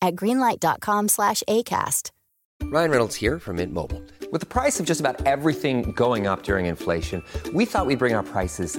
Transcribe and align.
at 0.00 0.14
greenlight.com 0.16 1.08
slash 1.08 1.42
ACAST. 1.48 2.10
Ryan 2.64 2.90
Reynolds 2.90 3.16
here 3.16 3.38
from 3.38 3.56
Mint 3.56 3.72
Mobile. 3.72 4.02
With 4.30 4.40
the 4.40 4.46
price 4.46 4.78
of 4.78 4.86
just 4.86 5.00
about 5.00 5.26
everything 5.26 5.92
going 5.92 6.26
up 6.26 6.44
during 6.44 6.66
inflation, 6.66 7.24
we 7.52 7.64
thought 7.64 7.86
we'd 7.86 7.98
bring 7.98 8.14
our 8.14 8.22
prices 8.22 8.78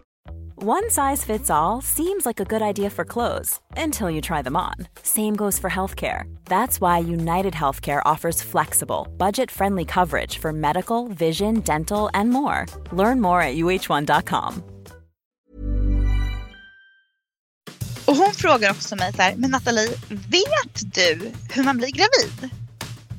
One 0.63 0.91
size 0.91 1.25
fits 1.25 1.49
all 1.49 1.81
seems 1.81 2.23
like 2.23 2.39
a 2.39 2.45
good 2.45 2.61
idea 2.61 2.91
for 2.91 3.03
clothes 3.03 3.59
until 3.75 4.11
you 4.11 4.21
try 4.21 4.43
them 4.43 4.55
on. 4.55 4.75
Same 5.01 5.35
goes 5.35 5.57
for 5.57 5.71
healthcare. 5.71 6.25
That's 6.45 6.79
why 6.79 6.99
United 6.99 7.53
Healthcare 7.55 7.99
offers 8.05 8.43
flexible, 8.43 9.07
budget 9.17 9.49
friendly 9.49 9.85
coverage 9.85 10.37
for 10.37 10.53
medical, 10.53 11.07
vision, 11.07 11.61
dental, 11.61 12.11
and 12.13 12.29
more. 12.29 12.67
Learn 12.91 13.19
more 13.19 13.41
at 13.41 13.55
uh1.com. 13.55 14.63
Och 18.05 18.15
hon 18.15 18.33
frågar 18.33 18.71
också 18.71 18.95
mig 18.95 19.13
så 19.13 19.21
här, 19.21 19.35
men 19.35 19.51
Nathalie, 19.51 19.89
vet 20.09 20.93
du 20.93 21.31
hur 21.49 21.63
man 21.63 21.77
blir 21.77 21.91
gravid? 21.91 22.49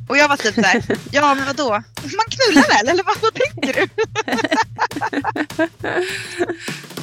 Och 0.09 0.17
jag 0.17 0.29
var 0.29 0.37
typ 0.37 0.55
så 0.55 0.61
här, 0.61 0.85
ja 1.13 1.35
men 1.35 1.47
vadå? 1.47 1.70
Man 2.03 2.27
knullar 2.31 2.69
väl? 2.69 2.89
Eller 2.89 3.05
vad, 3.05 3.17
vad 3.20 3.35
tänker 3.35 3.73
du? 3.73 3.89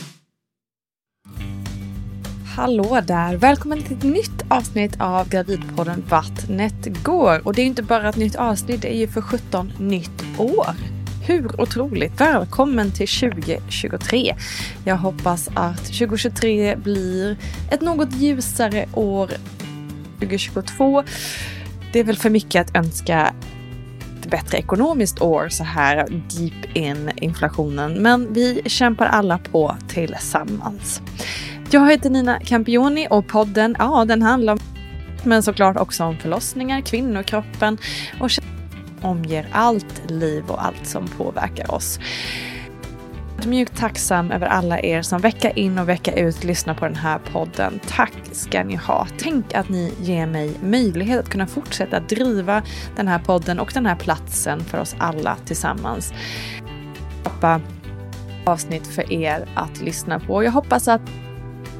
Hallå 2.59 3.01
där! 3.07 3.35
Välkommen 3.35 3.83
till 3.83 3.97
ett 3.97 4.03
nytt 4.03 4.45
avsnitt 4.49 4.95
av 4.99 5.29
Gravidpodden 5.29 6.03
Vattnet 6.09 7.03
går. 7.03 7.47
Och 7.47 7.53
det 7.53 7.61
är 7.61 7.65
inte 7.65 7.83
bara 7.83 8.09
ett 8.09 8.15
nytt 8.15 8.35
avsnitt, 8.35 8.81
det 8.81 8.93
är 8.93 8.97
ju 8.97 9.07
för 9.07 9.21
17 9.21 9.73
nytt 9.77 10.23
år. 10.37 10.75
Hur 11.27 11.61
otroligt! 11.61 12.21
Välkommen 12.21 12.91
till 12.91 13.07
2023. 13.07 14.35
Jag 14.85 14.97
hoppas 14.97 15.49
att 15.53 15.85
2023 15.85 16.75
blir 16.75 17.37
ett 17.71 17.81
något 17.81 18.13
ljusare 18.13 18.85
år 18.93 19.29
2022. 20.19 21.03
Det 21.93 21.99
är 21.99 22.03
väl 22.03 22.17
för 22.17 22.29
mycket 22.29 22.69
att 22.69 22.75
önska 22.75 23.33
ett 24.19 24.31
bättre 24.31 24.57
ekonomiskt 24.57 25.21
år 25.21 25.49
så 25.49 25.63
här 25.63 25.95
deep 26.09 26.77
in 26.77 27.11
inflationen. 27.15 27.93
Men 27.93 28.33
vi 28.33 28.61
kämpar 28.65 29.05
alla 29.05 29.37
på 29.37 29.75
tillsammans. 29.87 31.01
Jag 31.71 31.91
heter 31.91 32.09
Nina 32.09 32.39
Campioni 32.39 33.07
och 33.09 33.27
podden, 33.27 33.75
ja 33.79 34.05
den 34.05 34.21
handlar 34.21 34.53
om, 34.53 34.59
men 35.23 35.43
såklart 35.43 35.77
också 35.77 36.03
om 36.03 36.17
förlossningar, 36.17 36.81
kvinnokroppen 36.81 37.77
och 38.19 38.29
omger 39.01 39.47
allt 39.51 40.11
liv 40.11 40.43
och 40.47 40.65
allt 40.65 40.87
som 40.87 41.07
påverkar 41.07 41.71
oss. 41.71 41.99
Mjukt 43.45 43.77
tacksam 43.77 44.31
över 44.31 44.47
alla 44.47 44.79
er 44.79 45.01
som 45.01 45.21
vecka 45.21 45.51
in 45.51 45.79
och 45.79 45.89
vecka 45.89 46.13
ut 46.13 46.43
lyssnar 46.43 46.73
på 46.73 46.85
den 46.85 46.95
här 46.95 47.19
podden. 47.19 47.79
Tack 47.87 48.13
ska 48.31 48.63
ni 48.63 48.75
ha. 48.75 49.07
Tänk 49.17 49.53
att 49.53 49.69
ni 49.69 49.93
ger 50.01 50.27
mig 50.27 50.51
möjlighet 50.63 51.19
att 51.19 51.29
kunna 51.29 51.47
fortsätta 51.47 51.99
driva 51.99 52.63
den 52.95 53.07
här 53.07 53.19
podden 53.19 53.59
och 53.59 53.71
den 53.73 53.85
här 53.85 53.95
platsen 53.95 54.59
för 54.59 54.77
oss 54.77 54.95
alla 54.99 55.37
tillsammans. 55.45 56.13
Skapa 57.21 57.61
avsnitt 58.45 58.87
för 58.87 59.13
er 59.13 59.45
att 59.55 59.81
lyssna 59.81 60.19
på. 60.19 60.43
Jag 60.43 60.51
hoppas 60.51 60.87
att 60.87 61.01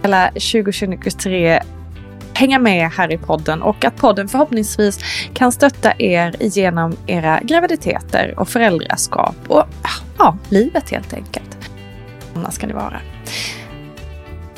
hela 0.04 0.28
2023 0.28 1.62
hänga 2.40 2.60
med 2.60 2.92
här 2.92 3.12
i 3.12 3.18
podden 3.18 3.62
och 3.62 3.86
att 3.86 3.96
podden 3.96 4.28
förhoppningsvis 4.28 5.00
kan 5.34 5.52
stötta 5.52 5.94
er 6.00 6.36
genom 6.40 6.98
era 7.08 7.40
graviditeter 7.44 8.40
och 8.40 8.50
föräldraskap 8.50 9.36
och 9.48 9.64
ja, 10.18 10.38
livet 10.50 10.90
helt 10.90 11.14
enkelt. 11.14 11.58
Sådana 12.34 12.52
ska 12.52 12.68
det 12.68 12.74
vara. 12.74 13.02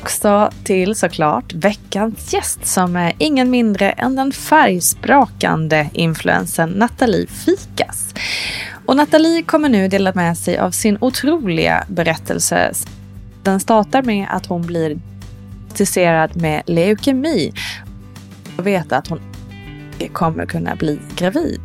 Också 0.02 0.50
till 0.64 0.96
såklart 0.96 1.54
veckans 1.54 2.34
gäst 2.34 2.66
som 2.66 2.96
är 2.96 3.14
ingen 3.18 3.50
mindre 3.50 3.92
än 3.92 4.16
den 4.16 4.32
färgsprakande 4.32 5.90
influensen 5.94 6.70
Nathalie 6.70 7.28
Fikas. 7.28 8.14
Och 8.86 8.96
Nathalie 8.96 9.44
kommer 9.44 9.70
nu 9.70 9.88
dela 9.88 10.12
med 10.16 10.38
sig 10.38 10.58
av 10.58 10.72
sin 10.72 10.98
otroliga 11.02 11.84
berättelse. 11.88 12.72
Den 13.44 13.60
startar 13.60 14.02
med 14.02 14.28
att 14.30 14.46
hon 14.46 14.62
blir 14.62 15.00
diagnostiserad 15.72 16.42
med 16.42 16.64
leukemi 16.66 17.54
och 18.58 18.68
veta 18.68 18.98
att 18.98 19.08
hon 19.08 19.20
kommer 20.14 20.46
kunna 20.46 20.76
bli 20.76 21.00
gravid. 21.16 21.62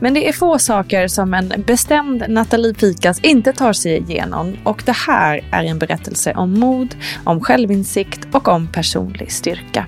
Men 0.00 0.14
det 0.14 0.28
är 0.28 0.32
få 0.32 0.58
saker 0.58 1.08
som 1.08 1.34
en 1.34 1.52
bestämd 1.66 2.24
Nathalie 2.28 2.74
Pikas 2.74 3.20
inte 3.20 3.52
tar 3.52 3.72
sig 3.72 3.98
igenom 3.98 4.56
och 4.64 4.82
det 4.86 4.96
här 4.96 5.44
är 5.52 5.64
en 5.64 5.78
berättelse 5.78 6.32
om 6.34 6.60
mod, 6.60 6.96
om 7.24 7.40
självinsikt 7.40 8.20
och 8.32 8.48
om 8.48 8.72
personlig 8.72 9.32
styrka. 9.32 9.86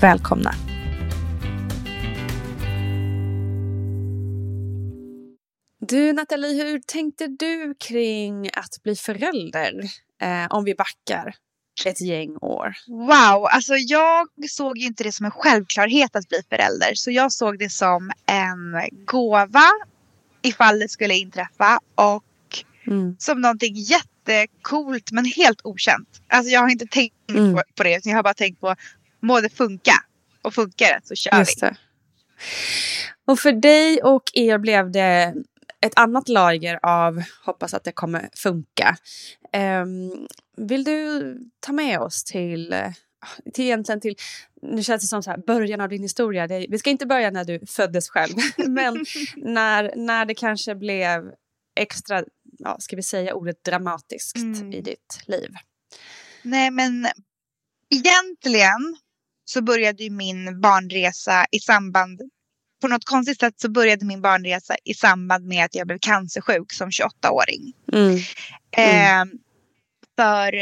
Välkomna! 0.00 0.54
Du 5.80 6.12
Nathalie, 6.12 6.64
hur 6.64 6.80
tänkte 6.86 7.26
du 7.26 7.74
kring 7.78 8.46
att 8.46 8.82
bli 8.82 8.94
förälder? 8.96 9.72
Eh, 10.22 10.46
om 10.50 10.64
vi 10.64 10.74
backar 10.74 11.34
ett 11.86 12.00
gäng 12.00 12.36
år. 12.40 12.74
Wow, 12.86 13.46
alltså 13.50 13.74
jag 13.74 14.28
såg 14.50 14.78
ju 14.78 14.86
inte 14.86 15.04
det 15.04 15.12
som 15.12 15.26
en 15.26 15.32
självklarhet 15.32 16.16
att 16.16 16.28
bli 16.28 16.42
förälder. 16.48 16.94
Så 16.94 17.10
jag 17.10 17.32
såg 17.32 17.58
det 17.58 17.70
som 17.70 18.10
en 18.26 18.90
gåva 19.06 19.70
ifall 20.42 20.78
det 20.78 20.88
skulle 20.88 21.14
inträffa. 21.14 21.80
Och 21.94 22.24
mm. 22.86 23.16
som 23.18 23.40
någonting 23.40 23.74
jättekult 23.74 25.12
men 25.12 25.24
helt 25.24 25.60
okänt. 25.64 26.22
Alltså 26.28 26.52
jag 26.52 26.60
har 26.60 26.68
inte 26.68 26.86
tänkt 26.86 27.30
mm. 27.30 27.54
på, 27.54 27.62
på 27.74 27.82
det. 27.82 28.06
Jag 28.06 28.16
har 28.16 28.22
bara 28.22 28.34
tänkt 28.34 28.60
på, 28.60 28.74
må 29.20 29.40
det 29.40 29.50
funka? 29.50 29.94
Och 30.42 30.54
funkar 30.54 30.86
det 30.86 31.00
så 31.04 31.14
kör 31.14 31.38
Just 31.38 31.62
vi. 31.62 31.66
Det. 31.66 31.76
Och 33.26 33.38
för 33.38 33.52
dig 33.52 34.02
och 34.02 34.22
er 34.34 34.58
blev 34.58 34.90
det 34.90 35.34
ett 35.80 35.98
annat 35.98 36.28
lager 36.28 36.78
av 36.82 37.22
hoppas 37.44 37.74
att 37.74 37.84
det 37.84 37.92
kommer 37.92 38.28
funka. 38.34 38.96
Um, 39.56 40.26
vill 40.56 40.84
du 40.84 41.36
ta 41.60 41.72
med 41.72 42.00
oss 42.00 42.24
till, 42.24 42.74
till 43.54 43.64
egentligen 43.64 44.00
till, 44.00 44.14
nu 44.62 44.82
känns 44.82 45.02
det 45.02 45.08
som 45.08 45.22
så 45.22 45.30
här, 45.30 45.38
början 45.46 45.80
av 45.80 45.88
din 45.88 46.02
historia. 46.02 46.46
Det, 46.46 46.66
vi 46.68 46.78
ska 46.78 46.90
inte 46.90 47.06
börja 47.06 47.30
när 47.30 47.44
du 47.44 47.66
föddes 47.66 48.08
själv, 48.08 48.34
men 48.68 49.04
när, 49.36 49.96
när 49.96 50.24
det 50.24 50.34
kanske 50.34 50.74
blev 50.74 51.32
extra, 51.80 52.24
ja, 52.58 52.76
ska 52.78 52.96
vi 52.96 53.02
säga 53.02 53.34
ordet 53.34 53.64
dramatiskt 53.64 54.36
mm. 54.36 54.72
i 54.72 54.80
ditt 54.80 55.20
liv? 55.26 55.50
Nej, 56.42 56.70
men 56.70 57.06
egentligen 57.94 58.96
så 59.44 59.62
började 59.62 60.04
ju 60.04 60.10
min 60.10 60.60
barnresa 60.60 61.46
i 61.50 61.58
samband 61.58 62.20
på 62.80 62.88
något 62.88 63.04
konstigt 63.04 63.40
sätt 63.40 63.60
så 63.60 63.70
började 63.70 64.04
min 64.04 64.22
barnresa 64.22 64.76
i 64.84 64.94
samband 64.94 65.46
med 65.46 65.64
att 65.64 65.74
jag 65.74 65.86
blev 65.86 65.98
cancersjuk 65.98 66.72
som 66.72 66.90
28-åring. 66.90 67.72
Mm. 67.92 68.18
Mm. 68.72 69.30
Eh, 69.30 69.34
för 70.16 70.52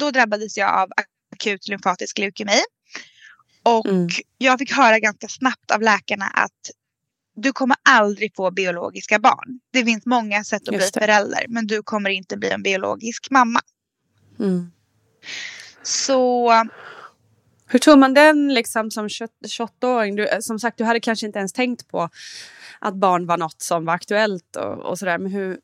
då 0.00 0.10
drabbades 0.10 0.56
jag 0.56 0.80
av 0.80 0.88
akut 1.32 1.68
lymfatisk 1.68 2.18
leukemi. 2.18 2.60
Och 3.62 3.86
mm. 3.86 4.08
jag 4.38 4.58
fick 4.58 4.72
höra 4.72 4.98
ganska 4.98 5.28
snabbt 5.28 5.70
av 5.70 5.82
läkarna 5.82 6.26
att 6.26 6.70
du 7.34 7.52
kommer 7.52 7.76
aldrig 7.82 8.36
få 8.36 8.50
biologiska 8.50 9.18
barn. 9.18 9.60
Det 9.70 9.84
finns 9.84 10.06
många 10.06 10.44
sätt 10.44 10.68
att 10.68 10.74
Just 10.74 10.92
bli 10.92 11.00
det. 11.00 11.06
förälder 11.06 11.44
men 11.48 11.66
du 11.66 11.82
kommer 11.82 12.10
inte 12.10 12.36
bli 12.36 12.50
en 12.50 12.62
biologisk 12.62 13.30
mamma. 13.30 13.60
Mm. 14.38 14.72
Så 15.82 16.52
hur 17.72 17.78
tog 17.78 17.98
man 17.98 18.14
den 18.14 18.54
liksom 18.54 18.90
som 18.90 19.08
28-åring? 19.08 20.16
Du, 20.16 20.28
som 20.40 20.58
sagt, 20.58 20.78
du 20.78 20.84
hade 20.84 21.00
kanske 21.00 21.26
inte 21.26 21.38
ens 21.38 21.52
tänkt 21.52 21.88
på 21.88 22.08
att 22.78 22.94
barn 22.94 23.26
var 23.26 23.36
något 23.36 23.62
som 23.62 23.84
var 23.84 23.94
aktuellt 23.94 24.56
och, 24.56 24.78
och 24.78 24.98
sådär. 24.98 25.18
Men 25.18 25.32
hur, 25.32 25.58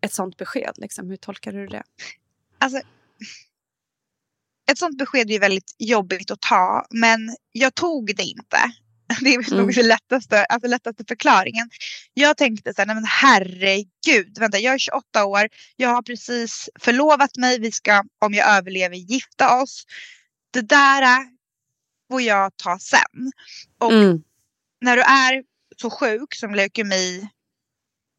ett 0.00 0.12
sånt 0.12 0.36
besked, 0.36 0.72
liksom, 0.76 1.10
hur 1.10 1.16
tolkade 1.16 1.58
du 1.58 1.66
det? 1.66 1.82
Alltså, 2.58 2.80
ett 4.70 4.78
sånt 4.78 4.98
besked 4.98 5.30
är 5.30 5.40
väldigt 5.40 5.74
jobbigt 5.78 6.30
att 6.30 6.40
ta, 6.40 6.86
men 6.90 7.36
jag 7.52 7.74
tog 7.74 8.16
det 8.16 8.22
inte. 8.22 8.58
Det 9.20 9.34
är 9.34 9.50
nog 9.50 9.60
mm. 9.60 9.74
den 9.74 9.88
lättaste, 9.88 10.44
alltså 10.44 10.68
lättaste 10.68 11.04
förklaringen. 11.08 11.70
Jag 12.14 12.36
tänkte 12.36 12.74
så 12.74 12.80
här, 12.80 12.86
nej 12.86 12.94
men 12.94 13.04
herregud, 13.04 14.38
vänta 14.38 14.58
jag 14.58 14.74
är 14.74 14.78
28 14.78 15.24
år, 15.24 15.48
jag 15.76 15.88
har 15.88 16.02
precis 16.02 16.68
förlovat 16.80 17.36
mig, 17.36 17.60
vi 17.60 17.72
ska 17.72 18.04
om 18.24 18.34
jag 18.34 18.56
överlever 18.56 18.96
gifta 18.96 19.62
oss 19.62 19.84
det 20.50 20.60
där 20.60 21.26
får 22.10 22.22
jag 22.22 22.56
ta 22.56 22.78
sen. 22.78 23.32
Och 23.78 23.92
mm. 23.92 24.22
när 24.80 24.96
du 24.96 25.02
är 25.02 25.42
så 25.76 25.90
sjuk 25.90 26.34
som 26.34 26.54
leukemi, 26.54 27.28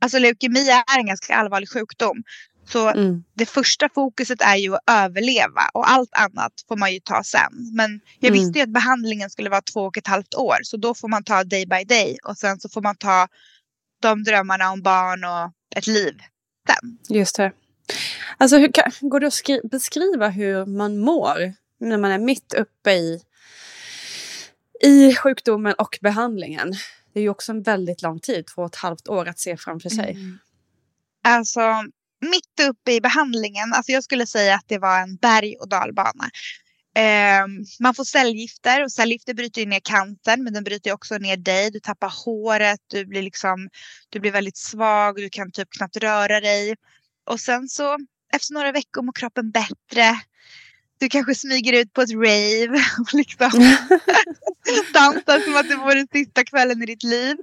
alltså 0.02 0.20
leukemi 0.20 0.70
är 0.70 1.00
en 1.00 1.06
ganska 1.06 1.36
allvarlig 1.36 1.70
sjukdom. 1.70 2.24
Så 2.70 2.88
mm. 2.90 3.24
det 3.34 3.46
första 3.46 3.90
fokuset 3.96 4.42
är 4.42 4.56
ju 4.56 4.76
att 4.76 4.82
överleva 4.88 5.70
och 5.74 5.90
allt 5.90 6.10
annat 6.14 6.54
får 6.68 6.78
man 6.78 6.94
ju 6.94 7.00
ta 7.00 7.24
sen. 7.24 7.72
Men 7.74 8.02
jag 8.20 8.30
mm. 8.30 8.40
visste 8.40 8.60
ju 8.60 8.64
att 8.64 8.74
behandlingen 8.74 9.30
skulle 9.30 9.50
vara 9.50 9.62
två 9.62 9.82
och 9.82 9.98
ett 9.98 10.08
halvt 10.08 10.36
år 10.36 10.58
så 10.64 10.78
då 10.78 10.94
får 10.94 11.08
man 11.08 11.24
ta 11.24 11.44
day 11.44 11.66
by 11.66 11.84
day 11.84 12.18
och 12.24 12.38
sen 12.38 12.60
så 12.60 12.70
får 12.70 12.82
man 12.82 12.96
ta 12.96 13.28
de 14.02 14.24
drömmarna 14.24 14.72
om 14.72 14.82
barn 14.82 15.24
och 15.24 15.52
ett 15.76 15.88
liv 15.88 16.14
sen. 16.68 16.98
Just 17.18 17.36
det. 17.36 17.52
Alltså 18.38 18.58
hur, 18.58 18.72
går 19.10 19.20
det 19.20 19.28
att 19.28 19.72
beskriva 19.72 20.30
hur 20.30 20.66
man 20.66 20.98
mår 20.98 21.54
när 21.80 21.98
man 21.98 22.12
är 22.12 22.20
mitt 22.20 22.54
uppe 22.54 22.92
i, 22.92 23.22
i 24.82 25.16
sjukdomen 25.16 25.74
och 25.74 26.00
behandlingen. 26.02 26.74
Det 27.14 27.20
är 27.20 27.24
ju 27.24 27.30
också 27.30 27.52
en 27.52 27.62
väldigt 27.62 28.02
lång 28.02 28.20
tid, 28.20 28.46
två 28.48 28.62
och 28.62 28.68
ett 28.68 28.76
halvt 28.76 29.08
år 29.08 29.28
att 29.28 29.40
se 29.40 29.58
framför 29.58 29.90
sig. 29.90 30.12
Mm. 30.12 30.40
Alltså, 31.24 31.62
mitt 32.22 32.70
uppe 32.70 32.92
i 32.92 33.02
behandlingen, 33.02 33.74
alltså 33.74 33.92
jag 33.92 34.04
skulle 34.04 34.28
säga 34.28 34.56
att 34.56 34.68
det 34.68 34.78
var 34.78 35.00
en 35.00 35.16
berg 35.16 35.56
och 35.56 35.70
dalbana. 35.70 36.30
Eh, 36.96 37.48
man 37.80 37.94
får 37.94 38.04
cellgifter 38.04 38.84
och 38.84 38.92
cellgifter 38.92 39.34
bryter 39.34 39.66
ner 39.66 39.80
cancern 39.80 40.44
men 40.44 40.54
den 40.54 40.64
bryter 40.64 40.94
också 40.94 41.18
ner 41.18 41.38
dig. 41.38 41.72
Du 41.72 41.80
tappar 41.80 42.14
håret, 42.26 42.80
du 42.88 43.06
blir, 43.06 43.22
liksom, 43.22 43.70
du 44.10 44.20
blir 44.20 44.32
väldigt 44.32 44.58
svag, 44.58 45.16
du 45.16 45.30
kan 45.30 45.52
typ 45.52 45.68
knappt 45.78 45.98
röra 45.98 46.40
dig. 46.40 46.76
Och 47.26 47.40
sen 47.40 47.70
så 47.70 47.98
efter 48.34 48.54
några 48.54 48.72
veckor 48.72 49.02
mår 49.02 49.14
kroppen 49.14 49.52
bättre 49.52 50.22
du 51.00 51.10
kanske 51.10 51.36
smyger 51.36 51.74
ut 51.74 51.94
på 51.94 52.02
ett 52.02 52.12
rave 52.12 52.84
och 53.00 53.14
liksom 53.14 53.50
dansar 54.94 55.40
som 55.40 55.56
att 55.56 55.70
det 55.70 55.76
vore 55.76 56.08
sista 56.12 56.44
kvällen 56.44 56.84
i 56.84 56.86
ditt 56.86 57.04
liv. 57.04 57.38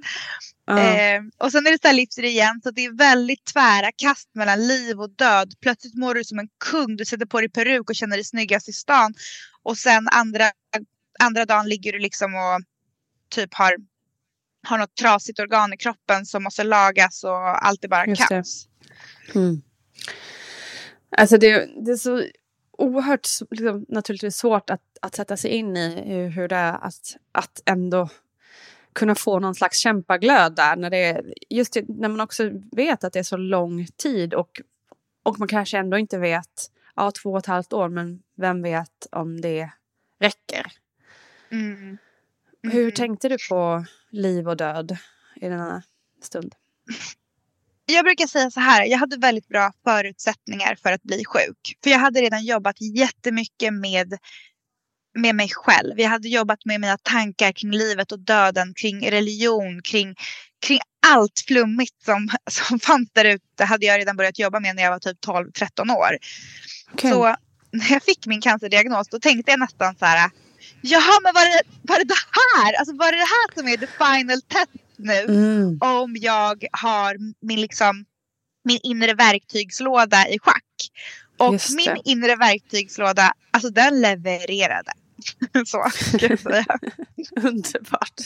Uh. 0.70 0.79
Eh, 0.79 1.23
och 1.38 1.53
sen 1.53 1.67
är 1.67 1.70
det 1.70 1.82
så 1.82 1.88
här 1.88 1.94
livstid 1.94 2.25
igen 2.25 2.61
så 2.62 2.70
det 2.70 2.85
är 2.85 2.93
väldigt 2.93 3.44
tvära 3.44 3.91
kast 3.97 4.35
mellan 4.35 4.67
liv 4.67 5.00
och 5.00 5.11
död. 5.11 5.55
Plötsligt 5.61 5.94
mår 5.94 6.14
du 6.14 6.25
som 6.25 6.38
en 6.38 6.49
kung, 6.70 6.97
du 6.97 7.05
sätter 7.05 7.26
på 7.26 7.41
dig 7.41 7.49
peruk 7.49 7.91
och 7.91 7.97
känner 7.97 8.17
dig 8.17 8.25
snyggast 8.25 8.69
i 8.69 8.73
stan. 8.73 9.14
Och 9.62 9.79
sen 9.79 10.08
andra, 10.08 10.44
andra 11.19 11.44
dagen 11.44 11.69
ligger 11.69 11.93
du 11.93 11.99
liksom 11.99 12.35
och 12.35 12.62
typ 13.31 13.55
har, 13.55 13.73
har 14.67 14.79
något 14.79 14.97
trasigt 14.97 15.38
organ 15.38 15.73
i 15.73 15.76
kroppen 15.76 16.26
som 16.26 16.43
måste 16.43 16.64
lagas 16.64 17.25
och 17.25 17.67
allt 17.67 17.85
är 17.85 17.88
bara 17.88 18.06
Just 18.06 18.29
kaos. 18.29 18.69
Mm. 19.35 19.62
Alltså 21.17 21.38
det, 21.38 21.69
det 21.85 21.93
är 21.93 21.97
så 21.97 22.23
oerhört 22.78 23.28
liksom, 23.50 23.87
naturligtvis 23.88 24.37
svårt 24.37 24.70
att, 24.70 24.82
att 25.02 25.14
sätta 25.14 25.37
sig 25.37 25.50
in 25.50 25.76
i 25.76 26.28
hur 26.28 26.49
det 26.49 26.56
är 26.56 26.73
att, 26.73 27.17
att 27.32 27.62
ändå 27.67 28.08
kunna 28.93 29.14
få 29.14 29.38
någon 29.38 29.55
slags 29.55 29.78
kämpaglöd 29.78 30.56
där 30.56 30.76
när 30.76 30.90
det 30.90 31.05
är 31.05 31.34
just 31.50 31.76
när 31.88 32.08
man 32.08 32.20
också 32.20 32.50
vet 32.73 33.05
att 33.05 33.12
det 33.12 33.19
är 33.19 33.23
så 33.23 33.37
lång 33.37 33.87
tid 33.87 34.34
och, 34.34 34.61
och 35.23 35.38
man 35.38 35.49
kanske 35.49 35.78
ändå 35.78 35.99
inte 35.99 36.19
vet, 36.19 36.70
ja 36.94 37.11
två 37.11 37.32
och 37.32 37.38
ett 37.38 37.46
halvt 37.46 37.73
år 37.73 37.88
men 37.88 38.23
vem 38.37 38.62
vet 38.62 39.06
om 39.12 39.40
det 39.40 39.70
räcker. 40.20 40.67
Mm. 41.50 41.75
Mm. 41.75 41.99
Hur 42.62 42.90
tänkte 42.90 43.29
du 43.29 43.37
på 43.50 43.84
liv 44.11 44.49
och 44.49 44.56
död 44.56 44.96
i 45.37 45.49
denna 45.49 45.82
stund? 46.22 46.55
jag 47.86 48.04
brukar 48.04 48.26
säga 48.26 48.50
så 48.50 48.60
här, 48.60 48.84
jag 48.84 48.98
hade 48.98 49.16
väldigt 49.16 49.48
bra 49.48 49.72
förutsättningar 49.84 50.76
för 50.82 50.92
att 50.92 51.02
bli 51.02 51.24
sjuk. 51.24 51.78
För 51.82 51.90
jag 51.90 51.98
hade 51.98 52.20
redan 52.20 52.44
jobbat 52.44 52.76
jättemycket 52.80 53.74
med, 53.74 54.18
med 55.18 55.34
mig 55.34 55.48
själv. 55.52 56.00
Jag 56.00 56.08
hade 56.08 56.28
jobbat 56.28 56.64
med 56.64 56.80
mina 56.80 56.98
tankar 57.02 57.52
kring 57.52 57.70
livet 57.70 58.12
och 58.12 58.18
döden, 58.18 58.74
kring 58.74 59.10
religion, 59.10 59.82
kring, 59.82 60.14
kring 60.66 60.80
allt 61.06 61.44
flummigt 61.46 62.04
som, 62.04 62.28
som 62.50 62.80
fanns 62.80 63.10
där 63.12 63.24
ute 63.24 63.64
hade 63.64 63.86
jag 63.86 63.98
redan 63.98 64.16
börjat 64.16 64.38
jobba 64.38 64.60
med 64.60 64.76
när 64.76 64.82
jag 64.82 64.90
var 64.90 64.98
typ 64.98 65.24
12-13 65.26 65.96
år. 65.96 66.18
Okay. 66.92 67.10
Så 67.10 67.36
när 67.70 67.90
jag 67.90 68.02
fick 68.02 68.26
min 68.26 68.40
cancerdiagnos 68.40 69.08
då 69.08 69.20
tänkte 69.20 69.50
jag 69.50 69.60
nästan 69.60 69.96
så 69.96 70.04
här, 70.04 70.30
jaha 70.80 71.20
men 71.22 71.34
var 71.34 71.44
det, 71.44 71.62
var 71.82 71.98
det 71.98 72.04
det 72.04 72.14
här? 72.30 72.74
Alltså 72.78 72.96
var 72.96 73.12
det 73.12 73.18
det 73.18 73.32
här 73.36 73.54
som 73.54 73.68
är 73.68 73.76
the 73.76 73.86
final 73.86 74.42
test 74.42 74.85
nu 74.98 75.25
mm. 75.25 75.78
om 75.81 76.16
jag 76.20 76.64
har 76.72 77.16
min, 77.46 77.60
liksom, 77.60 78.04
min 78.64 78.81
inre 78.82 79.14
verktygslåda 79.14 80.28
i 80.28 80.38
schack. 80.38 80.62
Och 81.38 81.54
min 81.76 81.96
inre 82.04 82.37
verktygslåda, 82.37 83.32
alltså 83.50 83.70
den 83.70 84.00
levererade. 84.00 84.93
Så 85.66 85.84
ska 85.90 86.26
jag 86.26 86.40
säga. 86.40 86.66
Underbart. 87.37 88.20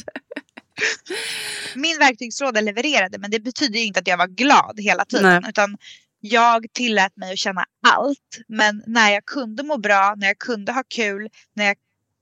min 1.75 1.99
verktygslåda 1.99 2.61
levererade 2.61 3.19
men 3.19 3.31
det 3.31 3.41
betyder 3.41 3.79
ju 3.79 3.85
inte 3.85 4.01
att 4.01 4.07
jag 4.07 4.17
var 4.17 4.27
glad 4.27 4.81
hela 4.81 5.05
tiden. 5.05 5.43
Nej. 5.43 5.51
Utan 5.51 5.77
jag 6.21 6.67
tillät 6.73 7.17
mig 7.17 7.33
att 7.33 7.39
känna 7.39 7.65
allt. 7.87 8.41
Men 8.49 8.83
när 8.87 9.11
jag 9.11 9.25
kunde 9.25 9.63
må 9.63 9.79
bra, 9.79 10.15
när 10.17 10.27
jag 10.27 10.39
kunde 10.39 10.73
ha 10.73 10.83
kul, 10.89 11.29
när 11.55 11.65
jag 11.65 11.77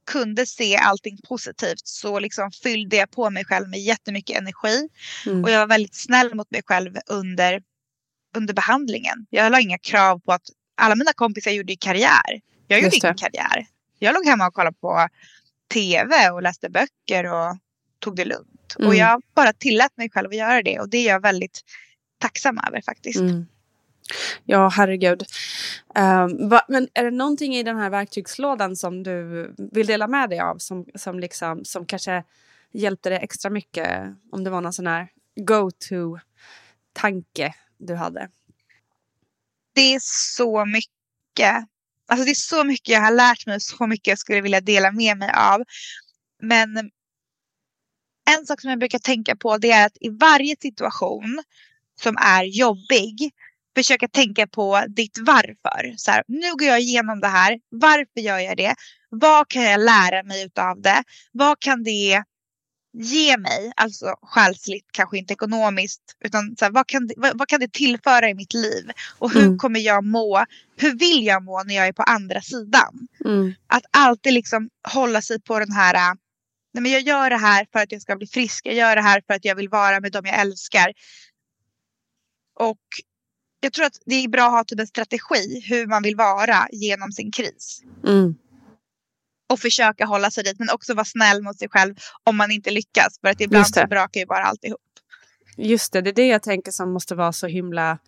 kunde 0.08 0.46
se 0.46 0.76
allting 0.76 1.18
positivt 1.28 1.86
så 1.86 2.18
liksom 2.18 2.50
fyllde 2.50 2.96
jag 2.96 3.10
på 3.10 3.30
mig 3.30 3.44
själv 3.44 3.68
med 3.68 3.80
jättemycket 3.80 4.36
energi. 4.36 4.88
Mm. 5.26 5.44
Och 5.44 5.50
jag 5.50 5.58
var 5.58 5.66
väldigt 5.66 5.94
snäll 5.94 6.34
mot 6.34 6.50
mig 6.50 6.62
själv 6.64 6.96
under, 7.06 7.62
under 8.36 8.54
behandlingen. 8.54 9.26
Jag 9.30 9.52
la 9.52 9.60
inga 9.60 9.78
krav 9.78 10.20
på 10.20 10.32
att 10.32 10.42
alla 10.76 10.94
mina 10.94 11.12
kompisar 11.12 11.50
gjorde 11.50 11.76
karriär. 11.76 12.40
Jag 12.66 12.82
gjorde 12.82 12.96
ingen 12.96 13.14
karriär. 13.14 13.66
Jag 13.98 14.14
låg 14.14 14.26
hemma 14.26 14.46
och 14.46 14.54
kollade 14.54 14.76
på 14.80 15.08
tv 15.72 16.30
och 16.30 16.42
läste 16.42 16.70
böcker 16.70 17.32
och 17.32 17.58
tog 17.98 18.16
det 18.16 18.24
lugnt. 18.24 18.76
Mm. 18.78 18.88
Och 18.88 18.94
jag 18.94 19.22
bara 19.34 19.52
tillät 19.52 19.96
mig 19.96 20.10
själv 20.10 20.28
att 20.28 20.36
göra 20.36 20.62
det 20.62 20.80
och 20.80 20.88
det 20.88 20.98
är 20.98 21.08
jag 21.08 21.22
väldigt 21.22 21.60
tacksam 22.18 22.60
över 22.66 22.80
faktiskt. 22.80 23.20
Mm. 23.20 23.46
Ja, 24.44 24.68
herregud. 24.68 25.22
Um, 25.94 26.48
va, 26.48 26.64
men 26.68 26.88
är 26.94 27.04
det 27.04 27.10
någonting 27.10 27.56
i 27.56 27.62
den 27.62 27.76
här 27.76 27.90
verktygslådan 27.90 28.76
som 28.76 29.02
du 29.02 29.54
vill 29.72 29.86
dela 29.86 30.08
med 30.08 30.30
dig 30.30 30.40
av 30.40 30.58
som, 30.58 30.86
som, 30.94 31.20
liksom, 31.20 31.64
som 31.64 31.86
kanske 31.86 32.24
hjälpte 32.72 33.08
dig 33.08 33.18
extra 33.22 33.50
mycket? 33.50 34.16
Om 34.32 34.44
det 34.44 34.50
var 34.50 34.60
någon 34.60 34.72
sån 34.72 34.86
här 34.86 35.08
go-to-tanke 35.36 37.54
du 37.78 37.94
hade? 37.94 38.28
Det 39.72 39.94
är 39.94 40.00
så 40.02 40.64
mycket. 40.64 41.68
Alltså 42.06 42.24
det 42.24 42.30
är 42.30 42.34
så 42.34 42.64
mycket 42.64 42.88
jag 42.88 43.00
har 43.00 43.12
lärt 43.12 43.46
mig 43.46 43.56
och 43.56 43.62
så 43.62 43.86
mycket 43.86 44.06
jag 44.06 44.18
skulle 44.18 44.40
vilja 44.40 44.60
dela 44.60 44.92
med 44.92 45.18
mig 45.18 45.30
av. 45.34 45.64
Men 46.42 46.90
en 48.36 48.46
sak 48.46 48.60
som 48.60 48.70
jag 48.70 48.78
brukar 48.78 48.98
tänka 48.98 49.36
på 49.36 49.58
det 49.58 49.70
är 49.70 49.86
att 49.86 49.96
i 50.00 50.08
varje 50.08 50.56
situation 50.56 51.42
som 52.00 52.16
är 52.16 52.44
jobbig 52.44 53.32
försöka 53.78 54.08
tänka 54.08 54.46
på 54.46 54.84
ditt 54.88 55.18
varför. 55.20 55.94
Så 55.96 56.10
här, 56.10 56.22
nu 56.28 56.50
går 56.50 56.68
jag 56.68 56.80
igenom 56.80 57.20
det 57.20 57.28
här. 57.28 57.58
Varför 57.70 58.20
gör 58.20 58.38
jag 58.38 58.56
det? 58.56 58.74
Vad 59.10 59.48
kan 59.48 59.62
jag 59.62 59.80
lära 59.80 60.22
mig 60.22 60.50
av 60.60 60.80
det? 60.80 61.02
Vad 61.32 61.60
kan 61.60 61.82
det 61.82 62.22
ge 62.92 63.36
mig? 63.36 63.72
Alltså 63.76 64.14
själsligt, 64.22 64.86
kanske 64.92 65.18
inte 65.18 65.32
ekonomiskt. 65.32 66.02
Utan 66.24 66.56
så 66.58 66.64
här, 66.64 66.72
vad, 66.72 66.86
kan 66.86 67.06
det, 67.06 67.14
vad, 67.16 67.38
vad, 67.38 67.48
kan 67.48 67.60
det 67.60 67.72
tillföra 67.72 68.28
i 68.28 68.34
mitt 68.34 68.54
liv? 68.54 68.90
Och 69.18 69.32
hur 69.32 69.44
mm. 69.44 69.58
kommer 69.58 69.80
jag 69.80 70.04
må? 70.04 70.44
Hur 70.76 70.98
vill 70.98 71.26
jag 71.26 71.44
må 71.44 71.62
när 71.62 71.74
jag 71.74 71.86
är 71.86 71.92
på 71.92 72.02
andra 72.02 72.40
sidan? 72.40 73.08
Mm. 73.24 73.54
Att 73.66 73.84
alltid 73.90 74.32
liksom 74.32 74.68
hålla 74.92 75.22
sig 75.22 75.40
på 75.40 75.58
den 75.58 75.72
här 75.72 76.16
Nej, 76.74 76.82
men 76.82 76.92
jag 76.92 77.00
gör 77.00 77.30
det 77.30 77.36
här 77.36 77.66
för 77.72 77.78
att 77.78 77.92
jag 77.92 78.02
ska 78.02 78.16
bli 78.16 78.26
frisk. 78.26 78.66
Jag 78.66 78.74
gör 78.74 78.96
det 78.96 79.02
här 79.02 79.22
för 79.26 79.34
att 79.34 79.44
jag 79.44 79.54
vill 79.54 79.68
vara 79.68 80.00
med 80.00 80.12
dem 80.12 80.26
jag 80.26 80.40
älskar. 80.40 80.92
Och 82.54 82.78
jag 83.60 83.72
tror 83.72 83.84
att 83.84 84.00
det 84.06 84.14
är 84.14 84.28
bra 84.28 84.46
att 84.46 84.52
ha 84.52 84.64
typ 84.64 84.80
en 84.80 84.86
strategi 84.86 85.62
hur 85.68 85.86
man 85.86 86.02
vill 86.02 86.16
vara 86.16 86.68
genom 86.72 87.12
sin 87.12 87.32
kris. 87.32 87.82
Mm. 88.06 88.34
Och 89.50 89.60
försöka 89.60 90.04
hålla 90.04 90.30
sig 90.30 90.44
dit 90.44 90.58
men 90.58 90.70
också 90.70 90.94
vara 90.94 91.04
snäll 91.04 91.42
mot 91.42 91.58
sig 91.58 91.68
själv 91.68 91.94
om 92.24 92.36
man 92.36 92.50
inte 92.50 92.70
lyckas. 92.70 93.18
För 93.20 93.28
att 93.28 93.40
ibland 93.40 93.66
så 93.66 93.86
brakar 93.86 94.20
ju 94.20 94.26
bara 94.26 94.44
alltihop. 94.44 94.80
Just 95.56 95.92
det, 95.92 96.00
det 96.00 96.10
är 96.10 96.14
det 96.14 96.26
jag 96.26 96.42
tänker 96.42 96.72
som 96.72 96.92
måste 96.92 97.14
vara 97.14 97.32
så 97.32 97.46
himla... 97.46 97.98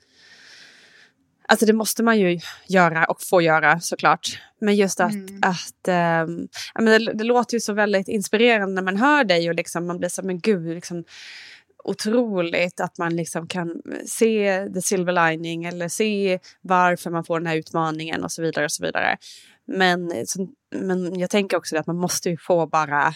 Alltså 1.49 1.66
det 1.66 1.73
måste 1.73 2.02
man 2.02 2.19
ju 2.19 2.40
göra 2.69 3.04
och 3.04 3.23
få 3.23 3.42
göra 3.42 3.80
såklart. 3.80 4.38
Men 4.61 4.76
just 4.76 5.00
att, 5.00 5.12
Mm. 5.12 5.40
att 5.42 5.88
men 6.75 6.85
det, 6.85 7.12
det 7.12 7.25
låter 7.25 7.54
ju 7.54 7.61
så 7.61 7.73
väldigt 7.73 8.09
inspirerande 8.09 8.75
när 8.75 8.83
man 8.83 8.97
hör 8.97 9.25
dig 9.25 9.49
och 9.49 9.54
liksom 9.54 9.87
man 9.87 9.99
blir 9.99 10.09
så 10.09 10.23
men 10.23 10.40
gud, 10.40 10.75
liksom, 10.75 11.04
otroligt 11.84 12.80
att 12.80 12.99
man 12.99 13.16
liksom 13.16 13.49
kan 13.49 13.82
se 14.06 14.66
the 14.75 14.82
silver 14.82 15.12
lining 15.30 15.64
eller 15.64 15.88
se 15.88 16.38
varför 16.60 17.10
man 17.10 17.25
får 17.25 17.40
den 17.40 17.46
här 17.46 17.56
utmaningen 17.56 18.25
och 18.25 18.32
så 18.32 18.42
vidare 18.42 18.64
och 18.64 18.72
så 18.72 18.82
vidare. 18.84 19.16
Men, 19.66 20.12
men 20.75 21.18
jag 21.18 21.30
tänker 21.30 21.56
också 21.56 21.76
att 21.76 21.87
man 21.87 21.96
måste 21.96 22.30
ju 22.30 22.37
få 22.38 22.66
bara 22.66 23.14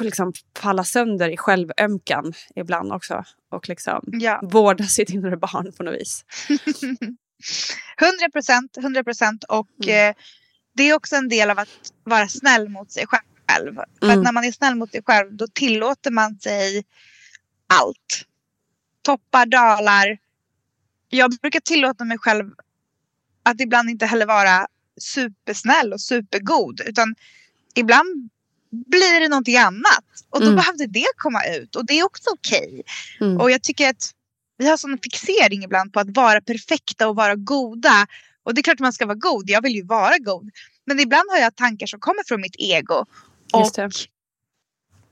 liksom 0.00 0.32
falla 0.58 0.84
sönder 0.84 1.28
i 1.28 1.36
självömkan 1.36 2.32
ibland 2.56 2.92
också. 2.92 3.24
Och 3.50 3.68
liksom 3.68 4.00
Ja. 4.06 4.40
vårda 4.42 4.84
sitt 4.84 5.10
inre 5.10 5.36
barn 5.36 5.72
på 5.76 5.82
något 5.82 5.94
vis. 5.94 6.24
100 8.00 8.30
procent, 8.32 8.76
100 8.76 9.04
procent. 9.04 9.44
Och 9.48 9.68
Mm. 9.82 10.10
eh, 10.10 10.14
det 10.74 10.82
är 10.82 10.94
också 10.94 11.16
en 11.16 11.28
del 11.28 11.50
av 11.50 11.58
att 11.58 11.68
vara 12.04 12.28
snäll 12.28 12.68
mot 12.68 12.92
sig 12.92 13.06
själv. 13.06 13.22
För 13.56 14.06
Mm. 14.06 14.18
att 14.18 14.24
när 14.24 14.32
man 14.32 14.44
är 14.44 14.52
snäll 14.52 14.74
mot 14.74 14.90
sig 14.92 15.02
själv 15.06 15.36
då 15.36 15.46
tillåter 15.54 16.10
man 16.10 16.38
sig 16.38 16.84
allt. 17.66 18.24
Toppar, 19.02 19.46
dalar. 19.46 20.18
Jag 21.08 21.30
brukar 21.42 21.60
tillåta 21.60 22.04
mig 22.04 22.18
själv 22.18 22.50
att 23.42 23.60
ibland 23.60 23.90
inte 23.90 24.06
heller 24.06 24.26
vara 24.26 24.66
supersnäll 25.00 25.92
och 25.92 26.00
supergod. 26.00 26.80
Utan 26.80 27.14
ibland 27.74 28.28
blir 28.70 29.20
det 29.20 29.28
någonting 29.28 29.56
annat. 29.56 30.04
Och 30.30 30.40
då 30.40 30.46
Mm. 30.46 30.56
behövde 30.56 30.86
det 30.86 31.06
komma 31.16 31.44
ut. 31.46 31.76
Och 31.76 31.86
det 31.86 31.98
är 31.98 32.04
också 32.04 32.30
okej. 32.30 32.82
Mm. 33.20 33.40
Och 33.40 33.50
jag 33.50 33.62
tycker 33.62 33.90
att 33.90 34.10
vi 34.58 34.68
har 34.68 34.76
sån 34.76 34.98
fixering 35.02 35.64
ibland 35.64 35.92
på 35.92 36.00
att 36.00 36.16
vara 36.16 36.40
perfekta 36.40 37.08
och 37.08 37.16
vara 37.16 37.34
goda. 37.34 38.06
Och 38.42 38.54
det 38.54 38.60
är 38.60 38.62
klart 38.62 38.74
att 38.74 38.80
man 38.80 38.92
ska 38.92 39.06
vara 39.06 39.18
god. 39.18 39.50
Jag 39.50 39.62
vill 39.62 39.72
ju 39.74 39.84
vara 39.84 40.18
god. 40.18 40.50
Men 40.84 41.00
ibland 41.00 41.30
har 41.30 41.38
jag 41.38 41.56
tankar 41.56 41.86
som 41.86 42.00
kommer 42.00 42.22
från 42.28 42.40
mitt 42.40 42.56
ego. 42.58 43.06
Och 43.52 43.92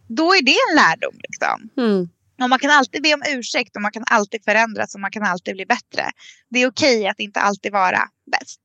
då 0.08 0.34
är 0.34 0.42
det 0.42 0.56
en 0.70 0.76
lärdom. 0.76 1.20
Liksom. 1.28 1.70
Mm. 1.76 2.08
Och 2.42 2.50
man 2.50 2.58
kan 2.58 2.70
alltid 2.70 3.02
be 3.02 3.14
om 3.14 3.22
ursäkt 3.28 3.76
och 3.76 3.82
man 3.82 3.92
kan 3.92 4.04
alltid 4.06 4.44
förändras 4.44 4.94
och 4.94 5.00
man 5.00 5.10
kan 5.10 5.22
alltid 5.22 5.54
bli 5.54 5.66
bättre. 5.66 6.10
Det 6.48 6.62
är 6.62 6.68
okej 6.68 7.08
att 7.08 7.20
inte 7.20 7.40
alltid 7.40 7.72
vara 7.72 8.00
bäst. 8.32 8.60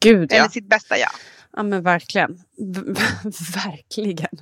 Gud 0.00 0.32
Eller 0.32 0.42
ja. 0.42 0.50
sitt 0.50 0.68
bästa 0.68 0.98
jag. 0.98 1.10
Ja 1.52 1.62
men 1.62 1.82
verkligen. 1.82 2.42
V- 2.58 2.94
verkligen. 3.54 4.38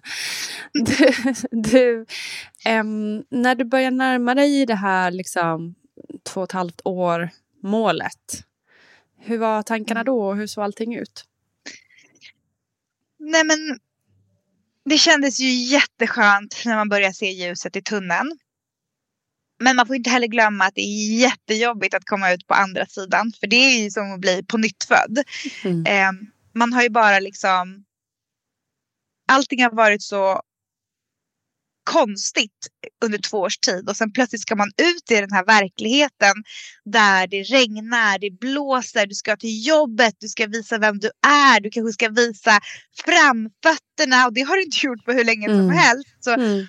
Du, 0.72 1.14
du 1.50 2.06
ehm, 2.64 3.24
när 3.30 3.54
du 3.54 3.64
börjar 3.64 3.90
närma 3.90 4.34
dig 4.34 4.66
det 4.66 4.74
här 4.74 5.10
liksom 5.10 5.74
två 6.22 6.40
och 6.40 6.44
ett 6.44 6.52
halvt 6.52 6.80
år 6.84 7.30
målet. 7.62 8.44
Hur 9.18 9.38
var 9.38 9.62
tankarna 9.62 10.04
då 10.04 10.28
och 10.28 10.36
hur 10.36 10.46
såg 10.46 10.64
allting 10.64 10.94
ut? 10.94 11.24
Nej 13.18 13.44
men 13.44 13.78
det 14.84 14.98
kändes 14.98 15.40
ju 15.40 15.50
jätteskönt 15.50 16.62
när 16.64 16.76
man 16.76 16.88
börjar 16.88 17.12
se 17.12 17.30
ljuset 17.30 17.76
i 17.76 17.82
tunneln. 17.82 18.38
Men 19.62 19.76
man 19.76 19.86
får 19.86 19.96
inte 19.96 20.10
heller 20.10 20.26
glömma 20.26 20.64
att 20.64 20.74
det 20.74 20.80
är 20.80 21.18
jättejobbigt 21.18 21.94
att 21.94 22.04
komma 22.04 22.32
ut 22.32 22.46
på 22.46 22.54
andra 22.54 22.86
sidan. 22.86 23.32
För 23.40 23.46
det 23.46 23.56
är 23.56 23.82
ju 23.82 23.90
som 23.90 24.12
att 24.12 24.20
bli 24.20 24.44
på 24.44 24.58
nytt 24.58 24.84
född. 24.84 25.18
Mm. 25.64 25.86
Eh, 25.86 26.22
man 26.54 26.72
har 26.72 26.82
ju 26.82 26.88
bara 26.88 27.18
liksom... 27.18 27.84
Allting 29.28 29.62
har 29.62 29.70
varit 29.70 30.02
så 30.02 30.42
konstigt 31.92 32.68
under 33.04 33.18
två 33.18 33.38
års 33.38 33.58
tid 33.58 33.88
och 33.88 33.96
sen 33.96 34.12
plötsligt 34.12 34.42
ska 34.42 34.56
man 34.56 34.68
ut 34.68 35.10
i 35.10 35.14
den 35.20 35.32
här 35.32 35.44
verkligheten 35.44 36.34
där 36.84 37.26
det 37.26 37.42
regnar, 37.42 38.18
det 38.18 38.30
blåser, 38.30 39.06
du 39.06 39.14
ska 39.14 39.36
till 39.36 39.66
jobbet, 39.66 40.14
du 40.18 40.28
ska 40.28 40.46
visa 40.46 40.78
vem 40.78 40.98
du 40.98 41.10
är, 41.26 41.60
du 41.60 41.70
kanske 41.70 41.92
ska 41.92 42.08
visa 42.08 42.60
framfötterna 43.04 44.26
och 44.26 44.32
det 44.34 44.40
har 44.40 44.56
du 44.56 44.62
inte 44.62 44.78
gjort 44.86 45.04
på 45.04 45.12
hur 45.12 45.24
länge 45.24 45.46
som 45.48 45.60
Mm. 45.60 45.70
helst. 45.76 46.08
Så, 46.20 46.30
Mm. 46.34 46.66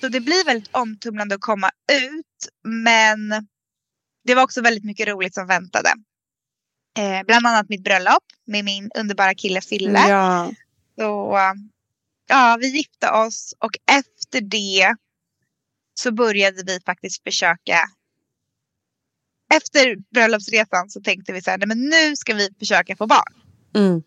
så 0.00 0.08
det 0.08 0.20
blir 0.20 0.44
väldigt 0.44 0.68
omtumlande 0.74 1.34
att 1.34 1.40
komma 1.40 1.70
ut 1.92 2.48
men 2.64 3.28
det 4.24 4.34
var 4.34 4.42
också 4.42 4.60
väldigt 4.62 4.84
mycket 4.84 5.08
roligt 5.08 5.34
som 5.34 5.46
väntade. 5.46 5.88
Eh, 6.98 7.26
bland 7.26 7.46
annat 7.46 7.68
mitt 7.68 7.84
bröllop 7.84 8.24
med 8.46 8.64
min 8.64 8.90
underbara 8.98 9.34
kille 9.34 9.60
Fille. 9.60 10.08
Ja. 10.08 10.52
Så 10.98 11.36
ja, 12.28 12.58
vi 12.60 12.76
gifte 12.76 13.10
oss 13.10 13.54
och 13.58 13.72
efter 13.98 14.40
det 14.40 14.94
så 15.94 16.12
började 16.12 16.62
vi 16.66 16.80
faktiskt 16.86 17.22
försöka. 17.22 17.78
Efter 19.54 19.96
bröllopsresan 20.14 20.90
så 20.90 21.00
tänkte 21.00 21.32
vi 21.32 21.42
så 21.42 21.50
här, 21.50 21.58
nej 21.58 21.68
men 21.68 21.80
nu 21.80 22.16
ska 22.16 22.34
vi 22.34 22.48
försöka 22.58 22.96
få 22.96 23.06
barn. 23.06 23.34
Mm. 23.74 24.02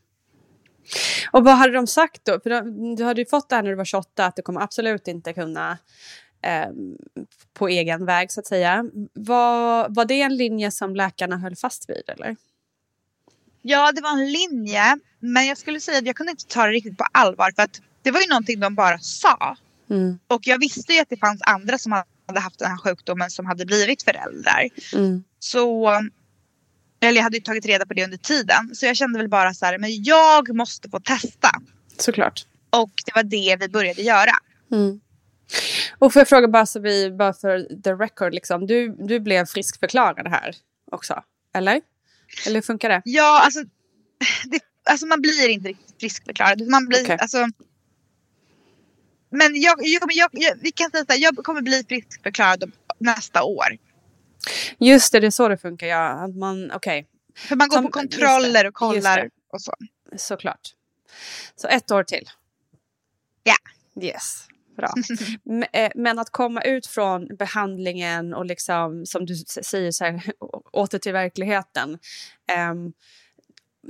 Och 1.32 1.46
vad 1.46 1.58
hade 1.58 1.74
de 1.74 1.88
sagt 1.88 2.26
då? 2.26 2.40
För 2.40 2.50
de- 2.50 2.96
du 2.96 3.04
hade 3.04 3.22
ju 3.22 3.26
fått 3.26 3.50
det 3.50 3.56
här 3.56 3.64
när 3.64 3.70
du 3.70 3.76
var 3.76 3.86
28 3.86 4.26
att 4.26 4.36
du 4.36 4.42
kommer 4.42 4.62
absolut 4.62 5.08
inte 5.08 5.34
kunna 5.34 5.78
eh, 6.44 6.70
på 7.54 7.68
egen 7.68 8.06
väg 8.06 8.32
så 8.32 8.40
att 8.40 8.48
säga. 8.48 8.86
Var, 9.14 9.90
var 9.90 10.06
det 10.06 10.22
en 10.22 10.36
linje 10.36 10.72
som 10.72 10.96
läkarna 10.96 11.38
höll 11.38 11.56
fast 11.56 11.90
vid 11.90 12.04
eller? 12.08 12.36
Ja, 13.62 13.92
det 13.92 14.02
var 14.02 14.12
en 14.12 14.32
linje, 14.32 14.98
men 15.20 15.46
jag 15.46 15.58
skulle 15.58 15.80
säga 15.80 15.98
att 15.98 16.06
jag 16.06 16.16
kunde 16.16 16.32
inte 16.32 16.46
ta 16.46 16.66
det 16.66 16.72
riktigt 16.72 16.98
på 16.98 17.06
allvar 17.12 17.52
för 17.56 17.64
att 17.64 17.82
det 18.02 18.12
var 18.12 18.22
ju 18.22 18.28
någonting 18.28 18.60
de 18.60 18.76
bara 18.76 19.00
sa. 19.00 19.58
Mm. 19.90 20.20
Och 20.28 20.42
jag 20.48 20.60
visste 20.60 20.94
ju 20.94 21.00
att 21.00 21.10
det 21.10 21.18
fanns 21.18 21.42
andra 21.46 21.78
som 21.78 21.92
hade 21.92 22.40
haft 22.40 22.60
den 22.60 22.70
här 22.70 22.78
sjukdomen 22.78 23.30
som 23.30 23.46
hade 23.46 23.66
blivit 23.66 24.04
föräldrar. 24.04 24.70
Mm. 24.94 25.24
Så, 25.40 25.90
eller 27.02 27.16
jag 27.16 27.24
hade 27.24 27.38
ju 27.38 27.44
tagit 27.44 27.66
reda 27.66 27.86
på 27.86 27.94
det 27.94 28.04
under 28.04 28.18
tiden. 28.18 28.76
Så 28.76 28.86
jag 28.86 28.96
kände 28.96 29.20
väl 29.20 29.30
bara 29.30 29.54
så 29.54 29.66
här, 29.66 29.78
men 29.78 30.04
jag 30.04 30.56
måste 30.56 30.90
få 30.90 31.00
testa. 31.00 31.50
Såklart. 31.98 32.46
Och 32.70 32.92
det 33.06 33.12
var 33.16 33.24
det 33.24 33.58
vi 33.60 33.70
började 33.70 34.02
göra. 34.02 34.32
Mm. 34.72 35.00
Och 36.00 36.14
får 36.14 36.20
jag 36.20 36.30
fråga 36.30 36.48
bara 36.48 36.66
så 36.66 36.80
vi, 36.80 37.12
bara 37.12 37.34
för 37.34 37.82
the 37.84 37.94
record, 37.94 38.34
liksom, 38.34 38.68
du, 38.68 38.96
du 39.00 39.20
blev 39.20 39.46
friskförklarad 39.46 40.28
här 40.28 40.56
också, 40.92 41.24
eller? 41.54 41.82
Eller 42.46 42.56
hur 42.56 42.62
funkar 42.62 42.90
det? 42.90 43.02
Ja, 43.06 43.42
alltså, 43.46 43.64
det, 44.46 44.60
alltså 44.90 45.06
man 45.06 45.22
blir 45.22 45.50
inte 45.50 45.70
riktigt 45.70 45.96
friskförklarad. 46.00 46.62
Man 46.68 46.88
blir, 46.88 47.04
Okej. 47.04 47.18
alltså, 47.22 47.48
men 49.30 49.62
jag, 49.62 49.78
jag, 49.82 50.04
jag, 50.14 50.30
jag, 50.32 50.58
vi 50.62 50.72
kan 50.72 50.92
säga 50.92 51.06
så 51.06 51.12
här, 51.14 51.20
jag 51.20 51.38
kommer 51.38 51.62
bli 51.62 51.84
friskförklarad 51.90 52.72
nästa 53.00 53.44
år. 53.44 53.78
Just 54.80 55.12
det, 55.12 55.20
det 55.20 55.28
är 55.28 55.32
så 55.32 55.48
det 55.48 55.58
funkar, 55.58 55.88
ja. 55.88 56.08
Att 56.26 56.36
man, 56.36 56.72
okej, 56.72 57.08
För 57.36 57.56
man 57.56 57.68
går 57.68 57.78
Som- 57.78 57.86
på 57.86 57.92
kontroller 57.92 58.68
och 58.68 58.74
kollar 58.74 59.30
och 59.54 59.62
så. 59.62 59.74
såklart. 60.18 60.70
Så 61.56 61.68
ett 61.68 61.92
år 61.92 62.04
till. 62.04 62.30
Ja. 63.44 63.56
Yes, 64.04 64.48
bra. 64.82 64.94
Eh, 65.74 65.92
Men 65.96 66.20
att 66.20 66.30
komma 66.30 66.62
ut 66.62 66.88
från 66.88 67.28
behandlingen 67.38 68.34
och 68.34 68.46
liksom, 68.46 69.06
som 69.06 69.26
du 69.26 69.36
säger, 69.64 69.92
så 69.92 70.04
här, 70.06 70.22
åter 70.72 70.98
till 71.00 71.14
verkligheten. 71.14 72.00
ehm, 72.52 72.94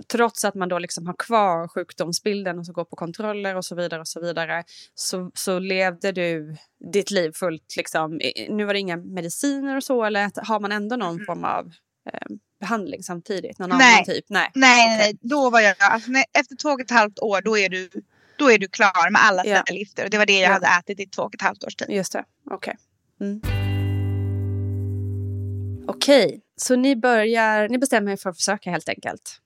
trots 0.08 0.46
att 0.46 0.56
man 0.56 0.70
då 0.70 0.80
liksom 0.80 1.08
har 1.08 1.16
kvar 1.18 1.68
sjukdomsbilden 1.68 2.60
och 2.60 2.66
så 2.66 2.74
går 2.74 2.86
på 2.86 2.96
kontroller 2.96 3.56
och 3.56 3.66
så 3.66 3.76
vidare 3.76 4.00
och 4.02 4.08
så 4.08 4.20
vidare 4.22 4.64
så, 4.96 5.32
så 5.34 5.60
levde 5.60 6.12
du 6.12 6.56
ditt 6.94 7.12
liv 7.12 7.32
fullt. 7.36 7.76
Liksom. 7.78 8.20
Nu 8.50 8.66
var 8.66 8.74
det 8.74 8.80
inga 8.80 8.98
mediciner 8.98 9.76
och 9.78 9.84
så 9.84 10.04
eller 10.04 10.32
har 10.48 10.60
man 10.60 10.72
ändå 10.72 10.96
någon 10.96 11.26
form 11.26 11.44
av 11.44 11.72
eh, 12.14 12.28
behandling 12.60 13.04
samtidigt? 13.04 13.60
Någon 13.60 13.70
Nej. 13.70 13.94
annan 13.94 14.06
typ? 14.06 14.26
Nej. 14.30 14.52
Nej, 14.56 14.86
Okej. 14.98 14.98
nej, 14.98 15.30
då 15.30 15.50
var 15.50 15.60
jag, 15.60 15.76
alltså, 15.80 16.12
nej, 16.12 16.26
efter 16.40 16.56
två 16.56 16.70
och 16.70 16.82
ett 16.82 16.92
halvt 16.92 17.20
år 17.20 17.42
då 17.42 17.58
är 17.58 17.70
du, 17.70 17.90
då 18.42 18.52
är 18.52 18.58
du 18.58 18.68
klar 18.68 19.12
med 19.12 19.22
alla 19.24 19.46
Ja. 19.46 19.64
cellgifter. 19.68 20.04
Och 20.04 20.10
det 20.10 20.18
var 20.18 20.26
det 20.26 20.40
jag 20.40 20.50
Ja. 20.50 20.54
hade 20.54 20.68
ätit 20.68 21.00
i 21.00 21.06
två 21.06 21.22
och 21.22 21.36
ett 21.36 21.42
halvt 21.42 21.64
års 21.64 21.76
tid. 21.76 21.88
Just 21.90 22.14
det, 22.14 22.24
okej. 22.52 22.78
Mm. 23.22 23.42
Okej, 25.88 26.42
så 26.56 26.76
ni 26.76 26.96
börjar, 26.96 27.70
ni 27.70 27.78
bestämmer 27.78 28.12
er 28.12 28.16
för 28.18 28.30
att 28.30 28.36
försöka 28.38 28.72
helt 28.72 28.90
enkelt. 28.90 29.38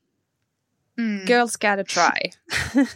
Mm. 0.98 1.25
Girls 1.25 1.56
gotta 1.58 1.84
try. 1.84 2.32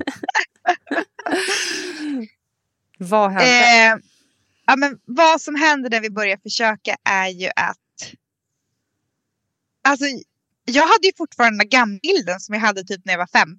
Vad 2.98 3.32
hände? 3.32 3.46
Eh, 3.46 3.98
ja, 4.66 4.76
men 4.76 5.00
vad 5.06 5.42
som 5.42 5.56
händer 5.56 5.90
när 5.90 6.02
vi 6.02 6.10
börjar 6.10 6.38
försöka 6.38 6.96
är 7.10 7.28
ju 7.28 7.48
att... 7.56 7.78
Alltså, 9.84 10.06
jag 10.66 10.84
hade 10.88 11.08
ju 11.08 11.12
fortfarande 11.18 11.52
den 11.64 11.70
där 11.70 11.78
gamla 11.78 12.00
bilden 12.02 12.40
som 12.40 12.54
jag 12.56 12.62
hade 12.62 12.84
typ 12.84 13.06
när 13.06 13.14
jag 13.14 13.18
var 13.18 13.28
15. 13.28 13.58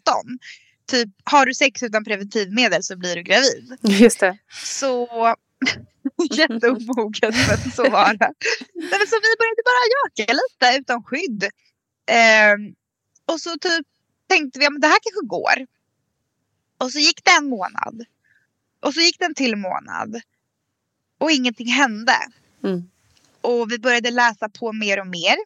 Typ 0.91 1.09
har 1.25 1.47
du 1.47 1.55
sex 1.55 1.83
utan 1.83 2.05
preventivmedel 2.05 2.83
så 2.83 2.97
blir 2.97 3.17
du 3.17 3.23
gravid. 3.23 3.77
Just 3.83 4.21
det. 4.21 4.39
Så 4.65 5.09
jätteomoget 6.31 7.35
men 7.49 7.73
så 7.73 7.91
var 7.91 8.15
det. 8.15 8.33
Nej, 8.75 9.07
så 9.07 9.17
vi 9.27 9.31
började 9.41 9.63
bara 9.71 9.85
göka 9.97 10.33
lite 10.33 10.79
utan 10.79 11.03
skydd. 11.03 11.45
Eh, 12.07 12.57
och 13.33 13.41
så 13.41 13.51
typ 13.51 13.87
tänkte 14.29 14.59
vi 14.59 14.67
att 14.67 14.81
det 14.81 14.87
här 14.87 14.99
kanske 15.03 15.27
går. 15.27 15.67
Och 16.79 16.93
så 16.93 16.99
gick 16.99 17.25
det 17.25 17.31
en 17.31 17.49
månad. 17.49 18.05
Och 18.81 18.95
så 18.95 19.01
gick 19.01 19.19
det 19.19 19.25
en 19.25 19.35
till 19.35 19.57
månad. 19.57 20.21
Och 21.19 21.31
ingenting 21.31 21.69
hände. 21.69 22.17
Mm. 22.65 22.91
Och 23.41 23.73
vi 23.73 23.79
började 23.79 24.11
läsa 24.11 24.49
på 24.49 24.73
mer 24.73 25.01
och 25.01 25.07
mer. 25.07 25.37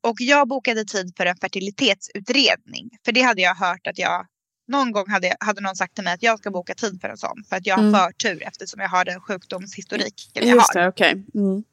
Och 0.00 0.16
jag 0.20 0.48
bokade 0.48 0.84
tid 0.84 1.12
för 1.16 1.26
en 1.26 1.36
fertilitetsutredning. 1.36 2.90
För 3.04 3.12
det 3.12 3.20
hade 3.20 3.42
jag 3.42 3.54
hört 3.54 3.86
att 3.86 3.98
jag 3.98 4.26
någon 4.68 4.92
gång 4.92 5.10
hade, 5.10 5.36
hade 5.40 5.60
någon 5.60 5.76
sagt 5.76 5.94
till 5.94 6.04
mig 6.04 6.12
att 6.14 6.22
jag 6.22 6.38
ska 6.38 6.50
boka 6.50 6.74
tid 6.74 7.00
för 7.00 7.08
en 7.08 7.16
sån. 7.16 7.44
För 7.48 7.56
att 7.56 7.66
jag 7.66 7.74
har 7.76 7.82
Mm. 7.82 7.94
förtur 8.00 8.42
eftersom 8.46 8.80
jag 8.80 8.88
har 8.88 9.04
den 9.04 9.20
sjukdomshistorik 9.20 10.30
jag 10.32 10.44
Just 10.44 10.74
har. 10.74 10.80
det, 10.82 10.88
okej. 10.88 11.10
Mm. 11.34 11.64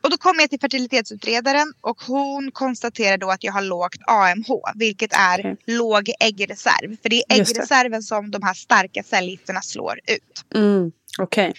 Och 0.00 0.10
då 0.10 0.16
kom 0.16 0.36
jag 0.40 0.50
till 0.50 0.60
fertilitetsutredaren 0.60 1.72
och 1.80 2.02
hon 2.02 2.52
konstaterar 2.52 3.18
då 3.18 3.30
att 3.30 3.44
jag 3.44 3.52
har 3.52 3.62
lågt 3.62 3.96
AMH. 4.06 4.48
Vilket 4.74 5.12
är 5.12 5.38
Okej. 5.40 5.56
låg 5.66 6.10
äggreserv. 6.20 6.96
För 7.02 7.08
det 7.08 7.16
är 7.16 7.40
äggreserven 7.40 8.02
som 8.02 8.30
de 8.30 8.42
här 8.42 8.54
starka 8.54 9.02
cellgifterna 9.02 9.62
slår 9.62 10.00
ut. 10.06 10.44
Mm. 10.54 10.92
Okej. 11.18 11.54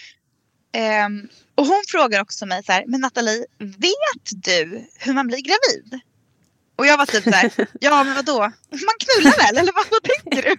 Ehm, 0.73 1.27
och 1.55 1.65
hon 1.65 1.83
frågar 1.87 2.21
också 2.21 2.45
mig 2.45 2.63
så 2.63 2.71
här, 2.71 2.83
men 2.87 3.01
Nathalie, 3.01 3.45
vet 3.59 4.31
du 4.45 4.85
hur 4.99 5.13
man 5.13 5.27
blir 5.27 5.37
gravid? 5.41 5.99
Och 6.75 6.85
jag 6.85 6.97
var 6.97 7.05
typ 7.05 7.23
så 7.23 7.29
här, 7.29 7.51
ja 7.79 8.03
men 8.03 8.15
vadå? 8.15 8.39
Man 8.69 8.95
knullar 8.99 9.37
väl 9.37 9.57
eller 9.57 9.73
vad, 9.73 9.85
vad 9.91 10.03
tänker 10.03 10.41
du? 10.41 10.51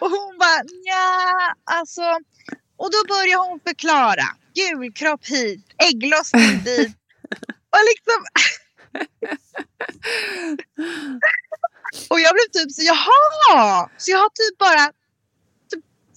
och 0.00 0.10
hon 0.10 0.38
bara, 0.38 0.62
ja 0.84 1.54
alltså. 1.64 2.02
Och 2.76 2.90
då 2.90 3.04
börjar 3.08 3.48
hon 3.48 3.60
förklara, 3.60 4.24
gulkropp 4.54 5.26
hit, 5.26 5.66
ägglossning 5.88 6.64
dit. 6.64 6.96
Och 7.70 7.78
liksom. 7.90 8.24
och 12.10 12.20
jag 12.20 12.34
blev 12.34 12.48
typ 12.52 12.72
så, 12.72 12.82
jaha! 12.82 13.90
Så 13.98 14.10
jag 14.10 14.18
har 14.18 14.28
typ 14.28 14.58
bara 14.58 14.92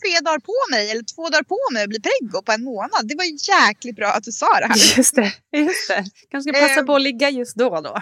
tre 0.01 0.20
dagar 0.25 0.39
på 0.39 0.54
mig 0.72 0.92
eller 0.92 1.04
två 1.16 1.30
dagar 1.30 1.44
på 1.44 1.60
mig 1.74 1.84
att 1.84 1.89
bli 1.89 2.00
preggo 2.01 2.42
på 2.42 2.51
en 2.51 2.63
månad. 2.63 3.08
Det 3.08 3.16
var 3.16 3.25
jäkligt 3.50 3.96
bra 3.96 4.08
att 4.08 4.24
du 4.24 4.32
sa 4.32 4.60
det 4.60 4.66
här. 4.68 4.98
Just 4.98 5.16
det. 5.16 5.34
Just 5.58 5.88
det. 5.88 6.06
Kanske 6.32 6.54
ska 6.54 6.62
passa 6.62 6.80
Ehm. 6.80 6.86
på 6.86 6.96
att 6.96 7.01
ligga 7.01 7.30
just 7.30 7.56
då 7.56 7.82
då. 7.82 8.01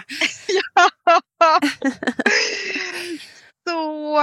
så, 3.68 4.18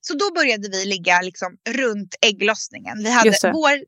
så 0.00 0.14
då 0.14 0.30
började 0.34 0.68
vi 0.68 0.84
ligga 0.84 1.20
liksom 1.22 1.56
runt 1.68 2.14
ägglossningen. 2.20 2.98
Vi 2.98 3.10
hade, 3.10 3.30
vår 3.52 3.84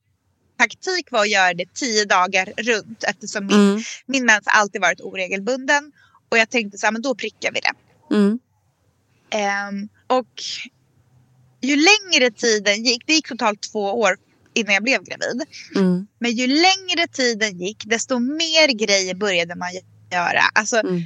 taktik 0.58 1.10
var 1.10 1.20
att 1.20 1.30
göra 1.30 1.54
det 1.54 1.74
tio 1.74 2.04
dagar 2.04 2.52
runt 2.56 3.04
eftersom 3.04 3.46
min, 3.46 3.56
Mm. 3.70 3.82
min 4.06 4.24
mens 4.26 4.44
alltid 4.46 4.80
varit 4.80 5.00
oregelbunden. 5.00 5.92
Och 6.28 6.38
jag 6.38 6.50
tänkte 6.50 6.78
så 6.78 6.86
här, 6.86 6.92
men 6.92 7.02
då 7.02 7.14
prickar 7.14 7.52
vi 7.52 7.60
det. 7.60 7.72
Mm. 8.14 8.38
Ehm, 9.30 9.88
och 10.06 10.42
ju 11.66 11.76
längre 11.76 12.30
tiden 12.30 12.84
gick, 12.84 13.06
det 13.06 13.12
gick 13.12 13.28
totalt 13.28 13.62
två 13.72 13.80
år 14.00 14.16
innan 14.54 14.74
jag 14.74 14.82
blev 14.82 15.02
gravid. 15.04 15.42
Mm. 15.76 16.06
Men 16.18 16.30
ju 16.32 16.46
längre 16.46 17.08
tiden 17.12 17.58
gick 17.60 17.84
desto 17.86 18.18
mer 18.18 18.68
grejer 18.68 19.14
började 19.14 19.54
man 19.54 19.68
göra. 20.12 20.42
Alltså 20.54 20.76
Mm. 20.76 21.02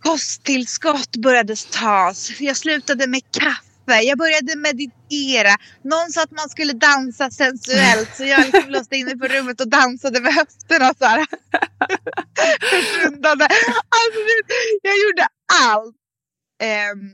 kosttillskott 0.00 1.16
började 1.16 1.56
tas. 1.56 2.40
Jag 2.40 2.56
slutade 2.56 3.06
med 3.06 3.22
kaffe. 3.30 4.00
Jag 4.02 4.18
började 4.18 4.56
meditera. 4.56 5.56
Någon 5.84 6.10
sa 6.12 6.22
att 6.22 6.30
man 6.30 6.48
skulle 6.48 6.72
dansa 6.72 7.30
sensuellt. 7.30 8.16
Så 8.16 8.24
jag 8.24 8.40
liksom 8.40 8.64
låste 8.68 8.96
in 8.96 9.06
mig 9.06 9.18
på 9.18 9.26
rummet 9.28 9.60
och 9.60 9.68
dansade 9.68 10.20
med 10.20 10.34
höfterna 10.34 10.94
så 10.98 11.04
här. 11.04 11.26
Alltså, 14.00 14.20
jag 14.82 14.94
gjorde 14.98 15.26
allt. 15.62 15.96
Ehm, 16.62 17.12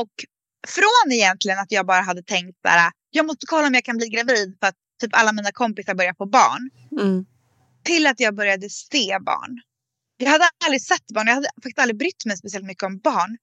och 0.00 0.10
från 0.66 1.12
egentligen 1.12 1.58
att 1.58 1.72
jag 1.72 1.86
bara 1.86 2.00
hade 2.00 2.22
tänkt 2.22 2.58
här. 2.64 2.90
Jag 3.10 3.26
måste 3.26 3.46
kolla 3.46 3.66
om 3.66 3.74
jag 3.74 3.84
kan 3.84 3.96
bli 3.96 4.08
gravid 4.08 4.56
för 4.60 4.66
att 4.66 4.74
typ 5.00 5.10
alla 5.16 5.32
mina 5.32 5.52
kompisar 5.52 5.94
börjar 5.94 6.14
få 6.14 6.26
barn 6.26 6.70
Mm. 7.00 7.26
till 7.84 8.06
att 8.06 8.20
jag 8.20 8.34
började 8.34 8.70
se 8.70 9.18
barn. 9.20 9.60
Jag 10.16 10.30
hade 10.30 10.44
aldrig 10.64 10.82
sett 10.82 11.06
barn, 11.14 11.26
jag 11.26 11.34
hade 11.34 11.48
faktiskt 11.54 11.78
aldrig 11.78 11.98
brytt 11.98 12.24
mig 12.26 12.36
speciellt 12.36 12.66
mycket 12.66 12.82
om 12.84 12.98
barn. 12.98 13.38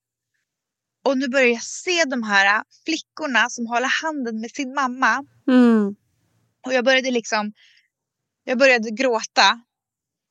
Och 1.06 1.17
nu 1.17 1.28
börjar 1.28 1.47
jag 1.47 1.63
se 1.63 2.04
de 2.06 2.23
här 2.23 2.63
flickorna 2.86 3.49
som 3.49 3.67
håller 3.67 4.04
handen 4.04 4.41
med 4.41 4.51
sin 4.51 4.73
mamma. 4.73 5.25
Mm. 5.47 5.95
Och 6.65 6.73
jag 6.73 6.86
började 6.86 7.12
liksom, 7.12 7.54
jag 8.43 8.58
började 8.58 8.89
gråta. 8.89 9.62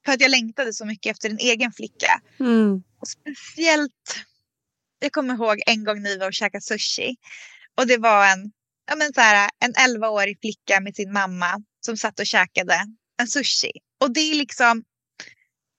För 0.04 0.12
att 0.12 0.20
jag 0.20 0.30
längtade 0.30 0.72
så 0.72 0.84
mycket 0.84 1.10
efter 1.10 1.30
en 1.30 1.38
egen 1.38 1.72
flicka. 1.72 2.20
Mm. 2.40 2.82
Och 3.00 3.08
speciellt, 3.08 4.16
jag 5.04 5.12
kommer 5.12 5.34
ihåg 5.34 5.62
en 5.66 5.84
gång 5.84 6.02
vi 6.02 6.16
var 6.18 6.26
och 6.26 6.34
käkade 6.34 6.62
sushi. 6.62 7.16
Och 7.78 7.86
det 7.86 7.96
var 7.96 8.26
en, 8.26 8.52
ja 8.90 8.96
men 8.96 9.14
så 9.14 9.20
här, 9.20 9.50
en 9.64 9.72
11-årig 9.74 10.38
flicka 10.40 10.80
med 10.80 10.96
sin 10.96 11.12
mamma 11.12 11.60
som 11.86 11.96
satt 11.96 12.20
och 12.20 12.26
käkade 12.26 12.80
en 13.20 13.28
sushi. 13.28 13.70
Och 14.00 14.12
det 14.14 14.20
är 14.20 14.34
liksom, 14.34 14.84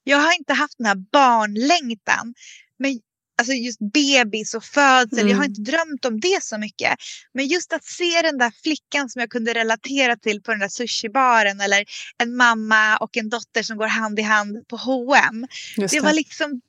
jag 0.03 0.17
har 0.17 0.33
inte 0.37 0.53
haft 0.53 0.77
den 0.77 0.87
här 0.87 0.95
barnlängtan. 1.11 2.33
Men 2.79 2.99
alltså 3.37 3.53
just 3.53 3.79
bebis 3.93 4.53
och 4.53 4.63
födsel, 4.63 5.29
jag 5.29 5.37
har 5.37 5.43
Mm. 5.45 5.49
inte 5.49 5.71
drömt 5.71 6.05
om 6.05 6.19
det 6.19 6.43
så 6.43 6.57
mycket. 6.57 6.95
Men 7.33 7.47
just 7.47 7.73
att 7.73 7.83
se 7.83 8.21
den 8.21 8.37
där 8.37 8.51
flickan 8.63 9.09
som 9.09 9.19
jag 9.19 9.29
kunde 9.29 9.53
relatera 9.53 10.15
till 10.17 10.41
på 10.41 10.51
den 10.51 10.59
där 10.59 10.67
sushibaren. 10.69 11.61
Eller 11.61 11.85
en 12.23 12.35
mamma 12.35 12.97
och 12.97 13.17
en 13.17 13.29
dotter 13.29 13.63
som 13.63 13.77
går 13.77 13.87
hand 13.87 14.19
i 14.19 14.21
hand 14.21 14.67
på 14.67 14.77
H&M 14.77 15.47
det 15.77 15.87
det. 15.87 15.99
var 15.99 16.13
liksom, 16.13 16.61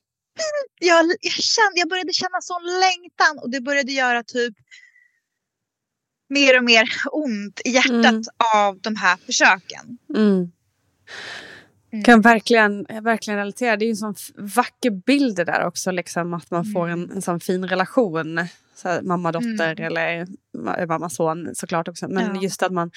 jag, 0.81 1.05
jag, 1.20 1.33
kände, 1.33 1.72
jag 1.81 1.88
började 1.88 2.12
känna 2.12 2.40
sån 2.40 2.62
längtan 2.81 3.38
och 3.42 3.51
det 3.51 3.61
började 3.61 3.92
göra 3.92 4.22
typ 4.22 4.55
mer 6.29 6.57
och 6.59 6.64
mer 6.64 6.88
ont 7.12 7.61
i 7.64 7.70
hjärtat 7.70 7.94
Mm. 8.05 8.22
av 8.55 8.81
de 8.81 8.96
här 8.96 9.16
försöken. 9.27 9.99
Mm. 10.14 10.53
Mm. 11.92 12.05
Kan 12.05 12.20
verkligen, 12.20 12.87
verkligen 13.03 13.38
relatera. 13.38 13.77
Det 13.77 13.85
är 13.85 13.90
en 13.90 13.96
sån 13.96 14.14
vacker 14.37 14.90
bild 14.90 15.37
det 15.37 15.44
där 15.44 15.66
också. 15.66 15.90
Liksom, 15.90 16.35
att 16.35 16.51
man 16.51 16.64
får 16.72 16.88
en, 16.88 17.11
en 17.11 17.22
sån 17.22 17.40
fin 17.40 17.68
relation. 17.68 18.40
Så 18.75 18.99
mamma-dotter 19.03 19.72
Mm. 19.72 19.85
eller 19.87 20.27
ma- 20.59 20.87
mamma-son 20.87 21.51
såklart 21.55 21.88
också. 21.88 22.09
Men 22.09 22.35
Ja. 22.37 22.42
just 22.42 22.62
att 22.62 22.72
man 22.72 22.90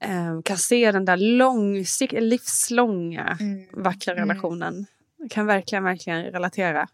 eh, 0.00 0.40
kan 0.44 0.58
se 0.58 0.92
den 0.92 1.04
där 1.04 1.16
långsik- 1.16 2.20
livslånga 2.20 3.36
Mm. 3.40 3.64
vackra 3.72 4.12
Mm. 4.14 4.28
relationen. 4.28 4.86
Jag 5.24 5.30
kan 5.30 5.46
verkligen, 5.46 5.84
verkligen 5.84 6.22
relatera. 6.24 6.88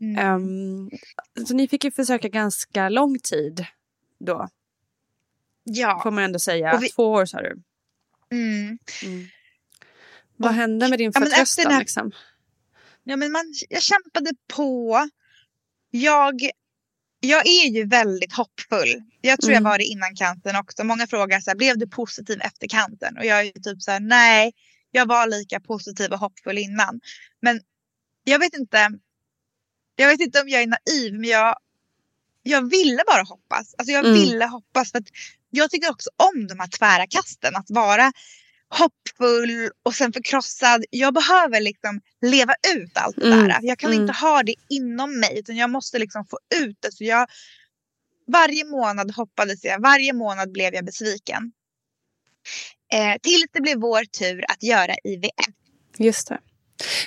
Mm. 0.00 0.18
Ehm, 0.18 0.90
så 1.46 1.54
ni 1.54 1.68
fick 1.68 1.84
ju 1.84 1.90
försöka 1.90 2.28
ganska 2.28 2.88
lång 2.88 3.18
tid 3.18 3.66
då. 4.20 4.48
ja. 5.64 6.00
Får 6.02 6.10
man 6.10 6.24
ändå 6.24 6.38
säga. 6.38 6.78
Vi- 6.80 6.88
Två 6.88 7.12
år 7.12 7.26
sa 7.26 7.40
du. 7.42 7.62
Mm. 8.30 8.78
Vad 10.36 10.50
Och- 10.50 10.54
hände 10.56 10.88
med 10.88 10.98
din 10.98 11.12
ja, 11.14 11.20
förtröstan? 11.20 11.62
den 11.64 11.72
här- 11.72 11.80
liksom? 11.80 12.12
ja 13.04 13.16
men 13.16 13.32
man, 13.32 13.54
jag 13.68 13.82
kämpade 13.82 14.30
på. 14.54 15.08
Jag, 15.90 16.34
jag 17.20 17.46
är 17.46 17.68
ju 17.70 17.84
väldigt 17.86 18.32
hoppfull. 18.32 19.02
Jag 19.20 19.40
tror 19.40 19.50
Mm. 19.52 19.64
jag 19.64 19.70
var 19.70 19.78
det 19.78 19.84
innan 19.84 20.14
kanten 20.16 20.56
också. 20.56 20.84
Många 20.84 21.06
frågar 21.06 21.40
så 21.40 21.50
här, 21.50 21.56
blev 21.56 21.78
du 21.78 21.88
positiv 21.88 22.40
efter 22.40 22.68
kanten? 22.68 23.18
Och 23.18 23.24
jag 23.24 23.40
är 23.46 23.52
typ 23.52 23.82
så 23.82 23.90
här, 23.90 24.00
nej, 24.00 24.52
jag 24.90 25.06
var 25.06 25.26
lika 25.26 25.60
positiv 25.60 26.12
och 26.12 26.18
hoppfull 26.18 26.58
innan. 26.58 27.00
Men 27.42 27.60
jag 28.24 28.38
vet 28.38 28.54
inte. 28.54 28.90
Jag 29.96 30.08
vet 30.08 30.20
inte 30.20 30.40
om 30.40 30.48
jag 30.48 30.62
är 30.62 30.66
naiv, 30.66 31.14
men 31.14 31.24
jag, 31.30 31.56
jag 32.42 32.70
ville 32.70 33.02
bara 33.06 33.22
hoppas. 33.22 33.74
Alltså 33.78 33.92
jag 33.92 34.04
Mm. 34.06 34.20
ville 34.20 34.44
hoppas 34.46 34.92
för 34.92 35.02
jag 35.50 35.70
tycker 35.70 35.90
också 35.90 36.10
om 36.16 36.46
de 36.46 36.58
här 36.60 36.66
tvära 36.68 37.06
kasten. 37.06 37.56
Att 37.56 37.70
vara 37.70 38.12
hoppfull 38.70 39.70
och 39.82 39.94
sen 39.94 40.12
förkrossad. 40.12 40.84
Jag 40.90 41.14
behöver 41.14 41.60
liksom 41.60 42.00
leva 42.20 42.54
ut 42.76 42.96
allt 42.96 43.16
det 43.16 43.26
Mm, 43.32 43.48
där. 43.48 43.58
Jag 43.62 43.78
kan 43.78 43.92
mm. 43.92 44.02
inte 44.02 44.12
ha 44.12 44.42
det 44.42 44.54
inom 44.68 45.20
mig 45.20 45.38
utan 45.38 45.56
jag 45.56 45.70
måste 45.70 45.98
liksom 45.98 46.26
få 46.26 46.38
ut 46.54 46.76
det. 46.80 46.92
Så 46.92 47.04
jag, 47.04 47.26
varje 48.26 48.64
månad 48.64 49.10
hoppades 49.10 49.64
jag, 49.64 49.80
varje 49.82 50.12
månad 50.12 50.52
blev 50.52 50.74
jag 50.74 50.84
besviken. 50.84 51.52
Eh, 52.92 53.18
tills 53.22 53.46
det 53.52 53.60
blev 53.60 53.80
vår 53.80 54.04
tur 54.04 54.44
att 54.48 54.62
göra 54.62 54.94
IVF. 55.04 55.30
Just 55.98 56.28
det. 56.28 56.38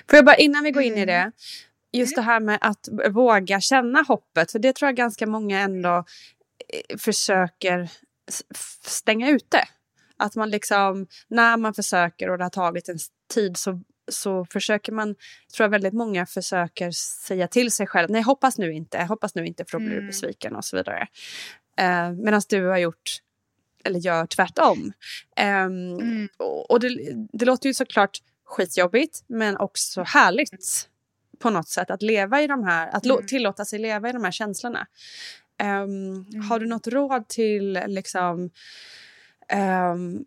Får 0.10 0.18
jag 0.18 0.26
bara 0.26 0.36
innan 0.36 0.64
vi 0.64 0.72
går 0.72 0.84
in 0.84 0.98
i 0.98 1.02
Mm. 1.02 1.08
det. 1.08 1.32
Just 1.98 2.16
det 2.16 2.22
här 2.22 2.40
med 2.40 2.58
att 2.62 2.90
våga 3.10 3.62
känna 3.62 4.02
hoppet. 4.02 4.52
För 4.52 4.60
det 4.60 4.76
tror 4.76 4.88
jag 4.88 4.96
ganska 4.96 5.28
många 5.28 5.60
ändå 5.60 5.98
eh, 6.90 6.98
försöker 6.98 7.90
stänga 8.86 9.30
ute. 9.30 9.64
Att 10.18 10.36
man 10.36 10.50
liksom, 10.50 11.08
när 11.28 11.58
man 11.58 11.74
försöker 11.74 12.30
och 12.30 12.38
det 12.38 12.44
har 12.46 12.50
tagit 12.50 12.90
en 12.90 12.98
tid 13.34 13.58
så 13.58 13.82
så 14.12 14.46
försöker 14.46 14.92
man, 14.92 15.16
tror 15.56 15.64
jag 15.66 15.70
väldigt 15.70 15.94
många 15.94 16.26
försöker 16.26 16.92
säga 16.92 17.48
till 17.48 17.72
sig 17.72 17.88
själv, 17.88 18.10
nej 18.10 18.22
hoppas 18.22 18.58
nu 18.58 18.74
inte, 18.74 19.04
hoppas 19.04 19.36
nu 19.36 19.46
inte 19.46 19.66
för 19.66 19.72
då 19.72 19.80
blir 19.80 19.90
du 19.90 19.96
Mm. 19.98 20.08
besviken 20.08 20.56
och 20.56 20.66
så 20.66 20.78
vidare. 20.78 21.08
Eh, 21.78 22.12
Medan 22.12 22.42
du 22.50 22.66
har 22.66 22.78
gjort, 22.78 23.12
eller 23.86 24.00
gör 24.00 24.26
tvärtom. 24.26 24.94
Ehm, 25.36 25.94
Mm. 26.00 26.30
och 26.38 26.72
och 26.72 26.80
det, 26.80 26.90
det 27.34 27.46
låter 27.46 27.68
ju 27.70 27.74
såklart 27.74 28.18
skitjobbigt 28.46 29.24
men 29.28 29.58
också 29.58 30.04
härligt 30.04 30.90
på 31.40 31.50
något 31.50 31.68
sätt 31.70 31.92
att 31.92 32.02
leva 32.02 32.42
i 32.42 32.48
de 32.48 32.64
här, 32.64 32.88
att 32.88 33.06
Mm. 33.06 33.26
tillåta 33.28 33.66
sig 33.66 33.80
leva 33.80 34.10
i 34.10 34.12
de 34.12 34.24
här 34.24 34.32
känslorna. 34.32 34.88
Ehm, 35.58 36.26
Har 36.50 36.60
du 36.60 36.66
något 36.68 36.88
råd 36.88 37.28
till 37.28 37.80
liksom 37.88 38.50
ehm, 39.48 40.26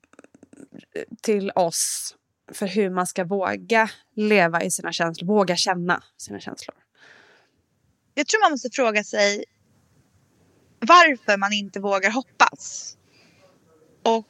till 1.23 1.51
oss 1.55 2.15
för 2.53 2.67
hur 2.67 2.91
man 2.91 3.07
ska 3.07 3.25
våga 3.25 3.91
leva 4.17 4.63
i 4.63 4.71
sina 4.71 4.93
känslor, 4.93 5.27
våga 5.29 5.57
känna 5.57 6.03
sina 6.17 6.41
känslor? 6.41 6.75
Jag 8.15 8.27
tror 8.27 8.41
man 8.45 8.51
måste 8.51 8.71
fråga 8.73 9.05
sig 9.05 9.45
varför 10.79 11.37
man 11.37 11.53
inte 11.53 11.81
vågar 11.81 12.11
hoppas. 12.11 12.97
Och 14.05 14.27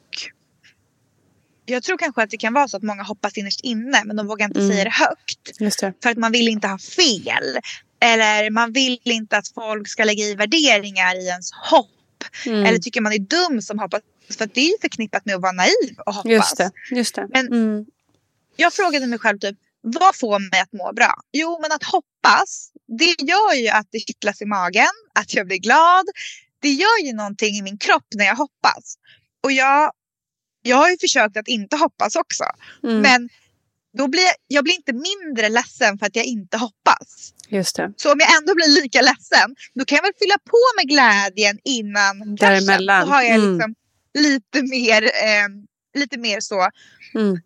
jag 1.65 1.83
tror 1.83 1.97
kanske 1.97 2.23
att 2.23 2.29
det 2.29 2.37
kan 2.37 2.53
vara 2.53 2.67
så 2.67 2.77
att 2.77 2.83
många 2.83 3.03
hoppas 3.03 3.37
innerst 3.37 3.59
inne 3.63 4.03
men 4.05 4.15
de 4.15 4.27
vågar 4.27 4.45
inte 4.47 4.59
Mm. 4.59 4.71
säga 4.71 4.83
det 4.83 4.89
högt. 4.89 5.59
Det. 5.59 5.93
För 6.03 6.09
att 6.09 6.17
man 6.17 6.31
vill 6.31 6.47
inte 6.47 6.67
ha 6.67 6.77
fel. 6.77 7.59
Eller 7.99 8.49
man 8.49 8.71
vill 8.73 8.99
inte 9.03 9.37
att 9.37 9.47
folk 9.47 9.87
ska 9.87 10.03
lägga 10.03 10.23
i 10.23 10.35
värderingar 10.35 11.15
i 11.15 11.27
ens 11.27 11.51
hopp. 11.51 12.23
Mm. 12.45 12.65
Eller 12.65 12.79
tycker 12.79 13.01
man 13.01 13.13
är 13.13 13.19
dum 13.19 13.61
som 13.61 13.79
hoppas. 13.79 14.01
För 14.37 14.45
att 14.45 14.53
det 14.53 14.61
är 14.61 14.81
förknippat 14.81 15.25
med 15.25 15.35
att 15.35 15.41
vara 15.41 15.51
naiv 15.51 15.99
och 16.05 16.13
hoppas. 16.13 16.31
Just 16.31 16.57
det. 16.57 16.71
Just 16.91 17.15
det. 17.15 17.27
Men- 17.33 17.47
mm. 17.47 17.85
Jag 18.55 18.73
frågade 18.73 19.07
mig 19.07 19.19
själv 19.19 19.39
typ, 19.39 19.57
vad 19.81 20.15
får 20.15 20.39
mig 20.51 20.59
att 20.59 20.73
må 20.73 20.93
bra? 20.93 21.13
Jo, 21.31 21.59
men 21.61 21.71
att 21.71 21.83
hoppas, 21.83 22.71
det 22.87 23.15
gör 23.21 23.53
ju 23.53 23.67
att 23.67 23.87
det 23.91 23.99
kittlas 23.99 24.41
i 24.41 24.45
magen, 24.45 24.87
att 25.13 25.33
jag 25.33 25.47
blir 25.47 25.57
glad. 25.57 26.05
Det 26.59 26.69
gör 26.69 27.05
ju 27.05 27.13
någonting 27.13 27.55
i 27.55 27.61
min 27.61 27.77
kropp 27.77 28.05
när 28.15 28.25
jag 28.25 28.35
hoppas. 28.35 28.97
Och 29.45 29.51
jag, 29.51 29.91
jag 30.61 30.77
har 30.77 30.89
ju 30.89 30.97
försökt 30.97 31.37
att 31.37 31.47
inte 31.47 31.75
hoppas 31.77 32.15
också. 32.15 32.43
Mm. 32.83 33.01
Men 33.01 33.29
då 33.97 34.07
blir 34.07 34.21
jag, 34.23 34.33
jag 34.47 34.63
blir 34.63 34.73
inte 34.73 34.93
mindre 34.93 35.49
ledsen 35.49 35.97
för 35.97 36.05
att 36.05 36.15
jag 36.15 36.25
inte 36.25 36.57
hoppas. 36.57 37.33
Just 37.49 37.75
det. 37.75 37.93
Så 37.97 38.11
om 38.11 38.19
jag 38.19 38.35
ändå 38.41 38.55
blir 38.55 38.81
lika 38.81 39.01
ledsen, 39.01 39.55
då 39.73 39.85
kan 39.85 39.95
jag 39.95 40.03
väl 40.03 40.11
fylla 40.19 40.37
på 40.37 40.57
med 40.77 40.87
glädjen 40.89 41.59
innan 41.63 42.37
kraschen. 42.37 42.65
Så 42.87 42.91
har 43.11 43.21
jag 43.21 43.35
Mm. 43.35 43.53
liksom 43.57 43.75
lite 44.17 44.61
mer, 44.61 45.03
eh, 45.03 45.47
lite 45.99 46.17
mer 46.19 46.39
så 46.39 46.69
Mm. 47.15 47.39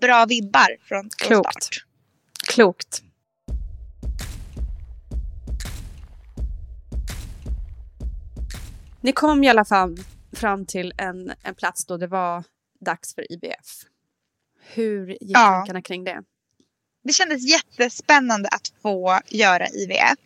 bra 0.00 0.26
vibbar 0.26 0.76
från, 0.88 1.00
från 1.18 1.28
Klokt. 1.28 1.62
start. 1.64 1.84
Klokt. 2.48 3.02
Ni 9.00 9.12
kom 9.12 9.44
i 9.44 9.48
alla 9.48 9.64
fall 9.64 9.96
fram 10.32 10.66
till 10.66 10.92
en, 10.98 11.32
en 11.42 11.54
plats 11.54 11.86
då 11.86 11.96
det 11.96 12.06
var 12.06 12.44
dags 12.80 13.14
för 13.14 13.32
IVF. 13.32 13.66
Hur 14.72 15.08
gick 15.08 15.18
Ja. 15.20 15.38
tankarna 15.38 15.82
kring 15.82 16.04
det? 16.04 16.22
Det 17.04 17.12
kändes 17.12 17.50
jättespännande 17.50 18.48
att 18.48 18.68
få 18.82 19.20
göra 19.28 19.68
IVF. 19.68 20.18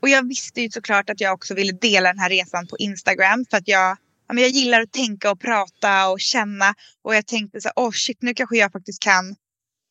Och 0.00 0.08
jag 0.08 0.28
visste 0.28 0.60
ju 0.60 0.70
såklart 0.70 1.10
att 1.10 1.20
jag 1.20 1.34
också 1.34 1.54
ville 1.54 1.72
dela 1.72 2.08
den 2.08 2.18
här 2.18 2.28
resan 2.30 2.66
på 2.66 2.76
Instagram. 2.78 3.44
För 3.50 3.56
att 3.56 3.68
jag, 3.68 3.96
ja, 4.26 4.34
men 4.34 4.42
jag 4.42 4.50
gillar 4.50 4.80
att 4.80 4.92
tänka 4.92 5.30
och 5.30 5.40
prata 5.40 6.08
och 6.08 6.20
känna. 6.20 6.74
Och 7.02 7.14
jag 7.14 7.26
tänkte 7.26 7.60
så 7.60 7.68
här, 7.68 7.86
oh 7.86 7.90
shit 7.92 8.22
nu 8.22 8.34
kanske 8.34 8.56
jag 8.56 8.72
faktiskt 8.72 9.02
kan 9.02 9.36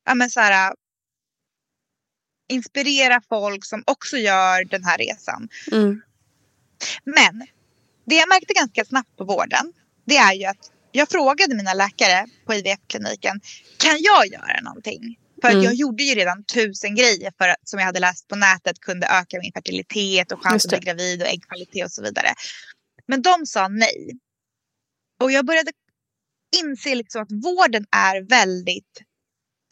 ja, 0.05 0.15
men 0.15 0.29
så 0.29 0.39
här, 0.39 0.73
inspirera 2.49 3.21
folk 3.29 3.65
som 3.65 3.83
också 3.87 4.17
gör 4.17 4.65
den 4.65 4.83
här 4.83 4.97
resan. 4.97 5.49
Mm. 5.71 6.01
Men 7.03 7.47
det 8.05 8.15
jag 8.15 8.29
märkte 8.29 8.53
ganska 8.53 8.85
snabbt 8.85 9.17
på 9.17 9.23
vården, 9.23 9.73
det 10.05 10.17
är 10.17 10.33
ju 10.33 10.45
att 10.45 10.71
jag 10.91 11.09
frågade 11.09 11.55
mina 11.55 11.73
läkare 11.73 12.25
på 12.45 12.53
IVF-kliniken, 12.53 13.41
kan 13.77 14.01
jag 14.01 14.27
göra 14.27 14.61
någonting? 14.61 15.19
För 15.41 15.49
Mm. 15.49 15.63
jag 15.63 15.73
gjorde 15.73 16.03
ju 16.03 16.15
redan 16.15 16.43
tusen 16.43 16.95
grejer 16.95 17.33
för 17.37 17.47
att, 17.47 17.69
som 17.69 17.79
jag 17.79 17.85
hade 17.85 17.99
läst 17.99 18.27
på 18.27 18.35
nätet 18.35 18.79
kunde 18.79 19.07
öka 19.07 19.39
min 19.41 19.51
fertilitet 19.53 20.31
och 20.31 20.43
chans 20.43 20.65
att 20.65 20.69
bli 20.69 20.79
gravid 20.79 21.21
och 21.21 21.27
äggkvalitet 21.27 21.85
och 21.85 21.91
så 21.91 22.03
vidare. 22.03 22.33
Men 23.07 23.21
de 23.21 23.45
sa 23.45 23.67
nej. 23.67 24.19
Och 25.21 25.31
jag 25.31 25.45
började 25.45 25.71
inse 26.63 26.95
liksom 26.95 27.21
att 27.21 27.31
vården 27.31 27.85
är 27.91 28.21
väldigt 28.21 29.01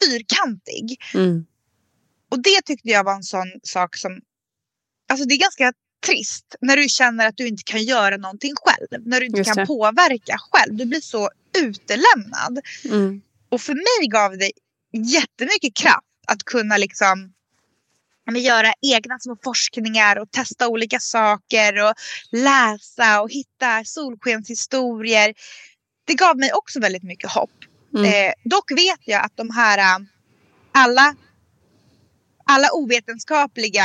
fyrkantig. 0.04 0.96
Mm. 1.14 1.46
Och 2.30 2.42
det 2.42 2.62
tyckte 2.64 2.88
jag 2.88 3.04
var 3.04 3.14
en 3.14 3.22
sån 3.22 3.52
sak 3.62 3.96
som, 3.96 4.20
alltså 5.08 5.26
det 5.26 5.34
är 5.34 5.38
ganska 5.38 5.72
trist 6.06 6.54
när 6.60 6.76
du 6.76 6.88
känner 6.88 7.28
att 7.28 7.36
du 7.36 7.48
inte 7.48 7.62
kan 7.62 7.82
göra 7.82 8.16
någonting 8.16 8.54
själv. 8.56 9.02
När 9.06 9.20
du 9.20 9.26
inte 9.26 9.38
Just 9.38 9.48
kan 9.48 9.56
det. 9.56 9.66
påverka 9.66 10.36
själv. 10.50 10.76
Du 10.76 10.84
blir 10.84 11.00
så 11.00 11.30
utelämnad. 11.58 12.58
Mm. 12.84 13.22
Och 13.48 13.60
för 13.60 13.74
mig 13.74 14.08
gav 14.08 14.38
det 14.38 14.50
jättemycket 14.92 15.74
kraft 15.74 16.06
att 16.26 16.44
kunna 16.44 16.76
liksom 16.76 17.32
men 18.26 18.42
göra 18.42 18.72
egna 18.82 19.18
små 19.18 19.36
forskningar 19.44 20.18
och 20.18 20.30
testa 20.30 20.68
olika 20.68 21.00
saker 21.00 21.84
och 21.84 21.94
läsa 22.30 23.22
och 23.22 23.30
hitta 23.30 23.84
solskenshistorier. 23.84 25.34
Det 26.04 26.14
gav 26.14 26.38
mig 26.38 26.52
också 26.52 26.80
väldigt 26.80 27.02
mycket 27.02 27.30
hopp. 27.30 27.50
Mm. 27.94 28.04
Eh, 28.04 28.32
dock 28.44 28.70
vet 28.70 29.00
jag 29.04 29.24
att 29.24 29.36
de 29.36 29.50
här 29.50 29.78
äh, 29.78 30.06
alla, 30.72 31.14
alla 32.44 32.68
ovetenskapliga 32.72 33.84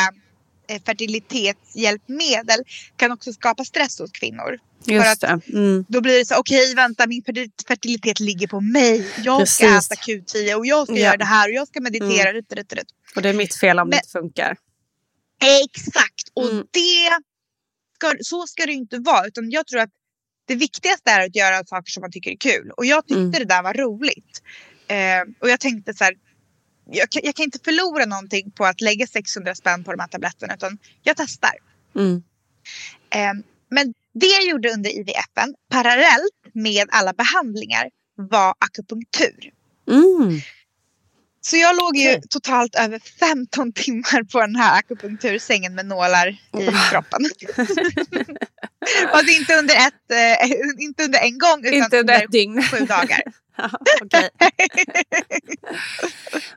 fertilitetshjälpmedel 0.86 2.60
kan 2.95 3.12
också 3.12 3.34
skapa 3.34 3.65
stress 3.65 3.99
hos 3.99 4.12
kvinnor. 4.12 4.60
Just 4.86 5.23
att- 5.23 5.41
det. 5.45 5.53
Mm. 5.58 5.86
Då 5.88 6.01
blir 6.01 6.19
det 6.19 6.25
så, 6.25 6.36
okej 6.39 6.75
vänta 6.75 7.08
min 7.08 7.23
fertil- 7.23 7.51
fertilitet 7.67 8.19
ligger 8.19 8.47
på 8.47 8.62
mig. 8.62 9.08
Jag 9.23 9.47
ska 9.47 9.67
Precis. 9.67 9.91
äta 9.91 10.01
Q10 10.01 10.53
och 10.53 10.65
jag 10.65 10.88
ska 10.88 10.95
Ja. 10.95 10.99
göra 11.01 11.17
det 11.17 11.25
här 11.25 11.49
och 11.49 11.53
jag 11.53 11.67
ska 11.67 11.82
meditera. 11.82 12.34
Rut, 12.34 12.53
rut, 12.53 12.73
rut. 12.73 12.88
Och 13.15 13.21
det 13.21 13.30
är 13.30 13.34
mitt 13.34 13.56
fel 13.56 13.80
om 13.80 13.89
det 13.89 13.95
Men- 13.95 13.97
inte 13.99 14.10
funkar. 14.12 14.58
Exakt, 15.63 16.32
och 16.34 16.51
Mm. 16.51 16.65
det 16.71 17.10
ska, 17.95 18.13
så 18.21 18.47
ska 18.47 18.65
det 18.65 18.73
inte 18.73 18.97
vara. 18.97 19.27
Utan 19.27 19.49
jag 19.51 19.67
tror 19.67 19.80
att 19.82 19.89
det 20.47 20.56
viktigaste 20.56 21.12
är 21.12 21.25
att 21.25 21.36
göra 21.36 21.65
saker 21.65 21.91
som 21.91 22.01
man 22.01 22.12
tycker 22.12 22.32
är 22.32 22.38
kul. 22.38 22.71
Och 22.77 22.86
jag 22.86 23.03
tyckte 23.08 23.19
Mm. 23.19 23.32
det 23.32 23.45
där 23.45 23.63
var 23.63 23.73
roligt. 23.73 24.41
Eh, 24.88 25.21
och 25.41 25.49
jag 25.49 25.60
tänkte 25.60 25.93
så 25.93 26.03
här, 26.03 26.13
jag 26.91 27.10
kan, 27.10 27.21
jag 27.26 27.36
kan 27.36 27.43
inte 27.43 27.60
förlora 27.63 28.06
någonting 28.06 28.52
på 28.52 28.65
att 28.65 28.82
lägga 28.82 29.08
600 29.08 29.56
spänn 29.56 29.84
på 29.84 29.91
de 29.91 30.00
här 30.00 30.08
tabletterna. 30.08 30.54
Utan 30.54 30.78
jag 31.04 31.17
testar. 31.17 31.52
Mm. 31.95 32.23
Eh, 33.10 33.34
men 33.69 33.93
det 34.13 34.28
jag 34.28 34.45
gjorde 34.45 34.71
under 34.71 34.89
IVFen 34.89 35.56
parallellt 35.71 36.54
med 36.54 36.88
alla 36.91 37.13
behandlingar 37.13 37.89
var 38.15 38.56
akupunktur. 38.60 39.52
Mm. 39.91 40.41
Så 41.41 41.58
jag 41.58 41.76
låg 41.76 41.97
ju 41.97 42.10
Okej. 42.10 42.21
totalt 42.30 42.76
över 42.76 43.00
15 43.00 43.73
timmar 43.73 44.23
på 44.23 44.41
den 44.41 44.56
här 44.56 44.80
akupunktursängen 44.80 45.76
med 45.76 45.86
nålar 45.86 46.28
i 46.28 46.67
kroppen. 46.91 47.21
Fast 49.12 49.30
inte 49.30 49.56
under, 49.56 49.76
ett, 49.76 50.12
eh, 50.41 50.52
inte 50.80 51.04
under 51.04 51.19
en 51.19 51.38
gång 51.38 51.60
utan 51.60 51.73
Inte 51.73 52.00
under 52.00 52.13
ett 52.13 52.32
dygn. 52.32 52.63
sju 52.63 52.86
dagar. 52.86 53.21
Okej, 54.01 54.29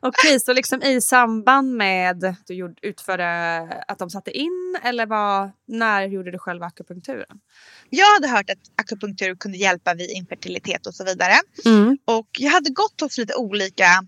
Okej, 0.00 0.40
så 0.40 0.52
liksom 0.52 0.82
i 0.82 1.00
samband 1.00 1.76
med 1.76 2.36
du 2.46 2.54
gjorde, 2.54 2.74
utförde 2.82 3.60
att 3.88 3.98
de 3.98 4.10
satte 4.10 4.30
in 4.30 4.78
eller 4.82 5.06
vad, 5.06 5.50
när 5.66 6.02
gjorde 6.02 6.30
du 6.30 6.38
själva 6.38 6.66
akupunkturen? 6.66 7.40
Jag 7.90 8.14
hade 8.14 8.28
hört 8.28 8.50
att 8.50 8.58
akupunktur 8.76 9.34
kunde 9.34 9.58
hjälpa 9.58 9.94
vid 9.94 10.10
infertilitet 10.10 10.86
och 10.86 10.94
så 10.94 11.04
vidare. 11.04 11.34
Mm. 11.64 11.98
Och 12.04 12.28
jag 12.38 12.50
hade 12.50 12.70
gått 12.70 13.00
hos 13.00 13.18
lite 13.18 13.34
olika 13.34 14.04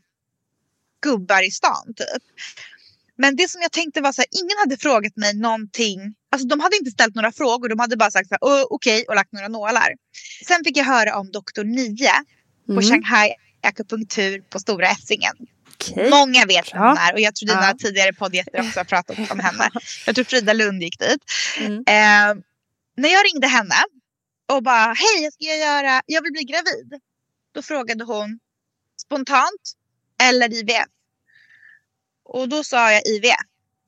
gubbar 1.02 1.42
i 1.42 1.50
stan 1.50 1.94
typ. 1.96 2.22
Men 3.16 3.36
det 3.36 3.50
som 3.50 3.62
jag 3.62 3.72
tänkte 3.72 4.00
var 4.00 4.12
så 4.12 4.20
här, 4.20 4.28
ingen 4.42 4.58
hade 4.58 4.76
frågat 4.76 5.16
mig 5.16 5.34
någonting. 5.34 6.14
Alltså 6.30 6.48
de 6.48 6.60
hade 6.60 6.76
inte 6.76 6.90
ställt 6.90 7.14
några 7.14 7.32
frågor, 7.32 7.68
de 7.68 7.78
hade 7.78 7.96
bara 7.96 8.10
sagt 8.10 8.28
så 8.28 8.34
här, 8.34 8.38
"Åh, 8.42 8.66
okej 8.70 9.04
och 9.08 9.14
lagt 9.14 9.32
några 9.32 9.48
nålar. 9.48 9.94
Sen 10.46 10.64
fick 10.64 10.76
jag 10.76 10.84
höra 10.84 11.18
om 11.18 11.30
doktor 11.30 11.64
Nye 11.64 12.12
på 12.66 12.72
Mm. 12.72 12.84
Shanghai 12.84 13.34
akupunktur 13.62 14.40
på 14.40 14.58
Stora 14.58 14.88
Essingen. 14.88 15.34
Okej. 15.74 16.10
Många 16.10 16.46
vet 16.46 16.74
vem 16.74 16.82
Ja. 16.82 16.88
hon 16.88 16.98
är 16.98 17.12
och 17.12 17.20
jag 17.20 17.34
tror 17.34 17.46
dina 17.48 17.66
Ja. 17.68 17.74
tidigare 17.78 18.12
poddgäster 18.12 18.60
också 18.60 18.80
har 18.80 18.84
pratat 18.84 19.30
om 19.30 19.40
henne. 19.40 19.70
Jag 20.06 20.14
tror 20.14 20.24
Frida 20.24 20.52
Lund 20.52 20.82
gick 20.82 20.98
dit. 20.98 21.18
Mm. 21.58 21.72
Eh, 21.78 22.42
när 22.96 23.08
jag 23.08 23.26
ringde 23.26 23.46
henne 23.46 23.74
och 24.52 24.62
bara 24.62 24.92
hej 24.92 25.22
jag 25.22 25.32
ska 25.32 25.44
göra, 25.44 26.02
jag 26.06 26.22
vill 26.22 26.32
bli 26.32 26.44
gravid. 26.44 27.00
Då 27.54 27.62
frågade 27.62 28.04
hon 28.04 28.38
spontant 29.02 29.62
eller 30.22 30.52
IVF. 30.54 30.86
Och 32.24 32.48
då 32.48 32.64
sa 32.64 32.92
jag 32.92 33.06
IVF. 33.06 33.36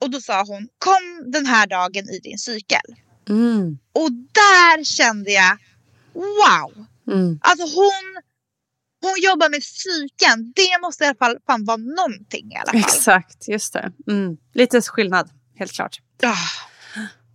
Och 0.01 0.09
då 0.09 0.21
sa 0.21 0.43
hon 0.43 0.67
kom 0.77 1.31
den 1.31 1.45
här 1.45 1.67
dagen 1.67 2.09
i 2.09 2.19
din 2.19 2.37
cykel. 2.37 2.81
Mm. 3.29 3.77
Och 3.93 4.11
där 4.11 4.83
kände 4.83 5.31
jag 5.31 5.57
wow. 6.13 6.85
Mm. 7.07 7.39
Alltså 7.41 7.65
hon, 7.65 8.21
hon 9.05 9.21
jobbar 9.29 9.49
med 9.49 9.61
psyken. 9.61 10.53
Det 10.55 10.81
måste 10.81 11.03
i 11.03 11.07
alla 11.07 11.17
fall 11.17 11.37
fan 11.47 11.65
vara 11.65 11.77
någonting 11.77 12.51
i 12.51 12.55
alla 12.55 12.71
fall. 12.71 12.79
Exakt, 12.79 13.47
just 13.47 13.73
det. 13.73 13.91
Mm. 14.07 14.37
Lite 14.53 14.81
skillnad, 14.81 15.29
helt 15.59 15.71
klart. 15.71 15.97
Ah. 16.23 16.35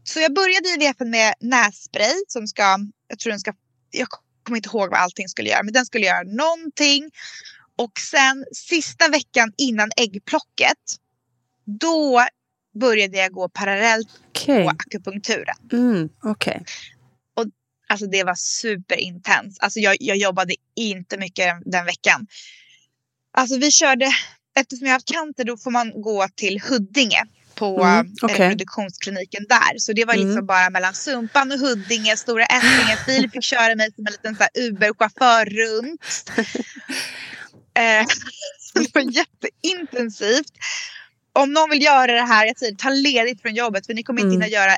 Så 0.05 0.21
jag 0.21 0.35
började 0.35 0.69
i 0.69 0.77
VFN 0.77 1.11
med 1.11 1.35
nässpray 1.41 2.15
som 2.29 2.47
ska, 2.47 2.79
jag 3.09 3.19
tror 3.19 3.31
den 3.31 3.41
ska, 3.41 3.53
jag 3.91 4.09
kommer 4.43 4.57
inte 4.57 4.69
ihåg 4.69 4.91
vad 4.91 5.01
allting 5.01 5.29
skulle 5.29 5.49
göra, 5.51 5.63
men 5.63 5.73
den 5.73 5.87
skulle 5.87 6.07
göra 6.07 6.23
någonting. 6.23 7.11
Och 7.77 7.93
sen 8.11 8.45
sista 8.53 9.09
veckan 9.09 9.53
innan 9.59 9.91
äggplocket, 9.97 10.79
då 11.65 12.25
började 12.81 13.19
jag 13.19 13.33
gå 13.33 13.49
parallellt 13.49 14.09
okay. 14.31 14.65
på 14.65 14.71
akupunkturen. 14.71 15.57
Mm, 15.73 16.09
okay. 16.23 16.61
Alltså 17.91 18.07
det 18.07 18.25
var 18.25 18.35
superintens. 18.35 19.59
Alltså 19.61 19.81
jag, 19.81 19.97
jag 20.01 20.17
jobbade 20.17 20.55
inte 20.77 21.17
mycket 21.17 21.55
den 21.65 21.87
veckan. 21.87 22.27
Alltså 23.33 23.59
vi 23.59 23.71
körde, 23.71 24.11
eftersom 24.57 24.87
jag 24.87 24.93
har 24.93 24.97
haft 24.97 25.13
cancer 25.13 25.45
då 25.45 25.57
får 25.57 25.71
man 25.71 26.03
gå 26.03 26.29
till 26.37 26.61
Huddinge 26.61 27.23
på 27.55 27.83
mm, 27.83 28.15
okay. 28.23 28.39
reproduktionskliniken 28.39 29.47
där. 29.49 29.79
Så 29.79 29.93
det 29.93 30.05
var 30.05 30.15
liksom 30.15 30.31
mm. 30.31 30.47
bara 30.47 30.71
mellan 30.71 30.95
Sumpan 30.95 31.53
och 31.53 31.59
Huddinge, 31.59 32.17
Stora 32.17 32.45
Ättlinge. 32.45 32.97
Filip 33.07 33.33
fick 33.33 33.45
köra 33.45 33.75
mig 33.75 33.93
som 33.95 34.07
en 34.07 34.13
liten 34.13 34.37
Uber-chaufför 34.55 35.45
runt. 35.45 36.01
eh, 37.75 38.07
det 38.75 38.95
var 38.95 39.03
jätteintensivt. 39.03 40.53
Om 41.33 41.53
någon 41.53 41.71
vill 41.71 41.83
göra 41.83 42.13
det 42.13 42.27
här, 42.27 42.47
jag 42.47 42.59
säger 42.59 42.75
ta 42.75 42.89
ledigt 42.89 43.43
från 43.43 43.55
jobbet 43.55 43.87
för 43.87 43.95
ni 43.95 44.03
kommer 44.03 44.21
inte 44.21 44.35
mm. 44.35 44.41
hinna 44.41 44.49
göra 44.49 44.77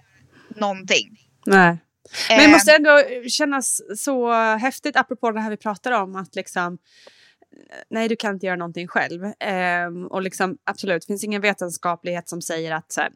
någonting. 0.57 1.19
Nej. 1.47 1.79
Men 2.29 2.39
det 2.39 2.49
måste 2.49 2.73
ändå 2.73 3.03
kännas 3.29 3.81
så 3.97 4.33
häftigt 4.57 4.97
apropå 4.97 5.31
det 5.31 5.41
här 5.41 5.51
vi 5.51 5.57
pratar 5.57 5.93
om 5.93 6.17
att 6.17 6.35
liksom 6.35 6.79
nej 7.91 8.09
du 8.09 8.17
kan 8.17 8.35
inte 8.35 8.47
göra 8.47 8.57
någonting 8.57 8.89
själv. 8.89 9.25
Um, 9.25 10.07
och 10.07 10.23
liksom 10.23 10.59
absolut, 10.65 11.03
det 11.03 11.07
finns 11.07 11.25
ingen 11.25 11.43
vetenskaplighet 11.43 12.29
som 12.29 12.43
säger 12.43 12.73
att 12.73 12.95
här, 12.97 13.13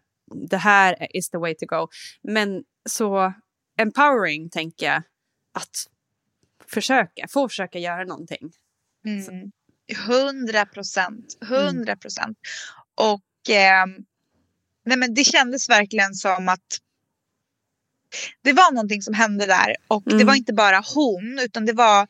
det 0.48 0.56
här 0.56 1.16
is 1.16 1.30
the 1.30 1.38
way 1.38 1.54
to 1.54 1.66
go. 1.66 1.88
Men 2.22 2.64
så 2.88 3.32
empowering 3.78 4.50
tänker 4.50 4.87
jag 4.87 5.02
att 5.54 5.87
försöka, 6.68 7.26
få 7.28 7.48
försöka 7.48 7.78
göra 7.78 8.04
någonting. 8.04 8.52
Mm. 9.06 9.52
Hundra 10.06 10.66
procent, 10.66 11.38
hundra 11.40 11.96
procent. 11.96 12.38
Och 12.94 13.50
eh, 13.54 13.87
nej 14.85 14.98
men 14.98 15.14
det 15.14 15.24
kändes 15.24 15.68
verkligen 15.68 16.14
som 16.14 16.48
att 16.48 16.80
det 18.42 18.53
var 18.53 18.73
någonting 18.73 19.03
som 19.03 19.14
hände 19.14 19.47
där 19.47 19.77
och 19.88 20.07
mm. 20.07 20.19
det 20.19 20.25
var 20.25 20.35
inte 20.35 20.53
bara 20.53 20.83
hon 20.95 21.38
utan 21.42 21.66
det 21.66 21.73
var 21.73 22.07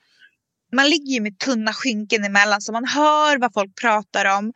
man 0.72 0.90
ligger 0.90 1.12
ju 1.12 1.20
med 1.20 1.38
tunna 1.38 1.72
skynken 1.72 2.24
emellan 2.24 2.60
så 2.60 2.72
man 2.72 2.84
hör 2.84 3.38
vad 3.38 3.52
folk 3.52 3.80
pratar 3.80 4.38
om. 4.38 4.52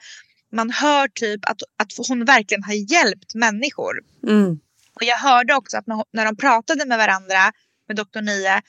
Man 0.53 0.71
hör 0.71 1.09
typ 1.09 1.49
att, 1.51 1.63
att 1.77 2.09
hon 2.09 2.25
verkligen 2.25 2.63
har 2.65 2.93
hjälpt 2.93 3.35
människor. 3.35 3.93
Mm. 4.27 4.61
Och 4.95 5.03
jag 5.03 5.17
hörde 5.17 5.55
också 5.55 5.77
att 5.77 5.87
när, 5.87 6.05
när 6.13 6.25
de 6.25 6.37
pratade 6.37 6.87
med 6.87 6.99
varandra, 6.99 7.53
med 7.89 7.97
doktor 7.97 8.23
Nia, 8.23 8.63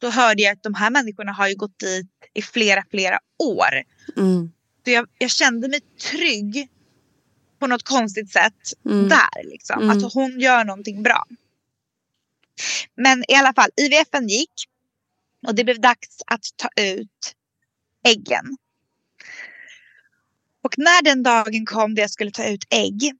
då 0.00 0.10
hörde 0.10 0.42
jag 0.42 0.52
att 0.52 0.62
de 0.62 0.74
här 0.74 0.90
människorna 0.90 1.32
har 1.32 1.48
ju 1.48 1.54
gått 1.54 1.78
dit 1.78 2.10
i 2.34 2.42
flera, 2.42 2.84
flera 2.90 3.18
år. 3.38 3.82
Mm. 4.16 4.52
Så 4.84 4.90
jag, 4.90 5.06
jag, 5.18 5.30
kände 5.30 5.68
mig 5.68 5.80
trygg 6.10 6.68
på 7.58 7.66
något 7.66 7.82
konstigt 7.82 8.32
sätt 8.32 8.72
mm. 8.84 9.08
där. 9.08 9.44
Liksom. 9.44 9.82
Mm. 9.82 9.96
Att 9.96 10.12
hon 10.12 10.40
gör 10.40 10.64
någonting 10.64 11.02
bra. 11.02 11.24
Men 12.94 13.24
i 13.28 13.34
alla 13.34 13.52
fall, 13.54 13.70
IVFen 13.76 14.28
gick. 14.28 14.52
Och 15.46 15.54
det 15.54 15.64
blev 15.64 15.80
dags 15.80 16.22
att 16.26 16.44
ta 16.56 16.68
ut 16.82 17.34
äggen. 18.04 18.56
Och 20.62 20.78
när 20.78 21.02
den 21.02 21.22
dagen 21.22 21.66
kom 21.66 21.94
då 21.94 22.02
jag 22.02 22.10
skulle 22.10 22.30
ta 22.30 22.44
ut 22.44 22.64
ägg 22.70 23.12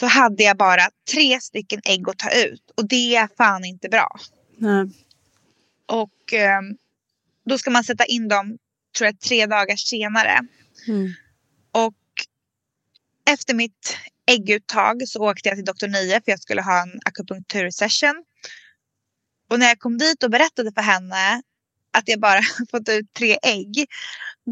så 0.00 0.06
hade 0.06 0.42
jag 0.42 0.56
bara 0.56 0.90
tre 1.12 1.40
stycken 1.40 1.80
ägg 1.84 2.08
att 2.08 2.18
ta 2.18 2.30
ut. 2.30 2.62
Och 2.76 2.88
det 2.88 3.16
är 3.16 3.28
fan 3.36 3.64
inte 3.64 3.88
bra. 3.88 4.08
Nej. 4.56 4.90
Och 5.86 6.32
eh, 6.32 6.60
då 7.44 7.58
ska 7.58 7.70
man 7.70 7.84
sätta 7.84 8.04
in 8.04 8.28
dem, 8.28 8.58
tror 8.98 9.06
jag, 9.06 9.20
tre 9.20 9.46
dagar 9.46 9.76
senare. 9.76 10.40
Mm. 10.88 11.12
Och 11.72 11.94
efter 13.30 13.54
mitt 13.54 13.96
ägguttag 14.26 15.08
så 15.08 15.30
åkte 15.30 15.48
jag 15.48 15.58
till 15.58 15.64
doktor 15.64 15.88
Nia 15.88 16.20
för 16.24 16.32
jag 16.32 16.40
skulle 16.40 16.62
ha 16.62 16.82
en 16.82 17.00
akupunktursession. 17.04 18.24
Och 19.52 19.58
när 19.58 19.66
jag 19.66 19.78
kom 19.78 19.98
dit 19.98 20.22
och 20.22 20.30
berättade 20.30 20.72
för 20.72 20.82
henne 20.82 21.42
att 21.92 22.08
jag 22.08 22.20
bara 22.20 22.40
fått 22.70 22.88
ut 22.88 23.14
tre 23.18 23.38
ägg. 23.42 23.86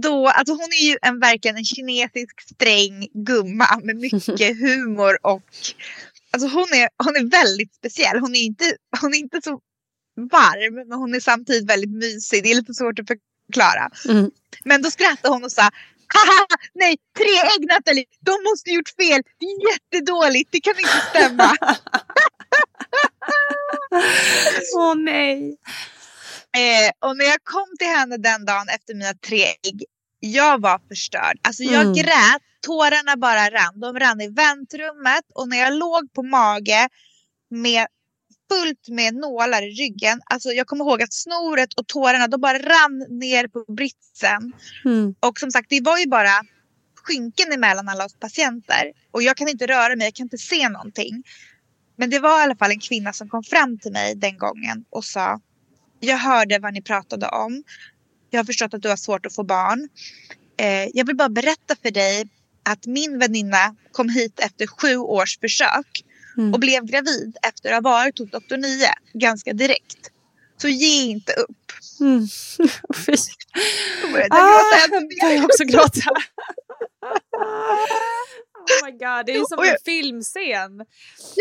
Då, 0.02 0.28
alltså 0.28 0.54
hon 0.54 0.68
är 0.80 0.84
ju 0.90 0.96
en, 1.02 1.20
verkligen 1.20 1.56
en 1.56 1.64
kinesisk 1.64 2.40
sträng 2.40 3.08
gumma 3.14 3.80
med 3.82 3.96
mycket 3.96 4.58
humor 4.60 5.18
och 5.26 5.42
alltså 6.30 6.48
hon, 6.48 6.68
är, 6.72 6.88
hon 7.04 7.16
är 7.16 7.30
väldigt 7.30 7.74
speciell. 7.74 8.18
Hon 8.18 8.34
är, 8.34 8.40
inte, 8.40 8.76
hon 9.00 9.14
är 9.14 9.18
inte 9.18 9.40
så 9.44 9.60
varm 10.30 10.88
men 10.88 10.98
hon 10.98 11.14
är 11.14 11.20
samtidigt 11.20 11.70
väldigt 11.70 11.90
mysig. 11.90 12.42
Det 12.42 12.50
är 12.50 12.54
lite 12.54 12.74
svårt 12.74 12.98
att 12.98 13.06
förklara. 13.06 13.90
Mm. 14.08 14.30
Men 14.64 14.82
då 14.82 14.90
skrattade 14.90 15.34
hon 15.34 15.44
och 15.44 15.52
sa 15.52 15.70
Haha, 16.14 16.46
nej, 16.74 16.96
tre 17.18 17.34
ägg 17.56 17.68
Nathalie, 17.68 18.04
de 18.20 18.34
måste 18.50 18.70
gjort 18.70 18.88
fel. 18.88 19.22
Det 19.38 19.46
är 19.46 19.72
jättedåligt, 19.72 20.48
det 20.52 20.60
kan 20.60 20.78
inte 20.78 21.02
stämma. 21.10 21.56
Åh 24.76 24.92
oh, 24.92 24.96
nej. 24.96 25.56
Eh, 26.56 27.08
och 27.08 27.16
när 27.16 27.24
jag 27.24 27.44
kom 27.44 27.66
till 27.78 27.88
henne 27.88 28.16
den 28.16 28.44
dagen 28.44 28.68
efter 28.68 28.94
mina 28.94 29.14
tre 29.14 29.44
ägg, 29.44 29.84
jag 30.20 30.60
var 30.60 30.80
förstörd. 30.88 31.38
Alltså 31.42 31.62
jag 31.62 31.82
mm. 31.82 31.94
grät, 31.94 32.42
tårarna 32.66 33.16
bara 33.16 33.50
rann. 33.50 33.80
De 33.80 33.98
rann 33.98 34.20
i 34.20 34.28
väntrummet 34.28 35.24
och 35.34 35.48
när 35.48 35.56
jag 35.58 35.74
låg 35.74 36.12
på 36.12 36.22
mage 36.22 36.88
med 37.50 37.86
fullt 38.50 38.88
med 38.88 39.14
nålar 39.14 39.62
i 39.62 39.70
ryggen. 39.70 40.20
Alltså 40.24 40.48
jag 40.52 40.66
kommer 40.66 40.84
ihåg 40.84 41.02
att 41.02 41.12
snoret 41.12 41.74
och 41.74 41.86
tårarna 41.86 42.26
de 42.26 42.40
bara 42.40 42.58
rann 42.58 43.06
ner 43.08 43.48
på 43.48 43.72
britsen. 43.72 44.52
Mm. 44.84 45.14
Och 45.20 45.38
som 45.38 45.50
sagt, 45.50 45.70
det 45.70 45.80
var 45.80 45.98
ju 45.98 46.06
bara 46.06 46.42
skynken 47.04 47.52
emellan 47.52 47.88
alla 47.88 48.04
oss 48.04 48.14
patienter. 48.14 48.92
Och 49.10 49.22
jag 49.22 49.36
kan 49.36 49.48
inte 49.48 49.66
röra 49.66 49.96
mig, 49.96 50.06
jag 50.06 50.14
kan 50.14 50.24
inte 50.24 50.38
se 50.38 50.68
någonting. 50.68 51.22
Men 52.00 52.10
det 52.10 52.18
var 52.18 52.40
i 52.40 52.42
alla 52.42 52.56
fall 52.56 52.70
en 52.70 52.80
kvinna 52.80 53.12
som 53.12 53.28
kom 53.28 53.42
fram 53.42 53.78
till 53.78 53.92
mig 53.92 54.14
den 54.14 54.38
gången 54.38 54.84
och 54.90 55.04
sa 55.04 55.40
jag 56.00 56.16
hörde 56.16 56.58
vad 56.58 56.72
ni 56.72 56.82
pratade 56.82 57.26
om. 57.26 57.62
Jag 58.30 58.38
har 58.38 58.44
förstått 58.44 58.74
att 58.74 58.82
du 58.82 58.88
har 58.88 58.96
svårt 58.96 59.26
att 59.26 59.34
få 59.34 59.42
barn. 59.42 59.88
Eh, 60.56 60.88
jag 60.94 61.06
vill 61.06 61.16
bara 61.16 61.28
berätta 61.28 61.76
för 61.82 61.90
dig 61.90 62.28
att 62.62 62.86
min 62.86 63.18
väninna 63.18 63.76
kom 63.92 64.08
hit 64.08 64.40
efter 64.40 64.66
sju 64.66 64.96
års 64.96 65.38
försök 65.38 66.04
mm. 66.36 66.54
och 66.54 66.60
blev 66.60 66.84
gravid 66.84 67.36
efter 67.42 67.68
att 67.72 67.84
ha 67.84 67.90
varit 67.90 68.18
hos 68.18 68.30
doktor 68.30 68.56
Nio 68.56 68.94
ganska 69.12 69.52
direkt. 69.52 70.10
Så 70.56 70.68
ge 70.68 71.02
inte 71.02 71.32
upp. 71.32 71.72
Mm. 72.00 72.20
Fy. 73.06 73.16
Började 74.12 74.36
jag 74.36 74.48
gråta 74.48 74.96
ännu 74.96 75.06
mer. 75.06 75.34
Jag 75.36 75.44
också 75.44 75.64
gråta. 75.64 76.00
Oh 78.72 78.78
my 78.84 78.92
god, 79.04 79.22
det 79.26 79.32
är 79.32 79.44
som 79.54 79.64
en 79.70 79.80
filmscen. 79.84 80.72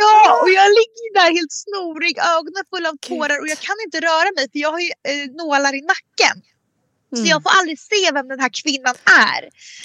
Ja, 0.02 0.16
och 0.42 0.50
jag 0.60 0.68
ligger 0.80 1.08
där 1.20 1.30
helt 1.38 1.56
snorig, 1.66 2.16
ögonen 2.36 2.64
fulla 2.72 2.90
av 2.94 2.98
tårar 3.10 3.38
och 3.42 3.50
jag 3.54 3.60
kan 3.68 3.78
inte 3.86 4.00
röra 4.10 4.30
mig 4.38 4.44
för 4.52 4.60
jag 4.66 4.72
har 4.76 4.82
ju 4.88 4.92
eh, 5.12 5.26
nålar 5.42 5.74
i 5.80 5.82
nacken. 5.94 6.36
Mm. 7.12 7.18
Så 7.20 7.32
jag 7.34 7.40
får 7.44 7.52
aldrig 7.60 7.80
se 7.80 8.04
vem 8.14 8.28
den 8.28 8.40
här 8.40 8.52
kvinnan 8.62 8.96
är. 9.28 9.42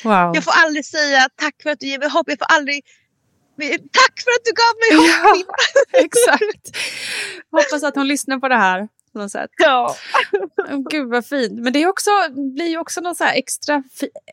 Wow. 0.09 0.31
Jag 0.37 0.45
får 0.45 0.55
aldrig 0.63 0.85
säga 0.97 1.29
tack 1.37 1.57
för 1.63 1.71
att 1.71 1.81
du 1.81 1.87
ger 1.87 1.99
mig 1.99 2.09
hopp. 2.09 2.29
Jag 2.29 2.39
får 2.39 2.53
aldrig 2.59 2.81
Tack 3.93 4.15
för 4.25 4.31
att 4.37 4.45
du 4.45 4.53
gav 4.63 4.75
mig 4.83 4.91
hopp! 5.09 5.47
Ja, 5.93 5.99
exakt. 6.07 6.77
Hoppas 7.51 7.83
att 7.83 7.95
hon 7.95 8.09
lyssnar 8.09 8.39
på 8.39 8.49
det 8.49 8.57
här 8.57 8.89
på 9.15 9.19
något 9.21 9.33
sätt. 9.33 9.51
Ja. 9.57 9.97
Gud 10.91 11.09
vad 11.09 11.27
fint. 11.27 11.53
Men 11.53 11.73
det 11.73 11.83
är 11.83 11.89
också, 11.89 12.11
blir 12.55 12.69
ju 12.69 12.79
också 12.79 13.01
någon 13.01 13.15
så 13.15 13.25
extra, 13.25 13.83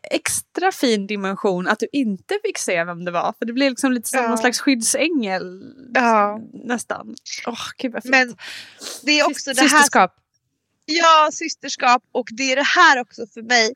extra 0.04 0.72
fin 0.72 1.08
dimension 1.08 1.68
att 1.68 1.80
du 1.80 1.88
inte 1.92 2.40
fick 2.44 2.58
se 2.58 2.84
vem 2.84 3.06
det 3.06 3.12
var. 3.12 3.34
För 3.40 3.46
det 3.46 3.54
blir 3.54 3.70
liksom 3.70 3.92
lite 3.92 4.10
som 4.10 4.20
ja. 4.20 4.28
någon 4.30 4.38
slags 4.38 4.60
skyddsängel. 4.60 5.74
Ja. 5.94 6.40
Nästan. 6.54 7.16
Oh, 7.46 7.62
Gud 7.78 7.94
vad 7.94 8.04
fint. 8.04 8.12
Men 8.12 8.36
det 9.04 9.20
är 9.20 9.30
också 9.30 9.54
det 9.54 9.62
här. 9.62 9.68
Systerskap. 9.68 10.16
Ja, 10.86 11.30
systerskap. 11.34 12.04
Och 12.12 12.28
det 12.32 12.52
är 12.52 12.56
det 12.56 12.64
här 12.64 13.02
också 13.02 13.28
för 13.34 13.42
mig. 13.42 13.74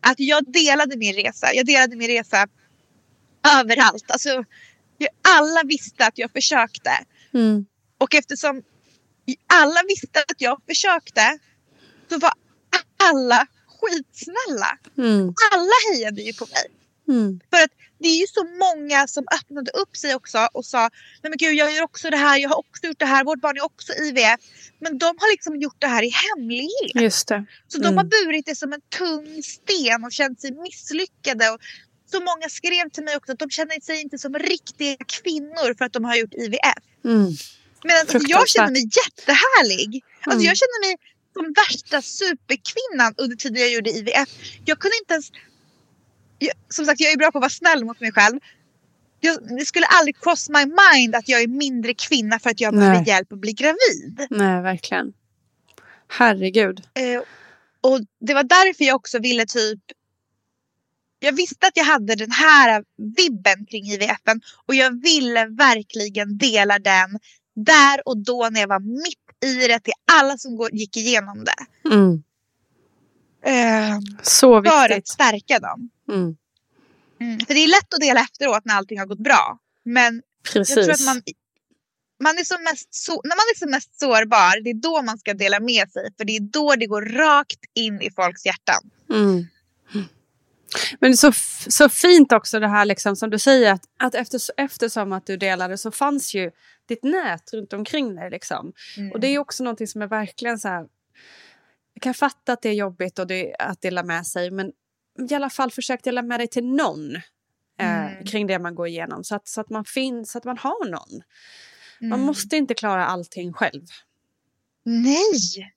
Att 0.00 0.20
jag 0.20 0.52
delade 0.52 0.96
min 0.96 1.14
resa. 1.14 1.54
Jag 1.54 1.66
delade 1.66 1.96
min 1.96 2.08
resa 2.08 2.46
överallt. 3.60 4.10
Alltså, 4.10 4.44
alla 5.38 5.62
visste 5.64 6.06
att 6.06 6.18
jag 6.18 6.30
försökte. 6.32 6.90
Mm. 7.34 7.66
Och 7.98 8.14
eftersom 8.14 8.62
alla 9.46 9.80
visste 9.88 10.20
att 10.20 10.40
jag 10.40 10.60
försökte 10.68 11.38
så 12.08 12.18
var 12.18 12.32
alla 13.10 13.46
skitsnälla. 13.66 14.78
Mm. 14.98 15.34
Alla 15.52 15.72
hejade 15.92 16.22
ju 16.22 16.32
på 16.32 16.46
mig. 16.46 16.66
Mm. 17.08 17.40
För 17.50 17.62
att 17.62 17.70
det 17.98 18.08
är 18.08 18.20
ju 18.20 18.26
så 18.26 18.44
många 18.44 19.06
som 19.06 19.24
öppnade 19.34 19.70
upp 19.70 19.96
sig 19.96 20.14
också 20.14 20.48
och 20.52 20.64
sa 20.64 20.80
nej 21.22 21.30
men 21.30 21.36
gud 21.36 21.54
jag 21.54 21.72
gör 21.72 21.82
också 21.82 22.10
det 22.10 22.16
här, 22.16 22.38
jag 22.38 22.48
har 22.48 22.58
också 22.58 22.86
gjort 22.86 22.98
det 22.98 23.04
här, 23.04 23.24
vårt 23.24 23.40
barn 23.40 23.56
är 23.56 23.64
också 23.64 23.92
IVF. 23.92 24.40
Men 24.78 24.98
de 24.98 25.06
har 25.06 25.32
liksom 25.32 25.56
gjort 25.56 25.76
det 25.78 25.86
här 25.86 26.02
i 26.02 26.12
hemlighet. 26.28 26.94
Just 26.94 27.28
det. 27.28 27.44
Så 27.68 27.78
de 27.78 27.96
har 27.96 28.04
burit 28.04 28.46
det 28.46 28.56
som 28.56 28.72
en 28.72 28.80
tung 28.98 29.42
sten 29.42 30.04
och 30.04 30.12
känt 30.12 30.40
sig 30.40 30.52
misslyckade. 30.52 31.50
Och 31.50 31.60
så 32.10 32.20
många 32.20 32.48
skrev 32.48 32.90
till 32.90 33.04
mig 33.04 33.16
också 33.16 33.32
att 33.32 33.38
de 33.38 33.50
känner 33.50 33.80
sig 33.80 34.00
inte 34.00 34.18
som 34.18 34.34
riktiga 34.34 34.96
kvinnor 35.06 35.74
för 35.78 35.84
att 35.84 35.92
de 35.92 36.04
har 36.04 36.16
gjort 36.16 36.34
IVF. 36.34 36.84
Mm. 37.84 37.94
Medan 37.94 38.00
alltså, 38.00 38.18
jag 38.28 38.48
känner 38.48 38.70
mig 38.70 38.82
jättehärlig. 38.82 40.04
Alltså, 40.20 40.40
Mm. 40.40 40.46
Jag 40.46 40.56
känner 40.56 40.86
mig 40.86 40.96
som 41.32 41.52
värsta 41.52 42.02
superkvinnan 42.02 43.14
under 43.16 43.36
tiden 43.36 43.60
jag 43.60 43.72
gjorde 43.72 43.90
IVF. 43.90 44.28
Jag 44.64 44.78
kunde 44.78 44.96
inte 45.02 45.14
ens... 45.14 45.32
Jag, 46.38 46.52
som 46.68 46.84
sagt, 46.86 47.00
jag 47.00 47.12
är 47.12 47.16
bra 47.16 47.30
på 47.30 47.38
att 47.38 47.42
vara 47.42 47.50
snäll 47.50 47.84
mot 47.84 48.00
mig 48.00 48.12
själv. 48.12 48.40
Jag, 49.20 49.58
det 49.58 49.66
skulle 49.66 49.86
aldrig 49.86 50.20
cross 50.20 50.48
my 50.48 50.64
mind 50.64 51.14
att 51.14 51.28
jag 51.28 51.42
är 51.42 51.48
mindre 51.48 51.94
kvinna 51.94 52.38
för 52.38 52.50
att 52.50 52.60
jag 52.60 52.74
Nej. 52.74 52.80
behöver 52.80 53.06
hjälp 53.06 53.32
att 53.32 53.38
bli 53.38 53.52
gravid. 53.52 54.26
Nej, 54.30 54.62
verkligen. 54.62 55.12
Herregud. 56.08 56.82
Eh, 56.94 57.22
och 57.80 58.00
det 58.20 58.34
var 58.34 58.44
därför 58.44 58.84
jag 58.84 58.96
också 58.96 59.18
ville 59.18 59.46
typ... 59.46 59.80
Jag 61.18 61.32
visste 61.32 61.66
att 61.66 61.76
jag 61.76 61.84
hade 61.84 62.14
den 62.14 62.30
här 62.30 62.84
vibben 63.16 63.66
kring 63.66 63.84
IVFen 63.84 64.40
och 64.66 64.74
jag 64.74 65.02
ville 65.02 65.46
verkligen 65.46 66.38
dela 66.38 66.78
den 66.78 67.18
där 67.56 68.08
och 68.08 68.18
då 68.24 68.48
när 68.52 68.60
jag 68.60 68.68
var 68.68 68.80
mitt 68.80 69.44
i 69.44 69.66
det 69.68 69.80
till 69.80 69.92
alla 70.12 70.38
som 70.38 70.56
går, 70.56 70.74
gick 70.74 70.96
igenom 70.96 71.44
det. 71.44 71.88
Mm. 71.88 72.22
Eh, 73.44 73.98
Så 74.22 74.62
för 74.62 74.68
att 74.70 74.90
viktigt. 74.90 75.08
stärka 75.08 75.58
dem. 75.58 75.90
Mm. 76.08 76.36
Mm. 77.20 77.40
För 77.40 77.54
det 77.54 77.60
är 77.60 77.68
lätt 77.68 77.94
att 77.94 78.00
dela 78.00 78.20
efteråt 78.20 78.64
när 78.64 78.74
allting 78.74 78.98
har 78.98 79.06
gått 79.06 79.18
bra. 79.24 79.58
Men 79.84 80.22
Precis. 80.52 80.76
jag 80.76 80.84
tror 80.84 80.94
att 80.94 81.14
man, 81.14 81.22
man 82.22 82.38
är 82.38 82.44
som 82.44 82.62
mest 82.64 82.94
så, 82.94 83.12
när 83.12 83.36
man 83.36 83.44
är 83.54 83.58
som 83.58 83.70
mest 83.70 84.00
sårbar, 84.00 84.64
det 84.64 84.70
är 84.70 84.74
då 84.74 85.02
man 85.02 85.18
ska 85.18 85.34
dela 85.34 85.60
med 85.60 85.92
sig. 85.92 86.10
För 86.18 86.24
det 86.24 86.36
är 86.36 86.40
då 86.40 86.74
det 86.76 86.86
går 86.86 87.02
rakt 87.02 87.60
in 87.74 88.00
i 88.00 88.10
folks 88.10 88.46
hjärtan. 88.46 88.90
Mm. 89.10 89.46
Men 91.00 91.16
så, 91.16 91.32
så 91.68 91.88
fint 91.88 92.32
också 92.32 92.60
det 92.60 92.68
här 92.68 92.84
liksom, 92.84 93.16
som 93.16 93.30
du 93.30 93.38
säger 93.38 93.72
att, 93.72 93.82
att 93.98 94.14
efter, 94.14 94.40
eftersom 94.56 95.12
att 95.12 95.26
du 95.26 95.36
delade 95.36 95.78
så 95.78 95.90
fanns 95.90 96.34
ju 96.34 96.50
ditt 96.88 97.02
nät 97.02 97.52
runt 97.52 97.72
omkring 97.72 98.14
dig. 98.14 98.30
Liksom. 98.30 98.72
Mm. 98.96 99.12
Och 99.12 99.20
det 99.20 99.26
är 99.28 99.38
också 99.38 99.64
någonting 99.64 99.86
som 99.86 100.02
är 100.02 100.06
verkligen 100.06 100.58
så 100.58 100.68
här. 100.68 100.86
Jag 101.94 102.02
kan 102.02 102.14
fatta 102.14 102.52
att 102.52 102.62
det 102.62 102.68
är 102.68 102.72
jobbigt 102.74 103.18
och 103.18 103.26
det, 103.26 103.54
att 103.58 103.80
dela 103.82 104.02
med 104.02 104.26
sig 104.26 104.50
men 104.50 104.72
i 105.30 105.34
alla 105.34 105.50
fall 105.50 105.70
försök 105.70 106.04
dela 106.04 106.22
med 106.22 106.40
dig 106.40 106.48
till 106.48 106.64
någon 106.66 107.16
eh, 107.16 107.20
Mm. 108.12 108.24
kring 108.24 108.46
det 108.46 108.58
man 108.58 108.74
går 108.74 108.86
igenom 108.88 109.24
så 109.24 109.34
att, 109.34 109.48
så 109.48 109.60
att 109.60 109.70
man 109.70 109.84
finns, 109.84 110.30
så 110.32 110.38
att 110.38 110.44
man 110.44 110.58
har 110.58 110.88
någon. 110.90 111.22
Man 112.00 112.12
Mm. 112.12 112.26
måste 112.26 112.56
inte 112.56 112.74
klara 112.74 113.06
allting 113.06 113.52
själv. 113.52 113.82
Nej! 114.84 115.72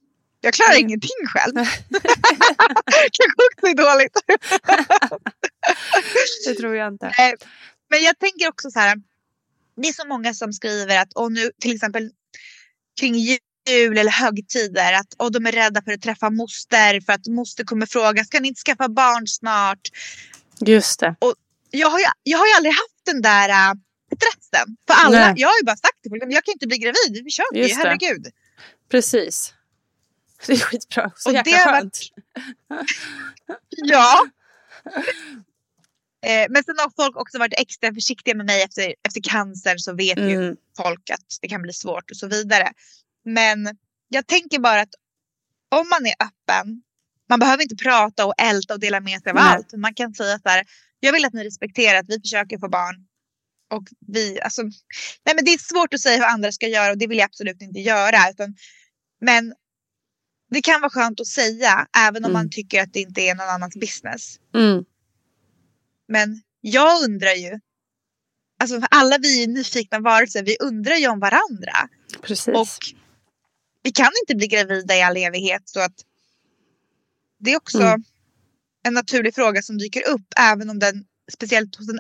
Jag 0.46 0.54
klarar 0.54 0.72
Nej. 0.72 0.82
ingenting 0.82 1.28
själv. 1.28 1.54
Kanske 3.18 3.42
också 3.52 3.68
är 3.68 3.76
dåligt. 3.76 4.18
Det 6.46 6.54
tror 6.54 6.76
jag 6.76 6.94
inte. 6.94 7.14
Nej, 7.18 7.36
Men 7.90 8.04
jag 8.04 8.20
tänker 8.20 8.48
också 8.50 8.72
så 8.72 8.80
här. 8.80 8.98
Det 9.76 9.88
är 9.88 9.94
så 9.94 10.08
många 10.08 10.34
som 10.34 10.54
skriver 10.54 11.02
att 11.02 11.14
och 11.14 11.32
nu 11.32 11.52
till 11.62 11.76
exempel 11.76 12.10
kring 13.00 13.16
jul 13.16 13.98
eller 13.98 14.12
högtider 14.12 14.94
att 14.94 15.14
och 15.18 15.32
de 15.32 15.46
är 15.46 15.52
rädda 15.52 15.82
för 15.82 15.92
att 15.92 16.02
träffa 16.02 16.30
moster 16.30 17.02
för 17.02 17.14
att 17.14 17.28
moster 17.28 17.64
kommer 17.64 17.86
fråga 17.86 18.24
ska 18.24 18.40
ni 18.40 18.48
inte 18.48 18.62
skaffa 18.62 18.90
barn 18.90 19.28
snart? 19.28 19.82
Just 20.60 21.00
det. 21.00 21.16
Jag 21.72 21.90
har 21.90 22.00
ju, 22.00 22.06
jag 22.24 22.38
har 22.38 22.48
ju 22.48 22.54
aldrig 22.54 22.74
haft 22.74 23.06
den 23.06 23.22
där 23.22 23.50
äh, 23.50 23.74
stressen. 24.16 24.78
För 24.88 24.94
alla, 24.94 25.20
Nej. 25.20 25.34
jag 25.38 25.48
har 25.48 25.56
ju 25.62 25.66
bara 25.66 25.78
sagt 25.78 26.02
till 26.02 26.12
folk, 26.12 26.24
jag 26.28 26.44
kan 26.44 26.54
inte 26.54 26.68
bli 26.68 26.78
gravid, 26.78 27.24
vi 27.24 27.32
köper 27.32 27.58
ju, 27.58 27.64
det. 27.64 27.74
herregud. 27.74 28.28
Precis. 28.92 29.54
Det 30.48 30.54
är 30.54 30.58
skitbra. 30.58 31.12
Så 31.16 31.30
Och 31.30 31.36
jäkla 31.36 31.58
skönt. 31.58 32.00
Ja. 33.68 34.26
Eh, 36.26 36.48
men 36.50 36.64
sen 36.64 36.76
har 36.78 37.04
folk 37.04 37.18
också 37.18 37.40
varit 37.40 37.54
extra 37.58 37.94
försiktiga 37.94 38.36
med 38.36 38.46
mig 38.46 38.64
efter, 38.64 38.96
efter 39.08 39.22
cancer 39.22 39.78
så 39.78 39.94
vet 39.96 40.18
ju 40.18 40.36
Mm. 40.36 40.56
folk 40.78 41.10
att 41.10 41.38
det 41.42 41.48
kan 41.48 41.62
bli 41.62 41.74
svårt 41.74 42.12
och 42.12 42.18
så 42.18 42.28
vidare. 42.28 42.72
Men 43.26 43.78
jag 44.10 44.28
tänker 44.28 44.60
bara 44.60 44.82
att 44.82 44.94
om 45.72 45.90
man 45.90 46.06
är 46.06 46.14
öppen, 46.20 46.82
man 47.30 47.40
behöver 47.40 47.64
inte 47.64 47.76
prata 47.76 48.26
och 48.26 48.34
älta 48.38 48.74
och 48.74 48.80
dela 48.80 49.00
med 49.00 49.22
sig 49.22 49.30
av 49.30 49.36
Nej. 49.36 49.44
allt. 49.44 49.74
Man 49.78 49.94
kan 49.94 50.14
säga 50.14 50.40
så 50.40 50.50
här, 50.50 50.66
jag 51.00 51.14
vill 51.14 51.26
att 51.26 51.34
ni 51.34 51.44
respekterar 51.44 52.00
att 52.00 52.10
vi 52.10 52.20
försöker 52.22 52.58
få 52.58 52.70
barn. 52.70 52.96
Och 53.74 53.84
vi, 54.08 54.42
alltså, 54.42 54.62
nej 55.26 55.36
men 55.36 55.46
det 55.46 55.54
är 55.54 55.58
svårt 55.58 55.94
att 55.94 56.00
säga 56.00 56.18
hur 56.18 56.26
andra 56.26 56.52
ska 56.52 56.68
göra 56.68 56.92
och 56.92 56.98
det 56.98 57.08
vill 57.08 57.18
jag 57.18 57.26
absolut 57.26 57.62
inte 57.62 57.80
göra. 57.80 58.30
Utan, 58.30 58.56
men 59.22 59.54
det 60.54 60.62
kan 60.62 60.82
vara 60.82 60.90
skönt 60.92 61.20
att 61.20 61.28
säga 61.28 61.88
även 61.98 62.26
om 62.26 62.32
Mm. 62.32 62.34
man 62.34 62.50
tycker 62.50 62.82
att 62.84 62.94
det 62.94 63.00
inte 63.00 63.22
är 63.22 63.36
någon 63.36 63.50
annans 63.50 63.76
business. 63.76 64.36
Mm. 64.56 64.86
Men 66.08 66.42
jag 66.62 67.04
undrar 67.04 67.34
ju, 67.34 67.60
alltså 68.60 68.80
för 68.80 68.88
alla 68.92 69.18
vi 69.18 69.44
är 69.44 69.48
nyfikna 69.48 70.00
varelser, 70.00 70.44
vi 70.44 70.58
undrar 70.60 70.96
ju 70.96 71.08
om 71.08 71.20
varandra. 71.20 71.90
Precis. 72.22 72.48
Och 72.56 72.68
vi 73.84 73.92
kan 73.92 74.12
inte 74.24 74.36
bli 74.36 74.48
gravida 74.48 74.96
i 74.96 75.02
all 75.02 75.18
evighet. 75.18 75.62
Så 75.66 75.80
att 75.80 75.94
det 77.40 77.52
är 77.54 77.58
också 77.58 77.82
Mm. 77.82 78.04
en 78.84 78.94
naturlig 78.94 79.36
fråga 79.36 79.62
som 79.62 79.78
dyker 79.78 80.08
upp. 80.08 80.28
Även 80.38 80.70
om 80.70 80.80
den 80.80 81.06
speciellt 81.32 81.76
hos 81.76 81.88
den 81.88 82.00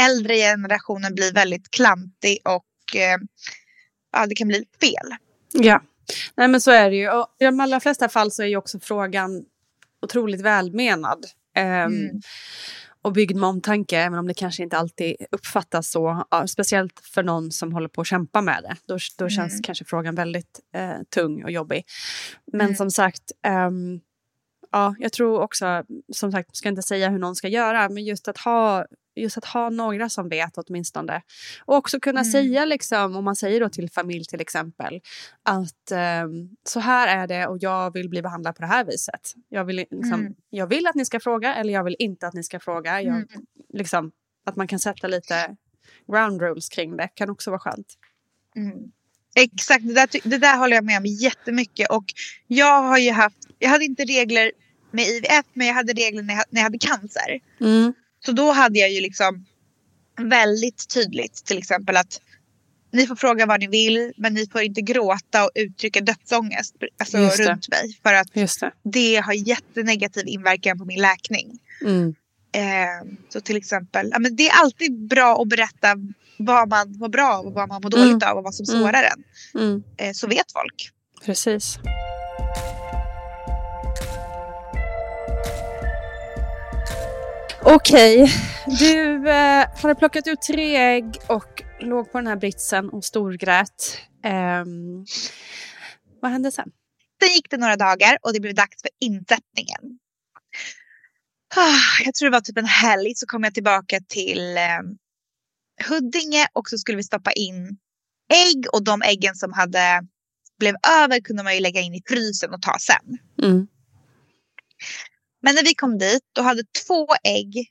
äldre 0.00 0.34
generationen 0.36 1.14
blir 1.14 1.32
väldigt 1.32 1.70
klantig 1.70 2.38
och 2.44 2.96
eh, 2.96 3.18
ja, 4.12 4.26
det 4.26 4.34
kan 4.34 4.48
bli 4.48 4.64
fel. 4.80 5.16
Ja, 5.52 5.82
nej 6.36 6.48
men 6.48 6.60
så 6.60 6.70
är 6.70 6.90
det 6.90 6.96
ju. 6.96 7.10
Och 7.10 7.26
I 7.38 7.44
de 7.44 7.60
allra 7.60 7.80
flesta 7.80 8.08
fall 8.08 8.30
så 8.30 8.42
är 8.42 8.46
ju 8.46 8.56
också 8.56 8.80
frågan 8.80 9.44
otroligt 10.02 10.40
välmenad. 10.40 11.26
Ehm, 11.56 11.92
Mm. 11.94 12.20
Och 13.02 13.12
byggd 13.12 13.36
med 13.36 13.48
omtanke, 13.48 13.98
även 13.98 14.18
om 14.18 14.26
det 14.28 14.34
kanske 14.34 14.62
inte 14.62 14.78
alltid 14.78 15.16
uppfattas 15.30 15.90
så. 15.90 16.24
Speciellt 16.48 17.00
för 17.14 17.22
någon 17.22 17.50
som 17.52 17.72
håller 17.72 17.88
på 17.88 18.00
att 18.00 18.06
kämpa 18.06 18.40
med 18.40 18.62
det. 18.62 18.76
Då, 18.86 18.98
då 19.18 19.28
känns 19.28 19.52
Mm. 19.52 19.62
kanske 19.62 19.84
frågan 19.84 20.14
väldigt 20.14 20.60
eh, 20.74 20.90
tung 21.14 21.44
och 21.44 21.50
jobbig. 21.50 21.84
Men 22.52 22.60
Mm. 22.60 22.76
som 22.76 22.90
sagt, 22.90 23.22
ehm, 23.42 24.00
ja, 24.72 24.94
jag 24.98 25.12
tror 25.12 25.40
också, 25.40 25.84
som 26.12 26.32
sagt, 26.32 26.56
ska 26.56 26.68
inte 26.68 26.82
säga 26.82 27.10
hur 27.10 27.18
någon 27.18 27.36
ska 27.36 27.48
göra, 27.48 27.88
men 27.88 28.04
just 28.04 28.28
att 28.28 28.38
ha 28.38 28.86
Just 29.16 29.38
att 29.38 29.44
ha 29.44 29.70
några 29.70 30.08
som 30.08 30.28
vet 30.28 30.58
åtminstone. 30.58 31.22
Och 31.64 31.76
också 31.76 32.00
kunna 32.00 32.20
Mm. 32.20 32.32
säga, 32.32 32.64
liksom, 32.64 33.16
om 33.16 33.24
man 33.24 33.36
säger 33.36 33.60
då 33.60 33.68
till 33.68 33.90
familj 33.90 34.24
till 34.24 34.40
exempel, 34.40 35.00
att 35.42 35.90
ehm, 35.92 36.48
så 36.64 36.80
här 36.80 37.08
är 37.22 37.26
det 37.26 37.46
och 37.46 37.58
jag 37.60 37.92
vill 37.92 38.08
bli 38.08 38.22
behandlad 38.22 38.54
på 38.56 38.62
det 38.62 38.68
här 38.68 38.84
viset. 38.84 39.34
Jag 39.48 39.64
vill, 39.64 39.76
liksom, 39.76 40.12
Mm. 40.20 40.34
jag 40.50 40.66
vill 40.66 40.86
att 40.86 40.94
ni 40.94 41.04
ska 41.04 41.20
fråga 41.20 41.54
eller 41.54 41.72
jag 41.72 41.84
vill 41.84 41.96
inte 41.98 42.26
att 42.26 42.34
ni 42.34 42.42
ska 42.44 42.60
fråga. 42.60 43.02
Jag, 43.02 43.16
Mm. 43.16 43.28
liksom, 43.72 44.12
att 44.46 44.56
man 44.56 44.66
kan 44.68 44.78
sätta 44.78 45.08
lite 45.08 45.56
ground 46.12 46.42
rules 46.42 46.68
kring 46.68 46.96
det 46.96 47.08
kan 47.14 47.30
också 47.30 47.50
vara 47.50 47.60
skönt. 47.60 47.94
Mm. 48.56 48.78
Exakt, 49.36 49.82
det 49.86 49.94
där, 49.94 50.28
det 50.28 50.38
där 50.38 50.58
håller 50.58 50.74
jag 50.76 50.84
med 50.84 50.98
om 50.98 51.06
jättemycket. 51.06 51.90
Och 51.90 52.04
jag 52.46 52.82
har 52.82 52.98
ju 52.98 53.10
haft, 53.10 53.36
jag 53.58 53.68
hade 53.70 53.84
inte 53.84 54.04
regler 54.04 54.52
med 54.90 55.04
IVF 55.06 55.46
men 55.52 55.66
jag 55.66 55.74
hade 55.74 55.92
regler 55.92 56.22
när 56.22 56.34
jag, 56.34 56.44
när 56.50 56.60
jag 56.60 56.64
hade 56.64 56.78
cancer. 56.78 57.40
Så 58.26 58.32
då 58.32 58.52
hade 58.52 58.78
jag 58.78 58.90
ju 58.92 59.00
liksom 59.00 59.44
väldigt 60.20 60.88
tydligt 60.94 61.34
till 61.34 61.58
exempel 61.58 61.96
att 61.96 62.20
ni 62.92 63.06
får 63.06 63.16
fråga 63.16 63.46
vad 63.46 63.60
ni 63.60 63.66
vill 63.66 64.12
men 64.16 64.34
ni 64.34 64.46
får 64.46 64.62
inte 64.62 64.80
gråta 64.80 65.44
och 65.44 65.50
uttrycka 65.54 66.00
dödsångest 66.00 66.74
alltså 66.98 67.18
runt 67.18 67.68
mig. 67.68 67.98
För 68.02 68.14
att 68.14 68.28
det. 68.34 68.70
det 68.84 69.16
har 69.16 69.32
jättenegativ 69.32 70.28
inverkan 70.28 70.78
på 70.78 70.84
min 70.84 71.00
läkning. 71.00 71.58
Mm. 71.82 72.14
Eh, 72.54 73.12
så 73.28 73.40
till 73.40 73.56
exempel, 73.56 74.08
ja, 74.12 74.18
men 74.18 74.36
det 74.36 74.48
är 74.48 74.62
alltid 74.62 75.08
bra 75.08 75.42
att 75.42 75.48
berätta 75.48 75.88
vad 76.38 76.68
man 76.68 76.98
mår 76.98 77.08
bra 77.08 77.32
av 77.32 77.46
och 77.46 77.52
vad 77.52 77.68
man 77.68 77.82
mår 77.82 77.90
dåligt 77.90 78.22
av 78.22 78.36
och 78.36 78.44
vad 78.44 78.54
som 78.54 78.66
Mm. 78.74 78.86
sårar 78.86 79.02
en. 79.02 79.24
Mm. 79.62 79.82
Eh, 79.96 80.12
så 80.12 80.26
vet 80.26 80.52
folk. 80.52 80.90
Precis. 81.24 81.78
Okej, 87.66 88.32
du 88.80 89.28
eh, 89.30 89.66
hade 89.82 89.94
plockat 89.94 90.26
ut 90.26 90.42
tre 90.42 90.76
ägg 90.76 91.16
och 91.28 91.62
låg 91.80 92.12
på 92.12 92.18
den 92.18 92.26
här 92.26 92.36
britsen 92.36 92.88
och 92.90 93.04
storgrät. 93.04 93.98
Ehm, 94.24 95.04
vad 96.22 96.30
hände 96.30 96.52
sen? 96.52 96.70
Sen 97.22 97.34
gick 97.34 97.50
det 97.50 97.56
några 97.56 97.76
dagar 97.76 98.18
och 98.22 98.32
det 98.32 98.40
blev 98.40 98.54
dags 98.54 98.82
för 98.82 98.90
insättningen. 99.00 99.98
Ah, 101.56 102.02
Jag 102.04 102.14
tror 102.14 102.30
det 102.30 102.36
var 102.36 102.40
typ 102.40 102.58
en 102.58 102.64
helg 102.66 103.12
så 103.16 103.26
kom 103.26 103.44
jag 103.44 103.54
tillbaka 103.54 104.00
till 104.08 104.56
eh, 104.56 104.80
Huddinge 105.88 106.46
och 106.52 106.68
så 106.68 106.78
skulle 106.78 106.96
vi 106.96 107.02
stoppa 107.02 107.32
in 107.32 107.76
ägg 108.32 108.66
och 108.72 108.84
de 108.84 109.02
äggen 109.02 109.34
som 109.34 109.52
hade 109.52 110.06
blev 110.58 110.74
över 111.02 111.20
kunde 111.20 111.42
man 111.42 111.54
ju 111.54 111.60
lägga 111.60 111.80
in 111.80 111.94
i 111.94 112.02
frysen 112.08 112.54
och 112.54 112.62
ta 112.62 112.76
sen. 112.80 113.18
Mm. 113.42 113.66
Men 115.44 115.54
när 115.54 115.64
vi 115.64 115.74
kom 115.74 115.98
dit 115.98 116.22
då 116.32 116.42
hade 116.42 116.62
två 116.86 117.06
ägg 117.24 117.70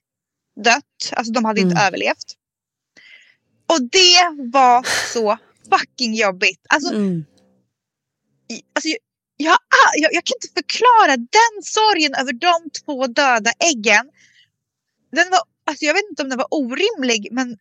dött. 0.63 1.11
Alltså 1.11 1.33
de 1.33 1.45
hade 1.45 1.61
inte 1.61 1.75
mm. 1.75 1.87
överlevt. 1.87 2.29
Och 3.65 3.81
det 3.81 4.49
var 4.53 4.83
så 5.13 5.37
fucking 5.69 6.13
jobbigt. 6.13 6.65
Alltså, 6.69 6.93
mm. 6.93 7.25
alltså 8.75 8.87
jag, 8.87 8.97
jag, 9.37 9.57
jag, 10.03 10.13
jag, 10.13 10.23
kan 10.23 10.35
inte 10.35 10.61
förklara 10.61 11.17
den 11.17 11.63
sorgen 11.63 12.13
över 12.13 12.33
de 12.33 12.69
två 12.85 13.07
döda 13.07 13.51
äggen. 13.59 14.09
Den 15.11 15.29
var, 15.29 15.41
alltså 15.65 15.85
jag 15.85 15.93
vet 15.93 16.09
inte 16.09 16.23
om 16.23 16.29
den 16.29 16.37
var 16.37 16.47
orimlig 16.51 17.27
men 17.31 17.57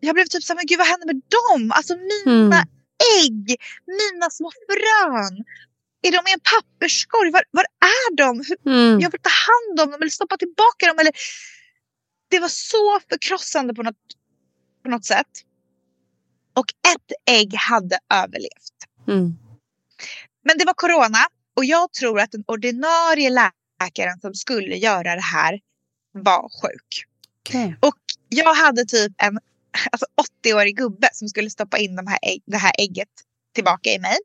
jag 0.00 0.14
blev 0.14 0.24
typ 0.24 0.42
såhär, 0.44 0.56
men 0.56 0.66
gud 0.66 0.78
vad 0.78 0.86
händer 0.86 1.06
med 1.06 1.22
dem? 1.38 1.72
Alltså 1.72 1.94
mina 1.96 2.56
mm. 2.56 2.68
ägg, 3.22 3.56
mina 3.86 4.30
små 4.30 4.50
frön. 4.68 5.44
Är 6.02 6.12
de 6.12 6.16
i 6.16 6.32
en 6.32 6.40
papperskorg? 6.40 7.30
Var, 7.30 7.44
var 7.50 7.64
är 7.80 8.16
de? 8.16 8.44
Mm. 8.70 9.00
Jag 9.00 9.10
vill 9.10 9.20
ta 9.20 9.30
hand 9.30 9.80
om 9.80 9.90
dem 9.90 10.00
eller 10.02 10.10
stoppa 10.10 10.36
tillbaka 10.36 10.86
dem. 10.86 10.98
Eller... 10.98 11.12
Det 12.30 12.40
var 12.40 12.48
så 12.48 13.00
förkrossande 13.08 13.74
på 13.74 13.82
något, 13.82 13.96
på 14.82 14.90
något 14.90 15.04
sätt. 15.04 15.26
Och 16.54 16.66
ett 16.94 17.12
ägg 17.30 17.54
hade 17.54 17.98
överlevt. 18.12 18.78
Mm. 19.08 19.38
Men 20.44 20.58
det 20.58 20.64
var 20.64 20.74
corona 20.74 21.26
och 21.56 21.64
jag 21.64 21.92
tror 21.92 22.20
att 22.20 22.32
den 22.32 22.44
ordinarie 22.46 23.30
läkaren 23.30 24.20
som 24.20 24.34
skulle 24.34 24.76
göra 24.76 25.14
det 25.14 25.20
här 25.20 25.60
var 26.12 26.42
sjuk. 26.62 27.04
Okay. 27.48 27.74
Och 27.80 27.98
jag 28.28 28.54
hade 28.54 28.84
typ 28.84 29.12
en 29.16 29.38
alltså 29.90 30.06
80-årig 30.44 30.76
gubbe 30.76 31.08
som 31.12 31.28
skulle 31.28 31.50
stoppa 31.50 31.78
in 31.78 31.96
de 31.96 32.06
här 32.06 32.18
ägg, 32.22 32.42
det 32.46 32.56
här 32.56 32.72
ägget 32.78 33.08
tillbaka 33.54 33.90
i 33.90 33.98
mig. 33.98 34.16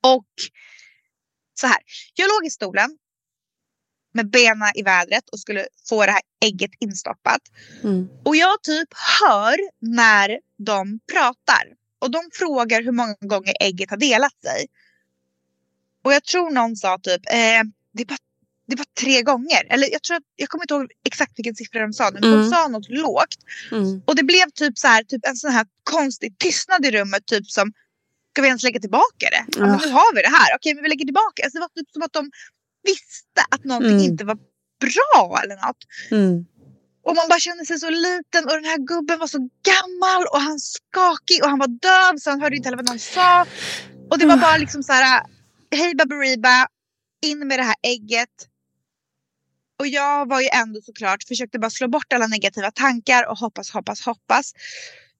Och 0.00 0.26
så 1.60 1.66
här, 1.66 1.78
jag 2.14 2.28
låg 2.28 2.46
i 2.46 2.50
stolen 2.50 2.98
med 4.12 4.30
benen 4.30 4.72
i 4.74 4.82
vädret 4.82 5.28
och 5.28 5.40
skulle 5.40 5.66
få 5.88 6.06
det 6.06 6.12
här 6.12 6.22
ägget 6.44 6.70
instoppat. 6.80 7.40
Mm. 7.82 8.08
Och 8.24 8.36
jag 8.36 8.62
typ 8.62 8.88
hör 9.20 9.56
när 9.80 10.38
de 10.58 11.00
pratar. 11.12 11.64
Och 11.98 12.10
de 12.10 12.30
frågar 12.32 12.82
hur 12.82 12.92
många 12.92 13.14
gånger 13.20 13.54
ägget 13.60 13.90
har 13.90 13.96
delat 13.96 14.40
sig. 14.42 14.66
Och 16.04 16.12
jag 16.12 16.24
tror 16.24 16.50
någon 16.50 16.76
sa 16.76 16.98
typ, 17.02 17.22
eh, 17.30 17.62
det, 17.92 18.08
var, 18.08 18.18
det 18.66 18.76
var 18.76 18.86
tre 19.00 19.22
gånger. 19.22 19.66
Eller 19.70 19.92
jag 19.92 20.02
tror 20.02 20.16
att, 20.16 20.22
jag 20.36 20.48
kommer 20.48 20.64
inte 20.64 20.74
ihåg 20.74 20.92
exakt 21.06 21.38
vilken 21.38 21.54
siffra 21.54 21.80
de 21.80 21.92
sa. 21.92 22.10
Men 22.10 22.24
mm. 22.24 22.38
de 22.38 22.50
sa 22.50 22.68
något 22.68 22.88
lågt. 22.88 23.38
Mm. 23.72 24.02
Och 24.06 24.16
det 24.16 24.22
blev 24.22 24.50
typ 24.54 24.78
så 24.78 24.86
här, 24.86 25.04
typ 25.04 25.26
en 25.26 25.36
sån 25.36 25.50
här 25.50 25.66
konstig 25.82 26.38
tystnad 26.38 26.86
i 26.86 26.90
rummet. 26.90 27.26
Typ 27.26 27.50
som, 27.50 27.72
ska 28.32 28.42
vi 28.42 28.48
ens 28.48 28.62
lägga 28.62 28.80
tillbaka 28.80 29.26
det? 29.30 29.44
Ja, 29.56 29.66
men 29.66 29.78
nu 29.84 29.88
har 29.88 30.14
vi 30.14 30.22
det 30.22 30.28
här. 30.28 30.56
Okej, 30.56 30.74
men 30.74 30.82
vi 30.82 30.88
lägger 30.88 31.04
tillbaka. 31.04 31.42
Alltså, 31.42 31.58
det 31.58 31.60
var 31.60 31.68
typ 31.68 31.90
som 31.90 32.02
att 32.02 32.12
de 32.12 32.30
visste 32.82 33.40
att 33.50 33.64
någonting 33.64 34.00
mm. 34.00 34.10
inte 34.10 34.24
var 34.24 34.38
bra 34.80 35.40
eller 35.42 35.56
något. 35.66 35.82
Mm. 36.10 36.46
Och 37.02 37.16
man 37.16 37.28
bara 37.28 37.38
kände 37.38 37.66
sig 37.66 37.78
så 37.78 37.90
liten 37.90 38.44
och 38.44 38.52
den 38.60 38.64
här 38.64 38.78
gubben 38.78 39.18
var 39.18 39.26
så 39.26 39.38
gammal 39.38 40.26
och 40.32 40.40
han 40.40 40.58
skakig 40.60 41.42
och 41.42 41.50
han 41.50 41.58
var 41.58 41.68
döv 41.68 42.18
så 42.18 42.30
han 42.30 42.40
hörde 42.40 42.56
inte 42.56 42.66
heller 42.66 42.76
vad 42.76 42.88
någon 42.88 42.98
sa. 42.98 43.46
Och 44.10 44.18
det 44.18 44.26
var 44.26 44.36
bara 44.36 44.56
liksom 44.56 44.82
så 44.82 44.92
här, 44.92 45.22
hej 45.70 45.94
Baberiba, 45.94 46.68
in 47.22 47.48
med 47.48 47.58
det 47.58 47.62
här 47.62 47.76
ägget. 47.82 48.28
Och 49.78 49.86
jag 49.86 50.28
var 50.28 50.40
ju 50.40 50.48
ändå 50.52 50.80
såklart, 50.80 51.22
försökte 51.22 51.58
bara 51.58 51.70
slå 51.70 51.88
bort 51.88 52.12
alla 52.12 52.26
negativa 52.26 52.70
tankar 52.70 53.28
och 53.28 53.38
hoppas, 53.38 53.70
hoppas, 53.70 54.00
hoppas. 54.00 54.52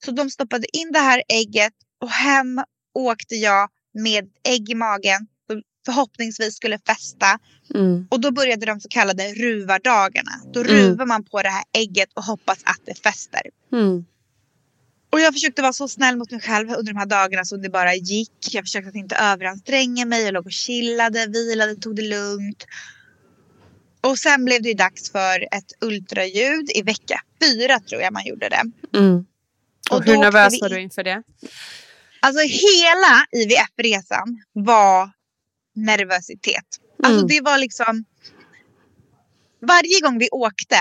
Så 0.04 0.10
de 0.10 0.30
stoppade 0.30 0.76
in 0.76 0.92
det 0.92 0.98
här 0.98 1.22
ägget 1.28 1.72
och 2.00 2.10
hem 2.10 2.60
åkte 2.94 3.34
jag 3.34 3.68
med 3.94 4.30
ägg 4.44 4.70
i 4.70 4.74
magen 4.74 5.26
förhoppningsvis 5.86 6.56
skulle 6.56 6.78
fästa. 6.78 7.38
Mm. 7.74 8.06
Och 8.10 8.20
då 8.20 8.30
började 8.30 8.66
de 8.66 8.80
så 8.80 8.88
kallade 8.88 9.32
ruvardagarna. 9.34 10.32
Då 10.52 10.60
mm. 10.60 10.72
ruvar 10.72 11.06
man 11.06 11.24
på 11.24 11.42
det 11.42 11.48
här 11.48 11.64
ägget 11.72 12.08
och 12.14 12.24
hoppas 12.24 12.58
att 12.64 12.80
det 12.84 12.94
fäster. 12.94 13.42
Mm. 13.72 14.04
Och 15.12 15.20
jag 15.20 15.34
försökte 15.34 15.62
vara 15.62 15.72
så 15.72 15.88
snäll 15.88 16.16
mot 16.16 16.30
mig 16.30 16.40
själv 16.40 16.70
under 16.70 16.92
de 16.92 16.98
här 16.98 17.06
dagarna 17.06 17.44
som 17.44 17.62
det 17.62 17.68
bara 17.68 17.94
gick. 17.94 18.48
Jag 18.50 18.64
försökte 18.64 18.88
att 18.88 18.94
inte 18.94 19.16
överanstränga 19.16 20.04
mig. 20.04 20.24
Jag 20.24 20.34
låg 20.34 20.46
och 20.46 20.52
chillade, 20.52 21.26
vilade, 21.26 21.74
tog 21.74 21.96
det 21.96 22.08
lugnt. 22.08 22.66
Och 24.00 24.18
sen 24.18 24.44
blev 24.44 24.62
det 24.62 24.74
dags 24.74 25.12
för 25.12 25.42
ett 25.42 25.72
ultraljud 25.80 26.70
i 26.74 26.82
vecka 26.82 27.20
fyra 27.42 27.80
tror 27.80 28.02
jag 28.02 28.12
man 28.12 28.26
gjorde 28.26 28.48
det. 28.48 28.62
Mm. 28.98 29.26
Och, 29.90 29.96
och 29.96 30.04
hur 30.04 30.16
nervös 30.16 30.60
var 30.60 30.68
du 30.68 30.80
inför 30.80 31.04
det? 31.04 31.22
Alltså 32.20 32.42
hela 32.42 33.26
IVF-resan 33.32 34.42
var 34.52 35.10
nervositet. 35.74 36.66
Alltså 37.02 37.18
mm. 37.18 37.28
det 37.28 37.40
var 37.40 37.58
liksom. 37.58 38.04
Varje 39.62 40.00
gång 40.00 40.18
vi 40.18 40.28
åkte. 40.30 40.78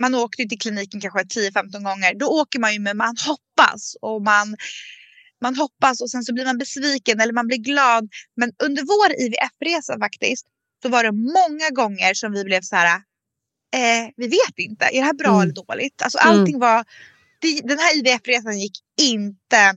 Man 0.00 0.14
åkte 0.14 0.44
till 0.44 0.58
kliniken 0.58 1.00
kanske 1.00 1.20
10-15 1.20 1.82
gånger. 1.82 2.14
Då 2.14 2.26
åker 2.26 2.58
man 2.58 2.72
ju 2.72 2.78
med 2.78 2.96
man 2.96 3.16
hoppas 3.26 3.96
och 4.00 4.22
man 4.22 4.56
man 5.40 5.56
hoppas 5.56 6.00
och 6.00 6.10
sen 6.10 6.22
så 6.22 6.34
blir 6.34 6.44
man 6.44 6.58
besviken 6.58 7.20
eller 7.20 7.32
man 7.32 7.46
blir 7.46 7.58
glad. 7.58 8.08
Men 8.36 8.52
under 8.62 8.82
vår 8.82 9.20
IVF-resa 9.20 9.98
faktiskt 9.98 10.46
så 10.82 10.88
var 10.88 11.04
det 11.04 11.12
många 11.12 11.70
gånger 11.70 12.14
som 12.14 12.32
vi 12.32 12.44
blev 12.44 12.60
så 12.60 12.76
här. 12.76 12.96
Eh, 13.74 14.10
vi 14.16 14.28
vet 14.28 14.58
inte, 14.58 14.84
är 14.84 14.92
det 14.92 15.06
här 15.06 15.14
bra 15.14 15.28
mm. 15.28 15.40
eller 15.40 15.52
dåligt? 15.52 16.02
Alltså 16.02 16.18
mm. 16.18 16.40
allting 16.40 16.58
var. 16.58 16.84
Det, 17.40 17.60
den 17.60 17.78
här 17.78 17.96
IVF-resan 17.96 18.58
gick 18.58 18.78
inte 19.00 19.74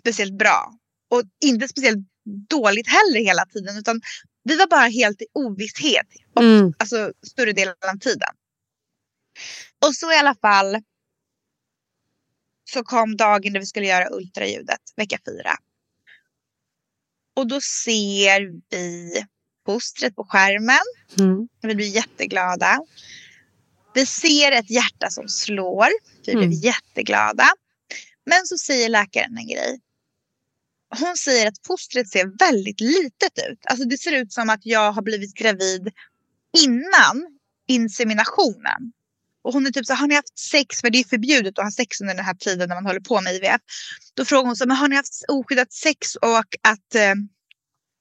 speciellt 0.00 0.38
bra 0.38 0.74
och 1.10 1.22
inte 1.44 1.68
speciellt 1.68 2.06
dåligt 2.48 2.88
heller 2.88 3.20
hela 3.20 3.46
tiden. 3.46 3.78
Utan 3.78 4.00
vi 4.44 4.56
var 4.56 4.66
bara 4.66 4.86
helt 4.86 5.22
i 5.22 5.26
ovisshet. 5.34 6.06
Och, 6.34 6.42
mm. 6.42 6.72
Alltså 6.78 7.12
större 7.26 7.52
delen 7.52 7.74
av 7.94 7.98
tiden. 7.98 8.34
Och 9.86 9.94
så 9.94 10.12
i 10.12 10.16
alla 10.16 10.34
fall. 10.34 10.76
Så 12.70 12.84
kom 12.84 13.16
dagen 13.16 13.52
då 13.52 13.60
vi 13.60 13.66
skulle 13.66 13.86
göra 13.86 14.10
ultraljudet. 14.10 14.80
Vecka 14.96 15.18
fyra. 15.26 15.56
Och 17.36 17.46
då 17.46 17.60
ser 17.60 18.40
vi 18.70 19.12
fostret 19.66 20.16
på 20.16 20.24
skärmen. 20.24 20.78
Mm. 21.18 21.48
Vi 21.62 21.74
blir 21.74 21.86
jätteglada. 21.86 22.80
Vi 23.94 24.06
ser 24.06 24.52
ett 24.52 24.70
hjärta 24.70 25.10
som 25.10 25.28
slår. 25.28 25.88
Vi 26.26 26.32
blir 26.32 26.44
mm. 26.44 26.50
jätteglada. 26.50 27.48
Men 28.26 28.46
så 28.46 28.58
säger 28.58 28.88
läkaren 28.88 29.38
en 29.38 29.48
grej 29.48 29.80
hon 30.98 31.16
säger 31.16 31.48
att 31.48 31.66
fostret 31.66 32.08
ser 32.08 32.38
väldigt 32.38 32.80
litet 32.80 33.38
ut. 33.50 33.58
Alltså 33.64 33.88
det 33.88 33.98
ser 33.98 34.12
ut 34.12 34.32
som 34.32 34.50
att 34.50 34.60
jag 34.62 34.92
har 34.92 35.02
blivit 35.02 35.34
gravid 35.34 35.92
innan 36.56 37.26
inseminationen. 37.68 38.92
Och 39.42 39.52
hon 39.52 39.66
är 39.66 39.70
typ 39.70 39.86
så 39.86 39.94
har 39.94 40.06
ni 40.06 40.14
haft 40.14 40.38
sex? 40.38 40.80
För 40.80 40.90
det 40.90 40.98
är 40.98 41.04
förbjudet 41.04 41.58
att 41.58 41.64
ha 41.64 41.70
sex 41.70 42.00
under 42.00 42.14
den 42.14 42.24
här 42.24 42.34
tiden 42.34 42.68
när 42.68 42.76
man 42.76 42.86
håller 42.86 43.00
på 43.00 43.20
med 43.20 43.34
IVF. 43.34 43.60
Då 44.14 44.24
frågar 44.24 44.46
hon 44.46 44.56
så 44.56 44.66
men 44.66 44.76
har 44.76 44.88
ni 44.88 44.96
haft 44.96 45.24
oskyddat 45.28 45.72
sex 45.72 46.16
och 46.16 46.56
att, 46.62 46.94
eh, 46.94 47.14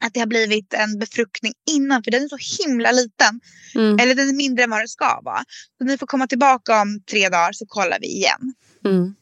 att 0.03 0.13
det 0.13 0.19
har 0.19 0.27
blivit 0.27 0.73
en 0.73 0.99
befruktning 0.99 1.53
innan? 1.71 2.03
För 2.03 2.11
den 2.11 2.23
är 2.23 2.27
så 2.27 2.63
himla 2.63 2.91
liten. 2.91 3.41
Mm. 3.75 3.99
Eller 3.99 4.15
den 4.15 4.29
är 4.29 4.33
mindre 4.33 4.63
än 4.63 4.69
vad 4.69 4.79
den 4.79 4.87
ska 4.87 5.21
vara. 5.23 5.43
Så 5.77 5.83
ni 5.83 5.97
får 5.97 6.07
komma 6.07 6.27
tillbaka 6.27 6.81
om 6.81 7.01
tre 7.09 7.29
dagar 7.29 7.51
så 7.51 7.65
kollar 7.65 7.99
vi 7.99 8.07
igen. 8.07 8.53
Mm. 8.85 9.15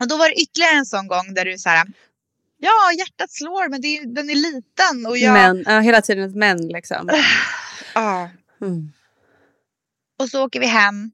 Och 0.00 0.08
då 0.08 0.16
var 0.16 0.28
det 0.28 0.40
ytterligare 0.40 0.76
en 0.76 0.86
sån 0.86 1.08
gång 1.08 1.34
där 1.34 1.44
du 1.44 1.58
så 1.58 1.68
här, 1.68 1.86
Ja, 2.60 2.92
hjärtat 2.98 3.30
slår 3.30 3.68
men 3.68 3.84
är, 3.84 4.14
den 4.14 4.30
är 4.30 4.34
liten. 4.34 5.06
Och 5.06 5.18
jag... 5.18 5.32
Men, 5.32 5.64
ja, 5.66 5.80
hela 5.80 6.02
tiden 6.02 6.30
ett 6.30 6.36
men 6.36 6.68
liksom. 6.68 7.10
ja. 7.94 8.30
Mm. 8.60 8.92
Och 10.18 10.28
så 10.28 10.44
åker 10.44 10.60
vi 10.60 10.66
hem. 10.66 11.10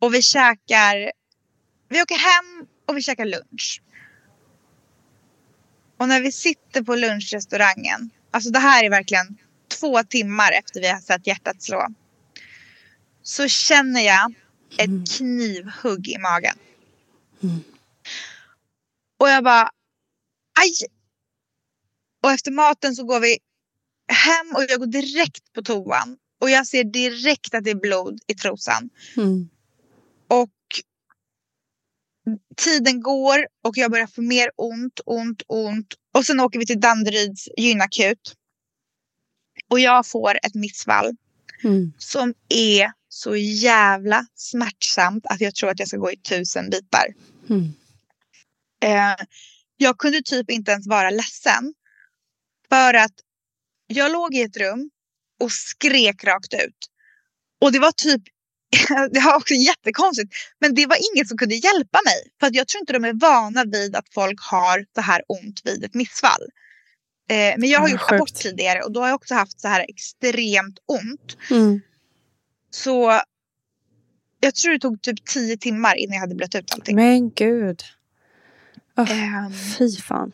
Och 0.00 0.14
vi 0.14 0.22
käkar. 0.22 1.12
Vi 1.88 2.02
åker 2.02 2.14
hem 2.14 2.66
och 2.86 2.96
vi 2.96 3.02
käkar 3.02 3.24
lunch. 3.24 3.82
Och 5.98 6.08
när 6.08 6.20
vi 6.20 6.32
sitter 6.32 6.82
på 6.82 6.94
lunchrestaurangen. 6.94 8.10
Alltså 8.30 8.50
det 8.50 8.58
här 8.58 8.84
är 8.84 8.90
verkligen 8.90 9.38
två 9.80 10.02
timmar 10.02 10.52
efter 10.52 10.80
vi 10.80 10.88
har 10.88 11.00
sett 11.00 11.26
hjärtat 11.26 11.62
slå. 11.62 11.86
Så 13.22 13.48
känner 13.48 14.00
jag 14.00 14.34
ett 14.78 14.86
mm. 14.86 15.04
knivhugg 15.04 16.08
i 16.08 16.18
magen. 16.18 16.58
Mm. 17.42 17.64
Och 19.24 19.30
jag 19.30 19.44
bara, 19.44 19.70
aj! 20.60 20.72
Och 22.22 22.30
efter 22.30 22.50
maten 22.50 22.96
så 22.96 23.04
går 23.04 23.20
vi 23.20 23.38
hem 24.08 24.56
och 24.56 24.64
jag 24.68 24.78
går 24.78 24.86
direkt 24.86 25.52
på 25.52 25.62
toan. 25.62 26.16
Och 26.40 26.50
jag 26.50 26.66
ser 26.66 26.84
direkt 26.84 27.54
att 27.54 27.64
det 27.64 27.70
är 27.70 27.74
blod 27.74 28.20
i 28.26 28.34
trosan. 28.34 28.90
Mm. 29.16 29.48
Och 30.28 30.50
tiden 32.56 33.00
går 33.00 33.46
och 33.62 33.76
jag 33.76 33.90
börjar 33.90 34.06
få 34.06 34.22
mer 34.22 34.50
ont, 34.56 35.00
ont, 35.06 35.42
ont. 35.46 35.94
Och 36.12 36.26
sen 36.26 36.40
åker 36.40 36.58
vi 36.58 36.66
till 36.66 36.80
Danderyds 36.80 37.48
gynakut. 37.56 38.34
Och 39.68 39.80
jag 39.80 40.06
får 40.06 40.38
ett 40.42 40.54
missfall. 40.54 41.16
Mm. 41.62 41.92
Som 41.98 42.34
är 42.48 42.92
så 43.08 43.36
jävla 43.36 44.26
smärtsamt 44.34 45.26
att 45.26 45.40
jag 45.40 45.54
tror 45.54 45.70
att 45.70 45.78
jag 45.78 45.88
ska 45.88 45.96
gå 45.96 46.12
i 46.12 46.16
tusen 46.16 46.70
bitar. 46.70 47.14
Mm. 47.50 47.72
Eh, 48.84 49.16
jag 49.76 49.98
kunde 49.98 50.22
typ 50.22 50.50
inte 50.50 50.70
ens 50.72 50.86
vara 50.86 51.10
ledsen. 51.10 51.74
För 52.68 52.94
att 52.94 53.12
jag 53.86 54.12
låg 54.12 54.34
i 54.34 54.42
ett 54.42 54.56
rum 54.56 54.90
och 55.40 55.52
skrek 55.52 56.24
rakt 56.24 56.54
ut. 56.54 56.78
Och 57.60 57.72
det 57.72 57.78
var 57.78 57.92
typ, 57.92 58.22
det 59.12 59.20
var 59.20 59.36
också 59.36 59.54
jättekonstigt, 59.54 60.34
men 60.60 60.74
det 60.74 60.86
var 60.86 60.96
inget 61.14 61.28
som 61.28 61.38
kunde 61.38 61.54
hjälpa 61.54 62.00
mig. 62.04 62.30
För 62.40 62.46
att 62.46 62.54
jag 62.54 62.68
tror 62.68 62.80
inte 62.80 62.92
de 62.92 63.04
är 63.04 63.12
vana 63.12 63.64
vid 63.64 63.96
att 63.96 64.08
folk 64.14 64.40
har 64.40 64.86
så 64.94 65.00
här 65.00 65.22
ont 65.28 65.60
vid 65.64 65.84
ett 65.84 65.94
missfall. 65.94 66.42
Eh, 67.30 67.54
men 67.58 67.68
jag 67.68 67.80
har 67.80 67.88
Ja, 67.88 67.92
gjort 67.92 68.00
sjukt. 68.00 68.12
abort 68.12 68.34
tidigare 68.34 68.82
och 68.82 68.92
då 68.92 69.00
har 69.00 69.08
jag 69.08 69.14
också 69.14 69.34
haft 69.34 69.60
så 69.60 69.68
här 69.68 69.86
extremt 69.88 70.78
ont. 70.86 71.36
Mm. 71.50 71.80
Så 72.70 73.20
jag 74.40 74.54
tror 74.54 74.72
det 74.72 74.78
tog 74.78 75.02
typ 75.02 75.24
tio 75.26 75.56
timmar 75.56 75.96
innan 75.96 76.14
jag 76.14 76.20
hade 76.20 76.34
blött 76.34 76.54
ut 76.54 76.72
allting. 76.72 76.96
Men 76.96 77.30
gud. 77.30 77.82
Oh, 78.96 79.50
fy 79.78 79.96
fan. 79.96 80.32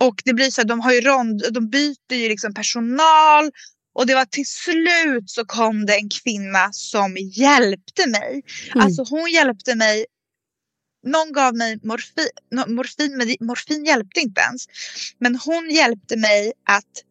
och 0.00 0.22
det 0.24 0.34
blir 0.34 0.50
så 0.50 0.60
här, 0.60 0.68
de 0.68 0.80
har 0.80 0.92
ju 0.92 1.00
rond, 1.00 1.42
de 1.52 1.68
byter 1.68 2.14
ju 2.14 2.28
liksom 2.28 2.54
personal. 2.54 3.50
Och 3.94 4.06
det 4.06 4.14
var 4.14 4.24
till 4.24 4.46
slut 4.46 5.30
så 5.30 5.44
kom 5.44 5.86
det 5.86 5.94
en 5.96 6.08
kvinna 6.08 6.72
som 6.72 7.16
hjälpte 7.16 8.06
mig. 8.06 8.42
Mm. 8.74 8.86
Alltså 8.86 9.04
hon 9.10 9.30
hjälpte 9.30 9.74
mig. 9.74 10.06
Någon 11.06 11.32
gav 11.32 11.54
mig 11.56 11.78
morfin, 11.82 12.74
morfin, 12.74 13.36
morfin 13.40 13.84
hjälpte 13.84 14.20
inte 14.20 14.40
ens. 14.40 14.66
Men 15.18 15.36
hon 15.36 15.70
hjälpte 15.70 16.16
mig 16.16 16.52
att 16.68 17.02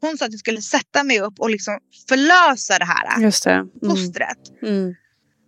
hon 0.00 0.18
sa 0.18 0.24
att 0.24 0.32
jag 0.32 0.40
skulle 0.40 0.62
sätta 0.62 1.04
mig 1.04 1.20
upp 1.20 1.40
och 1.40 1.50
liksom 1.50 1.78
förlösa 2.08 2.78
det 2.78 2.84
här 2.84 3.20
Just 3.20 3.44
det. 3.44 3.52
Mm. 3.52 3.70
fostret. 3.82 4.62
Mm. 4.62 4.94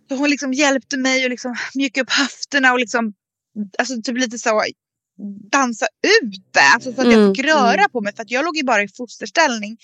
Så 0.09 0.15
hon 0.15 0.29
liksom 0.29 0.53
hjälpte 0.53 0.97
mig 0.97 1.23
att 1.25 1.29
liksom 1.29 1.55
mjuka 1.75 2.01
upp 2.01 2.11
höfterna 2.11 2.71
och 2.73 2.79
liksom, 2.79 3.13
alltså 3.77 4.01
typ 4.01 4.17
lite 4.17 4.39
så 4.39 4.63
dansa 5.51 5.85
ut 5.85 6.43
det. 6.51 6.59
Alltså 6.59 6.93
så 6.93 7.01
att 7.01 7.07
jag 7.07 7.21
Mm, 7.21 7.35
fick 7.35 7.45
röra 7.45 7.73
mm. 7.73 7.89
på 7.91 8.01
mig 8.01 8.15
för 8.15 8.21
att 8.23 8.31
jag 8.31 8.45
låg 8.45 8.57
ju 8.57 8.63
bara 8.63 8.83
i 8.83 8.87
fosterställning. 8.87 9.77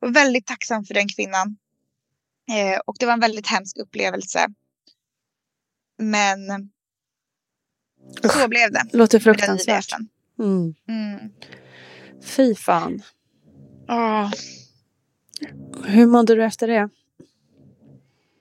Och 0.00 0.16
väldigt 0.16 0.46
tacksam 0.46 0.84
för 0.84 0.94
den 0.94 1.08
kvinnan. 1.08 1.56
Eh, 2.50 2.78
och 2.86 2.96
det 2.98 3.06
var 3.06 3.12
en 3.12 3.20
väldigt 3.20 3.46
hemsk 3.46 3.78
upplevelse. 3.78 4.46
Men 5.98 6.70
så 8.22 8.26
Usch, 8.28 8.48
blev 8.48 8.72
det. 8.72 8.84
Låter 8.92 9.18
fruktansvärt. 9.18 9.92
Mm. 10.38 10.74
Mm. 10.88 11.30
Fy 12.22 12.54
fan. 12.54 13.02
Åh. 13.88 14.30
Hur 15.84 16.06
mådde 16.06 16.34
du 16.34 16.44
efter 16.44 16.68
det? 16.68 16.88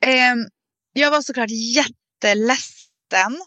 Ehm, 0.06 0.48
jag 0.94 1.12
var 1.12 1.22
såklart 1.22 1.50
jätteledsen. 1.50 3.38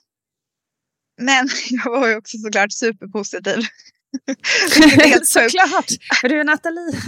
Men 1.19 1.49
jag 1.71 1.91
var 1.91 2.09
ju 2.09 2.17
också 2.17 2.39
såklart 2.39 2.73
superpositiv. 2.73 3.57
Såklart! 5.25 5.91
För 6.21 6.29
du 6.29 6.41
är 6.41 6.45
Nathalie. 6.45 6.93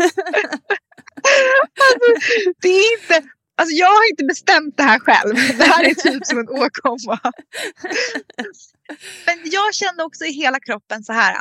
Det 2.62 2.68
är 2.68 3.00
inte, 3.00 3.28
alltså 3.56 3.74
jag 3.74 3.86
har 3.86 4.10
inte 4.10 4.24
bestämt 4.24 4.76
det 4.76 4.82
här 4.82 4.98
själv. 4.98 5.34
Det 5.34 5.64
här 5.64 5.84
är 5.84 5.94
typ 5.94 6.26
som 6.26 6.38
en 6.38 6.48
åkomma. 6.48 7.20
Men 9.26 9.38
jag 9.44 9.74
kände 9.74 10.04
också 10.04 10.24
i 10.24 10.32
hela 10.32 10.60
kroppen 10.60 11.04
så 11.04 11.12
här. 11.12 11.36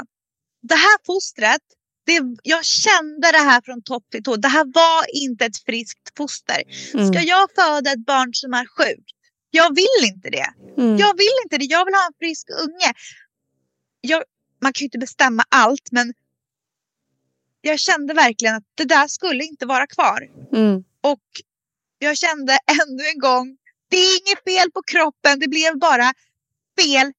Det 0.62 0.76
här 0.76 1.06
fostret, 1.06 1.62
det, 2.06 2.22
jag 2.44 2.66
kände 2.66 3.32
det 3.32 3.38
här 3.38 3.62
från 3.66 3.84
topp 3.84 4.04
till 4.12 4.24
tå. 4.24 4.36
Det 4.36 4.48
här 4.48 4.66
var 4.74 5.06
inte 5.24 5.46
ett 5.46 5.58
friskt 5.66 6.18
foster. 6.18 6.64
Mm. 6.94 7.08
Ska 7.08 7.22
jag 7.22 7.50
föda 7.56 7.92
ett 7.92 8.06
barn 8.06 8.30
som 8.34 8.54
är 8.54 8.66
sjukt? 8.78 9.19
Jag 9.52 9.76
vill 9.76 10.10
inte 10.16 10.30
det. 10.30 10.54
Mm. 10.78 10.98
Jag 10.98 11.18
vill 11.18 11.34
inte 11.44 11.58
det. 11.58 11.66
Jag 11.66 11.86
vill 11.86 11.94
ha 11.94 12.06
en 12.08 12.14
frisk 12.20 12.48
unge. 12.50 12.94
Jag, 14.02 14.24
man 14.62 14.74
kan 14.74 14.80
ju 14.80 14.86
inte 14.86 14.98
bestämma 14.98 15.44
allt 15.50 15.92
men 15.92 16.14
jag 17.62 17.80
kände 17.80 18.14
verkligen 18.14 18.56
att 18.56 18.64
det 18.76 18.86
där 18.86 19.08
skulle 19.08 19.44
inte 19.44 19.66
vara 19.66 19.88
kvar. 19.88 20.30
Mm. 20.54 20.84
Och 21.02 21.22
jag 22.00 22.18
kände 22.18 22.54
ännu 22.54 23.04
en 23.14 23.20
gång, 23.20 23.58
det 23.90 23.98
är 23.98 24.20
inget 24.28 24.44
fel 24.44 24.72
på 24.72 24.82
kroppen, 24.82 25.40
det 25.40 25.48
blev 25.48 25.80
bara 25.80 26.14
fel 26.82 27.12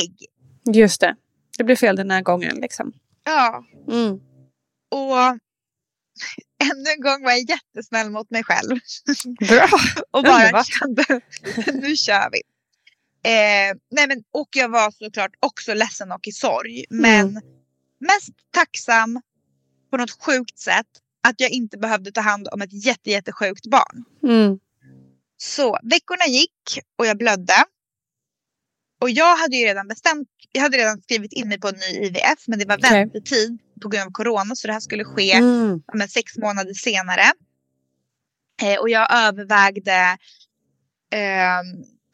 ägg. 0.00 0.26
Just 0.74 1.00
det. 1.00 1.16
Det 1.58 1.64
blev 1.64 1.76
fel 1.76 1.96
den 1.96 2.10
här 2.10 2.22
gången 2.22 2.56
liksom. 2.56 2.92
Ja, 3.24 3.64
Mm. 3.88 4.20
och 4.90 5.38
ännu 6.72 6.90
en 6.90 7.00
gång 7.00 7.22
var 7.24 7.30
jag 7.30 7.48
jättesnäll 7.50 8.10
mot 8.10 8.30
mig 8.30 8.44
själv. 8.44 8.78
Bra. 9.48 9.68
Och 10.10 10.22
bara 10.22 10.36
Underbart. 10.42 10.66
kände, 10.66 11.20
nu 11.72 11.96
kör 11.96 12.28
vi. 12.32 12.40
Eh, 13.30 13.76
nej 13.90 14.06
men, 14.08 14.22
och 14.32 14.48
jag 14.56 14.68
var 14.68 14.90
såklart 14.90 15.30
också 15.40 15.74
ledsen 15.74 16.12
och 16.12 16.26
i 16.28 16.32
sorg. 16.32 16.84
Men 16.90 17.28
Mm. 17.28 17.42
mest 18.00 18.30
tacksam 18.50 19.20
på 19.90 19.96
något 19.96 20.10
sjukt 20.22 20.58
sätt 20.58 20.86
att 21.28 21.40
jag 21.40 21.50
inte 21.50 21.78
behövde 21.78 22.12
ta 22.12 22.20
hand 22.20 22.48
om 22.52 22.62
ett 22.62 22.84
jätte, 22.86 23.10
jättesjukt 23.10 23.66
barn. 23.66 24.04
Mm. 24.22 24.58
Så 25.36 25.78
veckorna 25.82 26.26
gick 26.26 26.78
och 26.98 27.06
jag 27.06 27.18
blödde. 27.18 27.64
Och 29.02 29.10
jag 29.10 29.36
hade 29.36 29.56
ju 29.56 29.64
redan 29.64 29.88
bestämt, 29.88 30.28
jag 30.52 30.62
hade 30.62 30.76
redan 30.76 31.02
skrivit 31.02 31.32
in 31.32 31.48
mig 31.48 31.60
på 31.60 31.68
en 31.68 31.74
ny 31.74 32.06
IVF 32.06 32.44
men 32.46 32.58
det 32.58 32.64
var 32.64 32.78
Okej. 32.78 32.90
väntetid 32.90 33.58
på 33.82 33.88
grund 33.88 34.06
av 34.06 34.10
corona 34.10 34.56
så 34.56 34.66
det 34.66 34.72
här 34.72 34.80
skulle 34.80 35.04
ske 35.04 35.32
Mm. 35.32 35.82
men, 35.94 36.08
sex 36.08 36.36
månader 36.36 36.74
senare. 36.74 37.32
Eh, 38.62 38.78
och 38.80 38.88
jag 38.88 39.14
övervägde 39.14 40.18
ehm, 41.12 41.66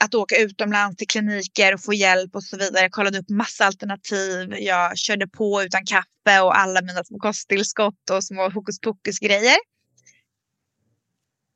att 0.04 0.14
åka 0.14 0.36
utomlands 0.36 0.96
till 0.96 1.06
kliniker 1.06 1.74
och 1.74 1.84
få 1.84 1.92
hjälp 1.94 2.36
och 2.36 2.44
så 2.44 2.56
vidare. 2.56 2.82
Jag 2.82 2.92
kollade 2.92 3.18
upp 3.18 3.28
massa 3.30 3.66
alternativ. 3.66 4.54
Jag 4.58 4.98
körde 4.98 5.28
på 5.28 5.62
utan 5.62 5.84
kaffe 5.84 6.40
och 6.40 6.58
alla 6.58 6.82
mina 6.82 7.04
små 7.04 7.18
kosttillskott 7.18 8.10
och 8.10 8.24
små 8.24 8.50
hokus 8.50 8.80
pokus 8.80 9.18
grejer. 9.18 9.56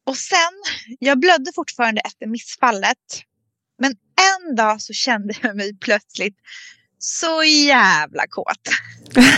Och 0.07 0.17
sen, 0.17 0.53
jag 0.99 1.21
blödde 1.21 1.53
fortfarande 1.55 2.01
efter 2.01 2.27
missfallet. 2.27 2.99
Men 3.79 3.95
en 4.49 4.57
dag 4.57 4.81
så 4.81 4.93
kände 4.93 5.35
jag 5.43 5.57
mig 5.57 5.79
plötsligt 5.79 6.37
så 6.99 7.45
jävla 7.45 8.27
kåt. 8.27 8.69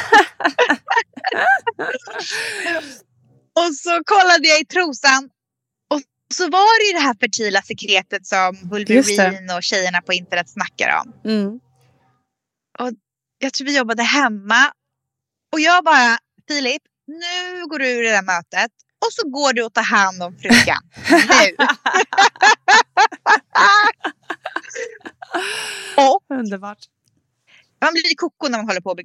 och 3.54 3.74
så 3.74 4.02
kollade 4.04 4.48
jag 4.48 4.60
i 4.60 4.64
trosan 4.64 5.30
och 5.90 6.00
så 6.34 6.50
var 6.50 6.80
det 6.80 6.86
ju 6.86 6.92
det 6.92 7.00
här 7.06 7.14
fertila 7.20 7.62
sekretet 7.62 8.26
som. 8.26 8.58
Wolverine 8.62 9.54
och 9.54 9.62
tjejerna 9.62 10.02
på 10.02 10.12
internet 10.12 10.50
snackar 10.50 11.00
om. 11.00 11.12
Mm. 11.24 11.60
Jag 13.38 13.52
tror 13.52 13.66
vi 13.66 13.76
jobbade 13.76 14.02
hemma 14.02 14.72
och 15.52 15.60
jag 15.60 15.84
bara, 15.84 16.18
Filip, 16.48 16.82
nu 17.06 17.66
går 17.66 17.78
du 17.78 17.90
ur 17.90 18.02
det 18.02 18.10
där 18.10 18.22
mötet 18.22 18.70
och 19.06 19.12
så 19.12 19.28
går 19.28 19.52
du 19.52 19.62
och 19.62 19.74
tar 19.74 19.82
hand 19.82 20.22
om 20.22 20.38
frugan. 20.38 20.82
Nu! 21.10 21.56
och 25.96 26.36
Underbart. 26.38 26.78
man 27.80 27.92
blir 27.92 28.14
koko 28.16 28.48
när 28.48 28.58
man 28.58 28.66
håller 28.66 28.80
på 28.80 28.90
att 28.90 28.98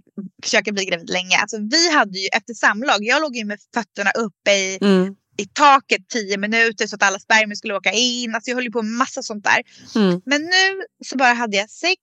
försöka 0.43 0.71
bli 0.71 0.85
gravid 0.85 1.09
länge. 1.09 1.37
Alltså, 1.37 1.57
vi 1.71 1.89
hade 1.91 2.19
ju 2.19 2.27
efter 2.27 2.53
samlag, 2.53 2.97
jag 3.01 3.21
låg 3.21 3.35
ju 3.35 3.45
med 3.45 3.59
fötterna 3.73 4.11
uppe 4.11 4.51
i, 4.51 4.77
Mm. 4.81 5.15
i 5.37 5.45
taket 5.53 6.09
tio 6.09 6.37
minuter 6.37 6.87
så 6.87 6.95
att 6.95 7.03
alla 7.03 7.19
spermier 7.19 7.55
skulle 7.55 7.73
åka 7.75 7.91
in. 7.91 8.35
Alltså, 8.35 8.49
jag 8.51 8.55
höll 8.55 8.65
ju 8.65 8.71
på 8.71 8.81
med 8.81 8.93
massa 8.93 9.23
sånt 9.23 9.43
där. 9.43 9.61
Mm. 9.95 10.21
Men 10.25 10.41
nu 10.41 10.83
så 11.05 11.17
bara 11.17 11.33
hade 11.33 11.57
jag 11.57 11.69
sex. 11.69 11.99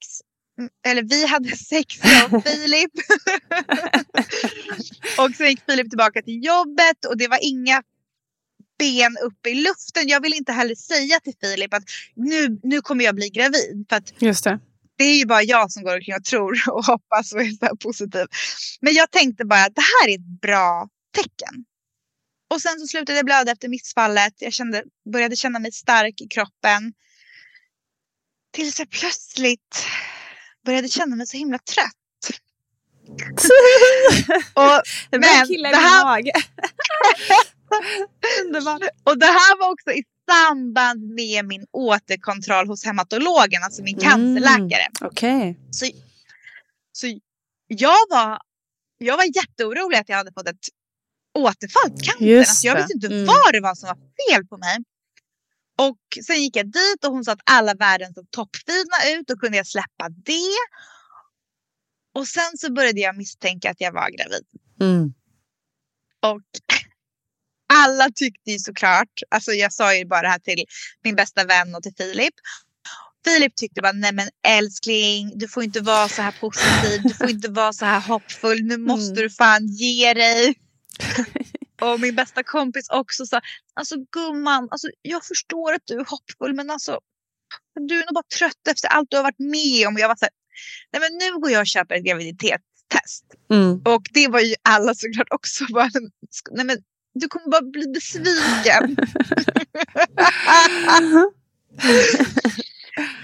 mm, 0.59 0.71
Eller 0.87 1.03
vi 1.03 1.27
hade 1.27 1.57
sex 1.73 1.95
jag 2.03 2.35
och 2.35 2.45
Filip. 2.45 2.91
och 5.19 5.31
sen 5.37 5.47
gick 5.49 5.61
Filip 5.69 5.91
tillbaka 5.91 6.23
till 6.23 6.45
jobbet 6.45 7.05
och 7.09 7.17
det 7.19 7.29
var 7.29 7.39
inga 7.43 7.83
ben 8.79 9.17
uppe 9.23 9.51
i 9.51 9.55
luften. 9.55 10.09
Jag 10.09 10.21
vill 10.23 10.35
inte 10.35 10.53
heller 10.53 10.75
säga 10.75 11.21
till 11.21 11.35
Filip 11.41 11.75
att 11.75 11.83
nu, 12.17 12.59
nu 12.63 12.81
kommer 12.81 13.05
jag 13.05 13.15
bli 13.15 13.29
gravid. 13.29 13.87
För 13.89 13.97
att 13.97 14.23
Just 14.23 14.45
det. 14.45 14.59
det 14.99 15.05
är 15.05 15.17
ju 15.17 15.27
bara 15.27 15.43
jag 15.43 15.73
som 15.73 15.83
går 15.83 15.95
omkring 15.95 16.15
och 16.15 16.25
tror 16.25 16.57
och 16.71 16.85
hoppas 16.85 17.33
och 17.33 17.41
är 17.41 17.69
så 17.69 17.77
positiv. 17.77 18.27
Men 18.81 18.95
jag 18.95 19.11
tänkte 19.11 19.45
bara 19.45 19.65
att 19.65 19.75
det 19.75 19.83
här 20.03 20.09
är 20.11 20.15
ett 20.15 20.41
bra 20.41 20.89
tecken. 21.15 21.65
Och 22.51 22.63
sen 22.63 22.81
så 22.81 22.87
slutade 22.87 23.19
jag 23.19 23.25
blöda 23.27 23.53
efter 23.53 23.69
missfallet. 23.69 24.35
Jag 24.39 24.53
kände, 24.53 24.83
började 25.13 25.37
känna 25.37 25.59
mig 25.59 25.73
stark 25.73 26.21
i 26.21 26.27
kroppen. 26.29 26.93
Tills 28.53 28.79
jag 28.79 28.91
plötsligt 28.91 29.87
började 30.67 30.89
känna 30.89 31.17
mig 31.17 31.27
så 31.27 31.37
himla 31.37 31.59
trött. 31.59 32.41
och, 34.55 34.83
Men 35.11 35.21
börjar 35.21 35.47
killa 35.47 35.69
i 35.69 35.73
det 35.73 35.79
här- 35.79 36.05
mage. 36.05 36.33
Underbart. 38.45 38.83
och 39.05 39.19
det 39.19 39.27
här 39.27 39.59
var 39.59 39.71
också 39.73 39.91
i 39.93 40.03
samband 40.31 41.03
med 41.15 41.45
min 41.45 41.67
återkontroll 41.73 42.67
hos 42.69 42.85
hematologen, 42.85 43.63
alltså 43.63 43.83
min 43.83 43.99
Mm. 43.99 44.11
cancerläkare. 44.11 44.87
Okej. 45.01 45.59
Så, 45.71 45.87
så 46.93 47.07
jag, 47.67 47.97
var, 48.11 48.39
jag 48.99 49.17
var 49.17 49.25
jätteorolig 49.37 49.97
att 49.99 50.09
jag 50.09 50.17
hade 50.17 50.33
fått 50.33 50.49
ett 50.49 50.69
återfall 51.39 51.91
på 51.91 51.97
cancern. 51.97 52.27
Just 52.29 52.51
Alltså 52.51 52.67
jag 52.67 52.77
visste 52.77 52.93
inte 52.93 53.07
Mm. 53.07 53.27
vad 53.27 53.53
det 53.53 53.61
var 53.61 53.75
som 53.75 53.87
var 53.89 53.97
fel 53.97 54.47
på 54.47 54.57
mig. 54.57 54.77
Och 55.79 56.25
sen 56.27 56.43
gick 56.43 56.57
jag 56.57 56.67
dit 56.67 57.05
och 57.07 57.13
hon 57.13 57.25
sa 57.25 57.33
att 57.33 57.41
alla 57.51 57.75
värden 57.75 58.15
såg 58.15 58.31
toppfina 58.31 58.97
ut. 59.19 59.27
Då 59.29 59.37
kunde 59.37 59.57
jag 59.57 59.67
släppa 59.67 60.09
det. 60.09 60.57
Och 62.15 62.29
sen 62.29 62.57
så 62.59 62.73
började 62.73 63.01
jag 63.01 63.17
misstänka 63.17 63.71
att 63.71 63.81
jag 63.81 63.93
var 63.93 64.11
gravid. 64.11 64.45
Mm. 64.81 65.15
Och 66.23 66.43
alla 67.85 68.11
tyckte 68.15 68.51
ju 68.51 68.59
såklart, 68.59 69.21
alltså 69.31 69.53
jag 69.53 69.73
sa 69.73 69.95
ju 69.95 70.05
bara 70.05 70.23
det 70.23 70.29
här 70.29 70.39
till 70.39 70.65
min 71.05 71.17
bästa 71.17 71.45
vän 71.45 71.75
och 71.75 71.83
till 71.83 71.95
Filip. 71.97 72.35
Filip 73.25 73.57
tyckte 73.57 73.83
bara, 73.83 73.93
nej 73.93 74.13
men 74.13 74.29
älskling, 74.49 75.33
du 75.39 75.49
får 75.49 75.63
inte 75.63 75.81
vara 75.81 76.09
så 76.09 76.23
här 76.23 76.35
positiv, 76.41 77.03
du 77.03 77.15
får 77.15 77.31
inte 77.31 77.51
vara 77.51 77.73
så 77.73 77.85
här 77.85 78.01
hoppfull, 78.01 78.63
nu 78.63 78.77
måste 78.77 79.13
mm. 79.13 79.23
du 79.23 79.31
fan 79.31 79.67
ge 79.67 80.15
dig. 80.15 80.55
och 81.81 82.01
min 82.01 82.15
bästa 82.15 82.43
kompis 82.43 82.89
också 82.89 83.27
sa, 83.27 83.41
alltså 83.75 83.97
gumman, 84.13 84.69
alltså, 84.71 84.89
jag 85.03 85.25
förstår 85.25 85.73
att 85.73 85.83
du 85.85 85.95
är 85.95 86.05
hoppfull 86.05 86.55
men 86.55 86.71
alltså 86.71 87.01
du 87.81 87.95
är 88.01 88.07
nog 88.07 88.15
bara 88.15 88.39
trött 88.39 88.69
efter 88.71 88.89
allt 88.89 89.11
du 89.11 89.17
har 89.17 89.25
varit 89.25 89.39
med 89.39 89.89
om. 89.89 89.97
Jag 89.99 90.09
var 90.09 90.17
så 90.17 90.25
här, 90.25 90.33
nej 90.93 91.01
men 91.01 91.19
nu 91.19 91.41
går 91.41 91.51
jag 91.51 91.61
och 91.61 91.67
köper 91.67 91.95
ett 91.95 92.05
graviditetstest. 92.05 93.25
Mm. 93.51 93.83
Och 93.85 94.03
det 94.13 94.29
var 94.29 94.41
ju 94.41 94.55
alla 94.63 94.95
såklart 94.95 95.29
också 95.31 95.65
bara, 95.73 95.91
nej 96.51 96.65
men 96.65 96.79
du 97.21 97.29
kommer 97.29 97.49
bara 97.51 97.63
bli 97.63 97.87
besviken. 97.89 98.97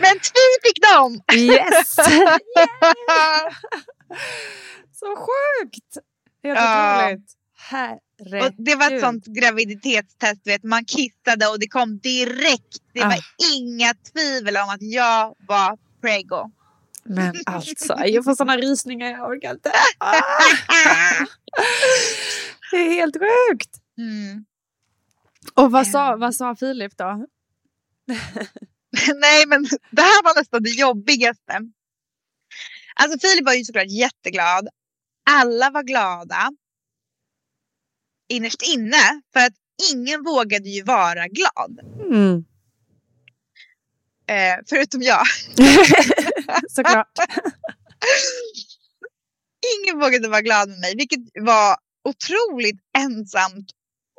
Men 0.01 0.19
tvi 0.19 0.47
fick 0.63 0.79
de! 0.83 1.23
Yes! 1.37 1.95
Så 4.93 5.07
sjukt! 5.17 5.99
Helt 6.43 6.59
ja. 6.59 6.99
otroligt. 6.99 7.37
Herregud. 7.71 8.43
Och 8.43 8.53
det 8.65 8.75
var 8.75 8.91
ett 8.91 9.01
sånt 9.01 9.27
graviditetstest, 9.27 10.47
vet. 10.47 10.63
man 10.63 10.85
kissade 10.85 11.47
och 11.47 11.61
det 11.61 11.69
kom 11.69 11.99
direkt. 11.99 12.83
Det 12.93 13.01
var 13.01 13.13
ah. 13.13 13.23
inga 13.55 13.95
tvivel 14.13 14.57
om 14.57 14.69
att 14.69 14.83
jag 14.83 15.35
var 15.49 15.79
prego. 16.01 16.51
Men 17.05 17.35
alltså, 17.47 17.97
jag 18.05 18.25
får 18.25 18.35
såna 18.35 18.57
rysningar, 18.57 19.11
jag 19.11 19.31
orkar 19.31 19.51
inte. 19.51 19.73
Ah. 19.99 20.23
Det 22.71 22.77
är 22.77 22.91
helt 22.91 23.17
sjukt. 23.17 23.82
Mm. 23.99 24.45
Och 25.55 25.71
vad 25.71 25.87
sa, 25.87 26.17
vad 26.17 26.35
sa 26.35 26.57
Filip 26.57 26.97
då? 26.97 27.27
Nej, 29.15 29.47
men 29.47 29.63
det 29.91 30.03
här 30.03 30.23
var 30.25 30.41
nästan 30.41 30.63
det 30.63 30.71
jobbigaste. 30.71 31.61
Alltså 32.95 33.19
Filip 33.19 33.45
var 33.45 33.55
ju 33.55 33.65
såklart 33.65 33.91
jätteglad. 33.91 34.69
Alla 35.31 35.71
var 35.71 35.83
glada. 35.83 36.51
Innerst 38.29 38.63
inne. 38.63 39.23
För 39.33 39.41
att 39.41 39.55
ingen 39.93 40.25
vågade 40.25 40.69
ju 40.69 40.83
vara 40.83 41.29
glad. 41.29 41.79
Mm. 42.13 42.45
Eh, 44.27 44.65
förutom 44.69 45.03
jag. 45.03 45.27
såklart. 46.69 47.19
ingen 49.77 50.01
vågade 50.01 50.29
vara 50.29 50.41
glad 50.41 50.69
med 50.69 50.81
mig. 50.81 50.95
Vilket 50.97 51.21
var 51.35 51.77
otroligt 52.05 52.81
ensamt 52.99 53.71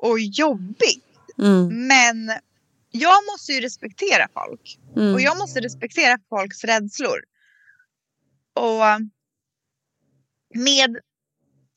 och 0.04 0.20
jobbigt. 0.20 1.06
Mm. 1.39 1.88
Men 1.88 2.32
jag 2.91 3.26
måste 3.32 3.51
ju 3.51 3.62
respektera 3.62 4.28
folk. 4.34 4.80
Mm. 4.95 5.14
Och 5.14 5.22
jag 5.22 5.38
måste 5.38 5.62
respektera 5.62 6.18
folks 6.30 6.64
rädslor. 6.64 7.20
Och 8.56 8.84
med 10.60 10.97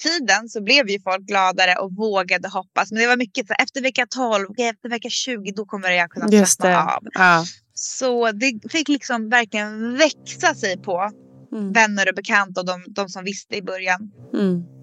tiden 0.03 0.49
så 0.49 0.63
blev 0.63 0.89
ju 0.91 1.01
folk 1.01 1.23
gladare 1.23 1.75
och 1.75 1.97
vågade 1.97 2.49
hoppas. 2.49 2.93
Men 2.93 3.01
det 3.01 3.07
var 3.07 3.17
mycket 3.17 3.47
så 3.47 3.55
efter 3.59 3.83
vecka 3.83 4.07
12, 4.11 4.49
efter 4.59 4.89
vecka 4.89 5.09
20 5.09 5.53
då 5.53 5.65
kommer 5.65 5.91
jag 5.91 6.11
kunna 6.11 6.47
slappna 6.47 6.95
av. 6.95 7.03
Ja. 7.13 7.45
Så 7.75 8.33
det 8.33 8.61
fick 8.71 8.89
liksom 8.89 9.29
verkligen 9.29 9.97
växa 9.97 10.55
sig 10.55 10.79
på 10.79 11.11
mm. 11.53 11.73
vänner 11.73 12.09
och 12.09 12.15
bekanta 12.15 12.61
och 12.61 12.67
de, 12.67 12.85
de 12.89 13.09
som 13.09 13.25
visste 13.25 13.57
i 13.57 13.63
början. 13.63 14.13
Mm. 14.35 14.76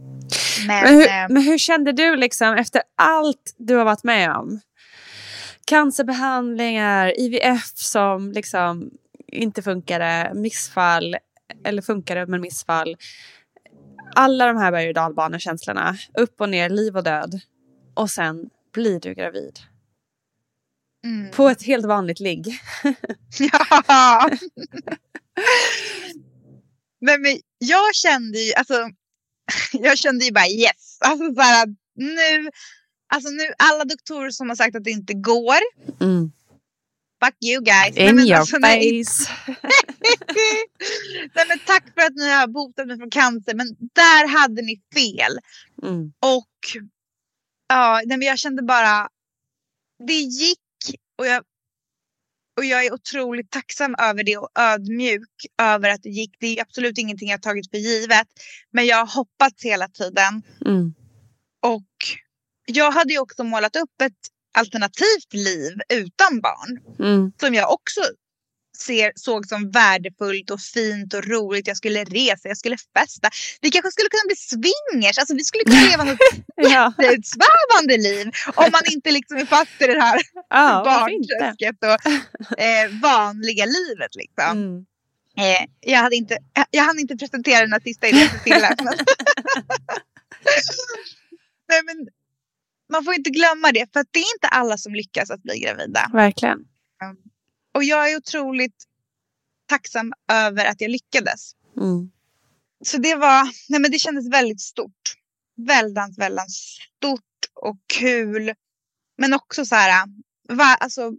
Men, 0.68 0.84
men, 0.84 0.94
hur, 0.94 1.08
eh, 1.08 1.26
men 1.30 1.44
hur 1.44 1.58
kände 1.58 1.92
du 1.92 2.16
liksom 2.16 2.56
efter 2.56 2.82
allt 2.98 3.56
du 3.58 3.76
har 3.76 3.86
varit 3.86 4.04
med 4.04 4.32
om? 4.32 4.60
Cancerbehandlingar, 5.66 7.20
IVF 7.20 7.72
som 7.76 8.32
liksom 8.32 8.90
inte 9.28 9.62
funkade, 9.62 10.32
missfall 10.36 11.16
eller 11.66 11.82
funkade 11.82 12.26
men 12.26 12.42
missfall. 12.42 12.96
Alla 14.16 14.48
de 14.48 14.58
här 14.58 14.72
berg 14.72 14.88
och 14.88 14.94
dalbanekänslorna, 14.94 15.98
upp 16.14 16.42
och 16.42 16.50
ner, 16.50 16.70
liv 16.70 16.98
och 16.98 17.04
död. 17.04 17.40
Och 17.94 18.10
sen 18.10 18.50
blir 18.74 19.00
du 19.00 19.14
gravid. 19.14 19.60
Mm. 21.06 21.32
På 21.32 21.50
ett 21.50 21.64
helt 21.64 21.86
vanligt 21.86 22.20
ligg. 22.20 22.48
ja! 23.40 24.30
men, 27.02 27.22
men 27.22 27.40
jag 27.58 27.96
kände 27.96 28.40
ju, 28.40 28.54
alltså 28.54 28.90
jag 29.72 29.98
kände 29.98 30.26
ju 30.26 30.32
bara 30.32 30.48
yes. 30.48 30.98
Alltså 31.00 31.34
så 31.34 31.42
här, 31.42 31.68
nu, 31.96 32.50
alltså 33.14 33.30
nu, 33.30 33.44
alla 33.58 33.86
doktorer 33.86 34.30
som 34.30 34.50
har 34.50 34.56
sagt 34.56 34.76
att 34.76 34.84
det 34.84 34.92
inte 34.92 35.14
går. 35.14 35.60
Mm. 36.02 36.32
Fuck 37.26 37.36
you 37.44 37.64
guys. 37.64 37.98
In 37.98 38.16
nej, 38.16 38.28
your 38.28 38.40
alltså, 38.40 38.56
face. 38.56 39.32
nej, 41.34 41.46
men 41.48 41.60
tack 41.66 41.94
för 41.94 42.02
att 42.02 42.16
ni 42.16 42.30
har 42.30 42.48
botat 42.48 42.88
mig 42.88 42.98
från 42.98 43.10
cancer. 43.10 43.56
Men 43.56 43.68
där 43.94 44.28
hade 44.28 44.62
ni 44.62 44.82
fel. 44.94 45.40
Mm. 45.84 46.14
Och 46.20 46.82
ja, 47.68 48.02
nej, 48.06 48.18
men 48.18 48.28
jag 48.28 48.40
kände 48.40 48.64
bara. 48.64 49.10
Det 50.08 50.14
gick 50.14 50.60
och 51.18 51.28
jag 51.28 51.44
och 52.58 52.66
jag 52.66 52.86
är 52.86 52.94
otroligt 52.94 53.52
tacksam 53.52 53.96
över 54.00 54.24
det 54.24 54.38
och 54.38 54.50
ödmjuk 54.60 55.30
över 55.62 55.90
att 55.90 56.04
det 56.04 56.10
gick. 56.10 56.36
Det 56.40 56.58
är 56.58 56.62
absolut 56.62 56.98
ingenting 56.98 57.30
jag 57.30 57.42
tagit 57.42 57.70
för 57.72 57.78
givet. 57.78 58.28
Men 58.72 58.86
jag 58.86 58.98
har 58.98 59.16
hoppats 59.16 59.64
hela 59.64 59.88
tiden. 59.88 60.42
Mm. 60.66 60.94
Och 61.62 61.92
jag 62.66 62.92
hade 62.92 63.14
ju 63.14 63.20
också 63.20 63.44
målat 63.44 63.76
upp 63.76 64.02
ett 64.04 64.20
alternativt 64.54 65.34
liv 65.34 65.74
utan 65.94 66.42
barn. 66.42 66.80
Mm. 67.00 67.32
Som 67.40 67.54
jag 67.54 67.72
också 67.72 68.02
ser, 68.78 69.12
såg 69.16 69.46
som 69.46 69.72
värdefullt 69.72 70.52
och 70.52 70.62
fint 70.62 71.14
och 71.14 71.28
roligt. 71.28 71.68
Jag 71.68 71.78
skulle 71.78 72.04
resa, 72.04 72.48
jag 72.48 72.58
skulle 72.58 72.78
festa. 72.98 73.30
Vi 73.62 73.70
kanske 73.70 73.92
skulle 73.92 74.10
kunna 74.10 74.28
bli 74.28 74.36
swingers. 74.36 75.18
Alltså, 75.18 75.36
vi 75.36 75.44
skulle 75.44 75.64
kunna 75.64 75.82
leva 75.92 76.04
något 76.04 76.20
ja. 76.56 76.94
liv. 77.98 78.32
Om 78.56 78.72
man 78.72 78.82
inte 78.92 79.12
liksom 79.12 79.38
är 79.38 79.46
fast 79.46 79.82
i 79.82 79.88
det 79.88 80.02
här 80.02 80.22
ja, 80.50 80.82
barnträsket 80.86 81.76
och 81.84 82.12
eh, 82.60 82.90
vanliga 83.02 83.66
livet. 83.66 84.16
Liksom. 84.16 84.58
Mm. 84.58 84.86
Eh, 85.38 85.66
jag, 85.80 86.00
hade 86.00 86.16
inte, 86.16 86.38
jag 86.72 86.84
hann 86.84 87.00
inte 87.00 87.18
presentera 87.18 87.60
den 87.62 87.74
här 87.74 87.80
sista 87.80 88.08
idén 88.08 88.30
Nej, 91.70 91.82
men 91.86 92.08
man 92.92 93.04
får 93.04 93.14
inte 93.14 93.30
glömma 93.30 93.72
det, 93.72 93.94
för 93.94 94.06
det 94.12 94.20
är 94.20 94.36
inte 94.36 94.48
alla 94.48 94.78
som 94.78 94.94
lyckas 94.94 95.32
att 95.32 95.44
bli 95.44 95.60
gravida. 95.60 96.10
Verkligen. 96.14 96.60
Och 97.74 97.84
jag 97.84 98.12
är 98.12 98.18
otroligt 98.18 98.84
tacksam 99.70 100.14
över 100.32 100.66
att 100.66 100.82
jag 100.82 100.92
lyckades. 100.92 101.52
Mm. 101.78 102.12
Så 102.86 102.98
det 102.98 103.16
var, 103.16 103.44
nej 103.70 103.80
men 103.80 103.92
det 103.92 104.00
kändes 104.00 104.30
väldigt 104.30 104.62
stort. 104.62 105.16
Väldigt, 105.58 106.18
väldigt 106.18 106.52
stort 106.52 107.22
och 107.54 107.78
kul. 107.94 108.54
Men 109.18 109.34
också 109.34 109.66
så 109.66 109.76
här, 109.76 110.08
va, 110.50 110.78
alltså, 110.80 111.12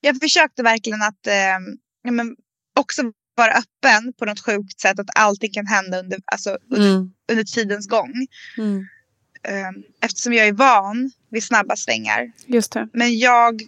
jag 0.00 0.20
försökte 0.20 0.62
verkligen 0.62 1.02
att 1.02 1.26
eh, 1.26 2.12
men 2.12 2.36
också 2.76 3.02
vara 3.34 3.52
öppen 3.52 4.12
på 4.18 4.24
något 4.24 4.40
sjukt 4.40 4.80
sätt. 4.80 4.98
Att 4.98 5.18
allting 5.18 5.52
kan 5.52 5.66
hända 5.66 5.98
under, 5.98 6.18
alltså, 6.24 6.58
mm. 6.76 7.12
under 7.30 7.44
tidens 7.44 7.88
gång. 7.88 8.26
Mm. 8.58 8.86
Eh, 9.42 9.70
eftersom 10.00 10.32
jag 10.32 10.46
är 10.46 10.52
van 10.52 11.12
vid 11.30 11.44
snabba 11.44 11.76
svängar. 11.76 12.32
Just 12.46 12.72
det. 12.72 12.88
Men 12.92 13.18
jag 13.18 13.62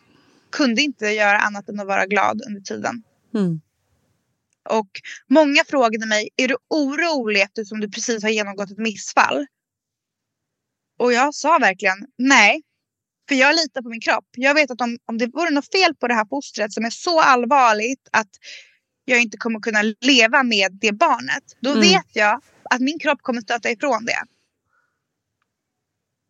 kunde 0.52 0.82
inte 0.82 1.06
göra 1.06 1.38
annat 1.38 1.68
än 1.68 1.80
att 1.80 1.86
vara 1.86 2.06
glad 2.06 2.42
under 2.46 2.60
tiden. 2.60 3.02
Mm. 3.34 3.60
Och 4.68 4.90
många 5.28 5.64
frågade 5.68 6.06
mig, 6.06 6.28
är 6.36 6.48
du 6.48 6.56
orolig 6.68 7.42
eftersom 7.42 7.80
du 7.80 7.90
precis 7.90 8.22
har 8.22 8.30
genomgått 8.30 8.70
ett 8.70 8.78
missfall? 8.78 9.46
Och 10.98 11.12
jag 11.12 11.34
sa 11.34 11.58
verkligen 11.58 12.06
nej. 12.18 12.62
För 13.28 13.34
jag 13.34 13.54
litar 13.54 13.82
på 13.82 13.88
min 13.88 14.00
kropp. 14.00 14.26
Jag 14.36 14.54
vet 14.54 14.70
att 14.70 14.80
om, 14.80 14.98
om 15.04 15.18
det 15.18 15.26
vore 15.26 15.50
något 15.50 15.72
fel 15.72 15.94
på 15.94 16.08
det 16.08 16.14
här 16.14 16.26
fostret 16.26 16.72
som 16.72 16.84
är 16.84 16.90
så 16.90 17.20
allvarligt 17.20 18.08
att 18.12 18.28
jag 19.04 19.22
inte 19.22 19.36
kommer 19.36 19.60
kunna 19.60 19.82
leva 20.00 20.42
med 20.42 20.72
det 20.72 20.92
barnet. 20.92 21.42
Då 21.60 21.70
mm. 21.70 21.80
vet 21.80 22.06
jag 22.12 22.40
att 22.70 22.80
min 22.80 22.98
kropp 22.98 23.22
kommer 23.22 23.40
stöta 23.40 23.70
ifrån 23.70 24.04
det. 24.04 24.22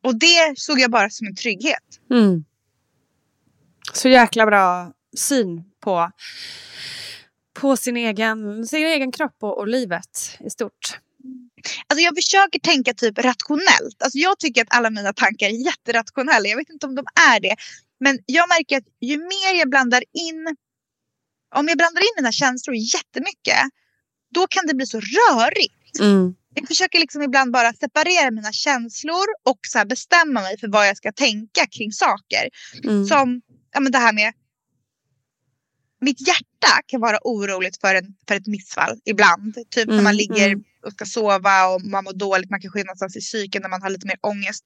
Och 0.02 0.18
det 0.18 0.54
såg 0.56 0.80
jag 0.80 0.90
bara 0.90 1.10
som 1.10 1.26
en 1.26 1.36
trygghet. 1.36 2.00
Mm. 2.10 2.44
Så 3.92 4.08
jäkla 4.08 4.46
bra 4.46 4.92
syn 5.16 5.64
på, 5.80 6.10
på 7.60 7.76
sin, 7.76 7.96
egen, 7.96 8.66
sin 8.66 8.86
egen 8.86 9.12
kropp 9.12 9.36
och, 9.40 9.58
och 9.58 9.68
livet 9.68 10.38
i 10.40 10.50
stort. 10.50 10.98
Alltså 11.86 12.02
jag 12.02 12.14
försöker 12.14 12.58
tänka 12.58 12.94
typ 12.94 13.18
rationellt. 13.18 14.02
Alltså 14.02 14.18
jag 14.18 14.38
tycker 14.38 14.62
att 14.62 14.76
alla 14.76 14.90
mina 14.90 15.12
tankar 15.12 15.46
är 15.46 15.66
jätterationella. 15.66 16.48
Jag 16.48 16.56
vet 16.56 16.70
inte 16.70 16.86
om 16.86 16.94
de 16.94 17.04
är 17.32 17.40
det. 17.40 17.56
Men 18.00 18.18
jag 18.26 18.48
märker 18.48 18.76
att 18.76 18.84
ju 19.00 19.16
mer 19.18 19.58
jag 19.58 19.70
blandar 19.70 20.02
in, 20.12 20.56
om 21.54 21.68
jag 21.68 21.78
blandar 21.78 22.00
in 22.00 22.14
mina 22.16 22.32
känslor 22.32 22.76
jättemycket, 22.76 23.62
då 24.34 24.46
kan 24.46 24.66
det 24.66 24.74
bli 24.74 24.86
så 24.86 25.00
rörigt. 25.00 26.00
Mm. 26.00 26.34
jag 26.54 26.68
försöker 26.68 26.98
liksom 26.98 27.22
ibland 27.22 27.52
bara 27.52 27.72
separera 27.72 28.30
mina 28.30 28.52
känslor 28.52 29.26
och 29.44 29.58
så 29.68 29.86
bestämma 29.86 30.40
mig 30.40 30.58
för 30.58 30.68
vad 30.68 30.88
jag 30.88 30.96
ska 30.96 31.12
tänka 31.12 31.66
kring 31.66 31.92
saker. 31.92 32.48
Mm. 32.84 33.06
Som 33.06 33.40
ja, 33.72 33.80
men 33.80 33.92
det 33.92 33.98
här 33.98 34.12
med 34.12 34.32
mitt 36.02 36.26
hjärta 36.28 36.82
kan 36.86 37.00
vara 37.00 37.18
oroligt 37.22 37.80
för, 37.80 37.94
en, 37.94 38.14
för 38.28 38.34
ett 38.34 38.46
missfall 38.46 39.00
ibland. 39.04 39.54
Typ 39.70 39.84
mm, 39.84 39.96
när 39.96 40.02
man 40.02 40.16
ligger 40.16 40.46
mm. 40.46 40.64
och 40.86 40.92
ska 40.92 41.04
sova 41.04 41.66
och 41.66 41.82
man 41.82 42.04
mår 42.04 42.12
dåligt. 42.12 42.50
Man 42.50 42.60
kanske 42.60 42.80
är 42.80 42.84
någonstans 42.84 43.16
i 43.16 43.20
psyken 43.20 43.62
när 43.62 43.68
man 43.68 43.82
har 43.82 43.90
lite 43.90 44.06
mer 44.06 44.18
ångest. 44.20 44.64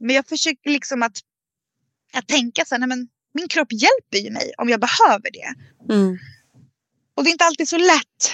Men 0.00 0.16
jag 0.16 0.28
försöker 0.28 0.70
liksom 0.70 1.02
att, 1.02 1.18
att 2.12 2.28
tänka 2.28 2.64
så 2.64 2.74
här, 2.74 2.80
nej 2.80 2.88
men 2.88 3.08
min 3.34 3.48
kropp 3.48 3.72
hjälper 3.72 4.18
ju 4.18 4.30
mig 4.30 4.52
om 4.58 4.68
jag 4.68 4.80
behöver 4.80 5.30
det. 5.30 5.54
Mm. 5.94 6.18
Och 7.14 7.24
det 7.24 7.30
är 7.30 7.32
inte 7.32 7.44
alltid 7.44 7.68
så 7.68 7.78
lätt. 7.78 8.32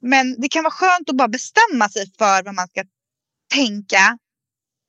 Men 0.00 0.40
det 0.40 0.48
kan 0.48 0.62
vara 0.62 0.72
skönt 0.72 1.08
att 1.08 1.16
bara 1.16 1.28
bestämma 1.28 1.88
sig 1.88 2.12
för 2.18 2.42
vad 2.42 2.54
man 2.54 2.68
ska 2.68 2.84
tänka. 3.54 4.18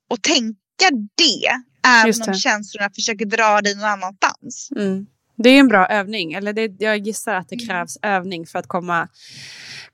Och 0.10 0.22
tänka 0.22 0.89
det. 1.16 1.64
Även 1.88 2.13
om 2.27 2.34
känslorna 2.34 2.89
försöker 2.95 3.25
dra 3.25 3.61
dig 3.61 3.75
någon 3.75 3.86
annanstans. 3.86 4.69
Mm. 4.75 5.05
Det 5.38 5.49
är 5.49 5.59
en 5.59 5.67
bra 5.67 5.88
övning. 5.88 6.34
Eller 6.34 6.53
det, 6.53 6.71
jag 6.79 6.97
gissar 6.97 7.36
att 7.36 7.49
det 7.49 7.55
mm. 7.55 7.67
krävs 7.67 7.97
mm. 8.01 8.15
övning 8.15 8.45
för 8.45 8.59
att 8.59 8.67
komma, 8.67 9.07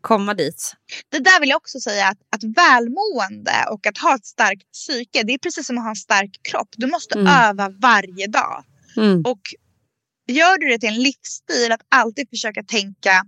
komma 0.02 0.34
dit. 0.34 0.74
Det 1.10 1.20
där 1.20 1.40
vill 1.40 1.50
jag 1.50 1.58
också 1.58 1.80
säga 1.80 2.08
att, 2.08 2.18
att 2.36 2.44
välmående 2.44 3.66
och 3.72 3.88
att 3.88 3.98
ha 3.98 4.16
ett 4.16 4.26
starkt 4.26 4.72
psyke, 4.72 5.24
det 5.24 5.34
är 5.34 5.38
precis 5.38 5.68
som 5.68 5.78
att 5.78 5.84
ha 5.84 5.90
en 5.90 5.96
stark 5.96 6.32
kropp. 6.52 6.70
Du 6.72 6.88
måste 6.88 7.20
mm. 7.20 7.28
öva 7.28 7.70
varje 7.70 8.28
dag. 8.28 8.64
Mm. 8.98 9.22
Och 9.26 9.42
gör 10.28 10.58
du 10.58 10.68
det 10.68 10.80
till 10.80 10.90
en 10.90 11.04
livsstil 11.04 11.72
att 11.72 11.82
alltid 11.90 12.30
försöka 12.30 12.64
tänka 12.64 13.26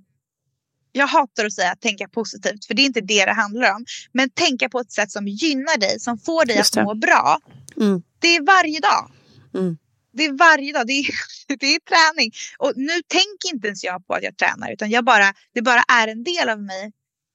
jag 0.93 1.07
hatar 1.07 1.45
att 1.45 1.53
säga 1.53 1.75
tänka 1.75 2.07
positivt, 2.07 2.65
för 2.65 2.73
det 2.73 2.81
är 2.81 2.85
inte 2.85 3.01
det 3.01 3.25
det 3.25 3.33
handlar 3.33 3.75
om. 3.75 3.85
Men 4.11 4.29
tänka 4.29 4.69
på 4.69 4.79
ett 4.79 4.91
sätt 4.91 5.11
som 5.11 5.27
gynnar 5.27 5.79
dig, 5.79 5.99
som 5.99 6.17
får 6.17 6.45
dig 6.45 6.57
att 6.59 6.75
må 6.75 6.95
bra. 6.95 7.39
Mm. 7.77 8.01
Det 8.21 8.35
är 8.35 8.45
varje 8.45 8.79
dag. 8.79 9.11
Mm. 9.53 9.77
Det 10.13 10.25
är 10.25 10.33
varje 10.33 10.73
dag. 10.73 10.87
Det 10.87 10.93
är, 10.93 11.05
det 11.59 11.65
är 11.75 11.79
träning. 11.79 12.31
Och 12.57 12.73
nu 12.75 12.93
tänker 13.07 13.55
inte 13.55 13.67
ens 13.67 13.83
jag 13.83 14.07
på 14.07 14.13
att 14.13 14.23
jag 14.23 14.37
tränar, 14.37 14.71
utan 14.71 14.89
jag 14.89 15.05
bara, 15.05 15.33
det 15.53 15.61
bara 15.61 15.83
är 16.01 16.07
en 16.07 16.23
del 16.23 16.49
av 16.49 16.61
mig. 16.61 16.91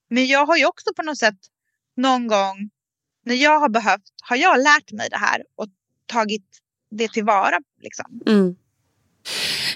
Men 0.09 0.25
jag 0.25 0.45
har 0.45 0.57
ju 0.57 0.65
också 0.65 0.93
på 0.95 1.03
något 1.03 1.17
sätt 1.17 1.39
någon 1.95 2.27
gång 2.27 2.69
när 3.25 3.35
jag 3.35 3.59
har 3.59 3.69
behövt, 3.69 4.03
har 4.23 4.35
jag 4.35 4.57
lärt 4.57 4.91
mig 4.91 5.07
det 5.09 5.17
här 5.17 5.43
och 5.55 5.67
tagit 6.05 6.45
det 6.91 7.07
tillvara. 7.11 7.59
Liksom. 7.81 8.21
Mm. 8.27 8.55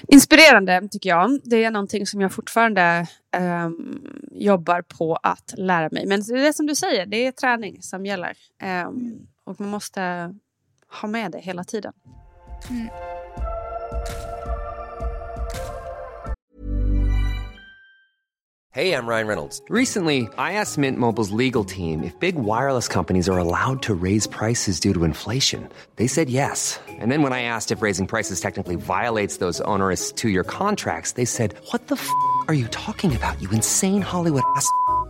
Inspirerande 0.08 0.88
tycker 0.90 1.10
jag. 1.10 1.40
Det 1.44 1.64
är 1.64 1.70
någonting 1.70 2.06
som 2.06 2.20
jag 2.20 2.32
fortfarande 2.32 3.06
um, 3.36 4.06
jobbar 4.32 4.82
på 4.82 5.16
att 5.16 5.54
lära 5.56 5.88
mig. 5.92 6.06
Men 6.06 6.22
det 6.22 6.46
är 6.46 6.52
som 6.52 6.66
du 6.66 6.74
säger, 6.74 7.06
det 7.06 7.26
är 7.26 7.32
träning 7.32 7.82
som 7.82 8.06
gäller. 8.06 8.36
Um, 8.86 9.26
och 9.44 9.60
man 9.60 9.68
måste 9.68 10.34
ha 11.00 11.08
med 11.08 11.32
det 11.32 11.40
hela 11.40 11.64
tiden. 11.64 11.92
Mm. 12.68 12.88
Hey, 18.74 18.94
I'm 18.94 19.06
Ryan 19.06 19.26
Reynolds. 19.26 19.60
Recently, 19.68 20.30
I 20.38 20.54
asked 20.54 20.78
Mint 20.78 20.98
Mobile's 20.98 21.30
legal 21.30 21.62
team 21.62 22.02
if 22.02 22.18
big 22.18 22.36
wireless 22.36 22.88
companies 22.88 23.28
are 23.28 23.36
allowed 23.36 23.82
to 23.82 23.92
raise 23.92 24.26
prices 24.26 24.80
due 24.80 24.94
to 24.94 25.04
inflation. 25.04 25.68
They 25.96 26.06
said 26.06 26.30
yes. 26.30 26.80
And 26.88 27.12
then 27.12 27.20
when 27.20 27.34
I 27.34 27.42
asked 27.42 27.70
if 27.70 27.82
raising 27.82 28.06
prices 28.06 28.40
technically 28.40 28.76
violates 28.76 29.36
those 29.36 29.60
onerous 29.66 30.10
two-year 30.10 30.44
contracts, 30.44 31.12
they 31.12 31.26
said, 31.26 31.54
"What 31.70 31.88
the 31.88 31.96
f*** 31.96 32.08
are 32.48 32.54
you 32.54 32.66
talking 32.68 33.14
about? 33.14 33.36
You 33.42 33.50
insane 33.50 34.00
Hollywood 34.00 34.44
ass." 34.56 34.66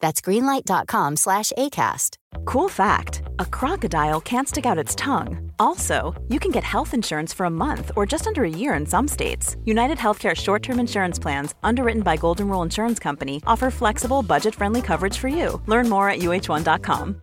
That's 0.00 0.20
greenlight.com 0.20 1.16
slash 1.16 1.52
ACAST. 1.56 2.16
Cool 2.44 2.68
fact 2.68 3.22
a 3.38 3.44
crocodile 3.44 4.20
can't 4.20 4.48
stick 4.48 4.66
out 4.66 4.78
its 4.78 4.94
tongue. 4.94 5.52
Also, 5.58 6.14
you 6.28 6.38
can 6.38 6.50
get 6.50 6.64
health 6.64 6.94
insurance 6.94 7.32
for 7.34 7.46
a 7.46 7.50
month 7.50 7.90
or 7.96 8.06
just 8.06 8.26
under 8.26 8.44
a 8.44 8.50
year 8.50 8.74
in 8.74 8.86
some 8.86 9.08
states. 9.08 9.56
United 9.64 9.98
Healthcare 9.98 10.34
short 10.34 10.62
term 10.62 10.80
insurance 10.80 11.18
plans, 11.18 11.54
underwritten 11.62 12.02
by 12.02 12.16
Golden 12.16 12.48
Rule 12.48 12.62
Insurance 12.62 12.98
Company, 12.98 13.42
offer 13.46 13.70
flexible, 13.70 14.22
budget 14.22 14.54
friendly 14.54 14.82
coverage 14.82 15.18
for 15.18 15.28
you. 15.28 15.60
Learn 15.66 15.88
more 15.88 16.08
at 16.10 16.20
uh1.com. 16.20 17.22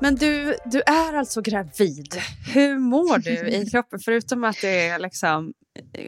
Men 0.00 0.14
du, 0.14 0.56
du 0.64 0.82
är 0.86 1.14
alltså 1.14 1.40
gravid. 1.40 2.20
Hur 2.54 2.78
mår 2.78 3.18
du 3.18 3.30
i 3.30 3.66
kroppen? 3.70 3.98
Förutom 3.98 4.44
att 4.44 4.60
du 4.60 4.68
är 4.68 4.98
liksom 4.98 5.52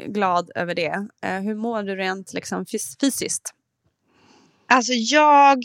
glad 0.07 0.51
över 0.55 0.75
det. 0.75 1.09
Eh, 1.23 1.41
hur 1.41 1.55
mår 1.55 1.83
du 1.83 1.97
rent 1.97 2.33
liksom 2.33 2.67
fysiskt? 3.01 3.55
Alltså 4.67 4.93
jag 4.93 5.59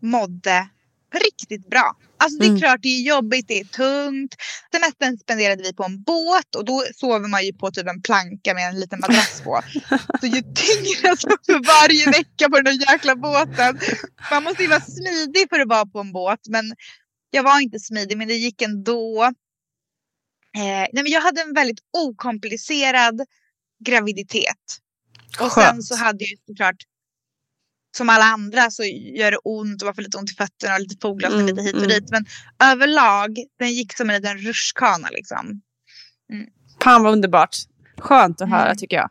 mådde 0.00 0.68
riktigt 1.14 1.70
bra. 1.70 1.96
Alltså 2.20 2.38
det 2.38 2.46
är 2.46 2.48
mm. 2.48 2.60
klart 2.60 2.82
det 2.82 2.88
är 2.88 3.02
jobbigt, 3.02 3.48
det 3.48 3.60
är 3.60 3.64
tungt. 3.64 4.34
Semestern 4.72 5.18
spenderade 5.18 5.62
vi 5.62 5.74
på 5.74 5.84
en 5.84 6.02
båt 6.02 6.54
och 6.56 6.64
då 6.64 6.84
sover 6.94 7.28
man 7.28 7.44
ju 7.44 7.52
på 7.52 7.70
typ 7.70 7.86
en 7.86 8.02
planka 8.02 8.54
med 8.54 8.68
en 8.68 8.80
liten 8.80 9.00
madrass 9.00 9.40
på. 9.44 9.62
Så 10.20 10.26
ju 10.26 10.42
tyngre 10.42 11.10
alltså 11.10 11.28
för 11.28 11.80
varje 11.80 12.06
vecka 12.06 12.48
på 12.48 12.56
den 12.56 12.64
där 12.64 12.92
jäkla 12.92 13.16
båten. 13.16 13.78
Man 14.30 14.42
måste 14.42 14.62
ju 14.62 14.68
vara 14.68 14.80
smidig 14.80 15.48
för 15.48 15.60
att 15.60 15.68
vara 15.68 15.86
på 15.86 16.00
en 16.00 16.12
båt 16.12 16.40
men 16.48 16.74
jag 17.30 17.42
var 17.42 17.60
inte 17.60 17.78
smidig 17.78 18.18
men 18.18 18.28
det 18.28 18.34
gick 18.34 18.62
ändå. 18.62 19.32
Eh, 20.56 20.62
nej, 20.62 20.90
men 20.92 21.06
jag 21.06 21.20
hade 21.20 21.40
en 21.40 21.54
väldigt 21.54 21.80
okomplicerad 21.92 23.20
graviditet. 23.84 24.78
Och 25.40 25.52
Skönt. 25.52 25.66
sen 25.66 25.82
så 25.82 25.96
hade 25.96 26.24
jag 26.24 26.38
såklart 26.46 26.76
som 27.96 28.08
alla 28.08 28.24
andra 28.24 28.70
så 28.70 28.84
gör 28.84 29.30
det 29.30 29.38
ont 29.44 29.82
och 29.82 29.86
man 29.86 29.94
får 29.94 30.02
lite 30.02 30.18
ont 30.18 30.30
i 30.30 30.34
fötterna 30.34 30.74
och 30.74 30.80
lite 30.80 30.96
foglossning 31.02 31.40
mm, 31.40 31.56
lite 31.56 31.62
hit 31.62 31.74
och 31.74 31.84
mm. 31.84 31.88
dit. 31.88 32.10
Men 32.10 32.26
överlag, 32.62 33.38
den 33.58 33.72
gick 33.72 33.96
som 33.96 34.10
en 34.10 34.16
liten 34.16 34.38
rutschkana 34.38 35.08
liksom. 35.10 35.60
Mm. 36.32 36.46
Fan 36.82 37.02
vad 37.02 37.12
underbart. 37.12 37.56
Skönt 37.98 38.40
att 38.40 38.50
höra 38.50 38.66
mm. 38.66 38.76
tycker 38.76 38.96
jag. 38.96 39.10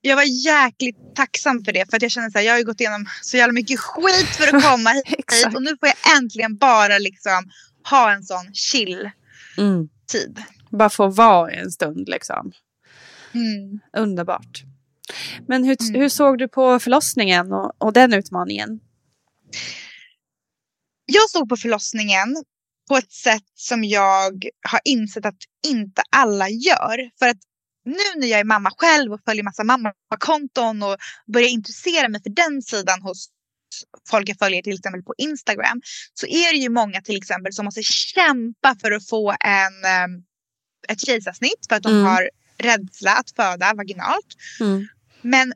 jag 0.00 0.16
var 0.16 0.46
jäkligt 0.46 1.16
tacksam 1.16 1.64
för 1.64 1.72
det. 1.72 1.90
För 1.90 1.96
att 1.96 2.02
jag 2.02 2.10
känner 2.10 2.30
så 2.30 2.38
här, 2.38 2.44
jag 2.44 2.52
har 2.52 2.58
ju 2.58 2.64
gått 2.64 2.80
igenom 2.80 3.06
så 3.22 3.36
jävla 3.36 3.52
mycket 3.52 3.80
skit 3.80 4.36
för 4.36 4.56
att 4.56 4.64
komma 4.64 4.90
hit. 5.04 5.54
och 5.54 5.62
nu 5.62 5.76
får 5.80 5.88
jag 5.88 6.16
äntligen 6.16 6.56
bara 6.56 6.98
liksom 6.98 7.50
ha 7.90 8.12
en 8.12 8.22
sån 8.22 8.54
chill 8.54 9.10
Mm. 9.58 9.88
Tid. 10.06 10.42
Bara 10.70 10.90
få 10.90 11.08
vara 11.08 11.50
en 11.50 11.70
stund 11.70 12.08
liksom. 12.08 12.52
Mm. 13.34 13.80
Underbart. 13.96 14.62
Men 15.48 15.64
hur, 15.64 15.76
Mm. 15.82 16.00
hur 16.00 16.08
såg 16.08 16.38
du 16.38 16.48
på 16.48 16.78
förlossningen 16.78 17.52
och, 17.52 17.72
och 17.78 17.92
den 17.92 18.12
utmaningen? 18.14 18.80
Jag 21.06 21.30
såg 21.30 21.48
på 21.48 21.56
förlossningen 21.56 22.36
på 22.88 22.96
ett 22.96 23.12
sätt 23.12 23.42
som 23.54 23.84
jag 23.84 24.44
har 24.68 24.80
insett 24.84 25.26
att 25.26 25.38
inte 25.66 26.02
alla 26.10 26.48
gör. 26.48 27.10
För 27.18 27.28
att 27.28 27.36
nu 27.84 28.20
när 28.20 28.26
jag 28.26 28.40
är 28.40 28.44
mamma 28.44 28.70
själv 28.78 29.12
och 29.12 29.20
följer 29.24 29.44
massa 29.44 29.64
mammakonton 29.64 30.82
och 30.82 30.96
börjar 31.32 31.48
intressera 31.48 32.08
mig 32.08 32.22
för 32.22 32.30
den 32.30 32.62
sidan 32.62 33.02
hos 33.02 33.28
folk 34.10 34.28
jag 34.28 34.38
följer 34.38 34.62
till 34.62 34.74
exempel 34.74 35.02
på 35.02 35.14
Instagram 35.18 35.80
så 36.14 36.26
är 36.26 36.52
det 36.52 36.58
ju 36.58 36.68
många 36.68 37.00
till 37.00 37.16
exempel 37.16 37.52
som 37.52 37.64
måste 37.64 37.82
kämpa 37.82 38.76
för 38.80 38.90
att 38.92 39.08
få 39.08 39.30
en, 39.30 39.84
eh, 39.84 40.22
ett 40.92 41.06
kejsarsnitt 41.06 41.66
för 41.68 41.76
att 41.76 41.82
de 41.82 41.92
Mm. 41.92 42.04
har 42.04 42.30
rädsla 42.58 43.12
att 43.14 43.30
föda 43.36 43.74
vaginalt. 43.74 44.26
Mm. 44.60 44.88
Men 45.22 45.52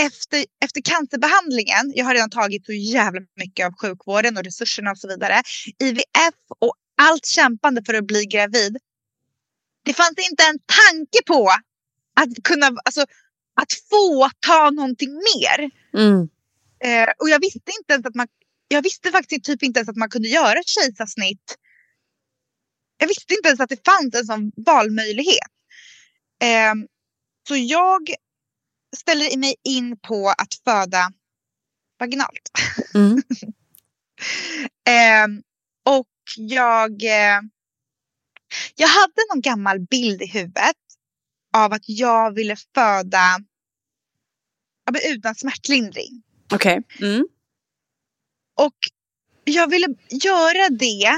efter, 0.00 0.44
efter 0.64 0.80
cancerbehandlingen, 0.80 1.92
jag 1.94 2.04
har 2.04 2.14
redan 2.14 2.30
tagit 2.30 2.66
så 2.66 2.72
jävla 2.72 3.20
mycket 3.36 3.66
av 3.66 3.72
sjukvården 3.82 4.36
och 4.36 4.44
resurserna 4.44 4.90
och 4.90 4.98
så 4.98 5.08
vidare. 5.08 5.42
IVF 5.78 6.34
och 6.58 6.74
allt 7.00 7.26
kämpande 7.26 7.82
för 7.86 7.94
att 7.94 8.06
bli 8.06 8.24
gravid. 8.24 8.76
Det 9.84 9.94
fanns 9.94 10.14
inte 10.30 10.42
en 10.42 10.58
tanke 10.58 11.18
på 11.26 11.50
att 12.20 12.42
kunna, 12.44 12.66
alltså 12.66 13.00
att 13.60 13.72
få 13.90 14.30
ta 14.46 14.70
någonting 14.70 15.14
mer. 15.14 15.70
Mm. 16.02 16.28
Eh, 16.84 17.08
och 17.18 17.28
jag 17.28 17.40
visste 17.40 17.72
inte 17.80 17.92
ens 17.92 18.06
att 18.06 18.14
man, 18.14 18.28
jag 18.68 18.82
visste 18.82 19.10
faktiskt 19.10 19.44
typ 19.44 19.62
inte 19.62 19.78
ens 19.78 19.88
att 19.88 19.96
man 19.96 20.10
kunde 20.10 20.28
göra 20.28 20.62
kejsarsnitt. 20.66 21.56
Jag 22.98 23.08
visste 23.08 23.34
inte 23.34 23.48
ens 23.48 23.60
att 23.60 23.68
det 23.68 23.84
fanns 23.86 24.14
en 24.14 24.26
sån 24.26 24.52
valmöjlighet. 24.56 25.52
Eh, 26.42 26.74
så 27.48 27.56
jag 27.56 28.10
ställer 28.96 29.36
mig 29.36 29.54
in 29.64 29.98
på 29.98 30.28
att 30.28 30.54
föda 30.64 31.12
vaginalt. 31.98 32.50
Mm. 32.94 33.22
Eh, 34.88 35.26
och 35.84 36.08
jag, 36.36 37.02
eh, 37.02 37.40
jag 38.74 38.88
hade 38.88 39.22
någon 39.34 39.40
gammal 39.40 39.80
bild 39.80 40.22
i 40.22 40.26
huvudet 40.26 40.76
av 41.56 41.72
att 41.72 41.82
jag 41.86 42.34
ville 42.34 42.56
föda 42.74 43.38
ja, 44.84 45.00
utan 45.10 45.34
smärtlindring. 45.34 46.22
Okej. 46.52 46.82
Mm. 47.00 47.28
Och 48.56 48.74
jag 49.44 49.70
ville 49.70 49.86
göra 50.10 50.68
det 50.68 51.12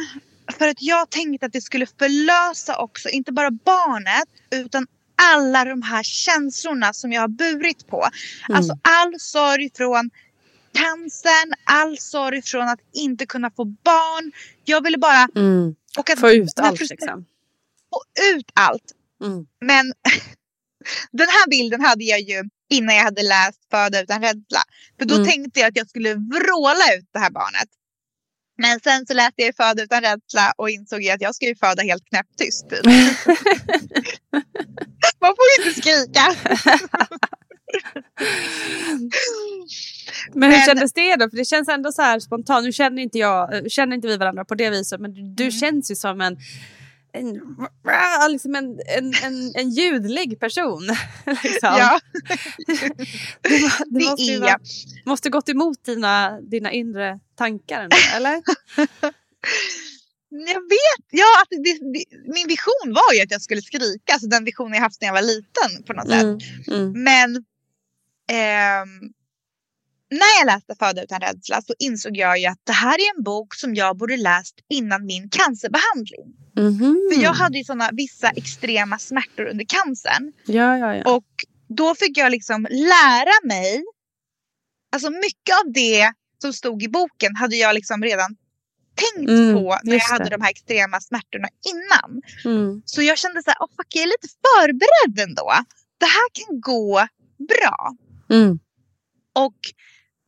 för 0.58 0.68
att 0.68 0.82
jag 0.82 1.10
tänkte 1.10 1.46
att 1.46 1.52
det 1.52 1.60
skulle 1.60 1.86
förlösa 1.86 2.78
också, 2.78 3.08
inte 3.08 3.32
bara 3.32 3.50
barnet, 3.50 4.28
utan 4.50 4.86
alla 5.34 5.64
de 5.64 5.82
här 5.82 6.02
känslorna 6.02 6.92
som 6.92 7.12
jag 7.12 7.20
har 7.20 7.28
burit 7.28 7.86
på. 7.86 8.08
Mm. 8.48 8.56
Alltså 8.56 8.78
all 8.82 9.14
sorg 9.18 9.70
från 9.74 10.10
cancern, 10.72 11.52
all 11.64 11.98
sorg 11.98 12.42
från 12.42 12.68
att 12.68 12.80
inte 12.92 13.26
kunna 13.26 13.50
få 13.50 13.64
barn. 13.64 14.32
Jag 14.64 14.84
ville 14.84 14.98
bara... 14.98 15.28
Mm. 15.36 15.74
Och 15.98 16.10
att 16.10 16.20
Få 16.20 16.30
ut 16.30 16.58
allt 16.60 16.80
liksom. 16.80 17.24
Få 17.90 18.02
ut 18.34 18.50
allt. 18.54 18.92
Mm. 19.24 19.46
Men 19.60 19.92
den 21.12 21.28
här 21.28 21.48
bilden 21.50 21.80
hade 21.80 22.04
jag 22.04 22.20
ju 22.20 22.42
innan 22.70 22.94
jag 22.96 23.02
hade 23.04 23.22
läst 23.22 23.60
Föda 23.70 24.00
utan 24.02 24.20
rädsla. 24.22 24.62
För 24.98 25.04
då 25.06 25.14
Mm. 25.14 25.26
tänkte 25.26 25.60
jag 25.60 25.68
att 25.68 25.76
jag 25.76 25.88
skulle 25.88 26.14
vråla 26.14 26.94
ut 26.98 27.08
det 27.12 27.18
här 27.18 27.30
barnet. 27.30 27.68
Men 28.62 28.80
sen 28.80 29.06
så 29.06 29.14
läste 29.14 29.42
jag 29.42 29.56
Föda 29.56 29.82
utan 29.82 30.00
rädsla 30.00 30.52
och 30.56 30.70
insåg 30.70 31.08
att 31.08 31.20
jag 31.20 31.34
ska 31.34 31.46
ju 31.46 31.56
föda 31.56 31.82
helt 31.82 32.04
knäpptyst. 32.04 32.70
Typ. 32.70 32.84
Man 35.20 35.34
får 35.36 35.46
ju 35.50 35.54
inte 35.68 35.80
skrika. 35.80 36.36
Men 40.34 40.50
hur 40.50 40.56
Men- 40.58 40.66
kändes 40.66 40.92
det 40.92 41.16
då? 41.16 41.30
För 41.30 41.36
det 41.36 41.44
känns 41.44 41.68
ändå 41.68 41.92
så 41.92 42.02
här 42.02 42.20
spontant. 42.20 42.64
Nu 42.64 42.72
känner 42.72 43.02
inte, 43.02 43.18
jag, 43.18 43.70
känner 43.72 43.96
inte 43.96 44.08
vi 44.08 44.16
varandra 44.16 44.44
på 44.44 44.54
det 44.54 44.70
viset. 44.70 45.00
Men 45.00 45.14
du, 45.14 45.22
du 45.34 45.42
Mm. 45.44 45.52
känns 45.52 45.90
ju 45.90 45.94
som 45.94 46.20
en, 46.20 46.36
en, 47.12 47.40
liksom 48.30 48.54
en, 48.54 48.80
en, 48.96 49.14
en, 49.24 49.52
en 49.54 49.70
ljudlig 49.70 50.40
person. 50.40 50.82
liksom. 51.26 51.74
Ja, 51.78 52.00
det, 53.42 53.72
det 53.86 54.04
måste, 54.04 54.38
vara, 54.38 54.58
måste 55.04 55.30
gått 55.30 55.48
emot 55.48 55.84
dina, 55.84 56.40
dina 56.40 56.72
inre 56.72 57.20
tankar 57.36 57.80
ändå, 57.80 57.96
eller? 58.16 58.42
Jag 60.32 60.60
vet. 60.60 61.06
Ja, 61.10 61.42
att 61.42 61.48
det, 61.50 61.72
det, 61.92 62.04
min 62.34 62.48
vision 62.48 62.94
var 62.94 63.14
ju 63.14 63.22
att 63.22 63.30
jag 63.30 63.42
skulle 63.42 63.62
skrika. 63.62 64.12
Alltså 64.12 64.28
den 64.28 64.44
visionen 64.44 64.74
jag 64.74 64.80
haft 64.80 65.00
när 65.00 65.08
jag 65.08 65.14
var 65.14 65.22
liten 65.22 65.82
på 65.86 65.92
något 65.92 66.08
sätt. 66.08 66.22
Mm, 66.22 66.38
mm, 66.68 67.02
Men 67.02 67.44
ehm, 68.30 69.12
när 70.10 70.38
jag 70.40 70.46
läste 70.46 70.74
Föda 70.78 71.02
utan 71.02 71.20
rädsla 71.20 71.62
så 71.62 71.74
insåg 71.78 72.16
jag 72.16 72.38
ju 72.38 72.46
att 72.46 72.58
det 72.64 72.72
här 72.72 72.94
är 72.94 73.16
en 73.16 73.22
bok 73.22 73.54
som 73.54 73.74
jag 73.74 73.96
borde 73.96 74.16
läst 74.16 74.54
innan 74.68 75.06
min 75.06 75.30
cancerbehandling. 75.30 76.34
mhm. 76.56 77.10
För 77.14 77.22
jag 77.22 77.32
hade 77.32 77.58
ju 77.58 77.64
sådana 77.64 77.90
vissa 77.92 78.28
extrema 78.30 78.98
smärtor 78.98 79.44
under 79.46 79.64
cancern. 79.68 80.32
Ja, 80.46 80.78
ja, 80.78 80.94
ja. 80.96 81.14
Och 81.16 81.26
då 81.68 81.94
fick 81.94 82.18
jag 82.18 82.30
liksom 82.32 82.66
lära 82.70 83.32
mig. 83.48 83.84
Alltså 84.92 85.10
mycket 85.10 85.54
av 85.64 85.72
det 85.72 86.12
som 86.42 86.52
stod 86.52 86.82
i 86.82 86.88
boken 86.88 87.36
hade 87.36 87.56
jag 87.56 87.74
liksom 87.74 88.02
redan 88.02 88.36
tänkt 88.94 89.30
Mm, 89.30 89.54
på 89.54 89.78
när 89.82 89.92
jag 89.94 90.00
hade 90.00 90.24
det. 90.24 90.30
de 90.30 90.40
här 90.42 90.50
extrema 90.50 91.00
smärtorna 91.00 91.48
innan. 91.72 92.22
Mm, 92.44 92.82
Så 92.84 93.02
jag 93.02 93.18
kände 93.18 93.42
så 93.42 93.50
här, 93.50 93.56
oh, 93.60 93.68
fuck, 93.76 93.86
jag 93.94 94.02
är 94.02 94.06
lite 94.06 94.28
förberedd 94.44 95.28
ändå. 95.28 95.52
Det 95.98 96.06
här 96.06 96.28
kan 96.32 96.60
gå 96.60 97.06
bra. 97.48 97.94
mm, 98.30 98.58
Och 99.34 99.56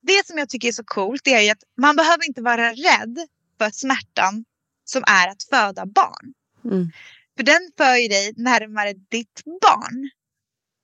det 0.02 0.26
som 0.26 0.38
jag 0.38 0.48
tycker 0.48 0.68
är 0.68 0.72
så 0.72 0.84
coolt 0.84 1.20
det 1.24 1.34
är 1.34 1.40
ju 1.40 1.50
att 1.50 1.62
man 1.80 1.96
behöver 1.96 2.26
inte 2.26 2.42
vara 2.42 2.70
rädd 2.70 3.18
för 3.58 3.70
smärtan 3.70 4.44
som 4.84 5.02
är 5.06 5.28
att 5.28 5.42
föda 5.50 5.86
barn. 5.86 6.32
mm. 6.64 6.90
För 7.36 7.44
den 7.44 7.70
för 7.76 7.96
ju 7.96 8.08
dig 8.08 8.32
närmare 8.36 8.92
ditt 8.92 9.42
barn. 9.60 10.10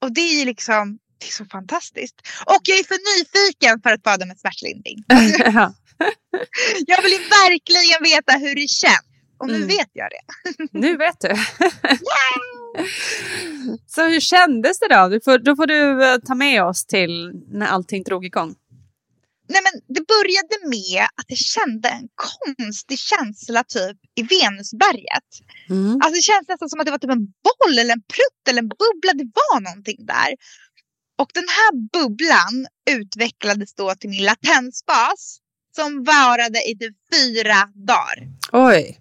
Och 0.03 0.13
det 0.13 0.21
är 0.21 0.39
ju 0.39 0.45
liksom, 0.45 0.99
det 1.19 1.27
är 1.27 1.31
så 1.33 1.45
fantastiskt. 1.45 2.17
Och 2.47 2.61
jag 2.63 2.79
är 2.79 2.85
för 2.85 2.99
nyfiken 3.19 3.81
för 3.83 3.91
att 3.91 4.03
föda 4.03 4.27
med 4.27 4.39
smärtlindring. 4.39 5.05
Ja. 5.55 5.75
Jag 6.87 7.03
vill 7.03 7.13
ju 7.13 7.19
verkligen 7.19 8.03
veta 8.03 8.33
hur 8.33 8.55
det 8.55 8.69
känns. 8.69 9.05
Och 9.39 9.47
nu 9.49 9.55
Mm. 9.55 9.69
vet 9.69 9.89
jag 9.93 10.09
det. 10.11 10.69
Nu 10.79 10.97
vet 10.97 11.21
du. 11.21 11.35
Så 13.87 14.03
hur 14.09 14.21
kändes 14.21 14.79
det 14.79 14.89
då? 14.89 15.09
Du 15.09 15.21
får, 15.21 15.39
då 15.39 15.57
får 15.57 15.67
du 15.67 16.05
eh, 16.13 16.19
ta 16.19 16.35
med 16.35 16.65
oss 16.65 16.87
till 16.87 17.33
när 17.49 17.67
allting 17.67 18.03
drog 18.03 18.25
igång. 18.25 18.55
Nej 19.49 19.61
men 19.67 19.75
det 19.95 20.07
började 20.15 20.57
med 20.77 21.03
att 21.19 21.29
jag 21.29 21.39
kände 21.39 21.89
en 21.89 22.09
konstig 22.15 22.99
känsla 22.99 23.65
typ 23.65 23.97
i 24.15 24.23
Venusberget. 24.23 25.29
Mm. 25.71 25.95
Alltså 26.03 26.15
det 26.15 26.23
känns 26.23 26.49
nästan 26.49 26.69
som 26.71 26.81
att 26.81 26.87
det 26.87 26.91
var 26.97 26.99
typ 26.99 27.11
en 27.11 27.27
boll 27.47 27.79
eller 27.79 27.95
en 27.95 28.07
prutt 28.15 28.43
eller 28.49 28.63
en 28.63 28.69
bubbla. 28.69 29.13
Det 29.13 29.31
var 29.41 29.61
någonting 29.61 30.07
där. 30.07 30.31
Och 31.19 31.31
den 31.35 31.49
här 31.49 31.71
bubblan 31.93 32.67
utvecklades 32.91 33.75
då 33.75 33.95
till 33.95 34.11
min 34.11 34.25
latensfas 34.25 35.39
som 35.77 36.05
varade 36.05 36.59
i 36.71 36.79
typ 36.79 36.97
fyra 37.13 37.59
dagar. 37.75 38.17
Oj. 38.53 39.01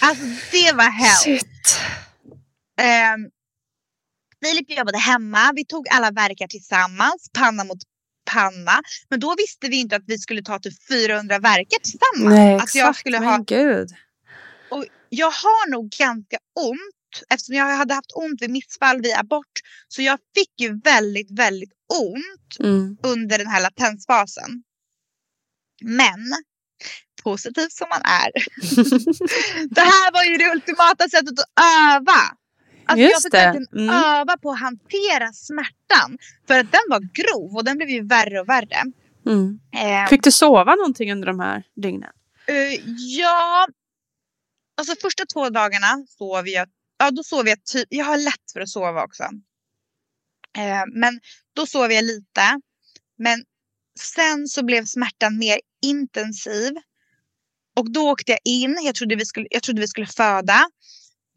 Alltså 0.00 0.24
det 0.52 0.72
var 0.72 0.90
hell. 0.90 1.16
Shit. 1.24 1.80
Um, 2.80 3.30
Filip 4.42 4.70
jobbade 4.78 4.98
hemma. 4.98 5.52
Vi 5.54 5.64
tog 5.64 5.88
alla 5.88 6.10
verkar 6.10 6.46
tillsammans, 6.46 7.30
panna 7.32 7.64
mot 7.64 7.78
panna. 8.32 8.82
Men 9.10 9.20
då 9.20 9.34
visste 9.38 9.68
vi 9.68 9.76
inte 9.76 9.96
att 9.96 10.02
vi 10.06 10.18
skulle 10.18 10.42
ta 10.42 10.58
typ 10.58 10.86
400 10.88 11.38
verkar 11.38 11.78
tillsammans. 11.78 12.36
Nej, 12.38 12.54
att 12.56 12.62
exakt. 12.62 12.74
jag 12.74 12.96
skulle 12.96 13.20
Men 13.20 13.28
ha 13.28 13.36
gud. 13.38 13.88
Och 14.70 14.84
jag 15.08 15.30
har 15.30 15.70
nog 15.70 15.90
ganska 15.90 16.36
ont 16.60 17.22
eftersom 17.30 17.54
jag 17.54 17.64
hade 17.76 17.94
haft 17.94 18.12
ont 18.14 18.42
vid 18.42 18.50
missfall 18.50 19.02
vid 19.02 19.14
abort. 19.14 19.52
Så 19.88 20.02
jag 20.02 20.18
fick 20.34 20.60
ju 20.60 20.80
väldigt, 20.80 21.38
väldigt 21.38 21.72
ont 21.94 22.60
Mm. 22.60 22.96
under 23.02 23.38
den 23.38 23.46
här 23.46 23.60
latensfasen. 23.62 24.62
Men 25.84 26.34
positiv 27.22 27.68
som 27.70 27.88
man 27.88 28.02
är. 28.04 28.30
det 29.74 29.80
här 29.80 30.12
var 30.12 30.24
ju 30.24 30.36
det 30.36 30.50
ultimata 30.52 31.08
sättet 31.08 31.38
att 31.40 31.64
öva. 31.94 32.36
Alltså 32.88 33.02
jag 33.02 33.10
Just 33.10 33.22
fick 33.22 33.32
det. 33.32 33.38
verkligen 33.38 33.88
Mm. 33.88 34.04
öva 34.04 34.36
på 34.38 34.50
att 34.50 34.60
hantera 34.60 35.32
smärtan. 35.32 36.18
För 36.46 36.58
att 36.60 36.72
den 36.72 36.80
var 36.88 37.00
grov 37.00 37.56
och 37.56 37.64
den 37.64 37.76
blev 37.76 37.88
ju 37.88 38.06
värre 38.06 38.40
och 38.40 38.48
värre. 38.48 38.82
Mm. 39.26 39.60
Eh, 39.76 40.08
Fick 40.08 40.22
du 40.24 40.32
sova 40.32 40.74
någonting 40.74 41.12
under 41.12 41.26
de 41.26 41.40
här 41.40 41.62
dygnen? 41.76 42.10
Eh, 42.46 42.80
ja, 43.18 43.66
alltså 44.76 44.94
första 45.02 45.26
två 45.26 45.50
dagarna 45.50 46.06
sov 46.18 46.48
jag. 46.48 46.68
Ja, 46.98 47.10
då 47.10 47.22
sov 47.22 47.48
jag 47.48 47.64
typ. 47.64 47.86
Jag 47.90 48.04
har 48.04 48.16
lätt 48.16 48.52
för 48.52 48.60
att 48.60 48.68
sova 48.68 49.04
också. 49.04 49.22
Eh, 50.58 50.82
men 50.94 51.20
då 51.56 51.66
sov 51.66 51.92
jag 51.92 52.04
lite. 52.04 52.60
Men 53.18 53.44
sen 54.00 54.48
så 54.48 54.64
blev 54.64 54.84
smärtan 54.84 55.38
mer 55.38 55.60
intensiv. 55.82 56.72
Och 57.76 57.90
då 57.92 58.10
åkte 58.10 58.32
jag 58.32 58.40
in. 58.44 58.78
Jag 58.82 58.94
trodde 58.94 59.16
vi 59.16 59.26
skulle, 59.26 59.46
jag 59.50 59.62
trodde 59.62 59.80
vi 59.80 59.88
skulle 59.88 60.06
föda. 60.06 60.70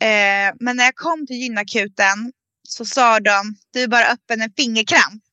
Eh, 0.02 0.54
men 0.60 0.76
när 0.78 0.84
jag 0.84 0.96
kom 0.96 1.28
till 1.28 1.36
gynakuten 1.36 2.32
så 2.68 2.86
sa 2.86 3.20
de, 3.20 3.56
du 3.72 3.84
är 3.84 3.88
bara 3.88 4.06
öppen 4.06 4.42
en 4.42 4.52
fingerkramp. 4.58 5.24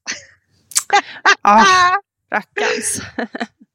ah, 1.42 1.94
rackarns. 2.32 3.02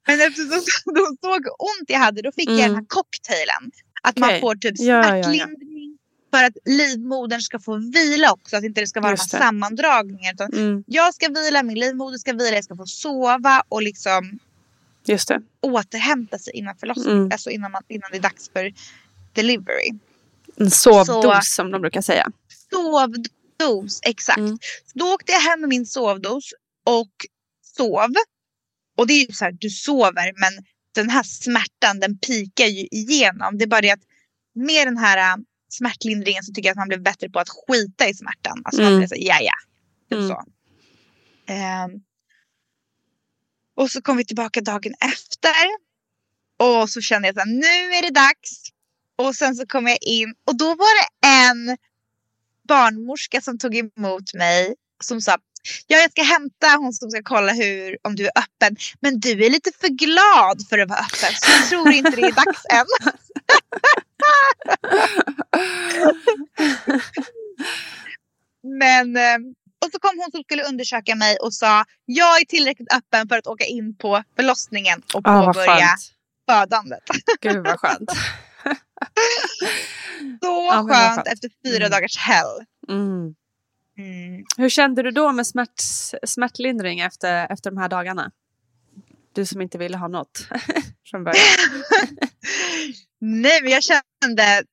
men 0.06 0.20
eftersom 0.20 0.94
de 0.94 1.16
såg 1.22 1.46
ont 1.46 1.88
jag 1.88 1.98
hade, 1.98 2.22
då 2.22 2.32
fick 2.32 2.48
mm. 2.48 2.60
jag 2.60 2.68
den 2.68 2.76
här 2.76 2.84
cocktailen. 2.88 3.70
Att 4.02 4.18
okay. 4.18 4.32
man 4.32 4.40
får 4.40 4.54
typ 4.54 4.78
smärtlindring. 4.78 5.38
Ja, 5.38 5.46
ja, 5.46 5.60
ja. 5.60 6.38
För 6.38 6.44
att 6.44 6.56
livmodern 6.64 7.40
ska 7.40 7.58
få 7.58 7.76
vila 7.76 8.32
också. 8.32 8.56
Att 8.56 8.64
inte 8.64 8.80
det 8.80 8.86
ska 8.86 9.00
vara 9.00 9.10
några 9.10 9.16
sammandragningar. 9.16 10.32
Utan 10.32 10.52
mm. 10.52 10.84
Jag 10.86 11.14
ska 11.14 11.28
vila, 11.28 11.62
min 11.62 11.78
livmoder 11.78 12.18
ska 12.18 12.32
vila, 12.32 12.54
jag 12.54 12.64
ska 12.64 12.76
få 12.76 12.86
sova 12.86 13.62
och 13.68 13.82
liksom 13.82 14.38
Just 15.04 15.28
det. 15.28 15.42
återhämta 15.60 16.38
sig 16.38 16.52
innan 16.56 16.76
förlossningen. 16.76 17.18
Mm. 17.18 17.32
Alltså 17.32 17.50
innan, 17.50 17.72
man, 17.72 17.82
innan 17.88 18.10
det 18.10 18.16
är 18.16 18.22
dags 18.22 18.50
för 18.52 18.72
delivery. 19.32 19.92
En 20.56 20.70
sovdos 20.70 21.54
som 21.54 21.70
de 21.70 21.80
brukar 21.80 22.00
säga. 22.00 22.30
Sovdos, 22.70 24.00
exakt. 24.02 24.38
Mm. 24.38 24.58
Då 24.94 25.14
åkte 25.14 25.32
jag 25.32 25.40
hem 25.40 25.60
med 25.60 25.68
min 25.68 25.86
sovdos 25.86 26.50
och 26.84 27.12
sov. 27.76 28.14
Och 28.96 29.06
det 29.06 29.12
är 29.12 29.26
ju 29.26 29.32
så 29.32 29.44
här, 29.44 29.52
du 29.52 29.70
sover 29.70 30.40
men 30.40 30.64
den 30.94 31.10
här 31.10 31.22
smärtan 31.22 32.00
den 32.00 32.18
pikar 32.18 32.66
ju 32.66 32.88
igenom. 32.90 33.58
Det 33.58 33.64
är 33.64 33.68
bara 33.68 33.80
det 33.80 33.90
att 33.90 34.02
med 34.54 34.86
den 34.86 34.98
här 34.98 35.32
äh, 35.32 35.42
smärtlindringen 35.68 36.42
så 36.42 36.52
tycker 36.52 36.68
jag 36.68 36.72
att 36.72 36.78
man 36.78 36.88
blev 36.88 37.02
bättre 37.02 37.30
på 37.30 37.38
att 37.38 37.48
skita 37.48 38.08
i 38.08 38.14
smärtan. 38.14 38.62
Alltså 38.64 38.80
mm. 38.80 38.92
man 38.92 39.00
blev 39.00 39.08
så 39.08 39.14
ja 39.18 39.38
ja. 39.40 39.54
Typ 40.10 40.18
mm. 40.18 40.28
så. 40.28 40.44
Um, 41.52 42.02
och 43.76 43.90
så 43.90 44.02
kom 44.02 44.16
vi 44.16 44.24
tillbaka 44.24 44.60
dagen 44.60 44.94
efter. 45.00 45.66
Och 46.58 46.90
så 46.90 47.00
kände 47.00 47.28
jag 47.28 47.38
att 47.38 47.48
nu 47.48 47.96
är 47.96 48.02
det 48.02 48.10
dags. 48.10 48.73
Och 49.16 49.34
sen 49.34 49.54
så 49.54 49.66
kom 49.66 49.86
jag 49.86 49.98
in 50.00 50.34
och 50.46 50.56
då 50.56 50.66
var 50.66 51.02
det 51.02 51.26
en 51.26 51.76
barnmorska 52.68 53.40
som 53.40 53.58
tog 53.58 53.76
emot 53.76 54.34
mig 54.34 54.74
som 55.02 55.20
sa 55.20 55.36
Ja, 55.86 55.98
jag 55.98 56.10
ska 56.10 56.22
hämta 56.22 56.66
hon 56.78 56.92
som 56.92 57.10
ska 57.10 57.20
kolla 57.22 57.52
hur, 57.52 57.98
om 58.02 58.16
du 58.16 58.24
är 58.24 58.32
öppen. 58.38 58.76
Men 59.00 59.20
du 59.20 59.44
är 59.44 59.50
lite 59.50 59.70
för 59.80 59.88
glad 59.88 60.68
för 60.68 60.78
att 60.78 60.88
vara 60.88 61.00
öppen 61.00 61.34
så 61.36 61.50
jag 61.50 61.68
tror 61.68 61.90
inte 61.92 62.10
det 62.10 62.22
är 62.22 62.32
dags 62.32 62.64
än. 62.72 62.86
Men, 68.78 69.16
eh, 69.16 69.38
och 69.84 69.90
så 69.92 69.98
kom 69.98 70.18
hon 70.18 70.30
som 70.30 70.42
skulle 70.42 70.64
undersöka 70.64 71.14
mig 71.14 71.36
och 71.36 71.54
sa 71.54 71.84
jag 72.04 72.40
är 72.40 72.44
tillräckligt 72.44 72.92
öppen 72.92 73.28
för 73.28 73.38
att 73.38 73.46
åka 73.46 73.64
in 73.64 73.96
på 73.96 74.22
förlossningen 74.36 75.02
och 75.14 75.24
påbörja 75.24 75.74
oh, 75.74 75.96
födandet. 76.50 77.02
Gud 77.40 77.64
vad 77.64 77.80
skönt. 77.80 78.10
Så 80.42 80.68
ja, 80.70 80.86
skönt, 80.88 81.14
skönt 81.14 81.28
efter 81.28 81.50
fyra 81.64 81.86
mm. 81.86 81.90
dagars 81.90 82.16
hell. 82.16 82.64
Mm. 82.88 83.34
Mm. 83.98 84.44
Hur 84.56 84.68
kände 84.68 85.02
du 85.02 85.10
då 85.10 85.32
med 85.32 85.46
smärt, 85.46 85.80
smärtlindring 86.26 87.00
efter, 87.00 87.52
efter 87.52 87.70
de 87.70 87.76
här 87.76 87.88
dagarna? 87.88 88.30
Du 89.32 89.46
som 89.46 89.60
inte 89.60 89.78
ville 89.78 89.96
ha 89.96 90.08
något 90.08 90.48
från 91.10 91.24
början. 91.24 91.44
Nej 93.18 93.62
men 93.62 93.72
jag 93.72 93.82
kände, 93.82 94.64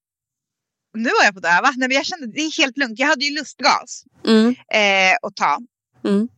nu 0.93 1.09
har 1.09 1.25
jag 1.25 1.33
fått 1.33 1.45
öva, 1.45 1.71
Nej, 1.77 1.87
men 1.87 1.91
jag 1.91 2.05
kände 2.05 2.27
det 2.27 2.41
är 2.41 2.61
helt 2.61 2.77
lugnt. 2.77 2.99
Jag 2.99 3.07
hade 3.07 3.25
ju 3.25 3.35
lustgas 3.39 4.03
mm. 4.27 4.49
eh, 4.49 5.17
att 5.21 5.35
ta. 5.35 5.59
Mm. 6.03 6.29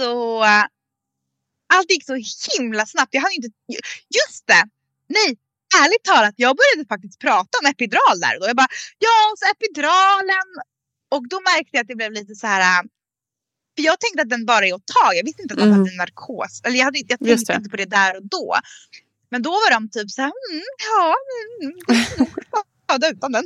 Så 0.00 0.42
uh, 0.42 0.64
allt 1.74 1.90
gick 1.90 2.04
så 2.04 2.18
himla 2.58 2.86
snabbt. 2.86 3.14
Jag 3.14 3.20
hade 3.20 3.34
inte, 3.34 3.48
just 4.28 4.46
det, 4.46 4.68
nej 5.08 5.36
ärligt 5.82 6.04
talat, 6.04 6.34
jag 6.36 6.56
började 6.60 6.88
faktiskt 6.88 7.18
prata 7.18 7.58
om 7.60 7.66
epidural 7.66 8.20
där 8.24 8.34
och 8.34 8.40
då. 8.40 8.46
Jag 8.46 8.56
bara, 8.56 8.72
ja, 8.98 9.16
så 9.38 9.44
epiduralen 9.54 10.48
och 11.14 11.28
då 11.28 11.40
märkte 11.40 11.70
jag 11.76 11.80
att 11.82 11.88
det 11.88 11.96
blev 11.96 12.12
lite 12.12 12.34
så 12.34 12.46
här. 12.46 12.60
Äh, 12.60 12.82
för 13.76 13.82
jag 13.84 14.00
tänkte 14.00 14.22
att 14.22 14.30
den 14.30 14.46
bara 14.46 14.66
är 14.66 14.74
att 14.74 14.86
ta. 14.86 15.14
Jag 15.14 15.24
visste 15.24 15.42
inte 15.42 15.54
att 15.54 15.60
man 15.60 15.68
mm. 15.68 15.80
hade 15.80 15.96
narkos. 15.96 16.60
Eller 16.64 16.76
jag, 16.78 16.84
hade, 16.84 16.98
jag 16.98 17.18
tänkte 17.18 17.54
inte 17.54 17.70
på 17.70 17.76
det 17.76 17.84
där 17.84 18.16
och 18.16 18.26
då. 18.28 18.56
Men 19.30 19.42
då 19.42 19.50
var 19.50 19.70
de 19.70 19.90
typ 19.90 20.10
så 20.10 20.22
här. 20.22 20.32
Mm, 20.50 20.64
ja, 20.88 21.16
mm, 21.62 22.26
föda 22.90 23.10
utan 23.10 23.32
den. 23.32 23.44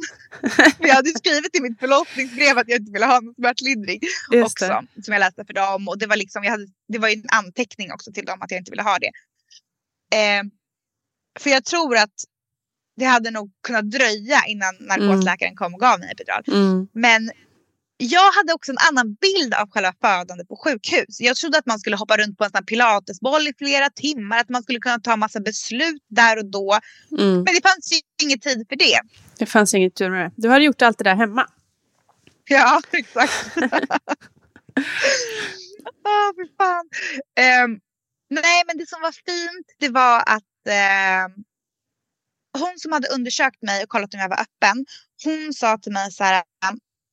för 0.76 0.86
jag 0.86 0.94
hade 0.94 1.10
skrivit 1.10 1.56
i 1.56 1.60
mitt 1.60 1.78
förlossningsbrev 1.78 2.58
att 2.58 2.68
jag 2.68 2.80
inte 2.80 2.92
ville 2.92 3.06
ha 3.06 3.20
någon 3.20 3.34
smärtlindring. 3.34 4.00
också, 4.44 4.82
som 5.04 5.12
jag 5.12 5.20
läste 5.20 5.44
för 5.44 5.52
dem. 5.52 5.88
Och 5.88 5.98
det 5.98 6.06
var, 6.06 6.16
liksom, 6.16 6.44
jag 6.44 6.50
hade, 6.50 6.66
det 6.88 6.98
var 6.98 7.08
en 7.08 7.24
anteckning 7.28 7.92
också 7.92 8.12
till 8.12 8.24
dem 8.24 8.42
att 8.42 8.50
jag 8.50 8.60
inte 8.60 8.70
ville 8.70 8.82
ha 8.82 8.98
det. 8.98 9.10
Eh, 10.16 10.42
för 11.40 11.50
jag 11.50 11.64
tror 11.64 11.96
att 11.96 12.14
det 12.96 13.04
hade 13.04 13.30
nog 13.30 13.50
kunnat 13.66 13.90
dröja 13.90 14.44
innan 14.46 14.74
narkosläkaren 14.80 15.50
mm. 15.50 15.56
kom 15.56 15.74
och 15.74 15.80
gav 15.80 16.00
mig 16.00 16.10
epidural. 16.12 16.42
Mm. 16.48 16.88
Men 16.92 17.30
jag 17.96 18.32
hade 18.32 18.52
också 18.52 18.72
en 18.72 18.78
annan 18.90 19.14
bild 19.14 19.54
av 19.54 19.70
själva 19.70 19.92
födandet 20.00 20.48
på 20.48 20.56
sjukhus. 20.56 21.20
Jag 21.20 21.36
trodde 21.36 21.58
att 21.58 21.66
man 21.66 21.78
skulle 21.78 21.96
hoppa 21.96 22.16
runt 22.16 22.38
på 22.38 22.44
en 22.44 22.50
sån 22.50 22.64
pilatesboll 22.64 23.48
i 23.48 23.52
flera 23.58 23.90
timmar, 23.90 24.38
att 24.38 24.48
man 24.48 24.62
skulle 24.62 24.78
kunna 24.78 24.98
ta 24.98 25.16
massa 25.16 25.40
beslut 25.40 26.02
där 26.08 26.38
och 26.38 26.50
då. 26.50 26.78
Mm. 27.18 27.34
Men 27.34 27.44
det 27.44 27.62
fanns 27.62 27.92
ju 27.92 28.26
ingen 28.26 28.38
tid 28.38 28.66
för 28.68 28.76
det. 28.76 29.00
Det 29.38 29.46
fanns 29.46 29.74
inget 29.74 29.94
tid 29.94 30.10
med 30.10 30.24
det. 30.24 30.32
Du 30.36 30.48
hade 30.48 30.64
gjort 30.64 30.82
allt 30.82 30.98
det 30.98 31.04
där 31.04 31.14
hemma. 31.14 31.46
Ja, 32.48 32.80
exakt. 32.92 33.32
oh, 36.04 36.30
för 36.34 36.56
fan. 36.56 36.86
Um, 37.64 37.80
nej, 38.30 38.62
men 38.66 38.78
det 38.78 38.88
som 38.88 39.00
var 39.00 39.12
fint, 39.12 39.66
det 39.78 39.88
var 39.88 40.22
att 40.26 40.42
uh, 40.66 41.44
hon 42.58 42.78
som 42.78 42.92
hade 42.92 43.08
undersökt 43.08 43.62
mig 43.62 43.82
och 43.82 43.88
kollat 43.88 44.14
om 44.14 44.20
jag 44.20 44.28
var 44.28 44.40
öppen, 44.40 44.86
hon 45.24 45.52
sa 45.54 45.78
till 45.78 45.92
mig 45.92 46.12
så 46.12 46.24
här, 46.24 46.42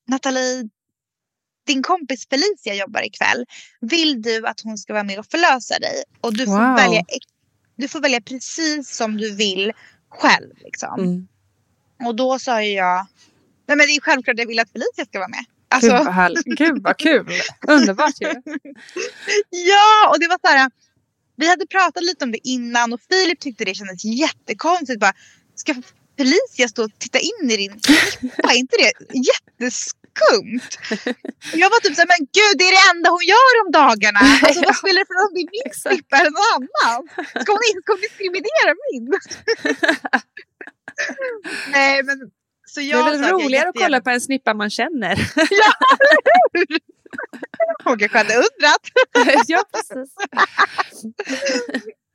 Nathalie, 0.08 0.70
din 1.68 1.84
kompis 1.84 2.28
Felicia 2.30 2.74
jobbar 2.74 3.02
ikväll. 3.02 3.46
Vill 3.82 4.22
du 4.22 4.48
att 4.48 4.62
hon 4.62 4.78
ska 4.78 4.94
vara 4.94 5.04
med 5.04 5.20
och 5.20 5.26
förlösa 5.32 5.80
dig? 5.80 6.04
Och 6.22 6.34
du 6.34 6.46
får, 6.46 6.68
wow. 6.68 6.76
välja, 6.76 7.04
du 7.76 7.88
får 7.88 8.00
välja 8.00 8.22
precis 8.22 8.96
som 8.96 9.18
du 9.18 9.36
vill 9.36 9.72
själv. 10.10 10.54
Liksom. 10.58 11.00
Mm. 11.00 11.28
Och 12.06 12.16
då 12.16 12.40
sa 12.40 12.62
jag, 12.62 13.08
nej 13.68 13.78
men 13.78 13.88
det 13.88 13.96
är 13.96 14.02
självklart 14.02 14.40
jag 14.40 14.48
vill 14.48 14.60
att 14.60 14.72
Felicia 14.72 15.06
ska 15.06 15.20
vara 15.20 15.30
med. 15.30 15.46
Alltså... 15.70 15.98
Gud, 15.98 16.06
vad. 16.06 16.58
Gud 16.58 16.84
vad 16.84 16.98
kul! 16.98 17.28
Underbart 17.68 18.22
ju. 18.22 18.28
ja, 19.50 20.10
och 20.10 20.20
det 20.20 20.28
var 20.28 20.40
så 20.42 20.48
här. 20.48 20.72
Vi 21.42 21.48
hade 21.48 21.68
pratat 21.68 22.04
lite 22.04 22.26
om 22.26 22.32
det 22.32 22.48
innan 22.48 22.94
och 22.94 23.02
Filip 23.10 23.40
tyckte 23.40 23.66
det 23.66 23.76
kändes 23.76 24.06
jättekonstigt. 24.06 25.00
Bara, 25.00 25.14
ska 25.56 25.76
Felicia 26.18 26.68
stå 26.68 26.84
och 26.84 26.92
titta 27.00 27.20
in 27.20 27.52
i 27.52 27.58
din 27.58 27.80
knippa? 27.80 28.52
Är 28.52 28.58
inte 28.64 28.76
det 28.84 28.92
jätteskumt? 29.30 30.72
Jag 31.62 31.70
var 31.74 31.80
typ 31.80 31.96
såhär, 31.96 32.12
men 32.14 32.22
gud 32.38 32.54
det 32.60 32.66
är 32.70 32.74
det 32.78 32.84
enda 32.92 33.08
hon 33.16 33.26
gör 33.34 33.54
om 33.64 33.70
dagarna. 33.82 34.22
Alltså 34.48 34.62
vad 34.70 34.78
spelar 34.82 35.00
det 35.02 35.08
för 35.10 35.16
roll 35.18 35.28
om 35.30 35.34
det 35.38 35.44
är 35.48 35.52
min 35.58 35.74
snippa 35.84 36.16
eller 36.20 36.34
någon 36.38 36.52
annan? 36.56 37.02
Ska 37.42 37.50
hon, 37.56 37.64
ska 37.82 37.90
hon 37.94 38.02
diskriminera 38.08 38.72
min? 38.88 39.06
Nej 41.78 42.04
men 42.04 42.18
så 42.74 42.82
jag 42.82 43.06
det 43.06 43.12
är 43.12 43.20
väl 43.20 43.32
roligare 43.32 43.70
att 43.70 43.76
kolla 43.84 44.02
på 44.02 44.10
en 44.10 44.22
snippa 44.22 44.54
man 44.54 44.70
känner. 44.70 45.16
ja, 45.36 45.74
eller 46.00 46.22
hur? 46.54 46.80
Kanske 47.84 48.18
hade 48.18 48.34
undrat. 48.34 48.82
ja, 49.48 49.64
precis. 49.74 50.16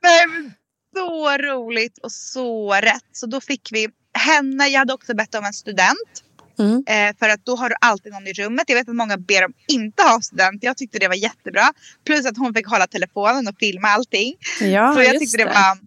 Men 0.02 0.52
så 0.94 1.38
roligt 1.38 1.98
och 1.98 2.12
så 2.12 2.72
rätt. 2.72 3.04
Så 3.12 3.26
då 3.26 3.40
fick 3.40 3.68
vi 3.72 3.88
henne. 4.18 4.68
Jag 4.68 4.78
hade 4.78 4.92
också 4.92 5.14
bett 5.14 5.34
om 5.34 5.44
en 5.44 5.52
student. 5.52 6.22
Mm. 6.58 6.84
Eh, 6.88 7.16
för 7.18 7.28
att 7.28 7.44
då 7.44 7.56
har 7.56 7.68
du 7.68 7.74
alltid 7.80 8.12
någon 8.12 8.26
i 8.26 8.32
rummet. 8.32 8.64
Jag 8.66 8.76
vet 8.76 8.88
att 8.88 8.94
många 8.94 9.16
ber 9.16 9.44
om 9.44 9.52
inte 9.68 10.02
ha 10.02 10.20
student. 10.20 10.62
Jag 10.62 10.76
tyckte 10.76 10.98
det 10.98 11.08
var 11.08 11.14
jättebra. 11.14 11.72
Plus 12.04 12.26
att 12.26 12.38
hon 12.38 12.54
fick 12.54 12.66
hålla 12.66 12.86
telefonen 12.86 13.48
och 13.48 13.54
filma 13.58 13.88
allting. 13.88 14.34
Ja, 14.60 14.94
så 14.94 15.02
jag 15.02 15.18
tyckte 15.18 15.36
det. 15.36 15.44
det 15.44 15.50
var 15.50 15.78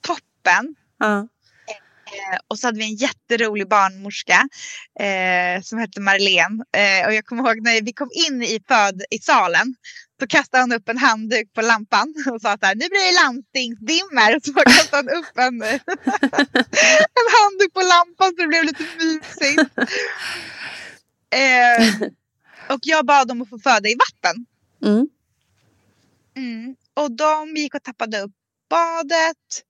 toppen. 0.00 0.74
Uh. 1.04 1.24
Eh, 2.12 2.38
och 2.48 2.58
så 2.58 2.66
hade 2.66 2.78
vi 2.78 2.84
en 2.84 2.94
jätterolig 2.94 3.68
barnmorska 3.68 4.48
eh, 5.00 5.62
som 5.62 5.78
hette 5.78 6.00
Marlene. 6.00 6.64
Eh, 6.76 7.06
och 7.06 7.14
jag 7.14 7.24
kommer 7.24 7.42
ihåg 7.42 7.62
när 7.62 7.82
vi 7.82 7.92
kom 7.92 8.10
in 8.28 8.42
i, 8.42 8.60
föd, 8.68 9.02
i 9.10 9.18
salen 9.18 9.74
så 10.20 10.26
kastade 10.26 10.62
han 10.62 10.72
upp 10.72 10.88
en 10.88 10.98
handduk 10.98 11.52
på 11.52 11.62
lampan 11.62 12.14
och 12.32 12.40
sa 12.40 12.56
så 12.60 12.66
här, 12.66 12.74
nu 12.74 12.88
blir 12.88 13.12
det 13.12 13.24
landstingsdimmer. 13.24 14.40
Så 14.44 14.52
kastade 14.52 14.96
han 14.96 15.18
upp 15.18 15.38
en, 15.38 15.62
en 17.18 17.28
handduk 17.38 17.72
på 17.74 17.82
lampan 17.82 18.30
så 18.36 18.42
det 18.42 18.48
blev 18.48 18.64
lite 18.64 18.84
mysigt. 18.98 19.70
Eh, 21.30 22.08
och 22.68 22.80
jag 22.82 23.06
bad 23.06 23.28
dem 23.28 23.42
att 23.42 23.50
få 23.50 23.58
föda 23.58 23.88
i 23.88 23.94
vatten. 23.94 24.46
Mm. 24.84 25.08
Mm. 26.36 26.76
Och 26.94 27.10
de 27.10 27.56
gick 27.56 27.74
och 27.74 27.82
tappade 27.82 28.20
upp 28.20 28.32
badet. 28.70 29.64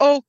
Och 0.00 0.26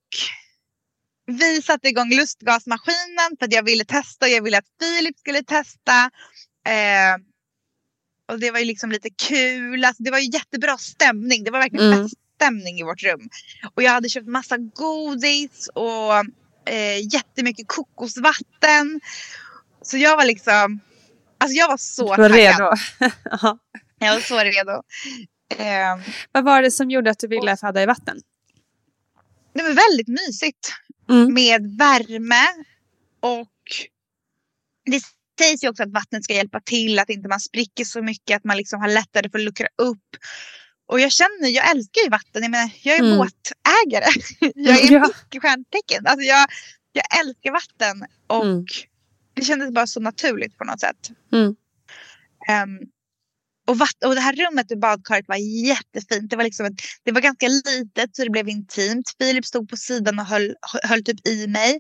vi 1.26 1.62
satte 1.62 1.88
igång 1.88 2.10
lustgasmaskinen 2.10 3.38
för 3.40 3.46
att 3.46 3.54
jag 3.54 3.64
ville 3.64 3.86
testa 3.86 4.26
och 4.26 4.32
jag 4.32 4.42
ville 4.42 4.58
att 4.58 4.66
Filip 4.82 5.20
skulle 5.20 5.44
testa. 5.44 6.12
Eh, 6.68 7.16
och 8.32 8.40
det 8.40 8.52
var 8.52 8.60
ju 8.60 8.66
liksom 8.66 8.92
lite 8.92 9.10
kul. 9.10 9.86
Alltså, 9.86 10.04
det 10.04 10.12
var 10.12 10.20
ju 10.20 10.30
jättebra 10.30 10.78
stämning. 10.78 11.44
Det 11.44 11.52
var 11.52 11.60
verkligen 11.60 11.94
mm. 11.94 12.10
feststämning 12.10 12.80
i 12.80 12.84
vårt 12.84 13.04
rum. 13.04 13.30
Och 13.76 13.84
jag 13.84 13.92
hade 13.92 14.10
köpt 14.10 14.28
massa 14.28 14.58
godis 14.58 15.70
och 15.74 16.14
eh, 16.74 17.14
jättemycket 17.14 17.68
kokosvatten. 17.68 19.02
Så 19.82 19.98
jag 19.98 20.18
var 20.18 20.26
liksom, 20.26 20.80
alltså 21.38 21.56
jag 21.56 21.68
var 21.68 21.78
så 21.78 22.16
du 22.16 22.22
var 22.22 22.30
taggad. 22.30 22.60
redo. 22.60 22.72
jag 24.00 24.14
var 24.14 24.22
så 24.22 24.40
redo. 24.40 24.84
Eh, 25.58 26.14
Vad 26.32 26.44
var 26.44 26.62
det 26.62 26.72
som 26.72 26.92
gjorde 26.92 27.12
att 27.12 27.20
du 27.20 27.28
ville 27.28 27.58
fadda 27.58 27.84
i 27.84 27.86
vatten? 27.86 28.22
Det 29.54 29.64
var 29.64 29.90
väldigt 29.90 30.08
mysigt. 30.08 30.74
Mm. 31.10 31.34
Med 31.34 31.78
värme 31.78 32.48
och 33.20 33.48
det 34.86 35.02
sägs 35.40 35.64
ju 35.64 35.70
också 35.70 35.84
att 35.84 35.92
vattnet 35.92 36.24
ska 36.24 36.34
hjälpa 36.34 36.60
till, 36.60 37.00
att 37.00 37.10
inte 37.10 37.30
man 37.30 37.40
spricker 37.40 37.86
så 37.86 38.02
mycket, 38.02 38.38
att 38.38 38.44
man 38.44 38.58
liksom 38.58 38.82
har 38.82 38.88
lättare 38.88 39.30
för 39.30 39.40
att 39.40 39.46
luckra 39.46 39.68
upp. 39.78 40.18
Och 40.88 41.00
jag 41.00 41.12
känner, 41.12 41.50
jag 41.50 41.70
älskar 41.70 42.02
ju 42.02 42.10
vatten. 42.10 42.42
Jag, 42.42 42.52
menar, 42.52 42.72
jag 42.82 42.96
är 42.96 43.00
mm. 43.00 43.18
båtägare. 43.18 44.06
jag 44.56 44.82
är 44.82 44.92
ja. 44.92 45.10
stjärntecken. 45.42 46.08
Alltså 46.08 46.26
jag, 46.26 46.48
jag 46.92 47.20
älskar 47.20 47.52
vatten 47.52 48.08
och 48.28 48.46
mm. 48.46 48.66
det 49.34 49.42
kändes 49.42 49.72
bara 49.72 49.88
så 49.88 50.00
naturligt 50.00 50.58
på 50.58 50.64
något 50.64 50.80
sätt. 50.80 51.12
Mm. 51.32 51.46
Um, 51.48 52.90
och, 53.72 53.78
vatt- 53.78 54.06
och 54.06 54.16
det 54.16 54.22
här 54.22 54.36
rummet 54.36 54.72
i 54.72 54.76
badkaret 54.76 55.26
var 55.28 55.36
jättefint. 55.66 56.30
Det 56.30 56.36
var, 56.36 56.44
liksom 56.44 56.66
ett, 56.66 56.82
det 57.04 57.12
var 57.12 57.22
ganska 57.22 57.48
litet 57.48 58.16
så 58.16 58.24
det 58.24 58.30
blev 58.30 58.50
intimt. 58.50 59.16
Filip 59.20 59.46
stod 59.46 59.70
på 59.70 59.78
sidan 59.78 60.20
och 60.20 60.26
höll, 60.26 60.56
höll 60.84 61.04
typ 61.04 61.28
i 61.28 61.48
mig. 61.48 61.80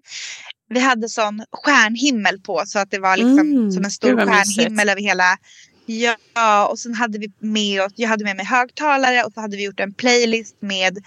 Vi 0.69 0.79
hade 0.79 1.09
sån 1.09 1.43
stjärnhimmel 1.51 2.39
på 2.39 2.63
så 2.65 2.79
att 2.79 2.91
det 2.91 2.99
var 2.99 3.17
liksom 3.17 3.39
mm, 3.39 3.71
som 3.71 3.85
en 3.85 3.91
stor 3.91 4.25
stjärnhimmel 4.25 4.89
över 4.89 5.01
hela. 5.01 5.37
Ja, 5.85 6.67
och 6.67 6.79
sen 6.79 6.93
hade 6.93 7.19
vi 7.19 7.31
med 7.39 7.81
oss, 7.81 7.93
jag 7.95 8.09
hade 8.09 8.23
med 8.23 8.35
mig 8.35 8.45
högtalare 8.45 9.23
och 9.23 9.33
så 9.33 9.41
hade 9.41 9.57
vi 9.57 9.63
gjort 9.63 9.79
en 9.79 9.93
playlist 9.93 10.55
med 10.59 10.97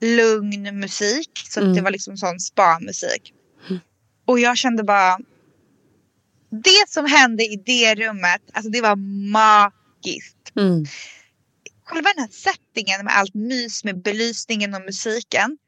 lugn 0.00 0.80
musik. 0.80 1.30
Så 1.48 1.60
mm. 1.60 1.74
det 1.74 1.80
var 1.80 1.90
liksom 1.90 2.16
sån 2.16 2.40
spa-musik. 2.40 3.32
Mm. 3.68 3.80
Och 4.24 4.38
jag 4.38 4.56
kände 4.56 4.82
bara, 4.82 5.18
det 6.50 6.88
som 6.88 7.06
hände 7.06 7.44
i 7.44 7.62
det 7.66 7.94
rummet, 7.94 8.42
alltså 8.52 8.70
det 8.70 8.80
var 8.80 8.96
magiskt. 9.32 9.85
Mm. 10.56 10.84
Själva 11.84 12.10
den 12.12 12.22
här 12.22 12.30
settingen 12.30 13.04
med 13.04 13.16
allt 13.16 13.34
mys 13.34 13.84
med 13.84 14.02
belysningen 14.02 14.74
och 14.74 14.80
musiken. 14.80 15.58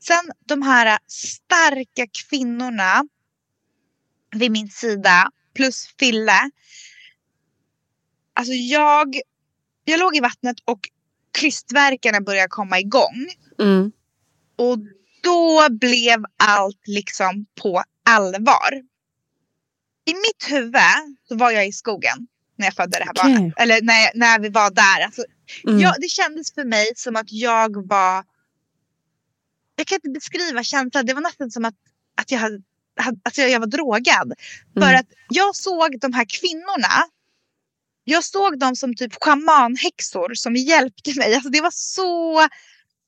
Sen 0.00 0.32
de 0.46 0.62
här 0.62 0.98
starka 1.06 2.06
kvinnorna 2.28 3.04
vid 4.36 4.50
min 4.50 4.68
sida 4.68 5.30
plus 5.54 5.94
Fille. 5.98 6.50
Alltså 8.32 8.52
jag, 8.52 9.16
jag 9.84 10.00
låg 10.00 10.16
i 10.16 10.20
vattnet 10.20 10.56
och 10.64 10.80
krystverkarna 11.32 12.20
började 12.20 12.48
komma 12.48 12.80
igång. 12.80 13.28
Mm. 13.58 13.92
Och 14.56 14.78
då 15.22 15.66
blev 15.70 16.24
allt 16.36 16.82
liksom 16.86 17.46
på 17.54 17.82
allvar. 18.04 18.82
I 20.04 20.14
mitt 20.14 20.50
huvud 20.50 21.16
så 21.28 21.36
var 21.36 21.50
jag 21.50 21.66
i 21.66 21.72
skogen 21.72 22.26
när 22.58 22.66
jag 22.66 22.74
födde 22.74 22.98
det 22.98 23.04
här 23.04 23.10
okay. 23.10 23.34
barnet. 23.34 23.54
Eller 23.56 23.82
när, 23.82 24.10
när 24.14 24.38
vi 24.38 24.48
var 24.48 24.70
där. 24.70 25.04
Alltså, 25.04 25.24
mm. 25.66 25.80
jag, 25.80 25.94
det 26.00 26.08
kändes 26.08 26.54
för 26.54 26.64
mig 26.64 26.92
som 26.96 27.16
att 27.16 27.32
jag 27.32 27.88
var 27.88 28.24
jag 29.78 29.86
kan 29.86 29.96
inte 29.96 30.08
beskriva 30.10 30.62
känslan. 30.62 31.06
Det 31.06 31.14
var 31.14 31.20
nästan 31.20 31.50
som 31.50 31.64
att, 31.64 31.74
att, 32.20 32.30
jag, 32.30 32.38
hade, 32.38 32.62
att 33.22 33.38
jag 33.38 33.60
var 33.60 33.66
drogad. 33.66 34.32
Mm. 34.32 34.88
För 34.88 34.94
att 34.94 35.06
jag 35.28 35.56
såg 35.56 36.00
de 36.00 36.12
här 36.12 36.26
kvinnorna. 36.40 37.04
Jag 38.04 38.24
såg 38.24 38.58
dem 38.58 38.76
som 38.76 38.94
typ 38.94 39.12
schamanhäxor 39.20 40.34
som 40.34 40.56
hjälpte 40.56 41.18
mig. 41.18 41.34
Alltså 41.34 41.50
det 41.50 41.60
var 41.60 41.70
så... 41.70 42.40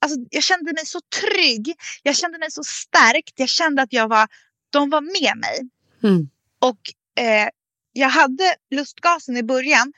Alltså 0.03 0.19
jag 0.31 0.43
kände 0.43 0.73
mig 0.73 0.87
så 0.87 1.01
trygg. 1.01 1.75
Jag 2.03 2.17
kände 2.17 2.39
mig 2.39 2.51
så 2.51 2.65
stärkt. 2.65 3.33
Jag 3.37 3.49
kände 3.49 3.83
att 3.83 3.93
jag 3.93 4.09
var, 4.09 4.29
de 4.71 4.91
var 4.91 5.01
med 5.01 5.37
mig. 5.37 5.71
Mm. 6.03 6.29
Och 6.59 6.81
eh, 7.25 7.49
jag 7.93 8.09
hade 8.09 8.55
lustgasen 8.70 9.36
i 9.36 9.43
början. 9.43 9.93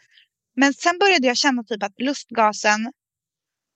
Men 0.56 0.74
sen 0.74 0.98
började 0.98 1.26
jag 1.26 1.36
känna 1.36 1.64
typ 1.64 1.82
att 1.82 2.00
lustgasen 2.00 2.92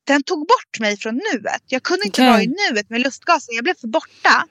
den 0.05 0.23
tog 0.23 0.39
bort 0.39 0.81
mig 0.81 0.97
från 0.97 1.21
nuet. 1.33 1.63
Jag 1.67 1.83
kunde 1.83 2.07
inte 2.07 2.23
okay. 2.23 2.31
vara 2.31 2.43
i 2.43 2.47
nuet 2.47 2.91
med 2.91 3.01
lustgasen. 3.01 3.55
Jag 3.55 3.65
blev 3.65 3.75
för 3.75 3.89
borta. 3.89 4.47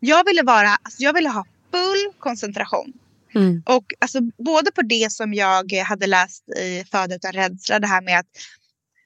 Jag 0.00 0.24
ville, 0.24 0.42
vara, 0.42 0.68
alltså 0.68 1.02
jag 1.02 1.12
ville 1.12 1.28
ha 1.28 1.46
full 1.72 2.12
koncentration. 2.18 2.92
Mm. 3.34 3.62
Och 3.66 3.84
alltså, 3.98 4.20
både 4.20 4.72
på 4.72 4.82
det 4.82 5.12
som 5.12 5.34
jag 5.34 5.72
hade 5.72 6.06
läst 6.06 6.48
i 6.48 6.84
Föda 6.90 7.14
utan 7.14 7.32
rädsla, 7.32 7.78
det 7.78 7.86
här 7.86 8.02
med 8.02 8.18
att, 8.18 8.26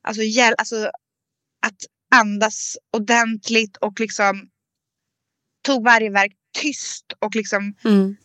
alltså, 0.03 0.23
hjäl, 0.23 0.55
alltså, 0.59 0.91
att 1.67 1.77
andas 2.11 2.77
ordentligt 2.93 3.77
och 3.77 4.01
liksom 4.01 4.49
tog 5.63 5.85
varje 5.85 6.11
verk 6.11 6.33
tyst 6.59 7.05
och 7.19 7.37
liksom 7.37 7.75
mm. 7.85 8.17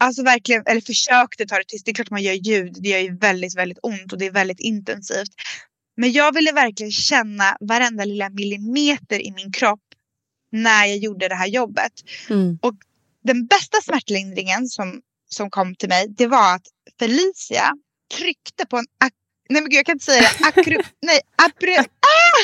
Alltså 0.00 0.22
verkligen, 0.22 0.62
eller 0.66 0.80
försökte 0.80 1.46
ta 1.46 1.56
det 1.56 1.64
tyst. 1.64 1.84
Det 1.84 1.90
är 1.90 1.94
klart 1.94 2.10
man 2.10 2.22
gör 2.22 2.32
ljud. 2.32 2.76
Det 2.80 2.88
gör 2.88 2.98
ju 2.98 3.16
väldigt, 3.16 3.56
väldigt 3.56 3.78
ont 3.82 4.12
och 4.12 4.18
det 4.18 4.26
är 4.26 4.30
väldigt 4.30 4.60
intensivt. 4.60 5.30
Men 5.96 6.12
jag 6.12 6.34
ville 6.34 6.52
verkligen 6.52 6.92
känna 6.92 7.56
varenda 7.60 8.04
lilla 8.04 8.30
millimeter 8.30 9.20
i 9.20 9.32
min 9.32 9.52
kropp 9.52 9.80
när 10.52 10.84
jag 10.84 10.96
gjorde 10.96 11.28
det 11.28 11.34
här 11.34 11.46
jobbet. 11.46 11.92
Mm. 12.30 12.58
Och 12.62 12.74
den 13.24 13.46
bästa 13.46 13.80
smärtlindringen 13.80 14.66
som, 14.66 15.00
som 15.28 15.50
kom 15.50 15.74
till 15.74 15.88
mig, 15.88 16.06
det 16.08 16.26
var 16.26 16.54
att 16.54 16.66
Felicia 16.98 17.72
tryckte 18.18 18.66
på 18.66 18.76
en... 18.76 18.86
Nej 19.48 19.62
men 19.62 19.70
gud, 19.70 19.78
jag 19.78 19.86
kan 19.86 19.92
inte 19.92 20.04
säga 20.04 20.20
det. 20.20 20.46
Akru, 20.48 20.76
nej, 21.02 21.20
apru, 21.36 21.76
ah! 21.78 22.40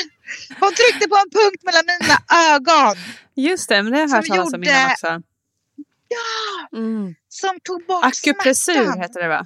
Hon 0.59 0.73
tryckte 0.73 1.07
på 1.09 1.15
en 1.15 1.29
punkt 1.29 1.63
mellan 1.63 1.83
mina 1.85 2.17
ögon. 2.53 2.95
Just 3.35 3.69
det, 3.69 3.83
men 3.83 3.91
det 3.91 3.97
har 3.97 4.07
jag 4.07 4.15
hört 4.15 4.27
talas 4.27 4.53
om 4.53 4.63
innan 4.63 4.91
också. 4.91 5.21
Ja! 6.07 6.77
Mm. 6.77 7.15
Som 7.29 7.59
tog 7.63 7.85
bort 7.85 8.05
Akupressur 8.05 8.73
smärtan. 8.73 9.01
heter 9.01 9.21
det 9.21 9.27
va? 9.27 9.45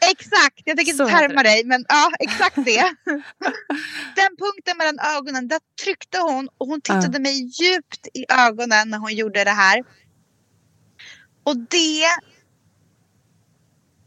Exakt, 0.00 0.62
jag 0.64 0.76
tänker 0.76 0.92
inte 0.92 1.04
härma 1.04 1.42
dig 1.42 1.64
men 1.64 1.84
ja 1.88 2.10
exakt 2.18 2.56
det. 2.56 2.94
Den 4.16 4.36
punkten 4.38 4.76
mellan 4.78 4.98
ögonen, 5.16 5.48
där 5.48 5.60
tryckte 5.84 6.18
hon 6.18 6.48
och 6.58 6.66
hon 6.66 6.80
tittade 6.80 7.18
uh. 7.18 7.22
mig 7.22 7.50
djupt 7.62 8.06
i 8.14 8.24
ögonen 8.28 8.90
när 8.90 8.98
hon 8.98 9.14
gjorde 9.14 9.44
det 9.44 9.50
här. 9.50 9.84
Och 11.44 11.56
det, 11.56 12.06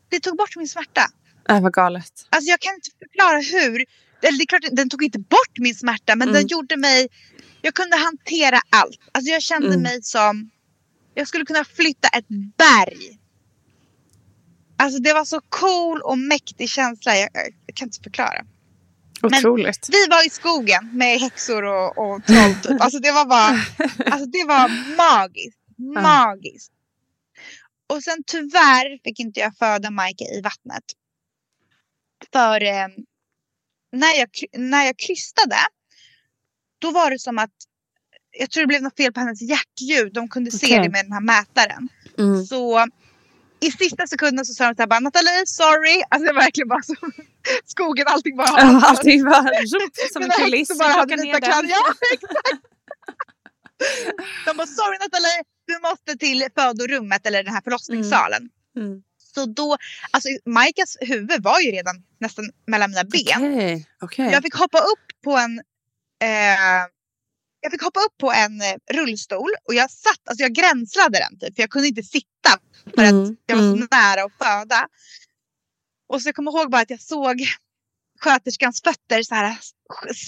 det 0.09 0.19
tog 0.19 0.37
bort 0.37 0.55
min 0.55 0.67
smärta. 0.67 1.01
Äh, 1.49 1.61
vad 1.61 1.73
galet. 1.73 2.27
Alltså 2.29 2.49
jag 2.49 2.59
kan 2.59 2.73
inte 2.73 2.89
förklara 2.99 3.39
hur. 3.39 3.85
Eller 4.21 4.37
det 4.37 4.43
är 4.43 4.47
klart, 4.47 4.61
den 4.71 4.89
tog 4.89 5.03
inte 5.03 5.19
bort 5.19 5.57
min 5.59 5.75
smärta 5.75 6.15
men 6.15 6.29
mm. 6.29 6.33
den 6.33 6.47
gjorde 6.47 6.77
mig, 6.77 7.07
jag 7.61 7.73
kunde 7.73 7.97
hantera 7.97 8.59
allt. 8.69 8.99
Alltså 9.11 9.31
jag 9.31 9.41
kände 9.41 9.67
mm. 9.67 9.81
mig 9.81 9.99
som, 10.01 10.49
jag 11.13 11.27
skulle 11.27 11.45
kunna 11.45 11.63
flytta 11.63 12.07
ett 12.07 12.27
berg 12.57 13.21
Alltså 14.81 14.99
det 14.99 15.13
var 15.13 15.25
så 15.25 15.41
cool 15.49 16.01
och 16.01 16.17
mäktig 16.17 16.69
känsla. 16.69 17.17
Jag, 17.17 17.29
jag 17.65 17.75
kan 17.75 17.87
inte 17.87 17.99
förklara. 18.03 18.45
Otroligt. 19.21 19.89
Men 19.89 19.99
vi 19.99 20.07
var 20.07 20.27
i 20.27 20.29
skogen 20.29 20.89
med 20.93 21.19
häxor 21.19 21.63
och, 21.63 21.97
och 21.97 22.25
troll 22.25 22.55
typ. 22.63 22.81
Alltså 22.81 22.99
det 22.99 23.11
var 23.11 23.25
bara, 23.25 23.49
alltså 24.13 24.25
det 24.25 24.45
var 24.47 24.95
magiskt. 24.97 25.59
Magiskt. 25.77 26.71
Och 27.89 28.03
sen 28.03 28.23
tyvärr 28.27 29.03
fick 29.03 29.19
inte 29.19 29.39
jag 29.39 29.57
föda 29.57 29.91
Majke 29.91 30.23
i 30.23 30.41
vattnet. 30.41 30.83
För 32.33 32.63
eh, 32.63 32.87
när, 33.91 34.19
jag, 34.19 34.29
när 34.57 34.85
jag 34.85 34.97
krystade, 34.97 35.57
då 36.79 36.91
var 36.91 37.11
det 37.11 37.19
som 37.19 37.37
att, 37.37 37.55
jag 38.39 38.51
tror 38.51 38.61
det 38.63 38.67
blev 38.67 38.81
något 38.81 38.97
fel 38.97 39.13
på 39.13 39.19
hennes 39.19 39.41
hjärtljud. 39.41 40.13
De 40.13 40.29
kunde 40.29 40.49
okay. 40.49 40.69
se 40.69 40.79
det 40.79 40.89
med 40.89 41.05
den 41.05 41.11
här 41.11 41.21
mätaren. 41.21 41.89
Mm. 42.17 42.45
Så 42.45 42.87
i 43.59 43.71
sista 43.71 44.07
sekunden 44.07 44.45
så 44.45 44.53
sa 44.53 44.67
de 44.67 44.75
så 44.75 44.81
här 44.81 44.87
bara 44.87 44.99
Nathalie, 44.99 45.45
sorry. 45.45 46.03
Alltså 46.09 46.25
det 46.27 46.33
var 46.33 46.41
verkligen 46.41 46.67
bara 46.67 46.81
så. 46.81 46.95
Skogen, 47.65 48.07
allting 48.07 48.37
bara. 48.37 48.47
Ja, 48.47 48.81
allting 48.85 49.25
var 49.25 50.11
som 50.13 50.21
en 50.23 50.29
kuliss. 50.29 50.77
Bara 50.79 50.89
hade 50.89 51.15
vita 51.15 51.41
kläder. 51.41 51.69
Ja, 51.69 51.93
exakt. 52.13 52.63
De 54.45 54.57
bara 54.57 54.67
sorry 54.67 54.97
Nathalie, 54.99 55.43
du 55.67 55.79
måste 55.89 56.17
till 56.17 56.47
födorummet 56.55 57.27
eller 57.27 57.43
den 57.43 57.53
här 57.53 57.61
förlossningssalen. 57.61 58.49
Mm. 58.75 58.87
Mm. 58.87 59.01
Så 59.35 59.45
då, 59.45 59.77
alltså 60.11 60.29
Majkas 60.45 60.97
huvud 61.01 61.43
var 61.43 61.59
ju 61.59 61.71
redan 61.71 62.03
nästan 62.19 62.45
mellan 62.67 62.89
mina 62.89 63.03
ben. 63.03 63.53
Okay. 63.53 63.83
Okay. 64.01 64.31
Jag 64.31 64.43
fick 64.43 64.55
hoppa 64.55 64.77
upp 64.77 65.23
på 65.23 65.37
en 65.37 65.59
eh, 66.21 66.85
jag 67.61 67.71
fick 67.71 67.81
hoppa 67.81 67.99
upp 67.99 68.17
på 68.17 68.31
en 68.31 68.61
eh, 68.61 68.75
rullstol 68.93 69.49
och 69.63 69.73
jag 69.73 69.91
satt, 69.91 70.27
alltså 70.29 70.43
jag 70.43 70.53
gränslade 70.53 71.19
den 71.19 71.39
typ 71.39 71.55
för 71.55 71.63
jag 71.63 71.69
kunde 71.69 71.87
inte 71.87 72.03
sitta 72.03 72.59
för 72.95 73.03
mm. 73.03 73.23
att 73.23 73.37
jag 73.45 73.55
var 73.55 73.63
så 73.63 73.75
mm. 73.75 73.87
nära 73.91 74.23
att 74.23 74.37
föda. 74.37 74.87
Och 76.09 76.21
så 76.21 76.27
jag 76.27 76.35
kommer 76.35 76.51
ihåg 76.51 76.71
bara 76.71 76.81
att 76.81 76.89
jag 76.89 77.01
såg 77.01 77.41
sköterskans 78.19 78.81
fötter 78.81 79.23
så 79.23 79.35
här, 79.35 79.57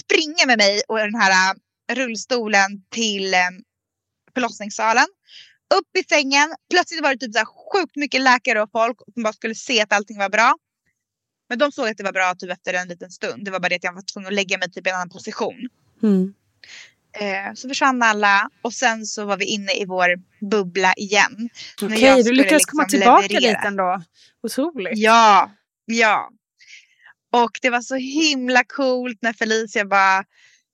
springa 0.00 0.46
med 0.46 0.58
mig 0.58 0.82
och 0.88 0.98
den 0.98 1.14
här 1.14 1.54
eh, 1.90 1.94
rullstolen 1.94 2.84
till 2.90 3.34
eh, 3.34 3.40
förlossningssalen. 4.34 5.06
Upp 5.74 5.96
i 5.98 6.04
sängen, 6.08 6.54
plötsligt 6.70 7.02
var 7.02 7.14
det 7.14 7.18
typ 7.18 7.32
så 7.32 7.38
här 7.38 7.46
sjukt 7.72 7.96
mycket 7.96 8.20
läkare 8.20 8.62
och 8.62 8.70
folk 8.72 8.98
som 9.14 9.22
bara 9.22 9.32
skulle 9.32 9.54
se 9.54 9.80
att 9.80 9.92
allting 9.92 10.18
var 10.18 10.28
bra. 10.28 10.56
Men 11.48 11.58
de 11.58 11.72
såg 11.72 11.88
att 11.88 11.96
det 11.96 12.04
var 12.04 12.12
bra 12.12 12.34
typ 12.34 12.50
efter 12.50 12.74
en 12.74 12.88
liten 12.88 13.10
stund. 13.10 13.44
Det 13.44 13.50
var 13.50 13.60
bara 13.60 13.68
det 13.68 13.76
att 13.76 13.84
jag 13.84 13.92
var 13.92 14.02
tvungen 14.02 14.26
att 14.26 14.34
lägga 14.34 14.58
mig 14.58 14.70
typ 14.70 14.86
i 14.86 14.90
en 14.90 14.96
annan 14.96 15.10
position. 15.10 15.68
Mm. 16.02 16.34
Eh, 17.20 17.54
så 17.54 17.68
försvann 17.68 18.02
alla 18.02 18.48
och 18.62 18.72
sen 18.72 19.06
så 19.06 19.24
var 19.24 19.36
vi 19.36 19.44
inne 19.44 19.72
i 19.72 19.84
vår 19.84 20.08
bubbla 20.50 20.94
igen. 20.96 21.48
Okej, 21.82 22.00
jag 22.04 22.24
du 22.24 22.32
lyckades 22.32 22.52
liksom 22.52 22.70
komma 22.78 22.88
tillbaka 22.88 23.26
leverera. 23.28 23.58
dit 23.58 23.66
ändå. 23.66 24.02
Otroligt. 24.42 24.98
Ja, 24.98 25.50
ja. 25.84 26.30
Och 27.32 27.58
det 27.62 27.70
var 27.70 27.80
så 27.80 27.94
himla 27.94 28.64
coolt 28.64 29.18
när 29.22 29.32
Felicia 29.32 29.84
bara, 29.84 30.24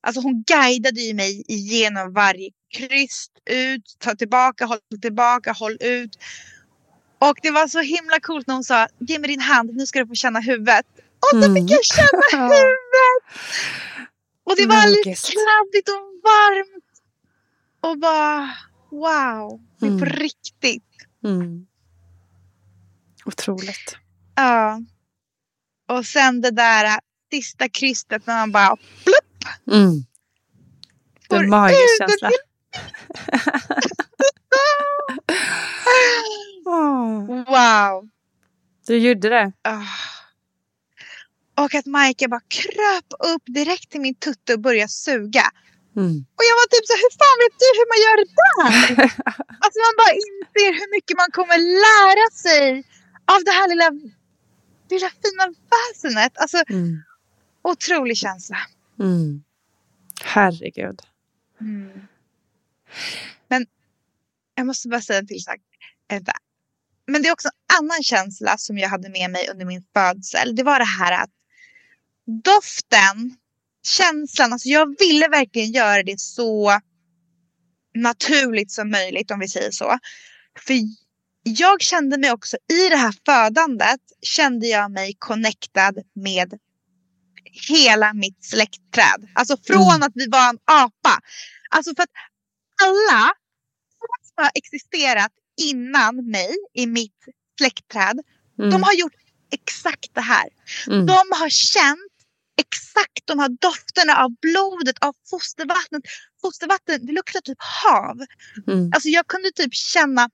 alltså 0.06 0.20
hon 0.20 0.42
guidade 0.46 1.00
ju 1.00 1.14
mig 1.14 1.44
igenom 1.48 2.12
varje 2.12 2.50
kryss, 2.76 3.26
ut, 3.50 3.82
ta 3.98 4.14
tillbaka, 4.14 4.64
håll 4.66 4.78
tillbaka, 5.02 5.52
håll 5.52 5.76
ut. 5.80 6.18
Och 7.18 7.36
det 7.42 7.50
var 7.50 7.68
så 7.68 7.80
himla 7.80 8.20
coolt 8.20 8.46
när 8.46 8.54
hon 8.54 8.64
sa, 8.64 8.86
ge 8.98 9.18
mig 9.18 9.28
din 9.28 9.40
hand, 9.40 9.76
nu 9.76 9.86
ska 9.86 9.98
du 10.00 10.06
få 10.06 10.14
känna 10.14 10.40
huvudet. 10.40 10.86
Och 11.32 11.38
Mm. 11.44 11.54
fick 11.54 11.70
jag 11.70 11.84
känna 11.84 12.22
huvudet. 12.46 13.22
Och 14.44 14.56
det 14.56 14.66
var 14.66 14.86
lite 14.88 15.02
kladdigt 15.20 15.88
och 15.88 16.09
varmt. 16.22 16.84
Och 17.80 17.98
bara, 17.98 18.50
wow, 18.90 19.60
det 19.78 19.86
är 19.86 19.90
på 19.90 19.96
Mm. 20.04 20.08
riktigt. 20.08 20.84
Mm. 21.24 21.66
Otroligt. 23.24 23.96
Ja. 24.34 24.80
Och 25.88 26.06
sen 26.06 26.40
det 26.40 26.50
där 26.50 27.00
sista 27.32 27.68
krysset 27.68 28.26
när 28.26 28.34
man 28.34 28.52
bara 28.52 28.76
plupp. 28.76 29.44
Mm. 29.72 30.04
Det 31.28 31.34
är 31.34 31.38
får 31.38 31.44
en 31.44 31.50
magisk 31.50 31.78
ögon 32.00 32.08
känsla. 32.08 32.28
till- 32.28 32.38
Åh, 36.66 37.26
Wow. 37.46 38.08
du 38.86 38.96
gjorde 38.98 39.28
det. 39.28 39.52
Ah. 39.62 39.82
Och 41.64 41.74
att 41.74 41.86
Majka 41.86 42.28
bara 42.28 42.40
kröp 42.48 43.34
upp 43.34 43.42
direkt 43.46 43.90
till 43.90 44.00
min 44.00 44.14
tutte 44.14 44.54
och 44.54 44.60
började 44.60 44.88
suga. 44.88 45.42
Mm. 46.00 46.16
Och 46.38 46.44
jag 46.50 46.56
var 46.60 46.68
typ 46.74 46.86
så 46.90 46.94
hur 47.02 47.12
fan 47.20 47.36
vet 47.44 47.56
du 47.62 47.68
hur 47.78 47.88
man 47.92 48.00
gör 48.04 48.16
det 48.22 48.30
där? 48.40 48.70
alltså 49.64 49.78
man 49.86 49.94
bara 50.02 50.12
inser 50.26 50.70
hur 50.80 50.90
mycket 50.96 51.16
man 51.22 51.30
kommer 51.38 51.58
lära 51.86 52.26
sig 52.44 52.62
av 53.34 53.40
det 53.44 53.50
här 53.58 53.68
lilla, 53.68 53.88
lilla 54.90 55.10
fina 55.22 55.44
väsenet. 55.72 56.32
Alltså 56.42 56.58
Mm. 56.68 57.02
otrolig 57.62 58.16
känsla. 58.16 58.58
Mm. 59.00 59.42
Herregud. 60.22 61.00
Men 63.48 63.66
jag 64.54 64.66
måste 64.66 64.88
bara 64.88 65.00
säga 65.00 65.18
en 65.18 65.26
till 65.26 65.42
sak. 65.42 65.60
Men 67.06 67.22
det 67.22 67.28
är 67.28 67.32
också 67.32 67.48
en 67.48 67.76
annan 67.78 68.02
känsla 68.02 68.58
som 68.58 68.78
jag 68.78 68.88
hade 68.88 69.08
med 69.08 69.30
mig 69.30 69.48
under 69.50 69.64
min 69.64 69.84
födsel. 69.94 70.56
Det 70.56 70.62
var 70.62 70.78
det 70.78 70.84
här 70.84 71.22
att 71.22 71.30
doften, 72.44 73.36
känslan, 73.86 74.52
alltså 74.52 74.68
jag 74.68 74.98
ville 74.98 75.28
verkligen 75.28 75.72
göra 75.72 76.02
det 76.02 76.20
så 76.20 76.80
naturligt 77.94 78.72
som 78.72 78.90
möjligt 78.90 79.30
om 79.30 79.40
vi 79.40 79.48
säger 79.48 79.70
så. 79.70 79.98
För 80.66 80.74
jag 81.42 81.80
kände 81.82 82.18
mig 82.18 82.32
också 82.32 82.56
i 82.72 82.88
det 82.88 82.96
här 82.96 83.14
födandet 83.26 84.00
kände 84.22 84.66
jag 84.66 84.90
mig 84.90 85.14
connectad 85.18 85.94
med 86.14 86.58
hela 87.68 88.12
mitt 88.12 88.44
släktträd. 88.44 89.28
Alltså 89.34 89.56
från 89.66 89.82
Mm. 89.94 90.02
att 90.02 90.12
vi 90.14 90.26
var 90.28 90.48
en 90.48 90.58
apa. 90.64 91.20
Alltså 91.70 91.94
för 91.96 92.02
att 92.02 92.10
alla 92.82 93.32
som 94.22 94.44
har 94.44 94.50
existerat 94.54 95.32
innan 95.56 96.30
mig 96.30 96.56
i 96.74 96.86
mitt 96.86 97.24
släktträd, 97.58 98.20
Mm. 98.58 98.70
de 98.70 98.82
har 98.82 98.92
gjort 98.92 99.14
exakt 99.52 100.14
det 100.14 100.20
här. 100.20 100.48
Mm. 100.86 101.06
De 101.06 101.12
har 101.30 101.48
känt 101.48 102.09
exakt 102.60 103.24
de 103.24 103.38
här 103.38 103.48
dofterna 103.48 104.12
av 104.24 104.30
blodet, 104.42 104.96
av 105.00 105.14
fostervattnet. 105.30 106.02
Fostervatten, 106.42 107.06
det 107.06 107.12
luktar 107.12 107.40
typ 107.40 107.58
hav. 107.58 108.16
Mm. 108.66 108.90
Alltså 108.94 109.08
jag 109.08 109.26
kunde 109.26 109.50
typ 109.52 109.74
känna 109.74 110.30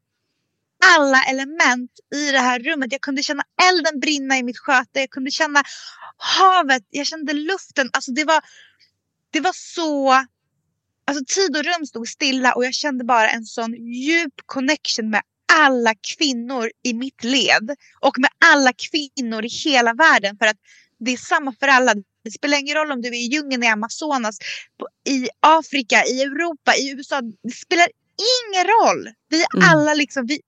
alla 0.85 1.23
element 1.25 1.91
i 2.15 2.33
det 2.33 2.39
här 2.39 2.61
rummet. 2.61 2.93
Jag 2.93 3.01
kunde 3.01 3.23
känna 3.23 3.43
elden 3.71 4.01
brinna 4.01 4.39
i 4.39 4.43
mitt 4.43 4.59
sköte. 4.59 5.01
Jag 5.01 5.11
kunde 5.11 5.31
känna 5.31 5.63
havet. 6.17 6.83
Jag 6.91 7.07
kände 7.07 7.33
luften. 7.33 7.91
Alltså 7.93 8.13
det 8.13 8.25
var, 8.25 8.41
det 9.31 9.41
var 9.41 9.53
så... 9.55 10.11
Alltså 11.09 11.25
tid 11.35 11.57
och 11.57 11.65
rum 11.65 11.87
stod 11.87 12.09
stilla 12.09 12.55
och 12.55 12.65
jag 12.65 12.75
kände 12.75 13.05
bara 13.05 13.31
en 13.31 13.45
sån 13.45 13.75
djup 13.75 14.35
connection 14.47 15.11
med 15.11 15.23
alla 15.53 15.95
kvinnor 16.17 16.71
i 16.83 16.95
mitt 16.95 17.25
led. 17.25 17.77
Och 18.01 18.19
med 18.19 18.31
alla 18.45 18.73
kvinnor 18.73 19.45
i 19.45 19.49
hela 19.49 19.95
världen. 19.95 20.37
För 20.39 20.47
att 20.47 20.57
det 20.99 21.13
är 21.13 21.17
samma 21.17 21.55
för 21.61 21.69
alla. 21.69 21.95
Det 22.27 22.31
spelar 22.33 22.59
ingen 22.59 22.75
roll 22.77 22.91
om 22.93 23.03
du 23.03 23.09
är 23.09 23.13
i 23.15 23.27
djungeln 23.33 23.63
i 23.63 23.67
Amazonas, 23.67 24.39
i 25.09 25.29
Afrika, 25.41 26.05
i 26.05 26.23
Europa, 26.23 26.75
i 26.77 26.91
USA. 26.91 27.21
Det 27.43 27.51
spelar 27.51 27.89
ingen 28.35 28.65
roll. 28.67 29.09
Vi 29.29 29.43
är 29.43 29.47
Mm. 29.57 29.69
alla 29.69 29.95
liksom... 29.95 30.27
Vi, 30.27 30.41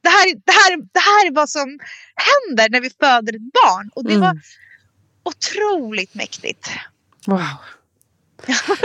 det, 0.00 0.08
här, 0.08 0.28
är- 0.28 0.34
det, 0.34 0.52
här, 0.52 0.76
det 0.76 1.00
här 1.00 1.26
är 1.26 1.32
vad 1.34 1.50
som 1.50 1.78
händer 2.28 2.68
när 2.70 2.80
vi 2.80 2.90
föder 2.90 3.32
ett 3.36 3.52
barn. 3.52 3.90
Och 3.94 4.04
det 4.04 4.14
Mm. 4.14 4.20
var 4.20 4.40
otroligt 5.22 6.14
mäktigt. 6.14 6.68
Wow. 7.26 7.40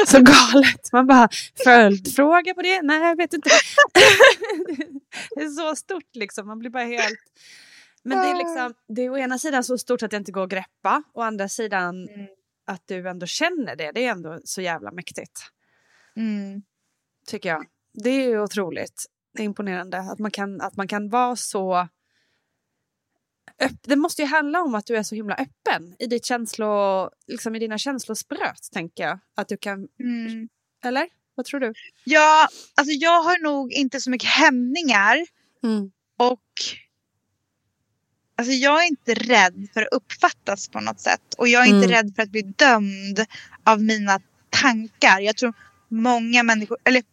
Så 0.07 0.17
galet. 0.21 0.91
Man 0.91 1.07
bara, 1.07 1.29
följdfråga 1.63 2.53
på 2.53 2.61
det? 2.61 2.81
Nej, 2.81 2.99
jag 3.01 3.15
vet 3.17 3.33
inte. 3.33 3.49
det 5.35 5.41
är 5.41 5.49
så 5.49 5.75
stort 5.75 6.15
liksom. 6.15 6.47
Man 6.47 6.59
blir 6.59 6.69
bara 6.69 6.83
helt... 6.83 7.19
Men 8.09 8.17
det 8.17 8.31
är 8.31 8.37
liksom, 8.37 8.73
det 8.87 9.01
är 9.01 9.09
å 9.09 9.17
ena 9.17 9.37
sidan 9.37 9.63
så 9.63 9.77
stort 9.77 10.03
att 10.03 10.11
det 10.11 10.17
inte 10.17 10.31
går 10.31 10.43
att 10.43 10.49
greppa. 10.49 11.03
Å 11.13 11.21
andra 11.21 11.49
sidan 11.49 12.09
att 12.67 12.87
du 12.87 13.09
ändå 13.09 13.25
känner 13.25 13.75
det. 13.75 13.91
Det 13.91 14.05
är 14.05 14.11
ändå 14.11 14.41
så 14.43 14.61
jävla 14.61 14.91
mäktigt. 14.91 15.39
Mm. 16.15 16.61
Tycker 17.27 17.49
jag. 17.49 17.65
Det 17.93 18.09
är 18.09 18.29
ju 18.29 18.41
otroligt 18.41 19.05
det 19.33 19.43
är 19.43 19.45
imponerande. 19.45 19.97
Att 19.99 20.19
man 20.19 20.31
kan, 20.31 20.61
att 20.61 20.77
man 20.77 20.87
kan 20.87 21.09
vara 21.09 21.35
så... 21.35 21.87
Öpp, 23.61 23.77
det 23.81 23.95
måste 23.95 24.21
ju 24.21 24.27
handla 24.27 24.61
om 24.61 24.75
att 24.75 24.85
du 24.85 24.95
är 24.95 25.03
så 25.03 25.15
himla 25.15 25.35
öppen 25.35 25.95
i, 25.99 26.07
ditt 26.07 26.25
känslo, 26.25 27.09
liksom 27.27 27.55
i 27.55 27.59
dina 27.59 27.77
känslospröt, 27.77 28.69
tänker 28.71 29.03
jag. 29.03 29.19
Att 29.35 29.47
du 29.47 29.57
kan... 29.57 29.87
Mm. 29.99 30.49
Eller? 30.83 31.09
Vad 31.35 31.45
tror 31.45 31.59
du? 31.59 31.73
Ja, 32.03 32.47
alltså 32.75 32.91
jag 32.91 33.21
har 33.21 33.43
nog 33.43 33.73
inte 33.73 34.01
så 34.01 34.09
mycket 34.09 34.29
hämningar. 34.29 35.25
Mm. 35.63 35.91
Och 36.17 36.49
alltså 38.39 38.53
jag 38.53 38.83
är 38.83 38.87
inte 38.87 39.13
rädd 39.13 39.67
för 39.73 39.81
att 39.81 39.87
uppfattas 39.91 40.69
på 40.69 40.79
något 40.79 40.99
sätt. 40.99 41.21
Och 41.37 41.47
jag 41.47 41.61
är 41.63 41.65
inte 41.67 41.85
Mm. 41.85 41.89
rädd 41.91 42.15
för 42.15 42.23
att 42.23 42.29
bli 42.29 42.41
dömd 42.41 43.25
av 43.63 43.81
mina 43.83 44.19
tankar. 44.49 45.19
Jag 45.19 45.37
tror 45.37 45.53
många 45.87 46.43
människor, 46.43 46.77
eller 46.83 47.03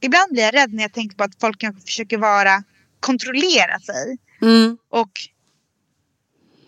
ibland 0.00 0.32
blir 0.32 0.42
jag 0.42 0.54
rädd 0.54 0.72
när 0.72 0.82
jag 0.82 0.92
tänker 0.92 1.16
på 1.16 1.24
att 1.24 1.40
folk 1.40 1.60
kanske 1.60 1.82
försöker 1.82 2.18
vara, 2.18 2.62
kontrollera 3.00 3.80
sig. 3.80 4.18
Mm. 4.42 4.78
Och 4.90 5.10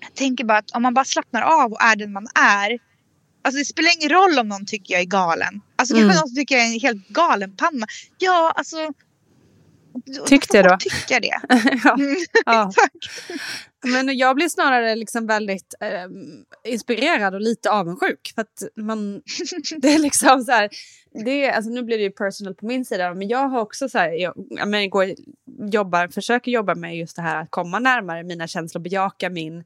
jag 0.01 0.15
tänker 0.15 0.45
bara 0.45 0.59
att 0.59 0.71
om 0.71 0.83
man 0.83 0.95
bara 0.95 1.05
slappnar 1.05 1.43
av 1.43 1.73
och 1.73 1.83
är 1.83 1.97
den 1.97 2.13
man 2.13 2.27
är. 2.35 2.79
Alltså 3.43 3.59
det 3.59 3.65
spelar 3.65 3.91
ingen 3.99 4.11
roll 4.11 4.39
om 4.39 4.49
någon 4.49 4.67
tycker 4.67 4.95
jag 4.95 5.01
är 5.01 5.07
galen. 5.07 5.61
Alltså 5.77 5.95
Mm. 5.97 6.09
kanske 6.09 6.27
någon 6.27 6.35
tycker 6.35 6.55
jag 6.57 6.65
är 6.67 6.75
en 6.75 6.81
helt 6.81 7.09
galen 7.09 7.57
panna. 7.57 7.87
Ja, 8.19 8.53
alltså. 8.57 8.93
Tyck 10.27 10.47
får 10.47 10.55
det 10.55 10.63
då. 10.63 10.77
Tycka 10.81 11.21
det. 11.21 11.41
ja. 11.85 11.95
Mm, 11.95 12.17
Ja. 12.47 12.73
Men 13.85 14.19
jag 14.19 14.37
blir 14.37 14.49
snarare 14.49 14.97
liksom 14.97 15.27
väldigt 15.27 15.75
eh, 15.81 16.07
inspirerad 16.73 17.35
och 17.35 17.41
lite 17.41 17.71
avundsjuk. 17.71 18.33
För 18.35 18.43
att 18.43 18.63
man, 18.77 19.23
det 19.77 19.95
är 19.95 19.99
liksom 19.99 20.43
så 20.43 20.53
här, 20.53 20.69
det 21.25 21.45
är, 21.45 21.53
alltså 21.53 21.71
nu 21.71 21.83
blir 21.83 21.99
det 21.99 22.05
ju 22.05 22.11
personal 22.11 22.55
på 22.55 22.67
min 22.67 22.85
sida, 22.85 23.15
men 23.15 23.29
jag 23.29 23.49
har 23.49 23.61
också 23.61 23.89
så 23.89 23.99
här, 23.99 24.11
jag, 24.11 24.35
jag 24.51 24.69
men, 24.69 24.91
går, 24.91 25.07
jobbar, 25.73 26.09
försöker 26.09 26.51
jobba 26.51 26.75
med 26.75 26.97
just 26.97 27.17
det 27.17 27.23
här 27.23 27.43
att 27.43 27.51
komma 27.51 27.79
närmare 27.79 28.23
mina 28.23 28.47
känslor, 28.47 28.83
bejaka 28.83 29.31
min 29.31 29.65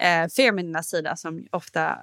eh, 0.00 0.28
feminina 0.36 0.82
sida 0.82 1.16
som 1.16 1.46
ofta 1.50 1.98